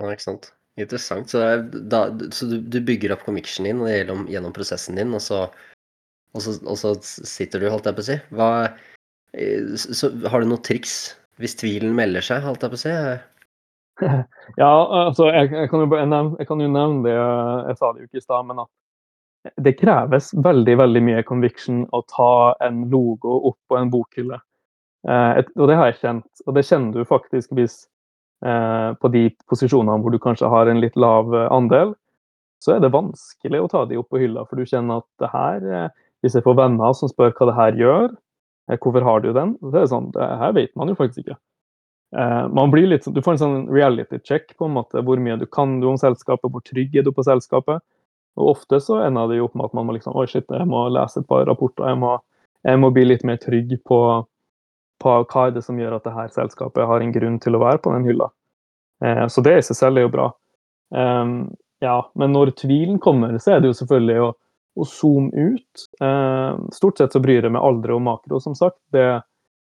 Nei, 0.00 0.14
ikke 0.14 0.28
sant. 0.28 0.52
Interessant. 0.80 1.32
Så, 1.32 1.42
da, 1.92 2.04
så 2.32 2.48
du, 2.48 2.60
du, 2.62 2.78
bygger 2.86 3.12
opp 3.14 3.26
conviction 3.26 3.66
din 3.68 3.82
gjennom, 3.84 4.24
gjennom 4.30 4.54
prosessen 4.56 5.00
din, 5.00 5.12
og 5.16 5.22
så, 5.24 5.44
og, 6.32 6.44
så, 6.44 6.56
og 6.64 6.78
så, 6.80 6.94
sitter 7.02 7.60
du, 7.60 7.68
holdt 7.72 7.90
jeg 7.90 7.98
på 7.98 8.04
å 8.04 8.08
si. 8.08 8.18
Hva, 8.38 8.50
eh, 9.34 9.74
så, 9.76 10.14
har 10.30 10.40
du 10.40 10.52
noen 10.52 10.64
triks 10.64 11.16
hvis 11.40 11.56
tvilen 11.60 11.92
melder 11.96 12.24
seg, 12.24 12.44
holdt 12.44 12.64
jeg 12.64 12.72
på 12.72 12.78
å 12.78 12.84
si? 12.84 12.94
ja, 14.62 14.70
altså, 14.70 15.28
jeg, 15.34 15.50
jeg, 15.52 15.68
kan 15.72 15.84
nevne, 15.84 16.22
jeg, 16.38 16.48
kan 16.48 16.62
jo 16.62 16.70
nevne, 16.70 17.02
det, 17.04 17.16
jeg 17.16 17.80
sa 17.80 17.90
det 17.92 18.04
jo 18.04 18.08
ikke 18.08 18.22
i 18.22 18.24
stad, 18.24 18.48
men 18.48 18.62
at 18.62 18.70
det 19.56 19.78
kreves 19.78 20.30
veldig 20.44 20.76
veldig 20.80 21.02
mye 21.06 21.22
conviction 21.28 21.84
å 21.96 22.02
ta 22.12 22.56
en 22.64 22.84
logo 22.92 23.38
opp 23.50 23.58
på 23.68 23.78
en 23.78 23.90
bokhylle. 23.92 24.40
Eh, 25.08 25.40
og 25.56 25.70
det 25.70 25.78
har 25.78 25.90
jeg 25.90 26.00
kjent, 26.02 26.44
og 26.46 26.56
det 26.56 26.66
kjenner 26.68 26.98
du 26.98 27.08
faktisk 27.08 27.54
hvis 27.56 27.78
eh, 28.44 28.90
på 29.00 29.12
de 29.14 29.28
posisjonene 29.48 30.02
hvor 30.04 30.12
du 30.12 30.20
kanskje 30.20 30.50
har 30.52 30.68
en 30.68 30.82
litt 30.82 30.98
lav 31.00 31.32
andel, 31.48 31.94
så 32.60 32.76
er 32.76 32.82
det 32.84 32.92
vanskelig 32.92 33.62
å 33.62 33.68
ta 33.72 33.86
de 33.88 33.98
opp 34.00 34.10
på 34.12 34.20
hylla, 34.20 34.44
for 34.48 34.60
du 34.60 34.68
kjenner 34.68 35.00
at 35.00 35.08
det 35.22 35.32
her 35.32 35.68
eh, 35.68 35.90
Hvis 36.20 36.34
jeg 36.36 36.44
får 36.44 36.58
venner 36.58 36.92
som 36.92 37.08
spør 37.08 37.30
hva 37.32 37.46
det 37.48 37.56
her 37.56 37.78
gjør, 37.80 38.10
eh, 38.68 38.76
hvorfor 38.76 39.06
har 39.06 39.22
du 39.24 39.30
den? 39.32 39.54
Så 39.62 39.70
er 39.72 39.86
det 39.86 39.92
sånn, 39.94 40.10
det 40.12 40.26
her 40.42 40.52
vet 40.52 40.74
man 40.76 40.92
jo 40.92 40.96
faktisk 40.98 41.22
ikke. 41.24 41.36
Eh, 42.12 42.48
man 42.52 42.72
blir 42.74 42.90
litt, 42.90 43.06
sånn, 43.06 43.14
du 43.16 43.22
får 43.24 43.38
en 43.38 43.40
sånn 43.40 43.62
reality 43.72 44.18
check 44.20 44.52
på 44.58 44.68
en 44.68 44.74
måte, 44.76 45.00
hvor 45.06 45.22
mye 45.22 45.38
du 45.40 45.46
kan 45.48 45.78
du 45.80 45.86
om 45.88 45.96
selskapet, 46.00 46.52
hvor 46.52 46.60
trygg 46.66 46.98
er 47.00 47.06
du 47.06 47.12
på 47.16 47.24
selskapet. 47.24 47.80
Og 48.40 48.56
ofte 48.56 48.80
så 48.82 49.00
ender 49.04 49.30
det 49.30 49.38
jo 49.40 49.46
opp 49.48 49.56
med 49.58 49.70
at 49.70 49.76
man 49.76 49.88
må 49.88 49.96
liksom 49.96 50.16
Oi, 50.18 50.26
shit, 50.30 50.48
jeg 50.48 50.68
må 50.68 50.86
lese 50.92 51.20
et 51.20 51.28
par 51.28 51.46
rapporter. 51.48 51.86
Jeg 51.90 52.00
må, 52.00 52.16
jeg 52.66 52.80
må 52.82 52.90
bli 52.94 53.06
litt 53.06 53.24
mer 53.28 53.40
trygg 53.42 53.76
på, 53.86 54.00
på, 55.02 55.14
hva 55.22 55.46
er 55.46 55.56
det 55.56 55.64
som 55.66 55.78
gjør 55.80 55.98
at 55.98 56.08
det 56.08 56.16
her 56.16 56.34
selskapet 56.34 56.88
har 56.90 57.04
en 57.04 57.14
grunn 57.14 57.40
til 57.42 57.56
å 57.56 57.62
være 57.62 57.82
på 57.84 57.94
den 57.94 58.10
hylla. 58.10 58.30
Eh, 59.04 59.24
så 59.32 59.44
det 59.46 59.58
i 59.58 59.64
seg 59.70 59.78
selv 59.78 60.00
er 60.00 60.08
jo 60.08 60.14
bra. 60.16 60.28
Um, 60.90 61.34
ja, 61.80 62.00
men 62.18 62.34
når 62.34 62.56
tvilen 62.58 62.98
kommer, 63.00 63.36
så 63.40 63.54
er 63.54 63.62
det 63.62 63.70
jo 63.70 63.78
selvfølgelig 63.78 64.22
å, 64.24 64.30
å 64.80 64.86
zoome 64.88 65.48
ut. 65.54 65.88
Eh, 66.02 66.60
stort 66.76 67.00
sett 67.00 67.16
så 67.16 67.22
bryr 67.22 67.44
jeg 67.44 67.54
meg 67.54 67.64
aldri 67.64 67.94
om 67.96 68.08
makro, 68.10 68.40
som 68.42 68.56
sagt. 68.58 68.80
Det, 68.92 69.08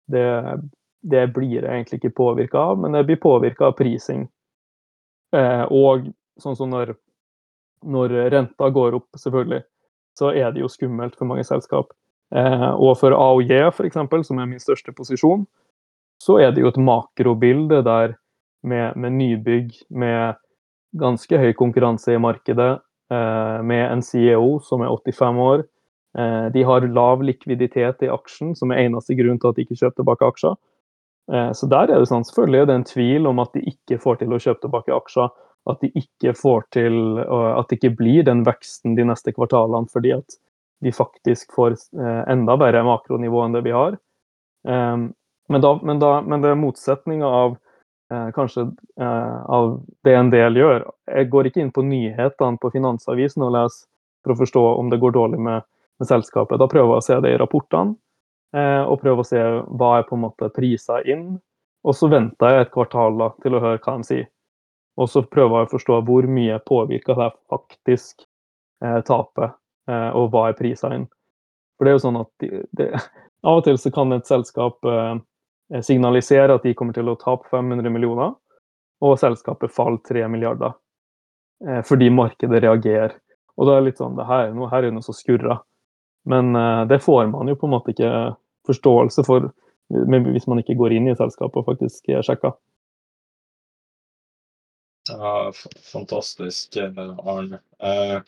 det 0.09 0.27
det 1.01 1.27
blir 1.33 1.63
jeg 1.63 1.69
egentlig 1.69 1.99
ikke 2.01 2.17
påvirka 2.17 2.59
av, 2.71 2.79
men 2.81 2.97
jeg 2.97 3.07
blir 3.07 3.21
påvirka 3.23 3.69
av 3.69 3.77
prising. 3.79 4.25
Eh, 5.35 5.65
og 5.71 6.09
sånn 6.41 6.57
som 6.59 6.71
når, 6.73 6.95
når, 7.83 8.15
renta 8.33 8.69
går 8.73 8.97
opp, 8.97 9.07
selvfølgelig, 9.17 9.63
så 10.19 10.33
er 10.35 10.51
det 10.53 10.63
jo 10.63 10.71
skummelt 10.71 11.15
for 11.19 11.29
mange 11.29 11.45
selskap. 11.47 11.93
Eh, 12.35 12.69
og 12.75 12.97
for 12.99 13.15
AOJ, 13.15 13.69
f.eks., 13.71 13.99
som 14.27 14.41
er 14.41 14.49
min 14.49 14.61
største 14.61 14.93
posisjon, 14.95 15.45
så 16.19 16.37
er 16.43 16.51
det 16.51 16.65
jo 16.65 16.71
et 16.73 16.81
makrobilde 16.81 17.81
der 17.85 18.17
med, 18.63 18.95
med 18.95 19.15
nybygg, 19.15 19.71
med 19.89 20.35
ganske 20.99 21.39
høy 21.39 21.53
konkurranse 21.57 22.13
i 22.13 22.21
markedet, 22.21 22.79
eh, 23.13 23.59
med 23.63 23.85
en 23.87 24.03
CEO 24.03 24.59
som 24.65 24.83
er 24.83 24.91
85 24.91 25.43
år. 25.45 25.63
Eh, 26.17 26.47
de 26.53 26.63
har 26.63 26.87
lav 26.87 27.23
likviditet 27.23 28.03
i 28.03 28.11
aksjen, 28.11 28.55
som 28.57 28.71
er 28.71 28.83
eneste 28.87 29.15
grunn 29.17 29.39
til 29.39 29.51
at 29.51 29.59
de 29.59 29.65
ikke 29.65 29.79
kjøper 29.79 30.01
tilbake 30.01 30.31
aksjer. 30.33 30.57
Eh, 31.31 31.51
så 31.53 31.69
der 31.69 31.93
er 31.93 32.01
det 32.01 32.09
sånn, 32.09 32.25
selvfølgelig 32.25 32.61
er 32.65 32.75
en 32.75 32.87
tvil 32.89 33.29
om 33.29 33.41
at 33.43 33.53
de 33.53 33.63
ikke 33.69 33.99
får 34.01 34.21
til 34.21 34.33
å 34.33 34.41
kjøpe 34.41 34.65
tilbake 34.65 34.95
aksjer. 34.95 35.29
At 35.69 35.81
de 35.83 35.89
ikke 35.99 36.33
får 36.37 36.63
til, 36.75 37.19
at 37.19 37.67
det 37.69 37.79
ikke 37.79 37.97
blir 37.99 38.23
den 38.27 38.45
veksten 38.47 38.95
de 38.97 39.03
neste 39.09 39.33
kvartalene 39.35 39.91
fordi 39.91 40.13
at 40.15 40.37
vi 40.79 40.93
faktisk 40.95 41.51
får 41.55 41.75
eh, 41.99 42.21
enda 42.31 42.55
bedre 42.57 42.85
makronivå 42.87 43.43
enn 43.43 43.57
det 43.57 43.65
vi 43.65 43.73
har. 43.75 43.97
Ehm, 44.67 45.09
men, 45.51 45.61
da, 45.61 45.73
men, 45.83 45.99
da, 45.99 46.13
men 46.21 46.45
det 46.45 46.53
motsetninga 46.55 47.27
av 47.27 47.57
eh, 48.13 48.29
kanskje 48.35 48.69
av 48.99 49.73
det 50.07 50.15
en 50.15 50.31
del 50.31 50.61
gjør. 50.61 50.87
Jeg 51.11 51.29
går 51.33 51.49
ikke 51.49 51.63
inn 51.65 51.73
på 51.75 51.83
nyhetene 51.83 52.61
på 52.61 52.71
Finansavisen 52.71 53.43
og 53.43 53.55
leser 53.57 53.89
for 54.23 54.35
å 54.35 54.39
forstå 54.39 54.63
om 54.79 54.89
det 54.91 55.01
går 55.03 55.15
dårlig 55.15 55.39
med, 55.43 55.67
med 55.99 56.07
selskapet. 56.07 56.59
Da 56.59 56.67
prøver 56.71 56.95
jeg 56.95 57.03
å 57.03 57.07
se 57.09 57.19
det 57.25 57.35
i 57.35 57.41
rapportene. 57.41 57.97
Eh, 58.55 58.81
og 58.81 59.01
prøver 59.03 59.21
å 59.21 59.27
se 59.27 59.41
hva 59.77 59.91
er 59.99 60.07
på 60.07 60.17
en 60.17 60.25
måte 60.25 60.49
prisa 60.53 60.99
inn. 61.05 61.37
Og 61.85 61.95
så 61.95 62.09
venter 62.11 62.55
jeg 62.55 62.65
et 62.65 62.73
kvartal 62.73 63.17
da, 63.19 63.29
til 63.43 63.55
å 63.55 63.63
høre 63.63 63.81
hva 63.83 63.97
de 63.99 64.07
sier. 64.07 64.27
Og 64.99 65.07
så 65.09 65.23
prøver 65.23 65.61
jeg 65.61 65.69
å 65.69 65.71
forstå 65.75 66.01
hvor 66.07 66.27
mye 66.27 66.59
påvirker 66.67 67.15
det 67.19 67.29
faktisk 67.51 68.25
eh, 68.83 68.99
tapet, 69.07 69.55
eh, 69.87 70.09
og 70.11 70.33
hva 70.33 70.49
er 70.49 70.57
prisa 70.59 70.91
inn. 70.95 71.07
For 71.77 71.87
det 71.87 71.93
er 71.93 71.97
jo 71.97 72.03
sånn 72.03 72.19
at 72.19 72.29
de, 72.43 72.63
de, 72.75 72.91
Av 73.47 73.61
og 73.61 73.63
til 73.63 73.77
så 73.79 73.91
kan 73.95 74.11
et 74.11 74.27
selskap 74.27 74.83
eh, 74.83 75.15
signalisere 75.85 76.57
at 76.59 76.65
de 76.67 76.75
kommer 76.75 76.97
til 76.97 77.07
å 77.07 77.15
tape 77.21 77.47
500 77.53 77.87
millioner, 77.93 78.33
og 78.99 79.15
selskapet 79.21 79.71
faller 79.71 80.01
3 80.09 80.27
milliarder. 80.27 80.75
Eh, 81.67 81.79
fordi 81.87 82.09
markedet 82.11 82.63
reagerer. 82.63 83.15
Og 83.55 83.67
da 83.67 83.75
er 83.75 83.81
det 83.81 83.91
litt 83.91 84.01
sånn 84.03 84.19
det 84.19 84.27
her, 84.27 84.51
her 84.71 84.87
er 84.87 84.91
noe 84.95 85.03
som 85.03 85.15
skurrer. 85.15 85.59
Men 86.29 86.51
uh, 86.55 86.85
det 86.87 86.99
får 87.03 87.27
man 87.31 87.47
jo 87.47 87.55
på 87.59 87.67
en 87.67 87.73
måte 87.73 87.91
ikke 87.91 88.11
forståelse 88.67 89.23
for 89.27 89.49
hvis 89.89 90.45
man 90.51 90.59
ikke 90.61 90.75
går 90.77 90.93
inn 90.93 91.07
i 91.09 91.15
selskapet 91.17 91.61
og 91.61 91.67
faktisk 91.71 92.11
sjekker. 92.23 92.53
Ja, 95.09 95.51
fantastisk, 95.91 96.77
Arne. 96.77 97.59
Uh, 97.83 98.21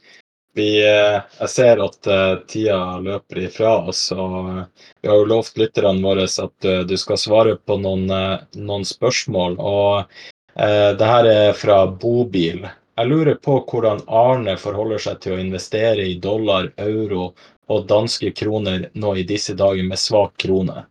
vi, 0.56 0.68
uh, 0.84 1.22
jeg 1.40 1.50
ser 1.54 1.82
at 1.84 2.10
tida 2.52 2.82
løper 3.00 3.46
ifra 3.46 3.78
oss, 3.92 4.04
og 4.12 4.66
vi 5.02 5.10
har 5.10 5.22
jo 5.22 5.30
lovt 5.30 5.58
lytterne 5.62 6.04
våre 6.04 6.28
at 6.28 6.70
du 6.88 6.96
skal 7.00 7.22
svare 7.22 7.56
på 7.56 7.80
noen, 7.80 8.12
noen 8.60 8.86
spørsmål. 8.88 9.56
Og 9.60 10.20
det 10.52 11.08
her 11.08 11.30
er 11.32 11.54
fra 11.56 11.86
Bobil. 11.88 12.66
Jeg 13.00 13.08
lurer 13.08 13.38
på 13.40 13.56
hvordan 13.64 14.04
Arne 14.12 14.58
forholder 14.60 15.00
seg 15.02 15.22
til 15.24 15.38
å 15.38 15.42
investere 15.42 16.04
i 16.04 16.18
dollar, 16.20 16.68
euro 16.84 17.32
og 17.72 17.88
danske 17.88 18.32
kroner 18.36 18.90
nå 18.94 19.16
i 19.16 19.28
disse 19.28 19.56
dager 19.58 19.86
med 19.88 20.00
svak 20.00 20.36
krone? 20.44 20.84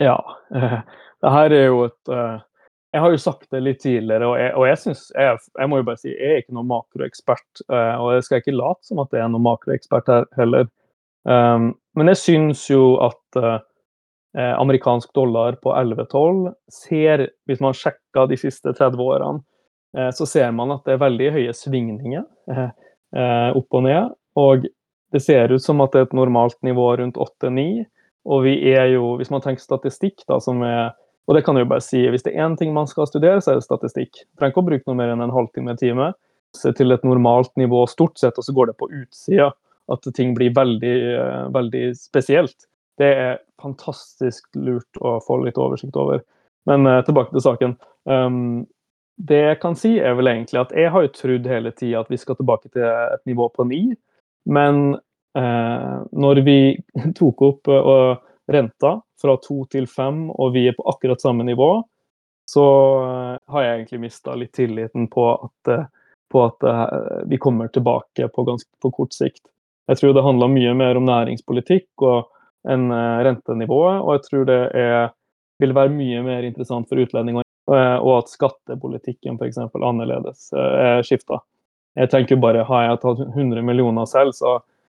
Ja, 0.00 0.18
det 1.22 1.32
her 1.36 1.54
er 1.56 1.64
jo 1.70 1.84
et 1.88 2.12
eh, 2.12 2.42
Jeg 2.94 3.02
har 3.02 3.10
jo 3.10 3.18
sagt 3.18 3.48
det 3.50 3.58
litt 3.64 3.80
tidligere, 3.82 4.26
og 4.30 4.36
jeg, 4.38 4.50
og 4.54 4.64
jeg 4.68 4.78
synes, 4.78 5.00
jeg, 5.18 5.38
jeg, 5.58 5.70
må 5.70 5.80
jo 5.80 5.86
bare 5.88 5.98
si 5.98 6.12
jeg 6.12 6.30
er 6.30 6.42
ikke 6.44 6.54
noen 6.54 6.68
makroekspert. 6.70 7.62
Eh, 7.66 7.94
og 7.98 8.12
jeg 8.14 8.26
skal 8.26 8.42
ikke 8.42 8.54
late 8.54 8.86
som 8.86 9.00
at 9.02 9.16
jeg 9.16 9.24
er 9.24 9.32
noen 9.32 9.46
makroekspert 9.48 10.10
her 10.12 10.28
heller. 10.38 10.68
Um, 11.24 11.72
men 11.96 12.12
jeg 12.12 12.20
syns 12.20 12.62
jo 12.68 12.94
at 13.02 13.38
uh, 13.40 13.58
amerikansk 14.36 15.10
dollar 15.16 15.56
på 15.64 15.72
11-12 15.72 16.52
ser, 16.70 17.26
hvis 17.48 17.62
man 17.64 17.74
sjekker 17.74 18.28
de 18.30 18.38
siste 18.38 18.74
30 18.76 19.00
årene, 19.00 19.40
uh, 19.96 20.10
så 20.14 20.28
ser 20.28 20.52
man 20.54 20.76
at 20.76 20.84
det 20.86 20.94
er 20.94 21.02
veldig 21.02 21.30
høye 21.38 21.54
svingninger 21.56 22.26
uh, 22.52 22.70
opp 23.56 23.78
og 23.80 23.86
ned. 23.88 24.12
Og 24.38 24.68
det 25.14 25.22
ser 25.22 25.50
ut 25.50 25.62
som 25.64 25.82
at 25.82 25.94
det 25.94 26.02
er 26.02 26.08
et 26.10 26.18
normalt 26.18 26.60
nivå 26.66 26.92
rundt 27.00 27.18
8-9. 27.18 27.86
Og 28.24 28.46
vi 28.46 28.54
er 28.70 28.92
jo, 28.94 29.16
hvis 29.18 29.32
man 29.32 29.42
tenker 29.44 29.64
statistikk, 29.64 30.22
da, 30.28 30.38
som 30.42 30.62
er 30.66 30.92
Og 31.24 31.36
det 31.36 31.44
kan 31.46 31.56
jeg 31.56 31.64
jo 31.64 31.70
bare 31.72 31.84
si, 31.84 32.02
hvis 32.12 32.24
det 32.26 32.34
er 32.34 32.44
én 32.44 32.56
ting 32.60 32.74
man 32.76 32.88
skal 32.90 33.08
studere, 33.08 33.40
så 33.40 33.54
er 33.54 33.60
det 33.60 33.66
statistikk. 33.66 34.24
Trenger 34.36 34.52
ikke 34.52 34.62
å 34.62 34.68
bruke 34.68 34.88
noe 34.90 34.98
mer 34.98 35.14
enn 35.14 35.24
en 35.24 35.32
halvtime, 35.32 35.72
en 35.72 35.80
time. 35.80 36.10
Se 36.54 36.72
til 36.76 36.94
et 36.94 37.06
normalt 37.06 37.52
nivå 37.60 37.84
stort 37.90 38.20
sett, 38.20 38.36
og 38.38 38.46
så 38.46 38.54
går 38.54 38.70
det 38.70 38.76
på 38.80 38.90
utsida 38.92 39.50
at 39.92 40.06
ting 40.16 40.34
blir 40.36 40.52
veldig, 40.56 40.94
eh, 41.14 41.40
veldig 41.52 41.86
spesielt. 41.96 42.68
Det 43.00 43.08
er 43.08 43.40
fantastisk 43.60 44.44
lurt 44.54 45.00
å 45.00 45.16
få 45.24 45.40
litt 45.44 45.58
oversikt 45.60 45.96
over. 45.96 46.22
Men 46.68 46.86
uh, 46.86 47.02
tilbake 47.04 47.34
til 47.34 47.42
saken. 47.44 47.74
Um, 48.08 48.64
det 49.16 49.40
jeg 49.40 49.58
kan 49.62 49.76
si, 49.78 49.96
er 50.00 50.16
vel 50.18 50.30
egentlig 50.30 50.60
at 50.60 50.72
jeg 50.74 50.90
har 50.90 51.04
jo 51.04 51.12
trodd 51.14 51.46
hele 51.46 51.72
tida 51.76 52.02
at 52.02 52.10
vi 52.10 52.18
skal 52.18 52.38
tilbake 52.38 52.70
til 52.72 52.84
et 52.86 53.22
nivå 53.28 53.48
på 53.54 53.66
ni. 53.68 53.82
Men 54.50 54.96
eh, 55.38 55.98
når 56.12 56.42
vi 56.46 56.58
tok 57.18 57.44
opp 57.46 57.70
eh, 57.70 58.16
renta 58.52 59.00
fra 59.20 59.36
to 59.42 59.64
til 59.72 59.86
fem, 59.88 60.28
og 60.30 60.52
vi 60.52 60.66
er 60.68 60.76
på 60.76 60.86
akkurat 60.90 61.22
samme 61.22 61.44
nivå, 61.44 61.82
så 62.50 62.64
eh, 63.04 63.52
har 63.52 63.62
jeg 63.62 63.78
egentlig 63.78 64.00
mista 64.00 64.34
litt 64.36 64.52
tilliten 64.52 65.08
på 65.08 65.26
at, 65.34 65.72
eh, 65.72 65.86
på 66.32 66.44
at 66.44 66.66
eh, 66.68 67.22
vi 67.30 67.40
kommer 67.40 67.72
tilbake 67.72 68.28
på, 68.28 68.44
ganske, 68.44 68.70
på 68.82 68.90
kort 68.90 69.16
sikt. 69.16 69.46
Jeg 69.88 70.00
tror 70.00 70.14
det 70.16 70.24
handler 70.24 70.52
mye 70.52 70.74
mer 70.76 71.00
om 71.00 71.08
næringspolitikk 71.08 72.04
og 72.04 72.30
enn 72.68 72.88
rentenivået, 72.88 73.98
og 74.00 74.14
jeg 74.14 74.22
tror 74.24 74.46
det 74.48 74.60
er, 74.80 75.10
vil 75.60 75.74
være 75.76 75.92
mye 75.92 76.22
mer 76.24 76.46
interessant 76.48 76.88
for 76.88 76.96
utlendinger, 76.96 77.44
og 77.68 78.12
at 78.14 78.30
skattepolitikken 78.32 79.36
f.eks. 79.36 79.58
annerledes 79.76 80.46
er 80.56 81.04
skifta. 81.04 81.42
Jeg 82.00 82.08
tenker 82.14 82.40
bare, 82.40 82.64
Har 82.64 82.86
jeg 82.86 83.02
tatt 83.02 83.20
100 83.26 83.60
millioner 83.68 84.08
selv, 84.08 84.32
så, 84.32 84.54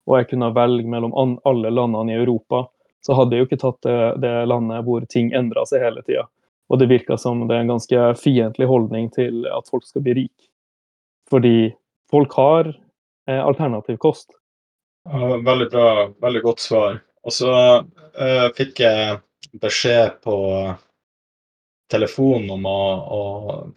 og 0.08 0.16
jeg 0.16 0.30
kunne 0.32 0.54
velge 0.56 0.88
mellom 0.88 1.12
alle 1.44 1.74
landene 1.76 2.16
i 2.16 2.22
Europa, 2.22 2.64
så 3.08 3.16
hadde 3.16 3.36
jeg 3.36 3.44
jo 3.44 3.48
ikke 3.48 3.62
tatt 3.62 3.78
det, 3.88 4.00
det 4.24 4.34
landet 4.52 4.84
hvor 4.84 5.06
ting 5.08 5.32
endra 5.36 5.64
seg 5.70 5.86
hele 5.86 6.04
tida. 6.04 6.26
Og 6.68 6.82
det 6.82 6.90
virka 6.92 7.16
som 7.20 7.46
det 7.48 7.56
er 7.56 7.64
en 7.64 7.72
ganske 7.72 8.08
fiendtlig 8.20 8.68
holdning 8.68 9.08
til 9.16 9.46
at 9.48 9.70
folk 9.72 9.88
skal 9.88 10.04
bli 10.04 10.18
rik. 10.18 10.50
Fordi 11.32 11.72
folk 12.12 12.36
har 12.36 12.68
eh, 12.68 13.40
alternativ 13.40 14.00
kost. 14.04 14.36
Veldig 15.08 15.70
bra. 15.72 16.10
Veldig 16.20 16.44
godt 16.44 16.60
svar. 16.60 17.00
Og 17.24 17.36
så 17.36 17.54
uh, 17.80 18.48
fikk 18.56 18.82
jeg 18.84 19.18
beskjed 19.60 20.20
på 20.24 20.36
telefonen 21.92 22.68
å, 22.68 22.80
å, 23.16 23.22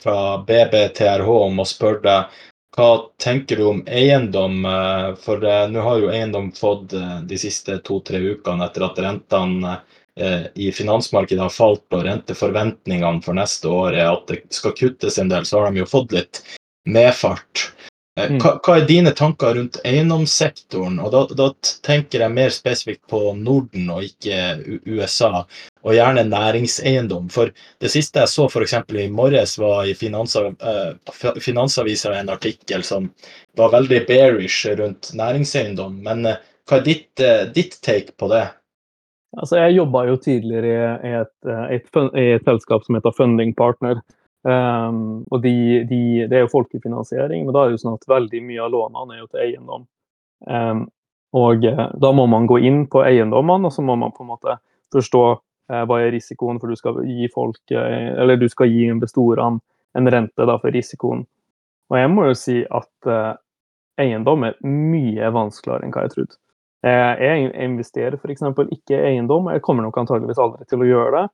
fra 0.02 0.18
BBTRH 0.46 1.30
om 1.46 1.62
å 1.62 1.66
spørre 1.66 2.02
deg 2.06 2.40
hva 2.76 3.10
tenker 3.18 3.56
du 3.56 3.66
om 3.66 3.82
eiendom? 3.86 4.64
Eh, 4.64 5.14
for 5.24 5.42
nå 5.42 5.86
har 5.86 5.98
jo 5.98 6.10
eiendom 6.12 6.52
fått 6.54 6.94
eh, 6.94 7.16
de 7.26 7.38
siste 7.38 7.80
to-tre 7.86 8.20
ukene 8.34 8.66
etter 8.66 8.86
at 8.86 9.00
rentene 9.02 9.74
eh, 10.16 10.46
i 10.54 10.70
finansmarkedet 10.74 11.42
har 11.42 11.54
falt 11.54 11.98
og 11.98 12.06
renteforventningene 12.06 13.24
for 13.26 13.38
neste 13.38 13.70
år 13.70 13.98
er 13.98 14.12
at 14.12 14.30
det 14.30 14.42
skal 14.54 14.76
kuttes 14.78 15.18
en 15.18 15.32
del, 15.32 15.46
så 15.46 15.64
har 15.64 15.74
de 15.74 15.82
jo 15.82 15.90
fått 15.90 16.14
litt 16.14 16.42
medfart. 16.86 17.70
Eh, 18.18 18.30
Mm. 18.30 18.38
Hva, 18.42 18.56
hva 18.64 18.76
er 18.78 18.86
dine 18.88 19.12
tanker 19.16 19.54
rundt 19.54 19.78
eiendomssektoren? 19.86 20.98
Og 21.02 21.12
da, 21.14 21.22
da 21.38 21.48
tenker 21.86 22.24
jeg 22.24 22.34
mer 22.34 22.52
spesifikt 22.54 23.04
på 23.10 23.34
Norden 23.38 23.90
og 23.94 24.06
ikke 24.06 24.80
USA, 24.86 25.44
og 25.84 25.96
gjerne 25.96 26.26
næringseiendom. 26.28 27.30
For 27.32 27.52
det 27.80 27.92
siste 27.92 28.22
jeg 28.22 28.32
så 28.32 28.48
f.eks. 28.50 28.76
i 28.98 29.08
morges, 29.14 29.56
var 29.62 29.86
i 29.88 29.94
Finansav 29.94 30.50
eh, 30.52 31.40
Finansavisa 31.40 32.14
en 32.18 32.32
artikkel 32.34 32.84
som 32.86 33.10
var 33.58 33.74
veldig 33.76 34.04
bearish 34.08 34.66
rundt 34.80 35.12
næringseiendom. 35.16 36.00
Men 36.04 36.26
eh, 36.26 36.40
hva 36.68 36.80
er 36.80 36.86
ditt, 36.86 37.12
eh, 37.22 37.46
ditt 37.54 37.78
take 37.82 38.16
på 38.18 38.30
det? 38.32 38.48
Altså, 39.38 39.60
jeg 39.60 39.76
jobba 39.78 40.08
jo 40.08 40.16
tidligere 40.18 40.96
i 41.06 41.10
et, 41.20 41.34
et, 41.46 41.84
et, 41.86 42.16
et 42.18 42.48
selskap 42.48 42.82
som 42.82 42.98
heter 42.98 43.14
Funding 43.14 43.54
Partner. 43.54 44.00
Um, 44.40 45.26
og 45.28 45.42
de, 45.44 45.52
de, 45.84 46.00
det 46.30 46.38
er 46.38 46.46
jo 46.46 46.52
folkefinansiering, 46.54 47.44
men 47.44 47.52
da 47.52 47.64
er 47.64 47.70
det 47.70 47.76
jo 47.76 47.82
sånn 47.82 47.98
at 47.98 48.08
veldig 48.08 48.40
mye 48.46 48.62
av 48.64 48.72
lånene 48.72 49.16
er 49.16 49.20
jo 49.20 49.28
til 49.28 49.42
eiendom. 49.44 49.84
Um, 50.48 50.86
og 51.36 51.64
eh, 51.68 51.82
da 52.02 52.10
må 52.16 52.24
man 52.26 52.48
gå 52.50 52.58
inn 52.66 52.86
på 52.90 53.04
eiendommene, 53.06 53.68
og 53.68 53.74
så 53.74 53.84
må 53.86 53.94
man 54.00 54.14
på 54.16 54.24
en 54.24 54.32
måte 54.32 54.56
forstå 54.94 55.24
eh, 55.30 55.84
hva 55.86 56.00
er 56.02 56.14
risikoen, 56.16 56.58
for 56.58 56.72
du 56.72 56.78
skal 56.78 57.02
gi 57.06 57.28
folk, 57.30 57.60
eh, 57.70 58.14
eller 58.16 58.40
du 58.40 58.48
skal 58.50 58.72
gi 58.72 58.88
investorene 58.90 59.60
en 59.98 60.10
rente 60.10 60.46
da, 60.46 60.56
for 60.58 60.74
risikoen. 60.74 61.22
Og 61.90 61.98
jeg 61.98 62.10
må 62.10 62.26
jo 62.30 62.34
si 62.38 62.56
at 62.64 63.10
eh, 63.10 63.32
eiendom 64.02 64.48
er 64.48 64.58
mye 64.66 65.30
vanskeligere 65.34 65.86
enn 65.86 65.94
hva 65.94 66.06
jeg 66.06 66.14
trodde. 66.16 66.40
Eh, 66.86 67.12
Jeg 67.20 67.50
investerer 67.66 68.16
f.eks. 68.16 68.42
ikke 68.72 68.96
i 68.96 69.12
eiendom, 69.12 69.52
jeg 69.52 69.62
kommer 69.66 69.86
nok 69.86 70.00
antageligvis 70.00 70.40
aldri 70.40 70.66
til 70.70 70.82
å 70.82 70.88
gjøre 70.88 71.12
det. 71.18 71.26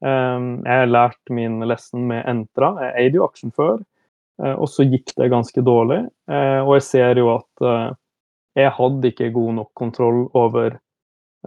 Um, 0.00 0.64
Jeg 0.66 0.80
har 0.82 0.90
lært 0.90 1.30
min 1.30 1.60
lesson 1.64 2.06
med 2.08 2.24
Entra. 2.28 2.74
Jeg 2.82 2.94
eide 3.04 3.20
jo 3.20 3.26
aksjen 3.28 3.52
før, 3.54 3.78
eh, 4.42 4.54
og 4.54 4.66
så 4.68 4.84
gikk 4.88 5.14
det 5.16 5.30
ganske 5.32 5.62
dårlig. 5.64 6.02
Eh, 6.28 6.60
Og 6.64 6.74
jeg 6.76 6.82
ser 6.88 7.20
jo 7.20 7.30
at 7.36 7.62
eh, 7.64 7.94
jeg 8.56 8.74
hadde 8.76 9.08
ikke 9.10 9.32
god 9.34 9.54
nok 9.60 9.70
kontroll 9.74 10.28
over, 10.34 10.76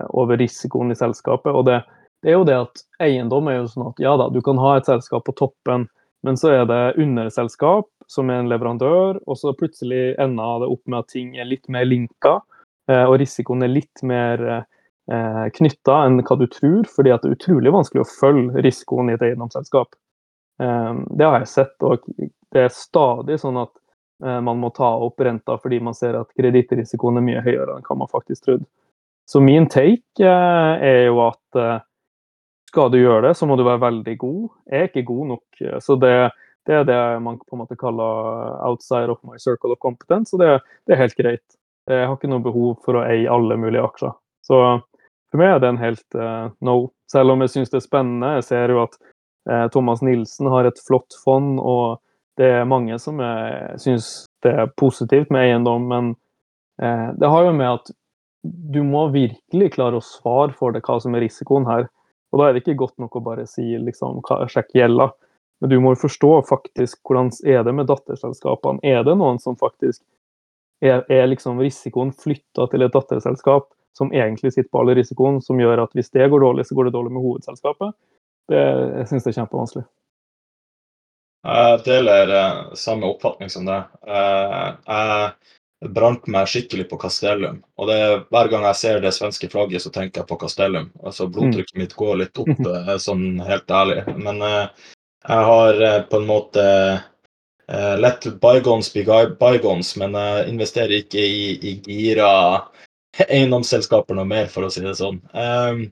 over 0.10 0.38
risikoen 0.38 0.92
i 0.92 0.98
selskapet. 0.98 1.54
Og 1.54 1.66
det, 1.66 1.82
det 2.24 2.32
er 2.32 2.40
jo 2.40 2.48
det 2.48 2.58
at 2.60 2.84
eiendom 3.00 3.48
er 3.48 3.62
jo 3.62 3.68
sånn 3.72 3.92
at 3.92 4.02
ja 4.04 4.16
da, 4.18 4.30
du 4.30 4.42
kan 4.42 4.58
ha 4.58 4.78
et 4.78 4.90
selskap 4.90 5.24
på 5.28 5.36
toppen, 5.38 5.88
men 6.24 6.36
så 6.36 6.52
er 6.52 6.66
det 6.68 6.98
underselskap 7.00 7.88
som 8.12 8.30
er 8.30 8.42
en 8.42 8.50
leverandør, 8.50 9.22
og 9.28 9.38
så 9.38 9.54
plutselig 9.56 10.18
ender 10.20 10.64
det 10.64 10.72
opp 10.74 10.82
med 10.88 11.00
at 11.00 11.12
ting 11.14 11.38
er 11.38 11.48
litt 11.48 11.68
mer 11.72 11.86
linka, 11.88 12.40
og 12.88 13.16
risikoen 13.20 13.64
er 13.64 13.72
litt 13.72 14.04
mer 14.04 14.44
eh, 15.12 15.46
knytta 15.56 15.98
enn 16.06 16.22
hva 16.22 16.38
du 16.40 16.48
tror, 16.52 16.88
fordi 16.96 17.14
det 17.14 17.30
er 17.30 17.36
utrolig 17.38 17.74
vanskelig 17.74 18.04
å 18.04 18.12
følge 18.12 18.64
risikoen 18.66 19.12
i 19.12 19.18
et 19.18 19.26
eiendomsselskap. 19.28 19.96
Eh, 20.62 20.94
det 21.18 21.28
har 21.28 21.40
jeg 21.42 21.52
sett, 21.54 21.76
og 21.84 22.04
det 22.54 22.64
er 22.68 22.74
stadig 22.74 23.40
sånn 23.42 23.60
at 23.64 23.74
eh, 24.24 24.40
man 24.42 24.60
må 24.62 24.72
ta 24.76 24.90
opp 25.08 25.22
renta 25.22 25.58
fordi 25.62 25.80
man 25.84 25.98
ser 25.98 26.18
at 26.20 26.32
kredittrisikoen 26.38 27.20
er 27.20 27.28
mye 27.28 27.44
høyere 27.46 27.78
enn 27.78 27.86
hva 27.88 28.00
man 28.04 28.12
faktisk 28.12 28.48
trodde. 28.48 28.66
Så 29.28 29.42
min 29.44 29.68
take 29.68 30.24
eh, 30.24 30.88
er 30.88 31.06
jo 31.10 31.20
at 31.26 31.60
eh, 31.60 31.80
skal 32.72 32.92
du 32.92 33.00
gjøre 33.00 33.30
det, 33.30 33.36
så 33.40 33.48
må 33.48 33.56
du 33.60 33.64
være 33.68 33.84
veldig 33.84 34.18
god. 34.20 34.44
Jeg 34.72 34.80
er 34.80 34.90
ikke 34.92 35.08
god 35.10 35.28
nok. 35.34 35.46
eh, 35.62 35.80
Så 35.84 35.96
det, 36.00 36.14
det 36.68 36.76
er 36.80 36.88
det 36.88 37.00
man 37.24 37.40
på 37.40 37.56
en 37.56 37.64
måte 37.64 37.80
kaller 37.80 38.56
outside 38.68 39.12
of 39.12 39.20
my 39.28 39.40
circle 39.40 39.72
of 39.76 39.80
competence, 39.84 40.36
og 40.36 40.44
det, 40.44 40.54
det 40.88 40.96
er 40.96 41.04
helt 41.04 41.18
greit. 41.20 41.46
Jeg 41.88 42.08
har 42.08 42.16
ikke 42.18 42.28
noe 42.32 42.44
behov 42.44 42.74
for 42.84 43.00
å 43.00 43.06
eie 43.08 43.30
alle 43.32 43.56
mulige 43.60 43.84
aksjer. 43.88 44.16
Så 44.44 44.58
for 45.32 45.42
meg 45.42 45.56
er 45.56 45.62
det 45.64 45.70
en 45.74 45.82
helt 45.82 46.18
uh, 46.18 46.50
no. 46.64 46.78
Selv 47.12 47.34
om 47.34 47.44
jeg 47.44 47.54
syns 47.54 47.72
det 47.72 47.82
er 47.82 47.86
spennende. 47.88 48.34
Jeg 48.40 48.48
ser 48.48 48.74
jo 48.74 48.82
at 48.86 48.98
uh, 49.50 49.68
Thomas 49.74 50.04
Nilsen 50.06 50.50
har 50.52 50.68
et 50.68 50.80
flott 50.88 51.16
fond, 51.24 51.58
og 51.60 52.00
det 52.40 52.50
er 52.60 52.70
mange 52.70 52.98
som 53.02 53.20
er- 53.24 53.76
syns 53.82 54.28
det 54.46 54.54
er 54.54 54.74
positivt 54.80 55.32
med 55.34 55.48
eiendom, 55.48 55.88
men 55.90 56.10
uh, 56.84 57.10
det 57.18 57.32
har 57.34 57.48
jo 57.48 57.56
med 57.58 57.72
at 57.80 57.94
du 58.48 58.84
må 58.86 59.08
virkelig 59.12 59.74
klare 59.74 60.00
å 60.00 60.06
svare 60.06 60.54
for 60.56 60.72
det, 60.72 60.84
hva 60.86 61.00
som 61.04 61.16
er 61.18 61.26
risikoen 61.26 61.68
her. 61.68 61.88
Og 62.32 62.40
da 62.40 62.48
er 62.48 62.56
det 62.56 62.64
ikke 62.64 62.80
godt 62.80 63.00
nok 63.02 63.18
å 63.18 63.24
bare 63.24 63.48
si 63.50 63.74
liksom, 63.82 64.22
sjekk 64.52 64.76
gjelda. 64.78 65.10
Men 65.60 65.72
du 65.72 65.80
må 65.82 65.96
jo 65.96 66.04
forstå 66.04 66.30
faktisk 66.48 67.00
hvordan 67.08 67.32
er 67.50 67.64
det 67.66 67.74
med 67.76 67.90
datterselskapene. 67.90 68.80
Er 68.86 69.04
det 69.08 69.16
noen 69.18 69.40
som 69.42 69.58
faktisk 69.60 70.04
er, 70.84 71.02
er 71.10 71.28
liksom 71.32 71.60
risikoen 71.60 72.14
flytta 72.14 72.68
til 72.72 72.86
et 72.86 72.94
datterselskap 72.94 73.72
som 73.98 74.12
egentlig 74.14 74.54
sitter 74.54 74.70
på 74.72 74.82
all 74.82 74.94
risikoen, 74.98 75.40
som 75.42 75.60
gjør 75.60 75.86
at 75.86 75.94
hvis 75.98 76.12
det 76.14 76.28
går 76.30 76.44
dårlig, 76.44 76.66
så 76.68 76.76
går 76.78 76.90
det 76.90 76.98
dårlig 76.98 77.14
med 77.16 77.24
hovedselskapet? 77.26 77.96
Det, 78.48 78.64
jeg 79.02 79.08
syns 79.10 79.26
det 79.26 79.32
er 79.34 79.40
kjempevanskelig. 79.42 79.86
Jeg 81.48 81.80
deler 81.86 82.32
eh, 82.34 82.56
samme 82.76 83.08
oppfatning 83.08 83.52
som 83.52 83.68
deg. 83.68 83.86
Eh, 84.08 84.70
jeg 84.88 85.92
brant 85.94 86.26
meg 86.34 86.50
skikkelig 86.50 86.88
på 86.90 87.00
Castellum. 87.02 87.62
Og 87.78 87.90
det, 87.90 87.98
er- 88.04 88.24
hver 88.34 88.50
gang 88.52 88.66
jeg 88.68 88.80
ser 88.82 89.02
det 89.04 89.14
svenske 89.16 89.50
flagget, 89.52 89.84
så 89.84 89.92
tenker 89.94 90.22
jeg 90.24 90.30
på 90.32 90.40
Castellum. 90.42 90.90
Altså 91.04 91.30
Blodtrykket 91.32 91.78
mitt 91.80 91.96
går 92.00 92.16
litt 92.24 92.42
opp, 92.44 92.52
eh, 92.74 92.96
sånn 93.02 93.40
helt 93.48 93.72
ærlig. 93.72 94.02
Men 94.18 94.42
jeg 94.44 95.46
har 95.52 95.80
på 96.10 96.22
en 96.22 96.28
måte 96.28 96.66
lett 97.68 98.24
let 98.24 98.26
bygons 98.40 98.94
be 98.94 99.04
bygons, 99.40 99.90
men 100.00 100.14
jeg 100.16 100.46
investerer 100.54 101.02
ikke 101.02 101.20
i, 101.20 101.48
i 101.68 101.74
gira 101.84 102.30
eiendomsselskaper 103.28 104.18
noe 104.18 104.28
mer, 104.30 104.50
for 104.52 104.68
å 104.68 104.72
si 104.74 104.84
det 104.84 104.98
sånn. 105.00 105.22
Um, 105.34 105.88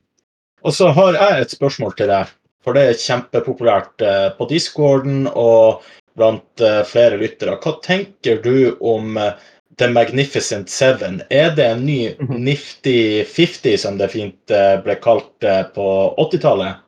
og 0.66 0.74
så 0.74 0.90
har 0.96 1.18
jeg 1.18 1.42
et 1.44 1.54
spørsmål 1.54 1.94
til 1.98 2.10
deg. 2.10 2.32
For 2.66 2.74
det 2.74 2.86
er 2.90 2.98
kjempepopulært 3.02 4.02
uh, 4.02 4.30
på 4.38 4.48
discorden 4.50 5.28
og 5.30 5.84
blant 6.18 6.64
uh, 6.64 6.82
flere 6.88 7.20
lyttere. 7.22 7.60
Hva 7.62 7.76
tenker 7.86 8.40
du 8.42 8.74
om 8.82 9.20
uh, 9.22 9.36
The 9.78 9.92
Magnificent 9.94 10.72
Seven? 10.74 11.20
Er 11.30 11.54
det 11.54 11.68
en 11.76 11.86
ny 11.86 12.00
Mhm. 12.18 12.42
Nifty 12.48 13.24
50, 13.30 13.78
som 13.78 14.00
det 14.00 14.10
fint 14.14 14.56
ble 14.86 14.96
kalt 15.04 15.46
på 15.76 15.88
80-tallet? 16.18 16.82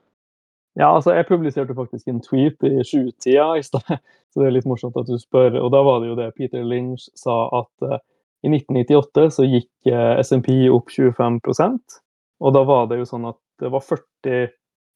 Ja, 0.78 0.94
altså 0.96 1.14
jeg 1.14 1.28
publiserte 1.28 1.76
faktisk 1.76 2.08
en 2.08 2.22
tweet 2.22 2.64
i 2.64 2.84
sjutida 2.86 3.58
i 3.58 3.64
stad, 3.66 3.98
så 4.32 4.42
det 4.42 4.48
er 4.48 4.56
litt 4.58 4.70
morsomt 4.70 4.98
at 4.98 5.10
du 5.10 5.18
spør. 5.20 5.60
Og 5.60 5.70
da 5.74 5.84
var 5.84 6.02
det 6.02 6.14
jo 6.14 6.18
det 6.18 6.32
Peter 6.38 6.64
Lynch 6.64 7.10
sa 7.18 7.44
at 7.60 8.02
i 8.46 8.52
1998 8.52 9.30
så 9.34 9.46
gikk 9.48 9.90
uh, 9.90 10.20
SMP 10.22 10.52
opp 10.70 10.92
25% 10.94 11.98
og 12.40 12.54
da 12.54 12.64
var 12.68 12.88
det 12.90 13.02
jo 13.02 13.10
sånn 13.10 13.28
at 13.30 13.40
det 13.62 13.72
var 13.74 13.84
40 13.84 14.48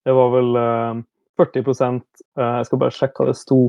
Det 0.05 0.13
var 0.17 0.29
vel 0.33 0.55
eh, 0.57 1.01
40 1.37 1.61
eh, 1.61 1.99
Jeg 2.37 2.67
skal 2.67 2.81
bare 2.81 2.95
sjekke 2.95 3.21
hva 3.21 3.29
det 3.29 3.37
sto, 3.37 3.59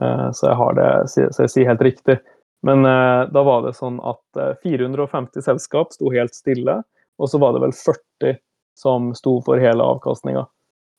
eh, 0.00 0.28
så 0.32 0.48
jeg 0.48 0.58
har 0.60 0.78
det, 0.78 0.88
så 1.12 1.44
jeg 1.44 1.52
sier 1.52 1.68
helt 1.68 1.84
riktig. 1.84 2.16
Men 2.64 2.84
eh, 2.88 3.24
da 3.32 3.42
var 3.44 3.66
det 3.66 3.74
sånn 3.76 3.98
at 4.00 4.40
eh, 4.40 4.56
450 4.64 5.44
selskap 5.44 5.92
sto 5.92 6.12
helt 6.12 6.36
stille, 6.36 6.80
og 7.20 7.30
så 7.30 7.40
var 7.40 7.52
det 7.54 7.64
vel 7.66 7.76
40 7.76 8.38
som 8.80 9.12
sto 9.16 9.38
for 9.44 9.60
hele 9.60 9.84
avkastninga. 9.84 10.46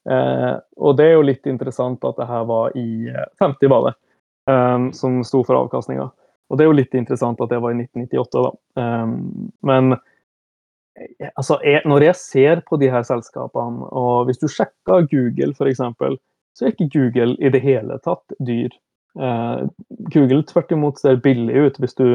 Eh, 0.10 0.54
og 0.78 0.98
det 0.98 1.10
er 1.10 1.18
jo 1.18 1.26
litt 1.26 1.50
interessant 1.50 2.06
at 2.06 2.22
det 2.22 2.30
her 2.30 2.46
var 2.46 2.78
i 2.78 3.10
eh, 3.10 3.26
50 3.42 3.74
var 3.74 3.90
det, 3.90 3.96
eh, 4.54 4.78
som 4.98 5.22
sto 5.26 5.42
for 5.46 5.66
avkastninga. 5.66 6.12
Og 6.50 6.58
det 6.58 6.66
er 6.66 6.70
jo 6.70 6.78
litt 6.78 6.94
interessant 6.98 7.40
at 7.42 7.50
det 7.50 7.62
var 7.64 7.74
i 7.74 7.80
1998, 7.82 8.44
da. 8.46 8.52
Eh, 8.82 9.08
men 9.72 9.96
eh, 9.96 11.30
altså, 11.36 11.58
når 11.90 12.08
jeg 12.10 12.16
ser 12.22 12.62
på 12.70 12.78
de 12.82 12.90
her 12.94 13.04
selskapene, 13.08 13.88
og 13.92 14.26
hvis 14.30 14.42
du 14.44 14.48
sjekker 14.52 15.08
Google 15.12 15.54
f.eks., 15.58 15.82
så 16.56 16.66
er 16.66 16.72
ikke 16.72 16.90
Google 16.94 17.36
i 17.44 17.50
det 17.52 17.62
hele 17.66 17.98
tatt 18.06 18.36
dyr. 18.48 18.70
Eh, 19.20 19.66
Google 20.14 20.44
tvert 20.48 20.72
imot 20.76 21.00
ser 21.02 21.18
billig 21.24 21.56
ut 21.68 21.80
hvis 21.84 21.98
du 22.00 22.08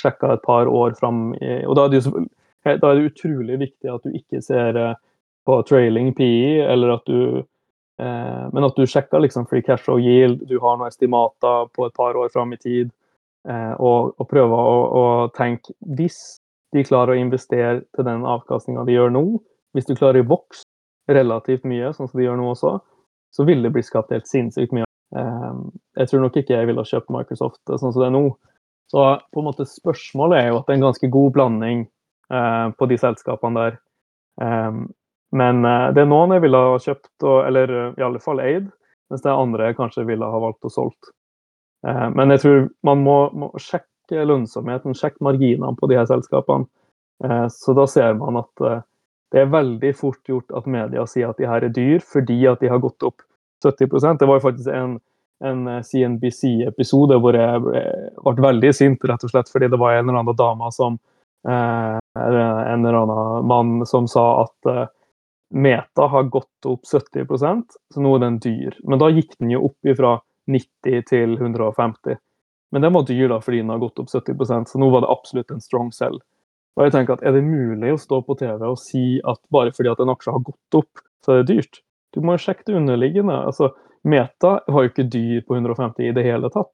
sjekker 0.00 0.32
et 0.36 0.44
par 0.46 0.66
år 0.70 0.94
fram. 0.98 1.34
i- 1.40 1.64
Og 1.66 1.76
da 1.76 1.84
er 1.84 1.88
det 1.96 2.04
da 2.80 2.90
er 2.90 2.94
det 3.00 3.12
utrolig 3.14 3.58
viktig 3.58 3.88
at 3.94 4.02
du 4.04 4.10
ikke 4.12 4.42
ser 4.44 4.76
eh, 4.76 4.94
på 5.46 5.62
trailing 5.66 6.12
PE, 6.14 6.60
eller 6.68 6.92
at 6.98 7.04
du 7.06 7.38
eh, 7.98 8.50
Men 8.52 8.64
at 8.64 8.76
du 8.76 8.82
sjekker 8.86 9.20
liksom 9.20 9.46
free 9.48 9.62
cash 9.62 9.88
og 9.88 10.00
yield, 10.00 10.46
du 10.48 10.58
har 10.60 10.76
noen 10.76 10.88
estimater 10.88 11.66
på 11.74 11.86
et 11.86 11.94
par 11.94 12.14
år 12.16 12.28
fram 12.32 12.52
i 12.52 12.56
tid, 12.56 12.90
eh, 12.90 12.99
og, 13.48 14.10
og 14.20 14.26
prøve 14.28 14.52
å, 14.52 14.80
å 15.00 15.04
tenke 15.32 15.72
Hvis 15.96 16.18
de 16.76 16.82
klarer 16.84 17.14
å 17.14 17.20
investere 17.22 17.80
til 17.96 18.04
den 18.04 18.26
avkastninga 18.28 18.84
de 18.84 18.98
gjør 18.98 19.14
nå, 19.14 19.22
hvis 19.74 19.88
du 19.88 19.94
klarer 19.96 20.22
å 20.22 20.28
vokse 20.30 20.66
relativt 21.10 21.64
mye, 21.66 21.92
sånn 21.94 22.10
som 22.10 22.20
de 22.20 22.26
gjør 22.26 22.38
nå 22.38 22.50
også, 22.52 22.76
så 23.34 23.46
vil 23.46 23.62
det 23.64 23.72
bli 23.74 23.82
skapt 23.86 24.12
helt 24.14 24.28
sinnssykt 24.30 24.74
mye. 24.74 24.86
Eh, 25.16 25.58
jeg 26.00 26.10
tror 26.10 26.24
nok 26.24 26.38
ikke 26.38 26.56
jeg 26.56 26.68
ville 26.70 26.82
ha 26.82 26.90
kjøpt 26.92 27.12
Microsoft 27.14 27.60
sånn 27.66 27.92
som 27.92 27.98
det 27.98 28.08
er 28.10 28.14
nå. 28.14 28.24
Så 28.90 29.04
på 29.30 29.42
en 29.42 29.46
måte 29.46 29.66
spørsmålet 29.70 30.40
er 30.40 30.48
jo 30.50 30.58
at 30.58 30.66
det 30.66 30.74
er 30.74 30.80
en 30.80 30.88
ganske 30.88 31.10
god 31.14 31.34
blanding 31.36 31.84
eh, 31.86 32.66
på 32.74 32.90
de 32.90 32.98
selskapene 32.98 33.64
der. 33.64 33.78
Eh, 34.42 34.82
men 35.42 35.64
eh, 35.64 35.86
det 35.94 36.04
er 36.04 36.10
noen 36.10 36.34
jeg 36.34 36.44
ville 36.46 36.64
ha 36.66 36.82
kjøpt, 36.82 37.14
og, 37.22 37.38
eller 37.46 37.76
eh, 37.76 37.92
i 37.98 38.06
alle 38.06 38.22
fall 38.22 38.42
eid, 38.42 38.70
mens 39.10 39.22
det 39.22 39.30
er 39.30 39.42
andre 39.42 39.70
jeg 39.70 39.78
kanskje 39.78 40.06
ville 40.08 40.26
ha 40.34 40.42
valgt 40.42 40.66
å 40.66 40.72
solgt. 40.74 41.14
Eh, 41.86 42.08
men 42.14 42.34
jeg 42.34 42.42
tror 42.44 42.68
man 42.86 43.02
må, 43.04 43.16
må 43.32 43.50
sjekke 43.60 44.26
lønnsomheten, 44.26 44.96
sjekke 44.96 45.22
marginene 45.24 45.72
på 45.78 45.88
de 45.90 45.98
her 45.98 46.08
selskapene. 46.10 46.68
Eh, 47.24 47.46
så 47.52 47.74
da 47.76 47.86
ser 47.90 48.16
man 48.20 48.40
at 48.42 48.64
eh, 48.66 48.80
det 49.30 49.44
er 49.44 49.52
veldig 49.52 49.92
fort 49.96 50.20
gjort 50.26 50.50
at 50.56 50.66
media 50.70 51.04
sier 51.06 51.30
at 51.30 51.38
de 51.38 51.46
her 51.46 51.62
er 51.62 51.74
dyr 51.74 52.02
fordi 52.02 52.40
at 52.50 52.62
de 52.64 52.70
har 52.72 52.80
gått 52.82 53.04
opp 53.06 53.22
70% 53.62 54.18
Det 54.18 54.26
var 54.26 54.40
jo 54.40 54.42
faktisk 54.42 54.72
en, 54.74 54.96
en 55.46 55.60
CNBC-episode 55.86 57.18
hvor 57.22 57.38
jeg 57.38 57.60
ble, 57.62 58.34
veldig 58.42 58.72
sint, 58.74 59.04
rett 59.06 59.22
og 59.22 59.30
slett 59.30 59.52
fordi 59.52 59.68
det 59.70 59.78
var 59.78 59.94
en 59.94 60.08
eller 60.08 60.24
annen 60.24 60.38
dame 60.40 60.72
som 60.74 60.98
En 61.46 62.80
eller 62.82 62.98
annen 62.98 63.46
mann 63.48 63.86
som 63.86 64.08
sa 64.10 64.24
at 64.42 64.90
Meta 65.54 66.08
har 66.10 66.26
gått 66.32 66.66
opp 66.68 66.82
70% 66.90 67.78
så 67.94 68.02
nå 68.02 68.16
er 68.16 68.24
den 68.24 68.40
dyr. 68.42 68.74
Men 68.82 69.00
da 69.00 69.08
gikk 69.14 69.38
den 69.38 69.54
jo 69.54 69.62
opp 69.70 69.94
fra 69.96 70.16
90 70.48 71.06
til 71.10 71.36
150. 71.36 72.18
Men 72.70 72.82
den 72.82 72.94
var 72.94 73.06
dyr 73.08 73.28
da 73.32 73.40
fordi 73.42 73.62
den 73.62 73.72
har 73.72 73.82
gått 73.82 73.98
opp 73.98 74.10
70% 74.12 74.70
så 74.70 74.80
nå 74.80 74.90
var 74.92 75.04
det 75.04 75.12
absolutt 75.12 75.50
en 75.50 75.62
strong 75.62 75.90
sell. 75.92 76.20
Og 76.78 76.86
jeg 76.86 76.94
tenker 76.94 77.18
at 77.18 77.24
Er 77.26 77.34
det 77.34 77.44
mulig 77.44 77.92
å 77.92 78.00
stå 78.00 78.22
på 78.24 78.36
TV 78.38 78.62
og 78.64 78.78
si 78.78 79.20
at 79.26 79.40
bare 79.52 79.74
fordi 79.76 79.90
at 79.90 80.00
en 80.00 80.12
aksje 80.12 80.34
har 80.34 80.44
gått 80.46 80.78
opp, 80.78 81.02
så 81.24 81.32
er 81.34 81.42
det 81.42 81.54
dyrt? 81.54 81.80
Du 82.14 82.22
må 82.24 82.36
sjekke 82.38 82.66
det 82.66 82.76
underliggende. 82.78 83.36
Altså, 83.46 83.72
Meta 84.02 84.60
har 84.66 84.86
jo 84.86 84.90
ikke 84.90 85.10
dyr 85.10 85.42
på 85.46 85.58
150 85.58 86.08
i 86.08 86.14
det 86.16 86.24
hele 86.24 86.50
tatt. 86.50 86.70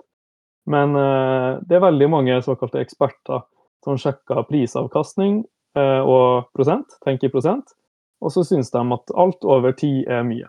Men 0.71 0.95
eh, 0.99 1.59
det 1.67 1.79
er 1.79 1.85
veldig 1.85 2.09
mange 2.11 2.39
såkalte 2.43 2.81
eksperter 2.83 3.45
som 3.85 3.99
sjekker 4.01 4.47
prisavkastning 4.49 5.45
eh, 5.79 6.03
og 6.03 6.49
prosent, 6.57 6.97
tenker 7.07 7.31
prosent, 7.31 7.75
og 8.23 8.33
så 8.35 8.43
syns 8.47 8.73
de 8.75 8.83
at 8.97 9.13
alt 9.15 9.47
over 9.47 9.75
10 9.75 10.07
er 10.11 10.25
mye. 10.27 10.49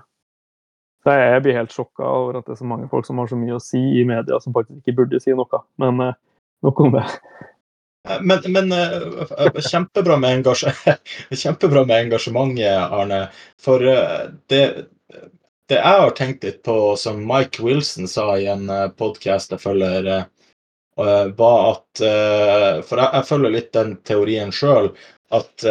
Så 1.07 1.13
jeg 1.15 1.43
blir 1.45 1.55
helt 1.55 1.71
sjokka 1.71 2.03
over 2.03 2.35
at 2.35 2.49
det 2.49 2.57
er 2.57 2.59
så 2.59 2.65
mange 2.67 2.89
folk 2.91 3.05
som 3.07 3.21
har 3.21 3.29
så 3.31 3.37
mye 3.39 3.55
å 3.55 3.63
si 3.63 3.79
i 3.79 4.01
media 4.03 4.41
som 4.43 4.51
faktisk 4.51 4.81
ikke 4.81 4.97
burde 4.97 5.21
si 5.23 5.31
noe. 5.31 5.61
Men 5.79 6.01
uh, 6.03 6.17
nok 6.67 6.81
om 6.83 6.97
det. 6.97 7.03
Men, 8.27 8.43
men 8.51 8.73
kjempebra, 9.63 10.17
med 10.19 10.49
kjempebra, 11.43 11.85
med 11.87 12.01
engasjementet, 12.01 12.91
Arne. 12.91 13.21
For 13.63 13.83
det, 13.83 14.61
det 15.71 15.79
jeg 15.79 16.01
har 16.03 16.11
tenkt 16.15 16.43
litt 16.43 16.59
på, 16.67 16.75
som 16.99 17.23
Mike 17.27 17.63
Wilson 17.63 18.11
sa 18.11 18.33
i 18.35 18.47
en 18.51 18.67
podkast 18.99 19.55
jeg 19.55 19.63
følger, 19.63 20.07
var 20.95 21.59
at 21.71 22.03
For 22.87 22.99
jeg, 23.03 23.09
jeg 23.11 23.27
følger 23.31 23.55
litt 23.57 23.73
den 23.75 23.95
teorien 24.07 24.55
sjøl, 24.55 24.93
at 25.35 25.67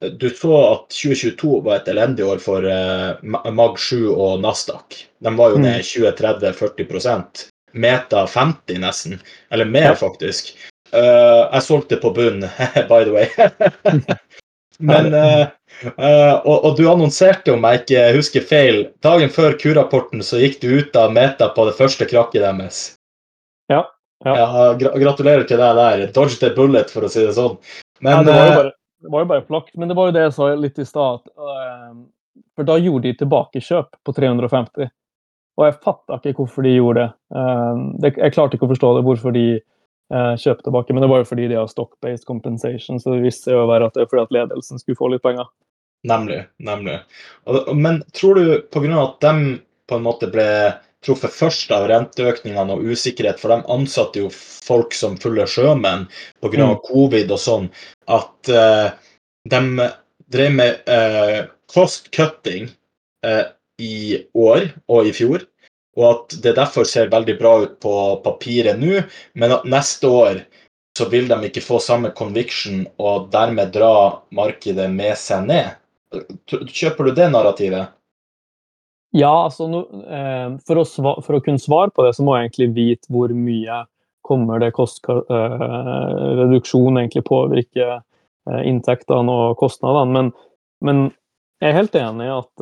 du 0.00 0.30
så 0.30 0.72
at 0.72 0.94
2022 0.94 1.60
var 1.66 1.80
et 1.80 1.88
elendig 1.90 2.26
år 2.26 2.38
for 2.42 2.62
uh, 2.62 3.18
Mag7 3.22 4.06
og 4.12 4.40
Nasdaq. 4.44 5.00
De 5.24 5.32
var 5.34 5.54
jo 5.54 5.62
ned 5.62 5.82
20-30-40 5.82 7.48
Meta 7.78 8.26
50 8.26 8.78
nesten. 8.82 9.18
Eller 9.50 9.66
mer, 9.66 9.94
faktisk. 9.98 10.54
Uh, 10.94 11.50
jeg 11.50 11.64
solgte 11.66 11.98
på 12.00 12.12
bunn, 12.14 12.46
by 12.90 13.02
the 13.04 13.12
way. 13.12 13.26
Men 14.78 15.10
uh, 15.14 15.48
og, 16.46 16.54
og, 16.54 16.70
du 16.78 16.86
annonserte, 16.86 17.52
om 17.52 17.66
jeg 17.66 17.82
ikke 17.82 18.06
husker 18.14 18.46
feil, 18.46 18.80
dagen 19.02 19.30
før 19.34 19.58
Q-rapporten 19.58 20.22
så 20.22 20.38
gikk 20.38 20.60
du 20.62 20.70
ut 20.78 20.96
av 20.98 21.10
Meta 21.14 21.50
på 21.54 21.66
det 21.66 21.74
første 21.78 22.06
krakket 22.06 22.46
deres. 22.46 22.80
Ja. 23.70 23.82
ja. 24.24 24.38
ja 24.38 24.72
gratulerer 24.78 25.42
til 25.42 25.58
deg 25.58 25.82
der. 25.82 26.06
Dodge 26.14 26.38
the 26.38 26.54
bullet, 26.54 26.94
for 26.94 27.06
å 27.06 27.10
si 27.10 27.26
det 27.26 27.34
sånn. 27.34 27.58
Men, 27.98 28.20
ja, 28.20 28.22
det 28.22 28.36
var 28.38 28.46
jo 28.46 28.58
bare 28.62 28.77
det 29.02 29.10
var 29.12 29.24
jo 29.24 29.30
bare 29.30 29.46
flaks. 29.46 29.74
Men 29.74 29.88
det 29.90 29.96
var 29.98 30.08
jo 30.08 30.16
det 30.16 30.26
jeg 30.26 30.36
sa 30.36 30.52
litt 30.54 30.78
i 30.78 30.86
stad. 30.88 31.26
Uh, 31.38 32.06
for 32.58 32.68
da 32.68 32.78
gjorde 32.80 33.08
de 33.08 33.18
tilbakekjøp 33.20 33.98
på 34.04 34.14
350. 34.16 34.90
Og 35.58 35.66
jeg 35.66 35.78
fatta 35.82 36.20
ikke 36.20 36.44
hvorfor 36.44 36.66
de 36.66 36.76
gjorde 36.76 37.04
det. 37.04 37.10
Uh, 37.34 37.84
det. 38.02 38.14
Jeg 38.18 38.34
klarte 38.36 38.58
ikke 38.58 38.68
å 38.68 38.74
forstå 38.74 38.92
det, 38.96 39.04
hvorfor 39.06 39.34
de 39.34 39.46
uh, 39.58 40.34
kjøpte 40.38 40.68
tilbake. 40.68 40.94
Men 40.96 41.06
det 41.06 41.12
var 41.12 41.22
jo 41.22 41.30
fordi 41.30 41.48
de 41.50 41.58
har 41.60 41.70
stock-based 41.70 42.26
compensation, 42.28 43.00
så 43.02 43.14
det 43.14 43.34
seg 43.36 43.58
å 43.58 43.68
være 43.70 43.90
at 43.90 43.98
det 43.98 44.04
er 44.04 44.12
fordi 44.12 44.26
at 44.26 44.36
ledelsen 44.40 44.82
skulle 44.82 45.00
få 45.00 45.12
litt 45.14 45.24
penger. 45.26 45.48
Nemlig. 46.06 46.44
nemlig. 46.62 47.00
Men 47.74 48.04
tror 48.14 48.38
du 48.38 48.60
pga. 48.70 49.00
at 49.02 49.16
de 49.24 49.56
på 49.88 49.96
en 49.96 50.04
måte 50.04 50.28
ble 50.30 50.46
truffet 51.08 51.34
først 51.34 51.72
av 51.74 51.88
renteøkningene 51.90 52.76
og 52.76 52.92
usikkerhet, 52.92 53.40
for 53.40 53.54
de 53.54 53.64
ansatte 53.72 54.20
jo 54.20 54.30
folk 54.32 54.94
som 54.96 55.16
fulle 55.20 55.46
sjømenn 55.48 56.06
pga. 56.42 56.68
Mm. 56.68 56.80
covid 56.84 57.32
og 57.32 57.40
sånn, 57.42 57.68
at 58.12 58.52
uh, 58.52 58.90
de 59.48 59.88
drev 60.28 60.58
med 60.58 60.90
uh, 60.90 61.48
cost 61.72 62.12
cutting 62.14 62.68
uh, 63.26 63.46
i 63.80 64.20
år 64.36 64.68
og 64.90 65.08
i 65.08 65.14
fjor. 65.16 65.46
Og 65.98 66.04
at 66.12 66.38
det 66.44 66.54
derfor 66.54 66.86
ser 66.86 67.10
veldig 67.10 67.34
bra 67.40 67.56
ut 67.64 67.78
på 67.82 67.92
papiret 68.22 68.78
nå, 68.78 69.02
men 69.34 69.54
at 69.56 69.66
neste 69.66 70.06
år 70.06 70.44
så 70.98 71.08
vil 71.10 71.28
de 71.30 71.38
ikke 71.46 71.62
få 71.62 71.78
samme 71.82 72.10
conviction 72.14 72.84
og 73.02 73.28
dermed 73.34 73.72
dra 73.74 74.18
markedet 74.34 74.88
med 74.90 75.18
seg 75.18 75.46
ned. 75.46 75.74
Kjøper 76.48 77.08
du 77.08 77.14
det 77.18 77.28
narrativet? 77.34 77.94
Ja, 79.10 79.44
altså 79.44 79.68
no, 79.70 79.78
eh, 80.04 80.58
for, 80.68 80.76
å 80.82 80.84
for, 81.24 81.34
å 81.38 81.40
kunne 81.44 81.58
svare 81.62 81.90
på 81.94 82.02
det, 82.04 82.12
så 82.16 82.22
må 82.26 82.34
jeg 82.36 82.44
egentlig 82.48 82.68
vite 82.76 83.12
hvor 83.12 83.28
mye 83.32 83.76
kommer 84.26 84.56
det 84.60 84.76
kostreduksjon 84.76 86.92
eh, 86.92 87.00
egentlig 87.00 87.24
påvirke 87.28 87.86
eh, 87.96 88.62
inntektene 88.68 89.32
og 89.32 89.56
kostnadene. 89.60 90.12
Men, 90.12 90.26
men, 90.84 90.96
jeg 91.58 91.68
er 91.72 91.80
helt 91.80 91.94
enig 91.98 92.24
i 92.28 92.36
at 92.36 92.54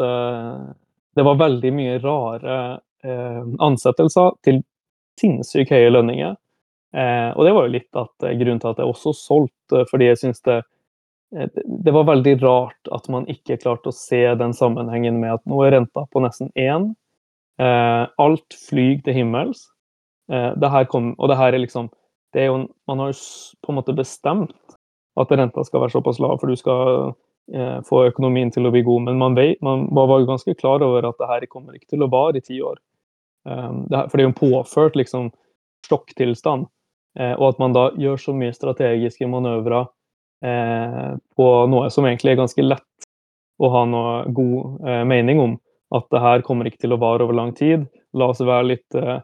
det 1.19 1.25
var 1.27 1.37
veldig 1.37 1.73
mye 1.77 1.95
rare 2.01 2.55
ansettelser 3.61 4.29
til 4.47 4.57
sinnssykt 5.21 5.73
høye 5.75 5.91
lønninger. 5.93 6.33
Og 7.37 7.43
det 7.45 7.53
var 7.53 7.63
jo 7.67 7.75
litt 7.75 7.93
at, 8.01 8.15
grunnen 8.25 8.61
til 8.63 8.71
at 8.71 8.81
jeg 8.81 8.89
også 8.89 9.13
solgte, 9.19 9.83
fordi 9.91 10.09
jeg 10.09 10.21
syns 10.23 10.41
det 10.49 10.57
det 11.31 11.91
var 11.91 12.05
veldig 12.05 12.43
rart 12.43 12.89
at 12.95 13.09
man 13.11 13.27
ikke 13.31 13.59
klarte 13.59 13.91
å 13.91 13.95
se 13.95 14.23
den 14.39 14.55
sammenhengen 14.55 15.19
med 15.21 15.37
at 15.37 15.45
nå 15.49 15.59
er 15.67 15.75
renta 15.75 16.07
på 16.13 16.23
nesten 16.23 16.53
én. 16.55 16.93
Eh, 17.59 18.05
alt 18.23 18.59
flyr 18.69 19.01
til 19.05 19.17
himmels. 19.17 19.67
Eh, 20.31 20.53
det 20.55 20.71
her 20.71 20.87
kom, 20.91 21.15
og 21.19 21.31
det 21.31 21.39
her 21.41 21.55
er 21.55 21.63
liksom 21.63 21.91
det 22.35 22.43
er 22.43 22.51
jo, 22.51 22.67
Man 22.87 22.99
har 22.99 23.13
jo 23.13 23.21
på 23.65 23.73
en 23.73 23.79
måte 23.79 23.95
bestemt 23.97 24.77
at 25.17 25.31
renta 25.33 25.65
skal 25.65 25.81
være 25.81 25.95
såpass 25.95 26.19
lav, 26.21 26.37
for 26.39 26.53
du 26.53 26.57
skal 26.57 27.15
eh, 27.55 27.81
få 27.89 28.05
økonomien 28.11 28.51
til 28.53 28.69
å 28.69 28.73
bli 28.75 28.85
god. 28.85 29.07
Men 29.09 29.19
man, 29.19 29.35
vet, 29.35 29.63
man 29.65 29.89
var 29.91 30.21
jo 30.21 30.29
ganske 30.29 30.55
klar 30.61 30.85
over 30.85 31.09
at 31.09 31.17
det 31.19 31.31
her 31.31 31.47
kommer 31.49 31.75
ikke 31.75 31.95
til 31.95 32.05
å 32.05 32.11
vare 32.13 32.39
i 32.39 32.45
ti 32.45 32.61
år. 32.61 32.79
Eh, 33.49 33.73
det 33.89 33.99
her, 33.99 34.09
for 34.09 34.17
det 34.19 34.23
er 34.23 34.29
jo 34.29 34.35
en 34.35 34.41
påført 34.43 34.99
liksom, 35.01 35.31
sjokktilstand. 35.89 36.69
Eh, 37.19 37.33
og 37.33 37.55
at 37.55 37.63
man 37.63 37.75
da 37.75 37.89
gjør 37.97 38.21
så 38.21 38.37
mye 38.37 38.53
strategiske 38.53 39.31
manøvrer 39.33 39.89
Eh, 39.89 39.96
på 40.41 41.47
noe 41.73 41.87
som 41.91 42.05
egentlig 42.05 42.35
er 42.35 42.39
ganske 42.43 42.63
lett 42.63 43.07
å 43.59 43.71
ha 43.73 43.85
noe 43.89 44.17
god 44.37 44.89
eh, 44.89 45.05
mening 45.09 45.41
om. 45.41 45.55
At 45.95 46.09
det 46.11 46.21
her 46.21 46.45
kommer 46.47 46.69
ikke 46.69 46.85
til 46.85 46.97
å 46.97 47.01
vare 47.01 47.25
over 47.25 47.37
lang 47.37 47.55
tid. 47.57 47.87
La 48.17 48.31
oss 48.33 48.43
være 48.43 48.73
litt 48.73 48.99
eh, 48.99 49.21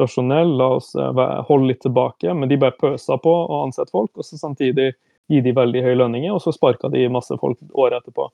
rasjonelle, 0.00 0.56
la 0.58 0.70
oss 0.78 0.90
holde 0.96 1.70
litt 1.70 1.82
tilbake. 1.84 2.32
Men 2.34 2.50
de 2.50 2.58
bare 2.60 2.76
pøsa 2.80 3.18
på 3.22 3.32
å 3.32 3.62
ansette 3.64 3.94
folk, 3.94 4.12
og 4.16 4.26
så 4.26 4.40
samtidig 4.40 4.90
gi 5.30 5.42
de 5.42 5.54
veldig 5.54 5.82
høye 5.82 6.00
lønninger, 6.02 6.34
og 6.34 6.42
så 6.42 6.52
sparka 6.54 6.90
de 6.92 7.06
masse 7.10 7.34
folk 7.40 7.62
året 7.74 8.02
etterpå. 8.02 8.28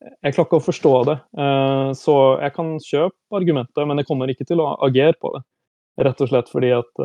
Jeg 0.00 0.32
klarer 0.32 0.46
ikke 0.46 0.60
å 0.60 0.64
forstå 0.64 0.92
det. 1.08 1.16
Så 1.98 2.14
jeg 2.40 2.54
kan 2.54 2.68
kjøpe 2.80 3.36
argumentet, 3.36 3.80
men 3.88 3.98
jeg 4.00 4.06
kommer 4.08 4.30
ikke 4.32 4.46
til 4.48 4.62
å 4.62 4.68
agere 4.86 5.16
på 5.20 5.32
det. 5.34 5.42
Rett 6.06 6.22
og 6.22 6.30
slett 6.30 6.52
fordi 6.52 6.70
at 6.76 7.02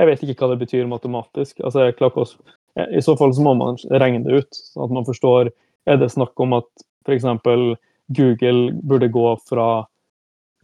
jeg 0.00 0.08
vet 0.08 0.24
ikke 0.24 0.40
hva 0.40 0.54
det 0.54 0.62
betyr 0.64 0.88
matematisk. 0.90 1.60
Altså, 1.60 1.84
jeg 1.84 1.98
klarer 1.98 2.14
ikke 2.14 2.24
å 2.24 2.56
i 2.76 3.02
så 3.02 3.16
fall 3.16 3.34
så 3.34 3.42
må 3.44 3.54
man 3.56 3.78
regne 3.90 4.24
det 4.26 4.42
ut, 4.42 4.58
sånn 4.72 4.84
at 4.88 4.94
man 4.98 5.06
forstår 5.08 5.52
Er 5.86 6.00
det 6.00 6.10
snakk 6.10 6.34
om 6.42 6.56
at 6.56 6.66
f.eks. 7.06 7.24
Google 8.08 8.72
burde 8.82 9.08
gå 9.08 9.36
fra 9.46 9.86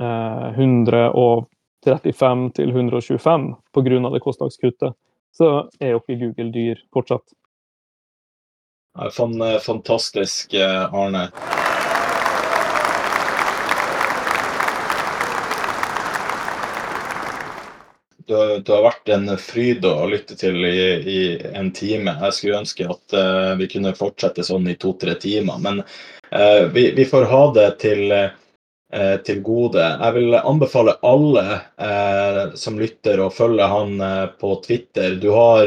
eh, 0.02 0.48
135 0.59 2.43
til 2.59 2.72
125 2.74 3.47
pga. 3.70 4.10
det 4.10 4.22
kostnadskuttet, 4.24 4.98
så 5.30 5.70
er 5.78 5.94
jo 5.94 6.02
ikke 6.02 6.18
Google 6.24 6.51
dyr 6.51 6.82
fortsatt. 6.93 7.22
Fantastisk, 9.62 10.55
eh, 10.55 10.94
Arne. 10.94 11.30
Du, 18.26 18.34
du, 18.58 18.72
har 18.72 18.84
vært 18.84 19.10
en 19.14 19.30
fryd 19.40 19.86
å 19.88 20.06
lytte 20.10 20.36
til 20.38 20.58
i, 20.66 20.82
i, 21.10 21.20
en 21.58 21.72
time. 21.74 22.14
Jeg 22.26 22.36
skulle 22.36 22.60
ønske 22.60 22.86
at 22.90 23.16
uh, 23.16 23.54
vi 23.58 23.68
kunne 23.72 23.94
fortsette 23.98 24.44
sånn 24.46 24.68
i 24.70 24.76
to-tre 24.78 25.16
timer. 25.22 25.58
Men 25.62 25.80
uh, 25.82 26.68
vi, 26.74 26.90
vi, 26.96 27.06
får 27.08 27.26
ha 27.32 27.42
det 27.56 27.66
til, 27.82 28.12
uh, 28.12 29.16
til, 29.26 29.42
gode. 29.42 29.82
Jeg 29.82 30.16
vil 30.18 30.38
anbefale 30.38 30.98
alle 31.02 31.44
som 32.58 32.78
lytter, 32.78 33.24
å 33.24 33.32
følge 33.32 33.66
han 33.66 33.96
på 34.38 34.54
Twitter. 34.66 35.16
Du 35.18 35.30
har 35.34 35.66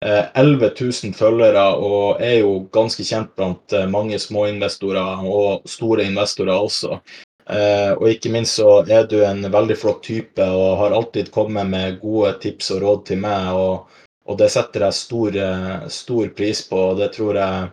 11 0.00 0.70
000 0.80 1.14
følgere 1.18 1.64
og 1.76 2.22
er 2.24 2.40
jo 2.40 2.52
ganske 2.74 3.04
kjent 3.04 3.34
blant 3.36 3.74
mange 3.92 4.18
småinvestorer 4.22 5.26
og 5.28 5.68
store 5.68 6.06
investorer 6.08 6.54
også. 6.56 7.00
Eh, 7.48 7.92
og 7.96 8.10
ikke 8.10 8.32
minst 8.32 8.58
så 8.58 8.82
er 8.84 9.06
du 9.08 9.22
en 9.24 9.40
veldig 9.52 9.76
flott 9.80 10.02
type 10.04 10.44
og 10.44 10.76
har 10.82 10.96
alltid 10.96 11.30
kommet 11.32 11.70
med 11.70 12.00
gode 12.02 12.34
tips 12.42 12.70
og 12.76 12.84
råd 12.84 13.02
til 13.08 13.22
meg. 13.24 13.50
Og, 13.56 14.00
og 14.28 14.38
det 14.40 14.50
setter 14.52 14.86
jeg 14.86 15.00
stor, 15.00 15.42
eh, 15.48 15.88
stor, 15.92 16.28
pris 16.36 16.62
på. 16.68 16.90
og 16.90 17.02
Det 17.02 17.12
tror 17.16 17.40
jeg 17.40 17.68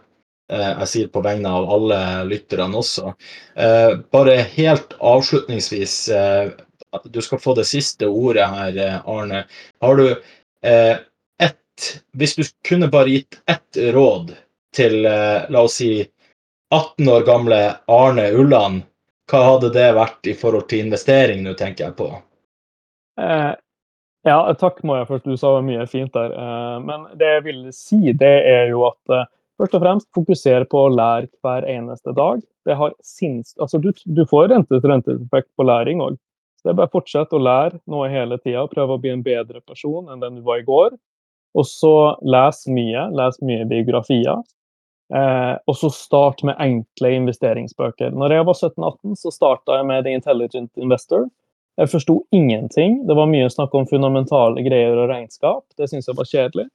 Eh, 0.51 0.71
jeg 0.79 0.89
sier 0.91 1.07
på 1.09 1.23
vegne 1.25 1.49
av 1.49 1.65
alle 1.73 1.99
lytterne 2.29 2.77
også. 2.77 3.15
Bare 4.13 4.35
helt 4.53 4.93
avslutningsvis, 5.01 5.95
du 7.09 7.21
skal 7.25 7.41
få 7.41 7.55
det 7.57 7.65
siste 7.65 8.05
ordet 8.05 8.45
her, 8.51 8.77
Arne. 9.09 9.45
Har 9.81 9.95
du 9.97 10.05
ett 10.61 11.87
Hvis 12.13 12.35
du 12.35 12.43
kunne 12.63 12.87
bare 12.87 13.09
gitt 13.09 13.39
ett 13.49 13.77
råd 13.95 14.35
til, 14.75 15.01
la 15.01 15.61
oss 15.61 15.79
si, 15.81 16.05
18 16.71 17.09
år 17.09 17.25
gamle 17.27 17.57
Arne 17.91 18.29
Ulland, 18.31 18.85
hva 19.31 19.41
hadde 19.49 19.71
det 19.73 19.87
vært 19.97 20.27
i 20.29 20.35
forhold 20.37 20.67
til 20.69 20.85
investering, 20.85 21.43
nå 21.45 21.55
tenker 21.57 21.87
jeg 21.87 21.95
på? 21.97 22.09
Eh, 23.21 23.53
ja, 24.25 24.37
takk 24.59 24.83
Maja 24.85 25.05
for 25.05 25.17
først. 25.17 25.29
Du 25.29 25.37
sa 25.37 25.55
mye 25.65 25.85
fint 25.89 26.13
der. 26.13 26.33
Eh, 26.33 26.75
men 26.85 27.07
det 27.17 27.31
jeg 27.37 27.45
vil 27.47 27.63
si, 27.73 28.01
det 28.13 28.35
er 28.49 28.69
jo 28.71 28.85
at 28.89 29.13
eh, 29.13 29.27
først 29.61 29.77
og 29.77 29.83
fremst 29.85 30.09
fokusere 30.17 30.69
på 30.69 30.85
å 30.85 30.93
lære 30.93 31.29
hver 31.45 31.67
eneste 31.69 32.13
dag. 32.17 32.43
Det 32.65 32.77
har 32.77 32.93
sinns... 33.05 33.53
Altså, 33.61 33.81
du, 33.81 33.91
du 34.05 34.23
får 34.29 34.49
rente-til-rente-effekt 34.53 35.51
på 35.57 35.67
læring 35.69 36.01
òg. 36.05 36.17
Det 36.65 36.73
er 36.73 36.77
bare 36.79 36.89
å 36.89 36.95
fortsette 36.97 37.37
å 37.37 37.41
lære 37.45 37.77
noe 37.93 38.09
hele 38.09 38.39
tida. 38.41 38.65
Prøve 38.71 38.97
å 38.97 39.01
bli 39.01 39.13
en 39.13 39.25
bedre 39.25 39.61
person 39.61 40.09
enn 40.09 40.23
den 40.23 40.39
du 40.39 40.45
var 40.45 40.63
i 40.63 40.65
går. 40.65 40.95
Og 41.55 41.67
så 41.69 41.95
les 42.25 42.63
mye. 42.73 43.05
Les 43.13 43.37
mye 43.45 43.67
biografier. 43.69 44.41
Eh, 45.13 45.55
og 45.69 45.77
så 45.77 45.91
start 45.93 46.41
med 46.47 46.57
enkle 46.61 47.11
investeringsbøker. 47.19 48.13
Når 48.15 48.33
jeg 48.33 48.45
var 48.47 48.57
17-18, 48.57 49.17
så 49.21 49.33
starta 49.33 49.79
jeg 49.79 49.89
med 49.91 50.05
The 50.05 50.15
Intelligent 50.17 50.71
Investor. 50.81 51.27
Jeg 51.77 51.91
forsto 51.91 52.21
ingenting. 52.31 53.03
Det 53.07 53.17
var 53.17 53.29
mye 53.29 53.51
snakk 53.51 53.75
om 53.75 53.87
fundamentale 53.89 54.63
greier 54.65 54.95
og 54.95 55.11
regnskap. 55.11 55.65
Det 55.77 55.89
syntes 55.91 56.09
jeg 56.09 56.17
var 56.17 56.29
kjedelig. 56.31 56.67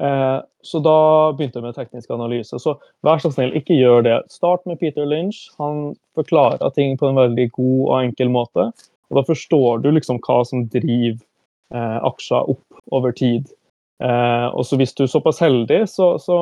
Eh, 0.00 0.38
så 0.62 0.80
da 0.84 0.98
begynte 1.32 1.60
jeg 1.60 1.66
med 1.66 1.76
teknisk 1.78 2.10
analyse. 2.14 2.58
Så 2.60 2.76
vær 3.06 3.22
så 3.22 3.32
snill, 3.32 3.54
ikke 3.56 3.78
gjør 3.78 4.04
det. 4.06 4.18
Start 4.32 4.66
med 4.68 4.78
Peter 4.82 5.06
Lynch. 5.08 5.48
Han 5.58 5.94
forklarer 6.18 6.74
ting 6.76 6.98
på 7.00 7.08
en 7.08 7.18
veldig 7.18 7.48
god 7.56 7.78
og 7.88 7.96
enkel 8.02 8.30
måte. 8.34 8.70
Og 9.10 9.20
da 9.20 9.26
forstår 9.26 9.82
du 9.84 9.90
liksom 9.94 10.20
hva 10.24 10.40
som 10.46 10.66
driver 10.72 11.18
eh, 11.74 11.98
aksjer 12.06 12.50
opp 12.54 12.94
over 12.94 13.14
tid. 13.16 13.50
Eh, 14.02 14.46
og 14.50 14.66
så 14.66 14.78
hvis 14.80 14.94
du 14.94 15.04
er 15.06 15.12
såpass 15.12 15.40
heldig, 15.42 15.84
så, 15.90 16.14
så 16.18 16.38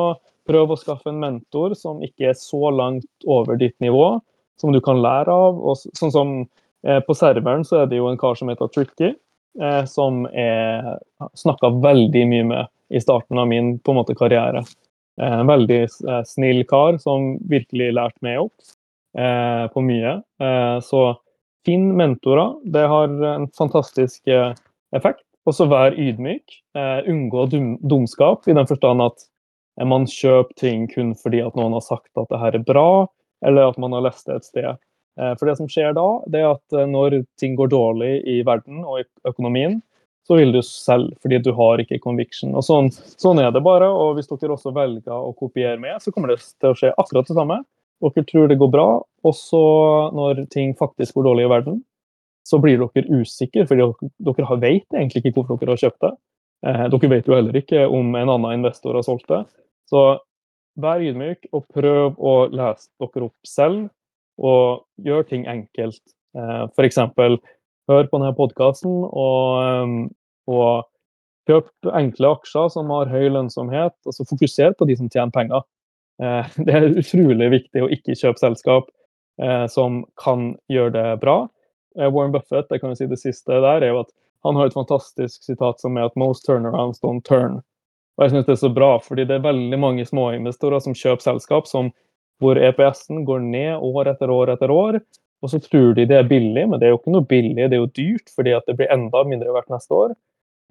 Prøv 0.49 0.75
å 0.75 0.79
skaffe 0.81 1.13
en 1.13 1.21
mentor 1.23 1.77
som 1.79 2.03
ikke 2.03 2.33
er 2.33 2.39
så 2.39 2.73
langt 2.75 3.27
over 3.31 3.59
ditt 3.61 3.77
nivå, 3.85 4.17
som 4.61 4.75
du 4.75 4.81
kan 4.83 5.03
lære 5.03 5.33
av. 5.33 5.59
Og 5.61 5.79
sånn 5.99 6.15
som 6.15 6.37
eh, 6.87 7.01
På 7.07 7.15
serveren 7.15 7.67
så 7.69 7.83
er 7.83 7.91
det 7.91 8.01
jo 8.01 8.11
en 8.11 8.21
kar 8.21 8.39
som 8.39 8.51
heter 8.51 8.71
Tricky, 8.75 9.13
eh, 9.61 9.83
som 9.91 10.25
jeg 10.35 10.97
snakka 11.39 11.75
veldig 11.83 12.25
mye 12.35 12.49
med 12.55 12.73
i 12.93 13.01
starten 13.01 13.39
av 13.39 13.49
min 13.49 13.77
på 13.79 13.93
en 13.93 14.01
måte, 14.03 14.17
karriere. 14.19 14.65
Eh, 15.21 15.41
en 15.41 15.49
veldig 15.49 15.81
eh, 15.83 16.23
snill 16.29 16.63
kar 16.69 16.99
som 17.03 17.37
virkelig 17.51 17.93
lærte 17.97 18.25
meg 18.25 18.41
opp 18.47 18.55
eh, 19.19 19.67
på 19.73 19.85
mye. 19.85 20.17
Så 20.85 21.03
finn 21.67 21.93
mentorer. 21.99 22.57
Det 22.75 22.87
har 22.91 23.13
en 23.37 23.49
fantastisk 23.57 24.33
effekt. 24.97 25.25
Og 25.47 25.57
så 25.57 25.67
vær 25.67 25.95
ydmyk. 25.99 26.61
unngå 27.11 27.47
dum, 27.51 27.77
dumskap, 27.83 28.47
i 28.49 28.55
den 28.55 28.67
forstand 28.67 29.03
at 29.03 29.25
man 29.81 30.07
kjøper 30.11 30.55
ting 30.59 30.89
kun 30.91 31.15
fordi 31.19 31.41
at 31.45 31.57
noen 31.59 31.77
har 31.77 31.85
sagt 31.85 32.11
at 32.21 32.29
det 32.31 32.41
her 32.41 32.59
er 32.59 32.65
bra, 32.67 33.07
eller 33.47 33.73
at 33.73 33.79
man 33.81 33.95
har 33.97 34.05
lest 34.05 34.29
det 34.29 34.39
et 34.39 34.49
sted. 34.49 34.83
Eh, 35.21 35.33
for 35.39 35.49
det 35.49 35.57
som 35.59 35.69
skjer 35.71 35.95
da, 35.97 36.07
det 36.33 36.43
er 36.43 36.53
at 36.55 36.77
eh, 36.77 36.89
når 36.89 37.23
ting 37.41 37.57
går 37.59 37.73
dårlig 37.73 38.13
i 38.29 38.41
verden 38.47 38.85
og 38.85 39.03
i 39.03 39.07
økonomien, 39.29 39.81
så 40.27 40.39
vil 40.39 40.53
du 40.55 40.61
selge 40.63 41.17
fordi 41.23 41.41
du 41.43 41.51
har 41.59 41.83
ikke 41.83 42.01
conviction. 42.03 42.55
Og 42.55 42.65
sånn, 42.67 42.91
sånn, 42.95 43.41
er 43.43 43.51
det 43.55 43.65
bare. 43.65 43.89
Og 43.91 44.17
hvis 44.17 44.31
dere 44.31 44.55
også 44.55 44.75
velger 44.75 45.15
å 45.15 45.33
kopiere 45.35 45.81
med, 45.83 45.99
så 46.03 46.15
kommer 46.15 46.31
det 46.31 46.39
til 46.45 46.71
å 46.71 46.77
skje 46.79 46.93
akkurat 46.95 47.29
det 47.29 47.39
samme. 47.39 47.59
Dere 48.03 48.27
tror 48.27 48.51
det 48.51 48.59
går 48.59 48.71
bra, 48.71 48.87
og 49.03 49.35
så 49.39 49.65
når 50.15 50.47
ting 50.51 50.73
faktisk 50.79 51.19
går 51.19 51.29
dårlig 51.29 51.47
i 51.47 51.51
verden, 51.53 51.83
så 52.47 52.59
blir 52.59 52.81
dere 52.81 53.21
usikre, 53.21 53.67
fordi 53.69 53.87
dere, 54.27 54.57
vet 54.63 54.97
egentlig 54.97 55.23
ikke 55.23 55.37
hvorfor 55.37 55.61
dere 55.61 55.77
har 55.77 55.83
kjøpt 55.85 56.07
det. 56.07 56.11
Eh, 56.67 56.85
dere 56.93 57.11
vet 57.11 57.27
jo 57.27 57.35
heller 57.35 57.57
ikke 57.59 57.87
om 57.91 58.15
en 58.15 58.31
annen 58.31 58.61
investor 58.61 58.95
har 58.95 59.07
solgt 59.07 59.29
det. 59.33 59.43
Så 59.91 60.03
vær 60.81 61.03
ydmyk 61.05 61.51
og 61.53 61.67
prøv 61.75 62.17
å 62.17 62.37
lese 62.53 62.89
dere 63.03 63.29
opp 63.29 63.49
selv, 63.49 63.91
og 64.41 64.87
gjør 65.05 65.27
ting 65.29 65.45
enkelt. 65.51 66.01
Eh, 66.39 66.65
F.eks. 66.71 66.99
hør 67.91 68.09
på 68.09 68.19
denne 68.19 68.33
podkasten 68.39 68.95
og, 69.05 69.61
eh, 69.67 69.93
og, 70.53 70.89
kjøp 71.51 71.89
enkle 71.99 72.29
aksjer 72.37 72.69
som 72.71 72.91
har 72.95 73.09
høy 73.11 73.27
lønnsomhet. 73.35 73.97
og 74.07 74.15
så 74.15 74.25
Fokuser 74.29 74.77
på 74.79 74.87
de 74.87 74.95
som 74.97 75.09
tjener 75.11 75.33
penger. 75.35 75.65
Eh, 76.23 76.47
det 76.67 76.77
er 76.77 76.87
utrolig 76.95 77.51
viktig 77.59 77.83
å 77.83 77.91
ikke 77.91 78.19
kjøpe 78.19 78.39
selskap 78.41 78.91
som 79.73 80.03
kan 80.21 80.53
gjøre 80.71 80.93
det 80.93 81.21
bra. 81.23 81.49
Warren 81.97 82.35
Buffett, 82.35 82.69
jeg 82.71 82.83
kan 82.83 82.93
jo 82.93 82.99
si 83.01 83.07
det 83.09 83.17
siste 83.19 83.57
der, 83.65 83.81
er 83.83 83.89
jo 83.89 84.03
at 84.03 84.11
han 84.43 84.57
har 84.57 84.67
et 84.67 84.77
fantastisk 84.77 85.45
sitat 85.45 85.81
som 85.81 85.97
er 85.97 86.09
at 86.09 86.17
'most 86.17 86.47
turnarounds 86.47 87.01
don't 87.01 87.23
turn'. 87.23 87.63
Og 88.19 88.25
jeg 88.25 88.31
synes 88.31 88.47
det 88.47 88.53
er 88.53 88.67
så 88.67 88.75
bra, 88.75 88.99
fordi 88.99 89.25
det 89.25 89.37
er 89.37 89.49
veldig 89.49 89.79
mange 89.79 90.05
småinvestorer 90.05 90.81
som 90.81 90.95
kjøper 90.95 91.23
selskap 91.23 91.67
som, 91.67 91.93
hvor 92.43 92.59
EPS-en 92.59 93.25
går 93.25 93.39
ned 93.39 93.79
år 93.81 94.11
etter 94.13 94.31
år 94.31 94.53
etter 94.53 94.71
år. 94.71 95.01
Og 95.43 95.51
så 95.51 95.59
tror 95.59 95.95
de 95.95 96.07
det 96.07 96.19
er 96.19 96.29
billig, 96.29 96.69
men 96.69 96.79
det 96.79 96.87
er 96.87 96.93
jo 96.93 96.99
ikke 97.01 97.15
noe 97.15 97.27
billig, 97.27 97.71
det 97.71 97.73
er 97.73 97.83
jo 97.83 97.95
dyrt 97.97 98.31
fordi 98.35 98.53
at 98.55 98.67
det 98.67 98.77
blir 98.77 98.93
enda 98.95 99.25
mindre 99.25 99.55
verdt 99.55 99.73
neste 99.73 99.95
år. 99.95 100.15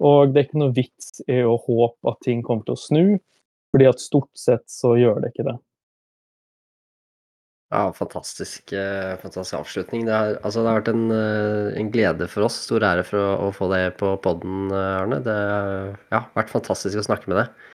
Og 0.00 0.32
det 0.32 0.40
er 0.40 0.46
ikke 0.48 0.62
noe 0.62 0.76
vits 0.76 1.20
i 1.28 1.42
å 1.44 1.58
håpe 1.66 2.08
at 2.08 2.22
ting 2.24 2.40
kommer 2.42 2.64
til 2.64 2.76
å 2.76 2.80
snu, 2.80 3.04
fordi 3.72 3.88
at 3.88 4.00
stort 4.00 4.32
sett 4.38 4.64
så 4.70 4.94
gjør 4.96 5.20
det 5.22 5.32
ikke 5.32 5.48
det. 5.50 5.58
Ja, 7.72 7.86
fantastisk, 7.96 8.72
eh, 8.72 9.16
fantastisk 9.16 9.56
avslutning. 9.56 10.04
Det 10.04 10.12
har, 10.12 10.34
altså, 10.44 10.60
det 10.60 10.68
har 10.68 10.80
vært 10.82 10.88
en, 10.92 11.04
eh, 11.10 11.78
en, 11.80 11.88
glede 11.94 12.26
for 12.28 12.44
oss, 12.44 12.58
stor 12.66 12.84
ære 12.84 13.04
for 13.08 13.16
å, 13.16 13.28
å 13.46 13.52
få 13.56 13.68
deg 13.72 13.94
på 13.96 14.10
podden, 14.20 14.66
eh, 14.68 14.96
Arne. 14.98 15.20
Det 15.24 15.32
har 15.32 15.94
ja, 16.12 16.20
vært 16.36 16.52
fantastisk 16.52 17.00
å 17.00 17.04
snakke 17.06 17.30
med 17.32 17.38
deg. 17.40 17.70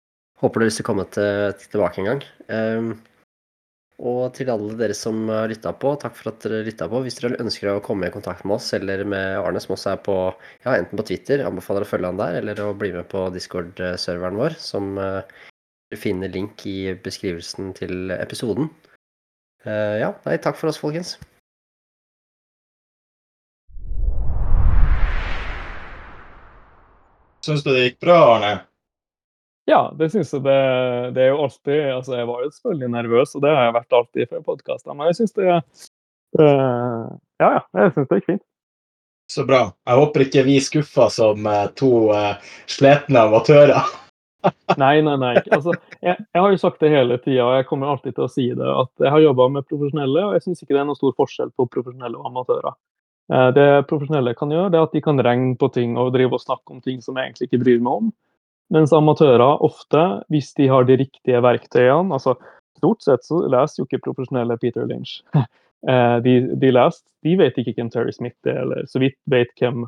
Håper 0.44 0.60
du 0.60 0.66
vil 0.68 0.88
komme 0.90 1.06
til, 1.16 1.54
tilbake 1.72 2.02
en 2.02 2.10
gang. 2.10 2.26
Um, 2.52 2.90
og 4.04 4.34
til 4.36 4.52
alle 4.52 4.76
dere 4.76 4.98
som 5.00 5.30
har 5.32 5.48
lytta 5.48 5.72
på, 5.80 5.94
takk 6.02 6.18
for 6.20 6.34
at 6.34 6.44
dere 6.44 6.66
lytta 6.68 6.90
på. 6.92 7.00
Hvis 7.06 7.22
dere 7.22 7.40
ønsker 7.40 7.72
å 7.72 7.84
komme 7.86 8.10
i 8.10 8.12
kontakt 8.12 8.44
med 8.44 8.58
oss 8.58 8.68
eller 8.76 9.06
med 9.08 9.40
Arne, 9.40 9.62
som 9.64 9.78
også 9.78 9.94
er 9.94 10.02
på, 10.04 10.18
ja, 10.66 10.74
enten 10.76 11.00
på 11.00 11.06
Twitter, 11.08 11.46
anbefaler 11.48 11.88
å 11.88 11.88
følge 11.88 12.12
han 12.12 12.20
der, 12.20 12.42
eller 12.42 12.60
å 12.66 12.74
bli 12.76 12.92
med 12.98 13.08
på 13.14 13.30
Discord-serveren 13.32 14.44
vår, 14.44 14.60
som 14.60 15.00
finner 15.96 16.36
link 16.36 16.68
i 16.68 16.92
beskrivelsen 17.00 17.72
til 17.80 18.12
episoden. 18.20 18.68
Uh, 19.66 19.98
ja, 19.98 20.12
nei, 20.28 20.38
takk 20.38 20.60
for 20.60 20.70
oss, 20.70 20.78
folkens. 20.78 21.16
Syns 27.46 27.66
du 27.66 27.72
det 27.74 27.84
gikk 27.84 28.00
bra, 28.02 28.20
Arne? 28.36 28.54
Ja, 29.70 29.90
det 29.98 30.12
syns 30.14 30.34
jeg. 30.34 30.44
Det, 30.46 30.58
det, 31.16 31.26
er 31.26 31.32
jo 31.34 31.44
alltid 31.46 31.92
altså 31.96 32.18
Jeg 32.20 32.28
var 32.30 32.42
jo 32.44 32.50
selvfølgelig 32.54 32.90
nervøs, 32.94 33.36
og 33.38 33.42
det 33.46 33.54
har 33.54 33.68
jeg 33.68 33.76
vært 33.80 33.96
alltid 34.00 34.30
før 34.30 34.44
podkaster, 34.52 34.94
men 34.94 35.10
jeg 35.10 35.18
syns 35.20 35.36
det 35.38 35.48
uh, 35.50 37.06
Ja, 37.42 37.50
ja. 37.50 37.62
Jeg 37.74 37.96
syns 37.96 38.10
det 38.10 38.20
gikk 38.22 38.30
fint. 38.30 38.46
Så 39.34 39.46
bra. 39.50 39.64
Jeg 39.90 40.02
håper 40.02 40.26
ikke 40.28 40.46
vi 40.46 40.60
skuffa 40.62 41.10
som 41.14 41.50
uh, 41.50 41.66
to 41.78 41.92
uh, 42.14 42.38
sletne 42.70 43.26
amatører. 43.26 43.82
nei, 44.82 44.96
nei, 45.06 45.16
nei. 45.22 45.34
Altså, 45.54 45.76
jeg, 46.00 46.16
jeg, 46.18 46.42
har 46.42 46.52
jo 46.52 46.60
sagt 46.62 46.84
det 46.84 46.92
hele 46.94 47.18
tida, 47.22 47.46
og 47.46 47.56
jeg 47.58 47.68
kommer 47.70 47.94
alltid 47.94 48.18
til 48.18 48.26
å 48.26 48.32
si 48.32 48.48
det, 48.52 48.68
at 48.68 49.06
jeg 49.06 49.14
har 49.14 49.24
jobba 49.24 49.48
med 49.58 49.68
profesjonelle, 49.70 50.28
og 50.28 50.36
jeg 50.38 50.46
syns 50.46 50.64
ikke 50.64 50.76
det 50.76 50.84
er 50.84 50.90
noen 50.90 51.00
stor 51.00 51.16
forskjell 51.20 51.54
på 51.56 51.68
profesjonelle 51.74 52.20
og 52.20 52.30
amatører. 52.32 52.78
Eh, 53.34 53.50
det 53.58 53.68
profesjonelle 53.90 54.36
kan 54.38 54.54
gjøre, 54.54 54.72
det 54.74 54.80
er 54.80 54.88
at 54.90 54.96
de 54.96 55.04
kan 55.06 55.22
regne 55.28 55.56
på 55.62 55.70
ting 55.74 55.98
og 56.02 56.14
drive 56.16 56.38
og 56.38 56.44
snakke 56.44 56.76
om 56.76 56.84
ting 56.86 57.02
som 57.04 57.18
jeg 57.18 57.32
egentlig 57.32 57.50
ikke 57.50 57.64
bryr 57.64 57.82
meg 57.86 58.02
om. 58.02 58.12
Mens 58.74 58.94
amatører 58.98 59.62
ofte, 59.66 60.04
hvis 60.34 60.54
de 60.58 60.70
har 60.72 60.88
de 60.88 60.98
riktige 61.04 61.42
verktøyene 61.46 62.16
altså 62.18 62.38
Stort 62.76 63.06
sett 63.06 63.24
så 63.24 63.38
leser 63.48 63.80
jo 63.80 63.86
ikke 63.86 64.02
profesjonelle 64.04 64.58
Peter 64.62 64.84
Lynch. 64.90 65.22
Eh, 65.86 66.16
de, 66.26 66.32
de, 66.58 66.70
leser, 66.74 67.04
de 67.22 67.36
vet 67.38 67.58
ikke 67.62 67.76
hvem 67.78 67.92
Terry 67.94 68.10
Smith 68.16 68.50
er, 68.50 68.56
eller 68.64 68.88
så 68.90 68.98
vidt 68.98 69.20
vet 69.30 69.52
hvem, 69.60 69.84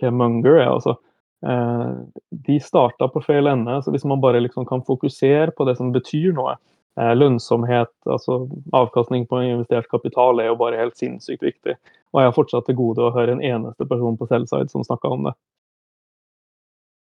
hvem 0.00 0.14
Munger 0.16 0.54
er. 0.54 0.70
altså 0.70 0.94
de 1.42 2.56
starta 2.62 3.08
på 3.10 3.20
feil 3.24 3.50
ende. 3.50 3.80
så 3.82 3.90
Hvis 3.90 4.04
man 4.06 4.20
bare 4.22 4.40
liksom 4.40 4.66
kan 4.66 4.82
fokusere 4.86 5.50
på 5.50 5.64
det 5.66 5.76
som 5.76 5.92
betyr 5.92 6.32
noe, 6.36 6.54
eh, 7.00 7.14
lønnsomhet, 7.16 7.92
altså 8.06 8.48
avkastning 8.72 9.26
på 9.26 9.42
investert 9.42 9.88
kapital, 9.90 10.40
er 10.40 10.52
jo 10.52 10.58
bare 10.60 10.80
helt 10.80 10.96
sinnssykt 10.96 11.42
viktig. 11.42 11.76
Og 12.12 12.20
jeg 12.20 12.30
har 12.30 12.36
fortsatt 12.36 12.68
til 12.68 12.78
gode 12.78 13.04
å 13.04 13.12
høre 13.14 13.36
en 13.36 13.44
eneste 13.44 13.88
person 13.88 14.18
på 14.20 14.28
Selvside 14.30 14.70
som 14.72 14.84
snakka 14.84 15.12
om 15.12 15.30
det. 15.30 15.36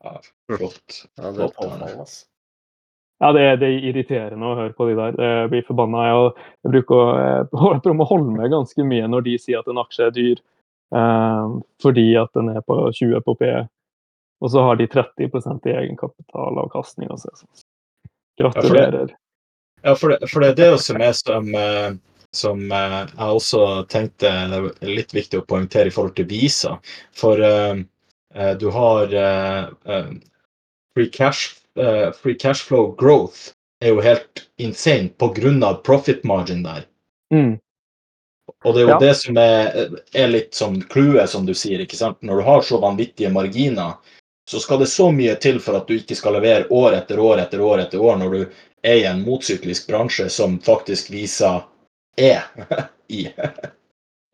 Ja, 0.06 0.18
flott. 0.52 1.04
Ja, 1.18 1.32
det, 1.32 1.50
er 1.50 1.94
ja, 3.22 3.30
det, 3.32 3.42
er, 3.42 3.56
det 3.62 3.70
er 3.70 3.86
irriterende 3.90 4.50
å 4.50 4.58
høre 4.58 4.74
på 4.78 4.90
de 4.90 4.98
der. 4.98 5.16
Jeg 5.18 5.54
blir 5.54 5.64
forbanna. 5.66 6.04
Jeg, 6.10 6.50
jeg 6.66 6.74
bruker 6.76 7.00
å, 7.00 7.06
jeg 7.78 7.96
å 7.96 8.10
holde 8.10 8.36
meg 8.36 8.54
ganske 8.54 8.86
mye 8.86 9.08
når 9.10 9.26
de 9.30 9.38
sier 9.42 9.62
at 9.62 9.72
en 9.72 9.82
aksje 9.82 10.10
er 10.10 10.14
dyr, 10.18 10.44
eh, 10.98 11.56
fordi 11.82 12.10
at 12.22 12.34
den 12.38 12.52
er 12.54 12.66
på 12.66 12.82
20 12.90 13.26
på 13.26 13.38
P 13.40 13.54
og 14.46 14.52
så 14.54 14.62
har 14.62 14.78
de 14.78 14.86
30 14.88 15.26
i 15.66 15.74
egenkapitalavkastning. 15.74 17.10
Altså. 17.10 17.32
Gratulerer. 18.38 19.16
Ja, 19.82 19.96
for 19.96 20.14
det, 20.14 20.30
for 20.30 20.44
det 20.44 20.52
er 20.52 20.60
det 20.60 20.82
som 20.82 21.02
er 21.02 21.16
som, 21.18 21.50
eh, 21.58 21.96
som 22.34 22.62
eh, 22.72 23.02
jeg 23.10 23.40
også 23.40 23.66
tenkte 23.90 24.30
er 24.30 24.70
litt 24.86 25.14
viktig 25.18 25.42
å 25.42 25.48
poengtere 25.50 25.90
i 25.90 25.96
forhold 25.96 26.14
til 26.20 26.30
Visa. 26.30 26.76
For 27.18 27.42
eh, 27.42 27.82
du 28.62 28.70
har 28.76 29.18
eh, 29.18 30.10
free, 30.96 31.10
cash, 31.10 31.58
uh, 31.80 32.12
free 32.12 32.38
cash 32.38 32.62
flow 32.68 32.94
growth 33.00 33.56
er 33.82 33.96
jo 33.96 34.02
helt 34.06 34.46
insane 34.62 35.10
av 35.66 35.82
profit 35.84 36.24
margin 36.24 36.64
der. 36.64 36.86
Mm. 37.34 37.58
Og 38.66 38.74
det 38.74 38.82
er 38.82 38.86
jo 38.86 38.94
Ja. 38.94 39.00
det 39.00 39.16
som 39.18 39.38
er, 39.38 39.90
er 40.14 40.28
litt 40.28 40.54
som 40.54 40.82
clouet, 40.82 41.30
som 41.30 41.46
du 41.46 41.54
sier. 41.54 41.80
ikke 41.80 41.98
sant? 41.98 42.22
Når 42.22 42.36
du 42.38 42.44
har 42.44 42.62
så 42.62 42.80
vanvittige 42.82 43.32
marginer, 43.32 43.98
så 44.50 44.60
skal 44.60 44.80
det 44.80 44.90
så 44.92 45.10
mye 45.12 45.36
til 45.42 45.60
for 45.64 45.78
at 45.80 45.88
du 45.88 45.96
ikke 45.98 46.18
skal 46.18 46.38
levere 46.38 46.68
år 46.70 47.00
etter 47.00 47.20
år 47.20 47.42
etter 47.46 47.62
år 47.66 47.82
etter 47.86 48.02
år 48.02 48.20
når 48.22 48.36
du 48.36 48.42
er 48.86 49.00
i 49.02 49.08
en 49.10 49.24
motsyklisk 49.26 49.88
bransje 49.90 50.30
som 50.30 50.60
faktisk 50.62 51.10
Visa 51.14 51.58
er 52.18 52.46
i. 53.08 53.28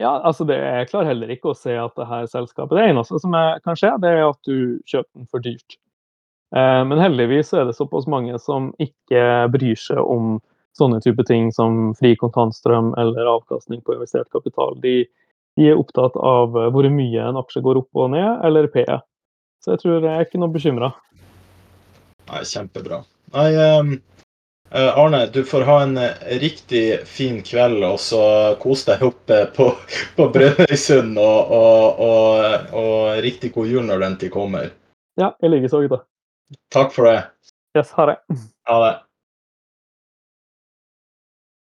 Ja, 0.02 0.18
altså 0.20 0.44
det, 0.44 0.58
Jeg 0.58 0.90
klarer 0.90 1.12
heller 1.14 1.32
ikke 1.32 1.52
å 1.52 1.58
se 1.58 1.76
at 1.78 1.94
det 1.96 2.08
her 2.10 2.26
selskapet 2.28 2.78
Det 2.78 2.90
eneste 2.90 3.20
som 3.22 3.36
er, 3.38 3.60
kan 3.64 3.78
skje, 3.78 3.94
det 4.02 4.12
er 4.18 4.24
at 4.26 4.40
du 4.48 4.82
kjøper 4.90 5.12
den 5.14 5.30
for 5.30 5.44
dyrt. 5.46 5.78
Eh, 6.56 6.82
men 6.90 7.00
heldigvis 7.00 7.54
er 7.54 7.68
det 7.70 7.78
såpass 7.78 8.08
mange 8.10 8.40
som 8.42 8.72
ikke 8.82 9.48
bryr 9.54 9.78
seg 9.80 10.02
om 10.02 10.40
sånne 10.78 11.02
type 11.04 11.24
ting 11.28 11.52
som 11.54 11.94
fri 12.00 12.16
kontantstrøm 12.20 12.94
eller 13.00 13.30
avkastning 13.30 13.84
på 13.86 13.96
investert 13.96 14.32
kapital. 14.34 14.76
De, 14.84 15.06
de 15.60 15.70
er 15.70 15.80
opptatt 15.80 16.18
av 16.18 16.56
hvor 16.56 16.90
mye 16.92 17.28
en 17.28 17.40
aksje 17.40 17.64
går 17.64 17.84
opp 17.84 18.04
og 18.04 18.14
ned, 18.16 18.30
eller 18.48 18.72
PE. 18.72 19.00
Så 19.62 19.76
jeg 19.76 19.84
tror 19.84 20.00
jeg 20.00 20.12
er 20.12 20.26
ikke 20.26 20.42
noe 20.42 20.54
bekymra. 20.54 20.90
Nei, 22.32 22.42
kjempebra. 22.48 23.02
Nei, 23.36 23.50
eh, 23.54 23.92
Arne, 24.72 25.26
du 25.34 25.44
får 25.46 25.66
ha 25.68 25.76
en 25.84 25.98
eh, 26.02 26.24
riktig 26.42 26.84
fin 27.06 27.42
kveld, 27.46 27.84
og 27.86 28.00
så 28.02 28.22
kos 28.62 28.86
deg 28.88 29.04
oppe 29.06 29.44
på, 29.56 29.70
på 30.18 30.28
Brønnøysund, 30.34 31.20
og, 31.22 31.54
og, 31.60 32.02
og, 32.08 32.74
og 32.82 33.22
riktig 33.26 33.54
god 33.58 33.70
jul 33.70 33.86
når 33.90 34.08
den 34.08 34.18
tid 34.24 34.34
kommer. 34.34 34.72
Ja, 35.20 35.34
i 35.44 35.52
likeså, 35.52 35.84
gutta. 35.86 36.02
Takk 36.74 36.96
for 36.96 37.08
det. 37.12 37.20
Yes, 37.78 37.94
ha 37.96 38.10
det. 38.10 38.18
Ha 38.68 38.82
det. 38.86 38.96